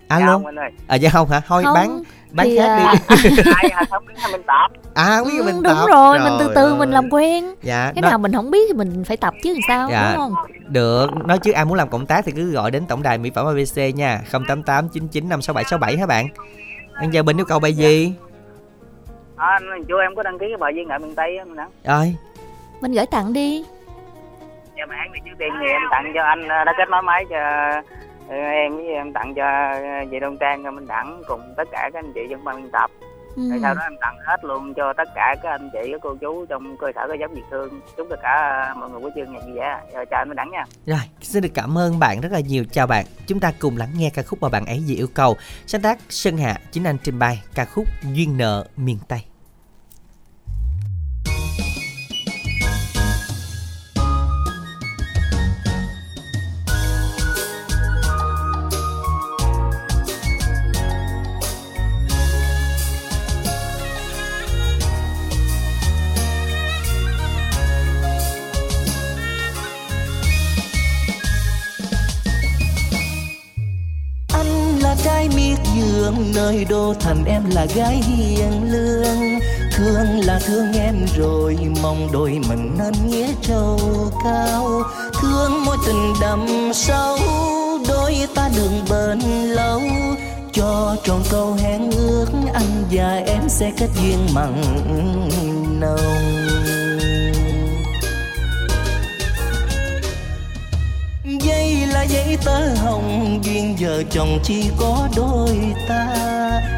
alo 0.08 0.34
không 0.34 0.46
anh 0.46 0.56
ơi. 0.60 0.70
à 0.88 0.96
dạ 0.96 1.10
không 1.10 1.30
hả 1.30 1.42
thôi 1.48 1.64
Không, 1.64 1.74
bán 1.74 2.04
bán 2.32 2.48
thì, 2.48 2.58
khác 2.58 2.68
à, 2.68 2.94
đi 3.24 3.30
Ai 3.56 3.70
à, 3.70 3.84
không 3.90 4.06
biết 4.06 4.14
mình 4.32 4.42
tập. 4.48 4.72
à 4.94 5.22
biết 5.26 5.32
Ừ, 5.40 5.44
mình 5.44 5.56
đúng 5.56 5.64
tập. 5.64 5.86
rồi, 5.90 6.20
mình 6.20 6.34
từ 6.40 6.52
từ 6.56 6.76
mình 6.76 6.90
ơi. 6.90 6.94
làm 6.94 7.10
quen. 7.10 7.56
dạ 7.64 7.92
Cái 7.96 8.02
đó- 8.02 8.10
nào 8.10 8.18
mình 8.18 8.34
không 8.34 8.52
biết 8.52 8.66
thì 8.68 8.74
mình 8.74 9.04
phải 9.04 9.18
tập 9.18 9.34
chứ 9.44 9.54
làm 9.54 9.62
sao, 9.68 9.90
Dạ. 9.92 10.14
đúng 10.16 10.20
không? 10.24 10.34
Được, 10.68 11.08
nói 11.26 11.38
chứ 11.40 11.52
ai 11.52 11.66
muốn 11.66 11.74
làm 11.78 11.90
cộng 11.90 12.06
tác 12.06 12.26
thì 12.26 12.32
cứ 12.32 12.52
gọi 12.52 12.72
đến 12.72 12.86
tổng 12.88 13.04
đài 13.04 13.18
mỹ 13.18 13.32
phẩm 13.36 13.46
ABC 13.46 13.96
nha 13.96 14.22
088 14.32 14.90
99 14.90 15.30
56767 15.30 15.98
hả 15.98 16.06
bạn 16.06 16.28
Anh 16.94 17.12
giờ 17.14 17.24
Bình 17.24 17.38
yêu 17.40 17.46
cầu 17.46 17.60
bài 17.60 17.74
gì? 17.74 18.14
À, 19.36 19.48
anh 19.48 19.84
chú 19.88 19.98
em 19.98 20.16
có 20.16 20.24
đăng 20.24 20.40
ký 20.40 20.46
cái 20.50 20.58
bài 20.58 20.74
viên 20.76 20.88
nghệ 20.88 20.98
miền 20.98 21.16
Tây 21.16 21.38
á 21.38 21.44
Minh 21.46 21.56
Đẳng. 21.56 21.70
Rồi, 21.84 22.16
Mình 22.82 22.92
gửi 22.92 23.06
tặng 23.06 23.34
đi. 23.34 23.66
Dạ 24.78 24.86
mà 24.86 24.96
ăn 24.96 25.08
thì 25.14 25.20
trước 25.26 25.32
tiên 25.40 25.50
thì 25.62 25.68
em 25.72 25.82
tặng 25.92 26.12
cho 26.16 26.24
anh 26.24 26.48
ờ, 26.48 26.64
đã 26.64 26.74
kết 26.78 26.90
nối 26.90 27.02
máy 27.02 27.26
cho 27.30 27.38
em 28.36 28.76
với 28.76 28.88
em 28.88 29.14
tặng 29.14 29.34
cho 29.36 29.72
ờ, 29.74 30.06
chị 30.12 30.20
Đông 30.20 30.38
Trang 30.38 30.64
cho 30.64 30.72
Minh 30.72 30.88
Đẳng 30.88 31.22
cùng 31.28 31.42
tất 31.58 31.68
cả 31.72 31.90
các 31.94 32.00
anh 32.00 32.12
chị 32.16 32.22
trong 32.30 32.44
ban 32.44 32.62
biên 32.62 32.72
tập. 32.72 32.92
Ừ. 33.36 33.50
Rồi 33.50 33.60
sau 33.62 33.74
đó 33.76 33.82
em 33.84 33.96
tặng 34.02 34.18
hết 34.26 34.44
luôn 34.44 34.74
cho 34.74 34.94
tất 34.94 35.10
cả 35.16 35.36
các 35.44 35.50
anh 35.50 35.70
chị 35.74 35.80
các 35.92 36.02
cô 36.04 36.16
chú 36.16 36.46
trong 36.46 36.78
cơ 36.78 36.88
sở 36.96 37.08
cơ 37.08 37.14
giám 37.20 37.34
Việt 37.34 37.42
Thương. 37.52 37.82
Chúc 37.98 38.08
tất 38.10 38.20
cả 38.22 38.64
ờ, 38.68 38.80
mọi 38.80 38.90
người 38.90 39.00
buổi 39.00 39.12
trưa 39.16 39.26
ngày 39.26 39.42
vui 39.46 39.56
vẻ. 39.56 39.80
Rồi 39.94 40.06
chào 40.06 40.22
anh 40.22 40.30
Minh 40.30 40.36
Đẳng 40.36 40.52
nha. 40.52 40.66
rồi, 40.86 41.00
xin 41.22 41.44
được 41.44 41.50
cảm 41.54 41.78
ơn 41.78 42.00
bạn 42.00 42.22
rất 42.22 42.32
là 42.32 42.40
nhiều 42.40 42.64
Chào 42.72 42.88
bạn, 42.88 43.06
chúng 43.28 43.40
ta 43.40 43.52
cùng 43.60 43.78
lắng 43.78 43.90
nghe 43.98 44.10
ca 44.14 44.22
khúc 44.24 44.42
mà 44.42 44.50
bạn 44.50 44.66
ấy 44.66 44.80
gì 44.80 44.96
yêu 44.96 45.08
cầu 45.14 45.38
Sáng 45.66 45.82
tác 45.82 46.00
Sơn 46.10 46.38
Hạ, 46.38 46.56
chính 46.72 46.84
anh 46.84 46.98
trình 47.04 47.20
bày 47.20 47.44
ca 47.56 47.66
khúc 47.66 47.86
Duyên 48.14 48.38
nợ 48.38 48.66
miền 48.78 48.98
Tây 49.08 49.22
thương 76.08 76.32
nơi 76.36 76.66
đô 76.70 76.94
thành 77.00 77.26
em 77.26 77.44
là 77.50 77.66
gái 77.76 77.96
hiền 77.96 78.72
lương. 78.72 79.40
Thương 79.72 80.20
là 80.26 80.40
thương 80.46 80.74
em 80.74 80.96
rồi, 81.18 81.58
mong 81.82 82.08
đôi 82.14 82.40
mình 82.50 82.78
nên 82.78 82.94
nghĩa 83.10 83.28
trầu 83.42 83.80
cao. 84.24 84.84
Thương 85.22 85.66
mối 85.66 85.78
tình 85.88 86.14
đậm 86.22 86.72
sâu, 86.74 87.18
đôi 87.88 88.16
ta 88.36 88.50
đường 88.56 88.86
bền 88.90 89.20
lâu. 89.50 89.82
Cho 90.54 90.96
tròn 91.04 91.24
câu 91.32 91.54
hẹn 91.54 91.92
ước, 91.92 92.28
anh 92.54 92.84
và 92.92 93.24
em 93.28 93.42
sẽ 93.50 93.72
kết 93.78 93.90
duyên 94.02 94.28
mặn 94.34 94.62
nồng. 95.80 96.48
Dây 101.42 101.57
giấy 102.10 102.38
tờ 102.46 102.76
hồng 102.76 103.40
duyên 103.44 103.76
vợ 103.80 104.04
chồng 104.12 104.40
chỉ 104.44 104.70
có 104.80 105.08
đôi 105.16 105.58
ta. 105.88 106.08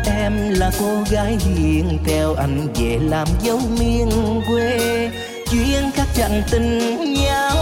Em 0.05 0.53
là 0.53 0.71
cô 0.79 1.03
gái 1.11 1.37
hiền 1.39 1.99
theo 2.05 2.33
anh 2.33 2.67
về 2.75 2.99
làm 3.01 3.27
dấu 3.43 3.59
miền 3.79 4.09
quê. 4.47 5.11
Duyên 5.51 5.91
khắc 5.93 6.07
chạnh 6.15 6.43
tình 6.51 6.97
nhau 7.13 7.55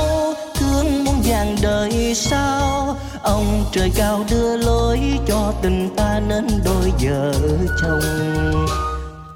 thương 0.56 1.03
muôn 1.06 1.15
vàng 1.26 1.56
đời 1.61 2.14
sau. 2.15 2.95
Ông 3.22 3.65
trời 3.72 3.91
cao 3.95 4.23
đưa 4.30 4.57
lối 4.57 4.99
cho 5.27 5.53
tình 5.61 5.95
ta 5.95 6.22
nên 6.27 6.48
đôi 6.65 6.91
vợ 7.03 7.34
chồng 7.81 8.65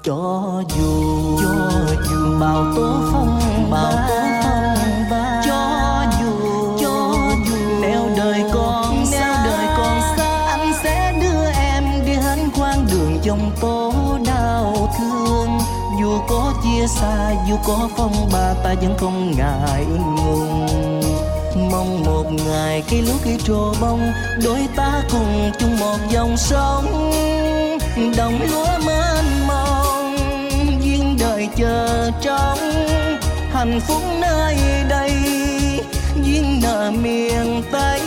cho 0.02 0.62
dù. 0.76 1.38
Cho 1.40 1.98
dù. 2.10 2.28
Bao 2.40 2.64
tố 2.76 3.00
phong 3.12 3.40
bao 3.70 3.92
tố 4.08 4.20
phong 4.42 4.71
phía 16.82 16.88
xa, 16.88 17.30
dù 17.48 17.56
có 17.64 17.88
phong 17.96 18.28
ba, 18.32 18.54
ta 18.64 18.74
vẫn 18.82 18.94
không 18.98 19.34
ngại 19.38 19.84
ngùng. 19.84 20.66
Mong 21.70 22.02
một 22.04 22.24
ngày 22.46 22.82
cây 22.90 23.02
lúa 23.02 23.14
khi 23.24 23.30
trổ 23.44 23.74
bông, 23.80 24.12
đôi 24.44 24.58
ta 24.76 25.02
cùng 25.12 25.50
chung 25.58 25.78
một 25.78 25.96
dòng 26.10 26.36
sông. 26.36 27.12
Đồng 28.16 28.38
lúa 28.50 28.78
mênh 28.86 29.46
mông, 29.46 30.16
duyên 30.82 31.16
đời 31.20 31.48
chờ 31.56 32.10
trong 32.22 32.58
hạnh 33.52 33.80
phúc 33.80 34.02
nơi 34.20 34.56
đây, 34.88 35.12
duyên 36.24 36.60
nợ 36.62 36.92
miền 37.02 37.62
tây. 37.72 38.00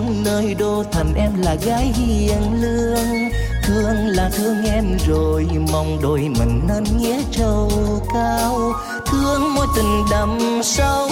Vườn 0.00 0.24
nơi 0.24 0.54
đô 0.54 0.84
thành 0.92 1.14
em 1.14 1.42
là 1.42 1.54
gái 1.54 1.84
hiền 1.84 2.62
lương. 2.62 3.30
Thương 3.64 4.06
là 4.06 4.30
thương 4.32 4.64
em 4.64 4.96
rồi, 5.06 5.46
mong 5.72 5.98
đôi 6.02 6.18
mình 6.18 6.60
nên 6.68 6.84
nghĩa 6.98 7.22
trâu 7.32 7.70
cao. 8.14 8.72
Thương 9.06 9.54
mối 9.54 9.66
tình 9.76 10.04
đậm 10.10 10.60
sâu, 10.62 11.08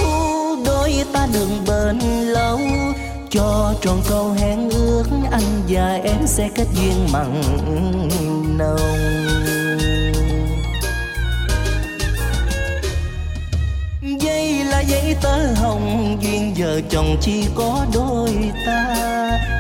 đôi 0.66 1.05
ta 1.12 1.27
đường 1.32 1.65
bền 1.66 1.98
lâu. 2.24 2.59
Cho 3.31 3.74
tròn 3.82 4.02
câu 4.09 4.31
hẹn 4.31 4.70
ước, 4.70 5.05
anh 5.31 5.62
và 5.69 6.01
em 6.05 6.27
sẽ 6.27 6.48
kết 6.55 6.66
duyên 6.74 7.12
mặn 7.12 7.43
nồng. 8.59 9.48
Giấy 15.09 15.16
là 15.22 15.55
hồng 15.56 16.18
duyên 16.20 16.55
vợ 16.59 16.80
chồng 16.90 17.16
chỉ 17.20 17.44
có 17.55 17.86
đôi 17.94 18.52
ta. 18.66 18.97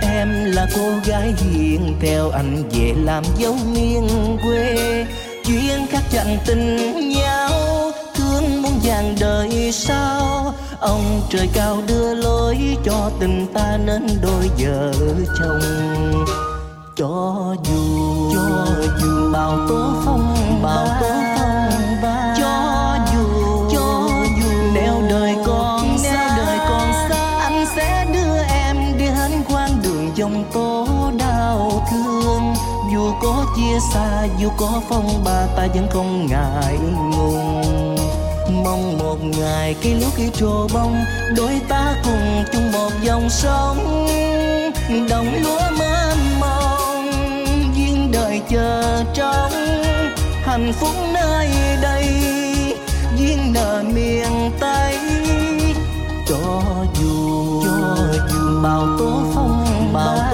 Em 0.02 0.44
là 0.44 0.66
cô 0.76 0.92
gái 1.06 1.32
hiền, 1.36 1.96
theo 2.00 2.30
anh 2.30 2.68
về 2.70 2.94
làm 3.04 3.24
dấu 3.36 3.56
miền 3.74 4.08
quê. 4.42 5.06
Duyên 5.44 5.86
khắc 5.90 6.02
chẳng 6.12 6.38
tình 6.46 6.94
nhau, 7.08 7.50
thương 8.14 8.62
muôn 8.62 8.72
vàng 8.82 9.16
đời 9.20 9.72
sau. 9.72 10.54
Ông 10.80 11.20
trời 11.30 11.48
cao 11.54 11.82
đưa 11.86 12.14
lối 12.14 12.58
cho 12.84 13.10
tình 13.20 13.46
ta 13.54 13.78
nên 13.84 14.06
đôi 14.22 14.50
vợ 14.58 14.92
chồng 15.38 16.24
cho 16.96 17.54
dù 17.64 18.32
cho 18.34 18.66
dù. 19.00 19.32
Bao 19.32 19.58
tố 19.68 19.92
phong, 20.04 20.60
bao 20.62 20.86
tố 21.00 21.08
phong 21.08 21.37
có 33.22 33.46
chia 33.56 33.78
xa, 33.94 34.26
dù 34.38 34.48
có 34.56 34.80
phong 34.88 35.24
ba, 35.24 35.46
ta 35.56 35.66
vẫn 35.74 35.86
không 35.90 36.26
ngại 36.26 36.78
ngùng. 37.10 37.96
Mong 38.64 38.98
một 38.98 39.16
ngày 39.38 39.74
cây 39.82 39.94
lúa 39.94 40.10
kia 40.16 40.28
trổ 40.34 40.68
bông, 40.74 41.04
đôi 41.36 41.60
ta 41.68 41.94
cùng 42.04 42.44
chung 42.52 42.72
một 42.72 42.90
dòng 43.02 43.30
sông. 43.30 44.06
Đồng 45.10 45.34
lúa 45.42 45.60
mênh 45.78 46.40
mông 46.40 47.10
duyên 47.76 48.10
đời 48.12 48.40
chờ 48.50 49.04
trông 49.14 49.52
hạnh 50.44 50.72
phúc 50.80 50.94
nơi 51.12 51.48
đây, 51.82 52.06
duyên 53.18 53.52
nợ 53.52 53.82
miền 53.94 54.50
tây. 54.60 54.98
Cho 56.28 56.62
dù 57.00 57.62
cho 57.64 58.06
dù, 58.30 58.62
bao 58.62 58.86
tố 58.98 59.20
phong 59.34 59.90
bao 59.92 60.27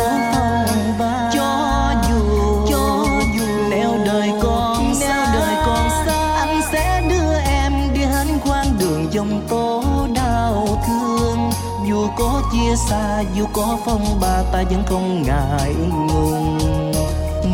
xa, 12.89 13.23
dù 13.35 13.47
có 13.53 13.79
phong 13.85 14.21
ba 14.21 14.43
ta 14.53 14.63
vẫn 14.71 14.83
không 14.87 15.23
ngại 15.23 15.75
ngùng. 15.75 16.59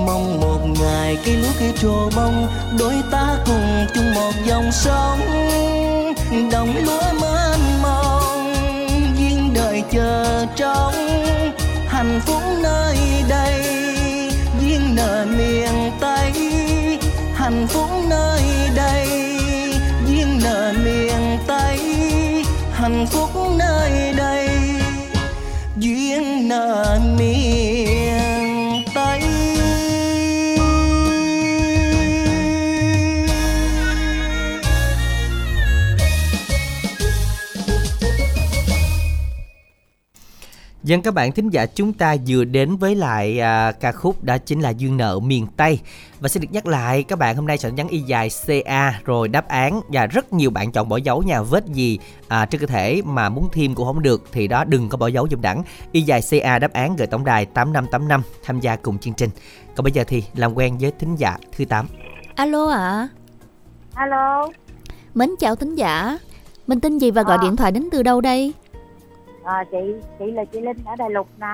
Mong 0.06 0.40
một 0.40 0.58
ngày 0.80 1.16
cây 1.24 1.34
lúa 1.34 1.52
cây 1.58 1.72
trổ 1.82 2.10
bông, 2.16 2.48
đôi 2.78 2.94
ta 3.10 3.36
cùng 3.46 3.86
chung 3.94 4.14
một 4.14 4.32
dòng 4.46 4.72
sông. 4.72 5.20
Đồng 6.52 6.74
lúa 6.84 7.12
mênh 7.20 7.82
mông, 7.82 8.54
duyên 9.18 9.54
đời 9.54 9.82
chờ 9.92 10.46
trông 10.56 10.94
hạnh 11.88 12.20
phúc 12.26 12.42
nơi 12.62 12.96
đây, 13.28 13.62
duyên 14.60 14.94
nợ 14.94 15.26
miền 15.38 15.92
tây 16.00 16.32
hạnh 17.34 17.66
phúc 17.68 17.88
nơi 18.08 18.42
đây, 18.76 19.08
duyên 20.08 20.40
nợ 20.44 20.72
miền 20.84 21.38
tây 21.46 21.78
hạnh 22.72 23.06
phúc 23.10 23.30
nơi 23.58 24.12
đây 24.16 24.39
duyên 25.90 26.48
nợ 26.48 27.00
miền 27.18 27.79
Dân 40.90 41.02
các 41.02 41.14
bạn 41.14 41.32
thính 41.32 41.50
giả 41.50 41.66
chúng 41.66 41.92
ta 41.92 42.16
vừa 42.26 42.44
đến 42.44 42.76
với 42.76 42.94
lại 42.94 43.40
à, 43.40 43.72
ca 43.72 43.92
khúc 43.92 44.24
đó 44.24 44.38
chính 44.38 44.60
là 44.60 44.70
Duyên 44.70 44.96
nợ 44.96 45.18
miền 45.18 45.46
Tây 45.56 45.80
Và 46.20 46.28
xin 46.28 46.42
được 46.42 46.48
nhắc 46.52 46.66
lại 46.66 47.02
các 47.02 47.18
bạn 47.18 47.36
hôm 47.36 47.46
nay 47.46 47.58
chọn 47.58 47.74
nhắn 47.74 47.88
y 47.88 47.98
dài 47.98 48.28
CA 48.46 49.00
rồi 49.04 49.28
đáp 49.28 49.48
án 49.48 49.80
Và 49.88 50.06
rất 50.06 50.32
nhiều 50.32 50.50
bạn 50.50 50.72
chọn 50.72 50.88
bỏ 50.88 50.96
dấu 50.96 51.22
nhà 51.22 51.42
vết 51.42 51.66
gì 51.66 51.98
à, 52.28 52.46
trên 52.46 52.60
cơ 52.60 52.66
thể 52.66 53.02
mà 53.04 53.28
muốn 53.28 53.48
thêm 53.52 53.74
cũng 53.74 53.86
không 53.86 54.02
được 54.02 54.22
Thì 54.32 54.48
đó 54.48 54.64
đừng 54.64 54.88
có 54.88 54.98
bỏ 54.98 55.06
dấu 55.06 55.28
dùm 55.30 55.40
đẳng 55.40 55.62
Y 55.92 56.02
dài 56.02 56.20
CA 56.30 56.58
đáp 56.58 56.72
án 56.72 56.96
gửi 56.96 57.06
tổng 57.06 57.24
đài 57.24 57.46
8585 57.46 58.22
tham 58.44 58.60
gia 58.60 58.76
cùng 58.76 58.98
chương 58.98 59.14
trình 59.14 59.30
Còn 59.76 59.84
bây 59.84 59.92
giờ 59.92 60.04
thì 60.06 60.24
làm 60.34 60.54
quen 60.54 60.78
với 60.78 60.92
thính 60.98 61.16
giả 61.16 61.36
thứ 61.56 61.64
8 61.64 61.86
Alo 62.34 62.68
ạ. 62.68 63.08
alo 63.94 64.48
Mến 65.14 65.30
chào 65.38 65.56
thính 65.56 65.74
giả. 65.74 66.18
Mình 66.66 66.80
tên 66.80 66.98
gì 66.98 67.10
và 67.10 67.22
gọi 67.22 67.38
Ờ. 67.38 67.42
điện 67.42 67.56
thoại 67.56 67.72
đến 67.72 67.88
từ 67.92 68.02
đâu 68.02 68.20
đây? 68.20 68.52
À, 69.44 69.64
chị 69.70 69.78
chị 70.18 70.24
là 70.30 70.44
chị 70.52 70.60
linh 70.60 70.76
ở 70.84 70.96
đài 70.98 71.10
lục 71.10 71.28
nè 71.40 71.46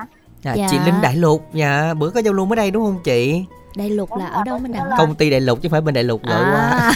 à, 0.43 0.53
Dạ. 0.55 0.67
Chị 0.71 0.77
Linh 0.85 0.95
Đại 1.01 1.15
Lục 1.15 1.41
Dạ 1.53 1.93
bữa 1.93 2.09
có 2.09 2.19
giao 2.19 2.33
lưu 2.33 2.47
ở 2.51 2.55
đây 2.55 2.71
đúng 2.71 2.83
không 2.85 2.99
chị 3.03 3.43
Đại 3.75 3.89
lục 3.89 4.09
là 4.19 4.25
ở 4.25 4.43
đâu 4.45 4.59
mới 4.59 4.69
đặng? 4.73 4.89
Công 4.97 5.15
ty 5.15 5.29
Đại 5.29 5.41
Lục 5.41 5.59
chứ 5.61 5.69
không 5.69 5.71
phải 5.71 5.81
bên 5.81 5.93
Đại 5.93 6.03
Lục 6.03 6.21
gọi 6.23 6.43
À. 6.43 6.51
qua 6.51 6.93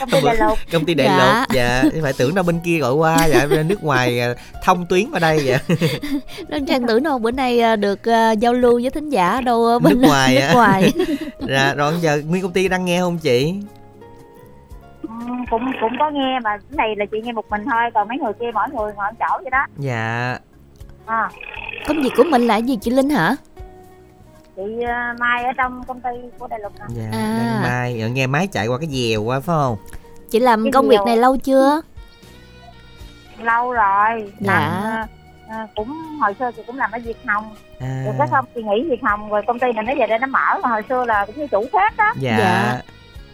công 0.10 0.10
ty 0.12 0.24
đài 0.24 0.36
lục 0.36 0.58
công 0.72 0.84
ty 0.84 0.94
đại 0.94 1.06
Dạ. 1.06 1.40
lục 1.40 1.48
dạ 1.56 1.82
chứ 1.92 1.98
phải 2.02 2.12
tưởng 2.18 2.34
đâu 2.34 2.44
bên 2.44 2.60
kia 2.64 2.78
gọi 2.78 2.92
qua 2.94 3.26
dạ 3.26 3.46
bên 3.46 3.68
nước 3.68 3.82
ngoài 3.84 4.20
à, 4.20 4.34
thông 4.64 4.86
tuyến 4.86 5.10
qua 5.10 5.18
đây 5.20 5.44
dạ 5.44 5.58
Đơn 6.48 6.66
Trang 6.66 6.86
tưởng 6.86 7.02
đâu 7.02 7.18
bữa 7.18 7.30
nay 7.30 7.60
à, 7.60 7.76
được 7.76 8.08
à, 8.08 8.32
giao 8.32 8.52
lưu 8.52 8.80
với 8.82 8.90
thính 8.90 9.10
giả 9.10 9.30
ở 9.30 9.40
đâu 9.40 9.64
ở 9.66 9.78
bên 9.78 10.00
Nước 10.00 10.08
ngoài 10.08 10.34
nước 10.34 10.40
á. 10.40 10.52
ngoài. 10.54 10.92
dạ 11.48 11.74
rồi 11.74 11.94
giờ 12.00 12.22
nguyên 12.28 12.42
công 12.42 12.52
ty 12.52 12.68
đang 12.68 12.84
nghe 12.84 13.00
không 13.00 13.18
chị 13.18 13.54
cũng 15.50 15.72
cũng 15.80 15.92
có 15.98 16.10
nghe 16.10 16.38
mà 16.44 16.56
cái 16.56 16.76
này 16.76 16.96
là 16.96 17.04
chị 17.12 17.20
nghe 17.24 17.32
một 17.32 17.50
mình 17.50 17.64
thôi 17.70 17.90
còn 17.94 18.08
mấy 18.08 18.18
người 18.18 18.32
kia 18.40 18.50
mỗi 18.54 18.68
người 18.68 18.92
ngồi 18.96 19.06
chỗ 19.20 19.38
vậy 19.42 19.50
đó 19.50 19.66
dạ 19.78 20.38
à, 21.06 21.30
Công 21.88 22.02
việc 22.02 22.10
của 22.16 22.24
mình 22.30 22.46
là 22.46 22.56
gì 22.56 22.78
chị 22.80 22.90
Linh 22.90 23.10
hả? 23.10 23.36
chị 24.56 24.62
ờ, 24.86 25.14
Mai 25.18 25.44
ở 25.44 25.52
trong 25.56 25.84
công 25.84 26.00
ty 26.00 26.10
của 26.38 26.48
Đại 26.48 26.60
Lục 26.60 26.72
nè. 26.80 26.84
Dạ, 26.88 27.18
À. 27.18 27.60
mai, 27.62 28.00
ở 28.02 28.08
nghe 28.08 28.26
máy 28.26 28.46
chạy 28.46 28.66
qua 28.66 28.78
cái 28.78 28.88
dèo 28.88 29.22
quá 29.22 29.40
phải 29.40 29.54
không? 29.56 29.76
chị 30.30 30.38
làm 30.40 30.62
Cái 30.64 30.72
công 30.72 30.88
việc 30.88 30.96
điều- 30.96 31.04
này 31.06 31.16
lâu 31.16 31.36
chưa 31.36 31.80
Lâu 33.42 33.72
rồi, 33.72 34.32
Dạ. 34.40 34.52
làm 34.52 34.82
ờ, 34.82 35.06
ờ, 35.56 35.66
cũng 35.76 35.88
hồi 36.20 36.34
xưa 36.38 36.50
chị 36.56 36.62
cũng 36.66 36.76
làm 36.76 36.90
ở 36.90 36.98
Việt 37.04 37.16
Hồng. 37.26 37.44
À, 37.80 38.02
Rồi 38.04 38.14
cái 38.18 38.28
xong 38.30 38.44
chị 38.54 38.62
nghỉ 38.62 38.90
Việt 38.90 39.02
Hồng 39.02 39.30
rồi 39.30 39.42
công 39.46 39.58
ty 39.58 39.72
này 39.72 39.84
nó 39.84 39.94
về 39.98 40.06
đây 40.06 40.18
nó 40.18 40.26
mở 40.26 40.58
mà 40.62 40.68
hồi 40.68 40.82
xưa 40.88 41.04
là 41.04 41.26
cũng 41.26 41.36
như 41.38 41.46
chủ 41.46 41.64
khác 41.72 41.94
đó. 41.96 42.12
dạ. 42.20 42.36
Dạ. 42.38 42.80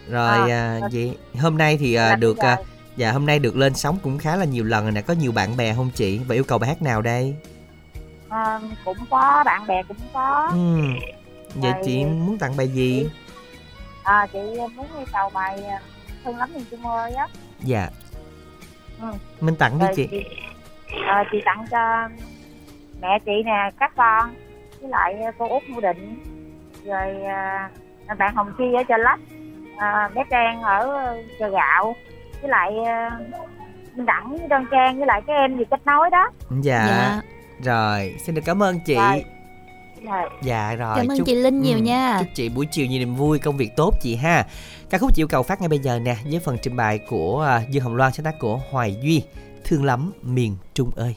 Rồi 0.09 0.51
À, 0.51 0.79
à, 0.81 0.87
vậy 0.91 1.17
hôm 1.39 1.57
nay 1.57 1.77
thì 1.77 1.93
à, 1.93 2.09
Là 2.09 2.15
được 2.15 2.37
à, 2.37 2.57
dạ 2.95 3.11
hôm 3.11 3.25
nay 3.25 3.39
được 3.39 3.55
lên 3.55 3.73
sóng 3.73 3.97
cũng 4.03 4.17
khá 4.17 4.35
là 4.35 4.45
nhiều 4.45 4.63
lần 4.63 4.83
rồi 4.83 4.91
nè, 4.91 5.01
có 5.01 5.13
nhiều 5.13 5.31
bạn 5.31 5.57
bè 5.57 5.73
không 5.73 5.89
chị? 5.95 6.19
Và 6.27 6.35
yêu 6.35 6.43
cầu 6.43 6.57
bài 6.59 6.67
hát 6.67 6.81
nào 6.81 7.01
đây? 7.01 7.35
Ờ, 8.29 8.59
cũng 8.85 8.97
có 9.09 9.43
bạn 9.45 9.67
bè 9.67 9.83
cũng 9.87 9.97
có. 10.13 10.47
Ừ. 10.51 10.77
Vậy 11.55 11.71
Rồi- 11.71 11.81
chị 11.85 12.05
muốn 12.05 12.37
tặng 12.37 12.57
bài 12.57 12.67
gì? 12.67 13.09
À, 14.03 14.27
chị 14.33 14.39
muốn 14.75 14.87
yêu 14.97 15.05
cầu 15.13 15.29
bài 15.33 15.63
ờ, 15.63 15.77
thương 16.25 16.37
lắm 16.37 16.49
miền 16.53 16.63
Trung 16.71 16.85
ơi 16.87 17.13
á. 17.13 17.27
Dạ. 17.63 17.89
Ừ. 19.01 19.07
Mình 19.41 19.55
tặng 19.55 19.79
đi 19.79 19.85
Rồi 19.85 19.93
chị. 19.95 20.07
chị, 20.11 20.23
ờ, 21.07 21.23
chị 21.31 21.37
tặng 21.45 21.65
cho 21.71 22.09
mẹ 23.01 23.19
chị 23.25 23.31
nè, 23.45 23.71
các 23.79 23.91
con 23.95 24.35
với 24.81 24.89
lại 24.89 25.15
cô 25.37 25.47
út 25.49 25.63
Mu 25.69 25.79
Định 25.81 26.19
rồi 26.85 27.13
ờ, 28.07 28.15
bạn 28.15 28.35
Hồng 28.35 28.51
Chi 28.57 28.63
ở 28.77 28.83
chợ 28.87 28.97
Lách 28.97 29.19
ờ, 29.77 29.87
bé 30.15 30.23
Trang 30.29 30.61
ở 30.61 30.87
chợ 31.39 31.49
Gạo 31.49 31.95
với 32.41 32.49
lại 32.49 32.71
ờ, 32.85 33.09
Minh 33.95 34.05
Đẳng 34.05 34.49
Đơn 34.49 34.65
Trang 34.71 34.97
với 34.97 35.07
lại 35.07 35.21
cái 35.27 35.35
em 35.35 35.57
gì 35.57 35.63
kết 35.71 35.79
nối 35.85 36.09
đó 36.09 36.31
Dạ. 36.61 36.85
Dạ. 36.87 37.21
Rồi, 37.63 38.15
xin 38.25 38.35
được 38.35 38.41
cảm 38.45 38.63
ơn 38.63 38.79
chị. 38.79 38.95
Rồi. 38.95 39.23
rồi 40.03 40.29
Dạ 40.43 40.75
rồi. 40.75 40.93
cảm 40.97 41.07
ơn 41.07 41.17
chúc- 41.17 41.25
chị 41.25 41.35
linh 41.35 41.61
nhiều 41.61 41.77
Ừ, 41.77 41.81
nha 41.83 42.17
Chúc 42.19 42.27
chị 42.35 42.49
buổi 42.49 42.65
chiều 42.71 42.85
nhiều 42.87 42.99
niềm 42.99 43.15
vui, 43.15 43.39
công 43.39 43.57
việc 43.57 43.69
tốt 43.75 43.93
chị 44.01 44.15
ha. 44.15 44.45
Ca 44.89 44.97
khúc 44.97 45.11
chị 45.15 45.21
yêu 45.21 45.27
cầu 45.27 45.43
phát 45.43 45.59
ngay 45.61 45.69
bây 45.69 45.79
giờ 45.79 45.99
nè, 45.99 46.15
với 46.31 46.39
phần 46.39 46.57
trình 46.61 46.75
bày 46.75 46.99
của 47.09 47.41
à, 47.47 47.61
Dương 47.69 47.83
Hồng 47.83 47.95
Loan 47.95 48.11
sáng 48.11 48.23
tác 48.23 48.35
của 48.39 48.59
Hoài 48.71 48.97
Duy. 49.01 49.23
Thương 49.63 49.85
lắm 49.85 50.11
miền 50.21 50.57
Trung 50.73 50.91
ơi. 50.95 51.15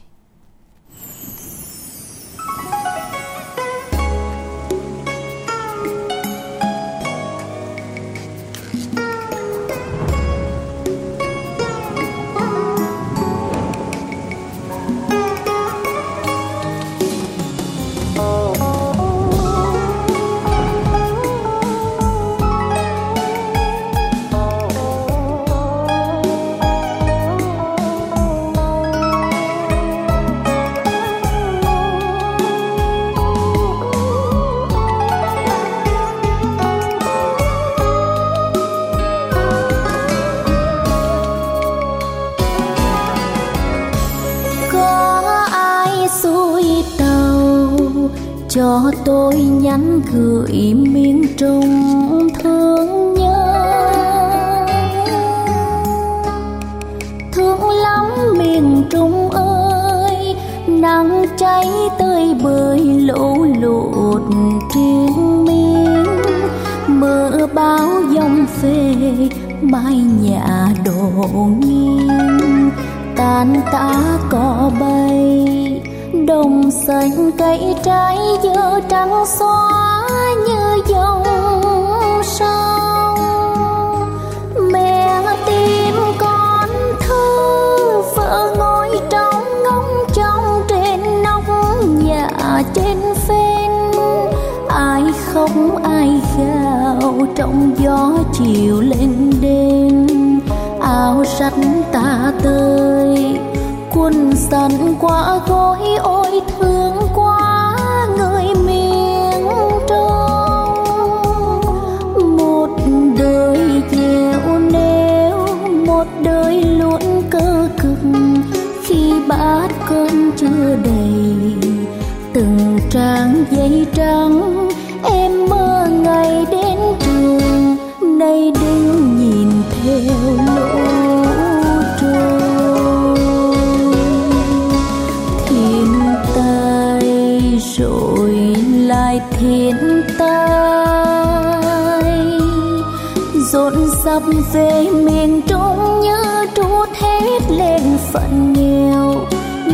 Về 144.53 144.89
miền 145.05 145.41
trung 145.47 145.99
như 146.01 146.45
trút 146.55 146.89
hết 147.01 147.39
lên 147.49 147.81
phận 148.11 148.53
nghèo. 148.53 149.15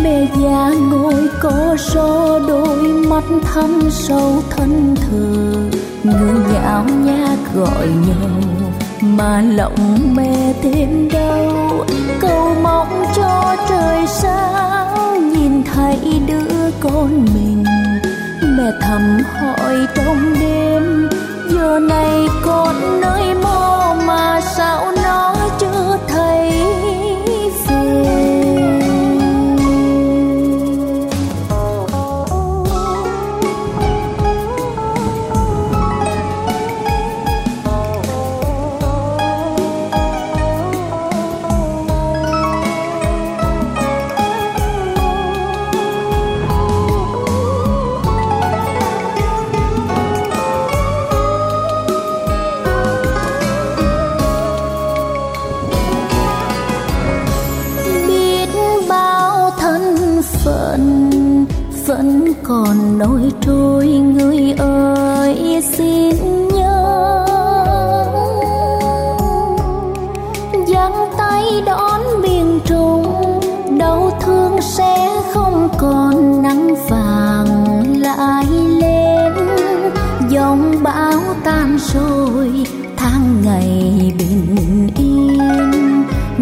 Mẹ 0.03 0.27
già 0.41 0.69
ngồi 0.91 1.27
có 1.41 1.75
số 1.79 2.39
đôi 2.47 2.83
mắt 2.83 3.23
thăm 3.43 3.81
sâu 3.89 4.43
thân 4.49 4.95
thờ. 4.95 5.53
Người 6.03 6.33
nhạo 6.53 6.85
nhác 7.05 7.37
gọi 7.55 7.87
nhau, 7.87 8.29
mà 9.01 9.41
lòng 9.41 10.15
mẹ 10.15 10.53
thêm 10.63 11.09
đau. 11.13 11.85
Cầu 12.19 12.55
mong 12.63 13.03
cho 13.15 13.55
trời 13.69 14.07
sáng 14.07 15.33
nhìn 15.33 15.63
thấy 15.73 16.21
đứa 16.27 16.71
con 16.79 17.25
mình. 17.33 17.63
Mẹ 18.57 18.71
thầm 18.81 19.19
hỏi 19.41 19.75
trong 19.95 20.33
đêm 20.39 21.06
giờ 21.57 21.79
này 21.79 22.27
con 22.45 23.01
nơi 23.01 23.33
mô 23.33 23.93
mà 23.93 24.41
sao 24.41 24.91
nó 25.03 25.35
chưa 25.59 25.76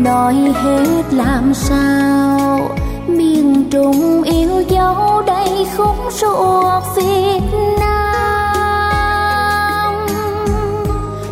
nói 0.05 0.35
hết 0.35 1.03
làm 1.11 1.53
sao? 1.53 2.59
Miền 3.07 3.65
trung 3.71 4.23
yêu 4.23 4.63
dấu 4.69 5.21
đây 5.27 5.67
khúc 5.77 5.95
ruột 6.11 6.83
Việt 6.95 7.41
Nam. 7.79 8.35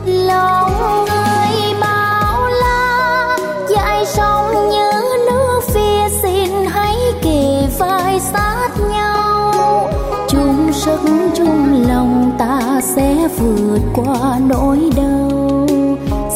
Lòng 0.05 0.71
người 1.05 1.73
bao 1.81 2.49
la 2.49 3.37
dài 3.69 4.05
sông 4.05 4.69
như 4.71 4.91
nước 5.29 5.61
phía 5.67 6.09
xin 6.21 6.65
hãy 6.65 6.95
kề 7.21 7.67
vai 7.79 8.19
sát 8.19 8.69
nhau. 8.91 9.89
Chung 10.27 10.73
sức, 10.73 10.99
chung 11.35 11.85
lòng 11.87 12.31
ta 12.37 12.81
sẽ 12.81 13.27
vượt 13.37 13.81
qua 13.95 14.39
nỗi 14.47 14.79
đau. 14.95 15.67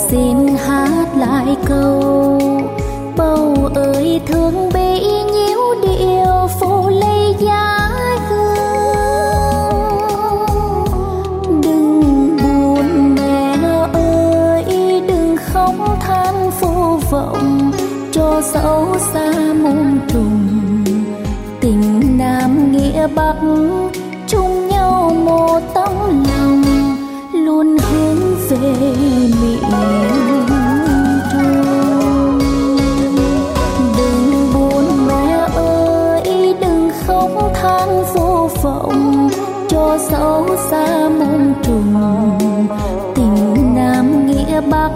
Xin 0.10 0.56
hát 0.68 1.08
lại 1.18 1.58
câu 1.66 1.97
thương 4.28 4.70
bi 4.74 5.00
nhiễu 5.34 5.60
điệu 5.82 6.48
phù 6.60 6.90
lây 6.90 7.36
giá 7.40 7.90
hương. 8.30 8.48
Đừng 11.62 12.38
buồn 12.38 13.16
mẹ 13.16 13.58
ơi, 13.94 14.66
đừng 15.08 15.36
khóc 15.38 15.76
than 16.00 16.50
vô 16.60 17.00
vọng, 17.12 17.72
cho 18.12 18.42
dẫu 18.54 18.96
xa 19.14 19.32
muôn 19.62 20.00
trùng. 20.08 20.48
Tình 21.62 22.18
nam 22.18 22.72
nghĩa 22.72 23.08
bắc, 23.16 23.36
chung 24.28 24.68
nhau 24.68 25.12
một 25.26 25.60
tấm 25.74 25.92
lòng, 26.10 26.64
luôn 27.34 27.78
hướng 27.78 28.36
về 28.50 28.74
miền 29.42 30.17
vọng 38.62 39.30
cho 39.70 39.98
xấu 40.10 40.48
xa 40.70 41.10
muôn 41.10 41.54
trùng. 41.64 41.96
Tình 43.16 43.76
nam 43.76 44.28
nghĩa 44.28 44.62
bắc, 44.62 44.92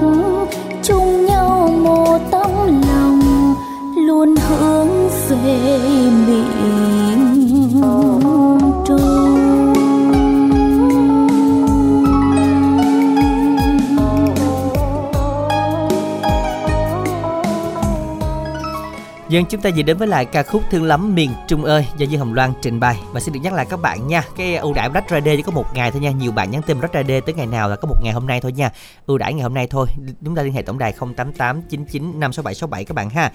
chung 0.83 1.25
nhau 1.25 1.69
một 1.83 2.17
tấm 2.31 2.51
lòng 2.67 3.21
luôn 3.95 4.35
hướng 4.35 5.09
về 5.29 5.79
Dân 19.31 19.45
chúng 19.45 19.61
ta 19.61 19.69
vừa 19.75 19.83
đến 19.83 19.97
với 19.97 20.07
lại 20.07 20.25
ca 20.25 20.43
khúc 20.43 20.63
Thương 20.71 20.83
lắm 20.83 21.15
miền 21.15 21.31
Trung 21.47 21.63
ơi 21.63 21.87
do 21.97 22.05
Dương 22.05 22.19
Hồng 22.19 22.33
Loan 22.33 22.53
trình 22.61 22.79
bày. 22.79 22.99
Và 23.11 23.19
xin 23.19 23.33
được 23.33 23.39
nhắc 23.43 23.53
lại 23.53 23.65
các 23.69 23.81
bạn 23.81 24.07
nha 24.07 24.23
cái 24.37 24.55
ưu 24.55 24.73
đãi 24.73 24.89
Black 24.89 25.09
Friday 25.09 25.35
chỉ 25.37 25.41
có 25.41 25.51
một 25.51 25.65
ngày 25.73 25.91
thôi 25.91 26.01
nha. 26.01 26.11
Nhiều 26.11 26.31
bạn 26.31 26.51
nhắn 26.51 26.61
tin 26.61 26.79
Black 26.79 26.95
Friday 26.95 27.21
tới 27.21 27.35
ngày 27.35 27.47
nào 27.47 27.69
là 27.69 27.75
có 27.75 27.87
một 27.87 27.95
ngày 28.03 28.13
hôm 28.13 28.27
nay 28.27 28.41
thôi 28.41 28.51
nha. 28.51 28.71
Ưu 29.05 29.17
đãi 29.17 29.33
ngày 29.33 29.43
hôm 29.43 29.53
nay 29.53 29.67
thôi. 29.67 29.87
Chúng 30.25 30.35
ta 30.35 30.41
liên 30.41 30.53
hệ 30.53 30.61
tổng 30.61 30.77
đài 30.77 30.93
088 31.17 31.61
99 31.69 32.19
567 32.19 32.55
67 32.55 32.85
các 32.85 32.95
bạn 32.95 33.09
ha. 33.09 33.31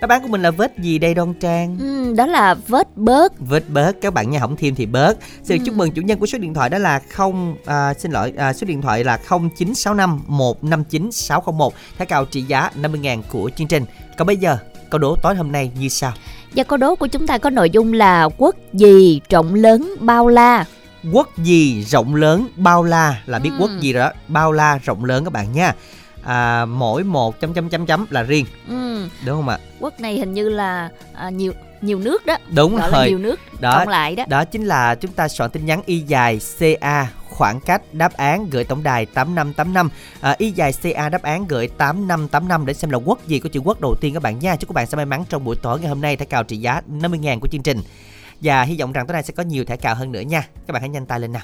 Đáp 0.00 0.10
án 0.10 0.22
của 0.22 0.28
mình 0.28 0.42
là 0.42 0.50
vết 0.50 0.78
gì 0.78 0.98
đây 0.98 1.14
Đoan 1.14 1.34
Trang? 1.34 1.78
Ừ, 1.80 2.14
đó 2.16 2.26
là 2.26 2.54
vết 2.68 2.96
bớt. 2.96 3.32
Vết 3.38 3.68
bớt. 3.68 4.00
Các 4.00 4.14
bạn 4.14 4.30
nha 4.30 4.40
không 4.40 4.56
thêm 4.56 4.74
thì 4.74 4.86
bớt. 4.86 5.18
Xin 5.42 5.58
được 5.58 5.64
chúc 5.66 5.74
mừng 5.74 5.90
chủ 5.90 6.02
nhân 6.02 6.18
của 6.18 6.26
số 6.26 6.38
điện 6.38 6.54
thoại 6.54 6.70
đó 6.70 6.78
là 6.78 6.98
không 7.08 7.56
à, 7.64 7.94
xin 7.94 8.12
lỗi 8.12 8.32
à, 8.36 8.52
số 8.52 8.66
điện 8.66 8.82
thoại 8.82 9.04
là 9.04 9.16
0965 9.16 10.20
159 10.26 11.12
601 11.12 11.74
thẻ 11.98 12.04
cào 12.04 12.24
trị 12.24 12.42
giá 12.42 12.70
50.000 12.82 13.22
của 13.28 13.50
chương 13.56 13.68
trình. 13.68 13.84
Còn 14.18 14.26
bây 14.26 14.36
giờ 14.36 14.58
câu 14.92 14.98
đố 14.98 15.16
tối 15.22 15.34
hôm 15.34 15.52
nay 15.52 15.70
như 15.78 15.88
sau. 15.88 16.12
Và 16.54 16.64
câu 16.64 16.76
đố 16.76 16.94
của 16.94 17.06
chúng 17.06 17.26
ta 17.26 17.38
có 17.38 17.50
nội 17.50 17.70
dung 17.70 17.92
là 17.92 18.28
quốc 18.38 18.56
gì 18.72 19.20
rộng 19.30 19.54
lớn 19.54 19.94
bao 20.00 20.28
la? 20.28 20.64
Quốc 21.12 21.38
gì 21.38 21.84
rộng 21.84 22.14
lớn 22.14 22.48
bao 22.56 22.82
la? 22.82 23.22
Là 23.26 23.38
biết 23.38 23.50
quốc 23.60 23.70
gì 23.80 23.92
rồi 23.92 24.00
đó. 24.00 24.12
Bao 24.28 24.52
la 24.52 24.78
rộng 24.84 25.04
lớn 25.04 25.24
các 25.24 25.32
bạn 25.32 25.52
nha. 25.52 25.74
À, 26.24 26.64
mỗi 26.64 27.04
một 27.04 27.40
chấm 27.40 27.54
chấm 27.54 27.68
chấm 27.68 27.86
chấm 27.86 28.06
là 28.10 28.22
riêng. 28.22 28.46
Ừ. 28.68 29.08
đúng 29.26 29.36
không 29.36 29.48
ạ? 29.48 29.58
Quốc 29.80 30.00
này 30.00 30.18
hình 30.18 30.34
như 30.34 30.48
là 30.48 30.88
à, 31.14 31.30
nhiều 31.30 31.52
nhiều 31.84 31.98
nước 31.98 32.26
đó. 32.26 32.36
Đúng 32.54 32.76
Gọi 32.76 32.90
rồi. 32.90 33.00
là 33.00 33.08
nhiều 33.08 33.18
nước 33.18 33.40
đó 33.60 33.78
cộng 33.78 33.88
lại 33.88 34.16
đó. 34.16 34.24
đó 34.28 34.44
chính 34.44 34.64
là 34.64 34.94
chúng 34.94 35.12
ta 35.12 35.28
soạn 35.28 35.50
tin 35.50 35.66
nhắn 35.66 35.82
y 35.86 35.98
dài 35.98 36.40
ca 36.80 37.08
khoảng 37.28 37.60
cách 37.60 37.82
đáp 37.94 38.12
án 38.12 38.50
gửi 38.50 38.64
tổng 38.64 38.82
đài 38.82 39.06
8585 39.06 39.90
à, 40.20 40.34
y 40.38 40.50
dài 40.50 40.72
ca 40.82 41.08
đáp 41.08 41.22
án 41.22 41.46
gửi 41.48 41.68
8585 41.68 42.66
để 42.66 42.74
xem 42.74 42.90
là 42.90 42.98
quốc 42.98 43.26
gì 43.26 43.38
có 43.38 43.48
chữ 43.52 43.60
quốc 43.60 43.80
đầu 43.80 43.94
tiên 44.00 44.14
các 44.14 44.22
bạn 44.22 44.38
nha. 44.38 44.56
Chúc 44.56 44.68
các 44.70 44.74
bạn 44.74 44.86
sẽ 44.86 44.96
may 44.96 45.06
mắn 45.06 45.24
trong 45.28 45.44
buổi 45.44 45.56
tối 45.62 45.80
ngày 45.80 45.88
hôm 45.88 46.00
nay 46.00 46.16
thẻ 46.16 46.24
cào 46.24 46.44
trị 46.44 46.56
giá 46.56 46.80
50.000 47.00 47.40
của 47.40 47.48
chương 47.48 47.62
trình. 47.62 47.78
Và 48.40 48.62
hy 48.62 48.76
vọng 48.80 48.92
rằng 48.92 49.06
tối 49.06 49.12
nay 49.12 49.22
sẽ 49.22 49.32
có 49.36 49.42
nhiều 49.42 49.64
thẻ 49.64 49.76
cào 49.76 49.94
hơn 49.94 50.12
nữa 50.12 50.20
nha. 50.20 50.48
Các 50.66 50.72
bạn 50.72 50.82
hãy 50.82 50.88
nhanh 50.88 51.06
tay 51.06 51.20
lên 51.20 51.32
nào. 51.32 51.42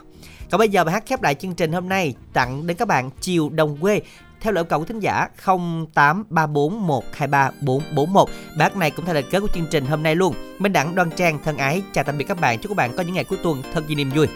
Còn 0.50 0.58
bây 0.58 0.68
giờ 0.68 0.84
bài 0.84 0.92
hát 0.92 1.02
khép 1.06 1.22
lại 1.22 1.34
chương 1.34 1.54
trình 1.54 1.72
hôm 1.72 1.88
nay 1.88 2.14
tặng 2.32 2.66
đến 2.66 2.76
các 2.76 2.88
bạn 2.88 3.10
chiều 3.20 3.48
đồng 3.48 3.76
quê 3.76 4.00
theo 4.40 4.52
lời 4.52 4.64
cầu 4.64 4.78
của 4.78 4.84
thính 4.84 5.00
giả 5.00 5.28
0834123441 5.44 8.26
bác 8.58 8.76
này 8.76 8.90
cũng 8.90 9.04
thay 9.04 9.14
lời 9.14 9.24
kết 9.30 9.40
của 9.40 9.48
chương 9.54 9.66
trình 9.70 9.86
hôm 9.86 10.02
nay 10.02 10.14
luôn. 10.14 10.34
Minh 10.58 10.72
Đẳng, 10.72 10.94
Đoan 10.94 11.10
Trang, 11.10 11.38
thân 11.44 11.56
ái, 11.56 11.82
chào 11.92 12.04
tạm 12.04 12.18
biệt 12.18 12.24
các 12.28 12.40
bạn. 12.40 12.58
Chúc 12.58 12.70
các 12.70 12.76
bạn 12.76 12.96
có 12.96 13.02
những 13.02 13.14
ngày 13.14 13.24
cuối 13.24 13.38
tuần 13.42 13.62
thật 13.72 13.84
nhiều 13.88 13.96
niềm 13.96 14.10
vui. 14.10 14.26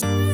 chiều 0.00 0.33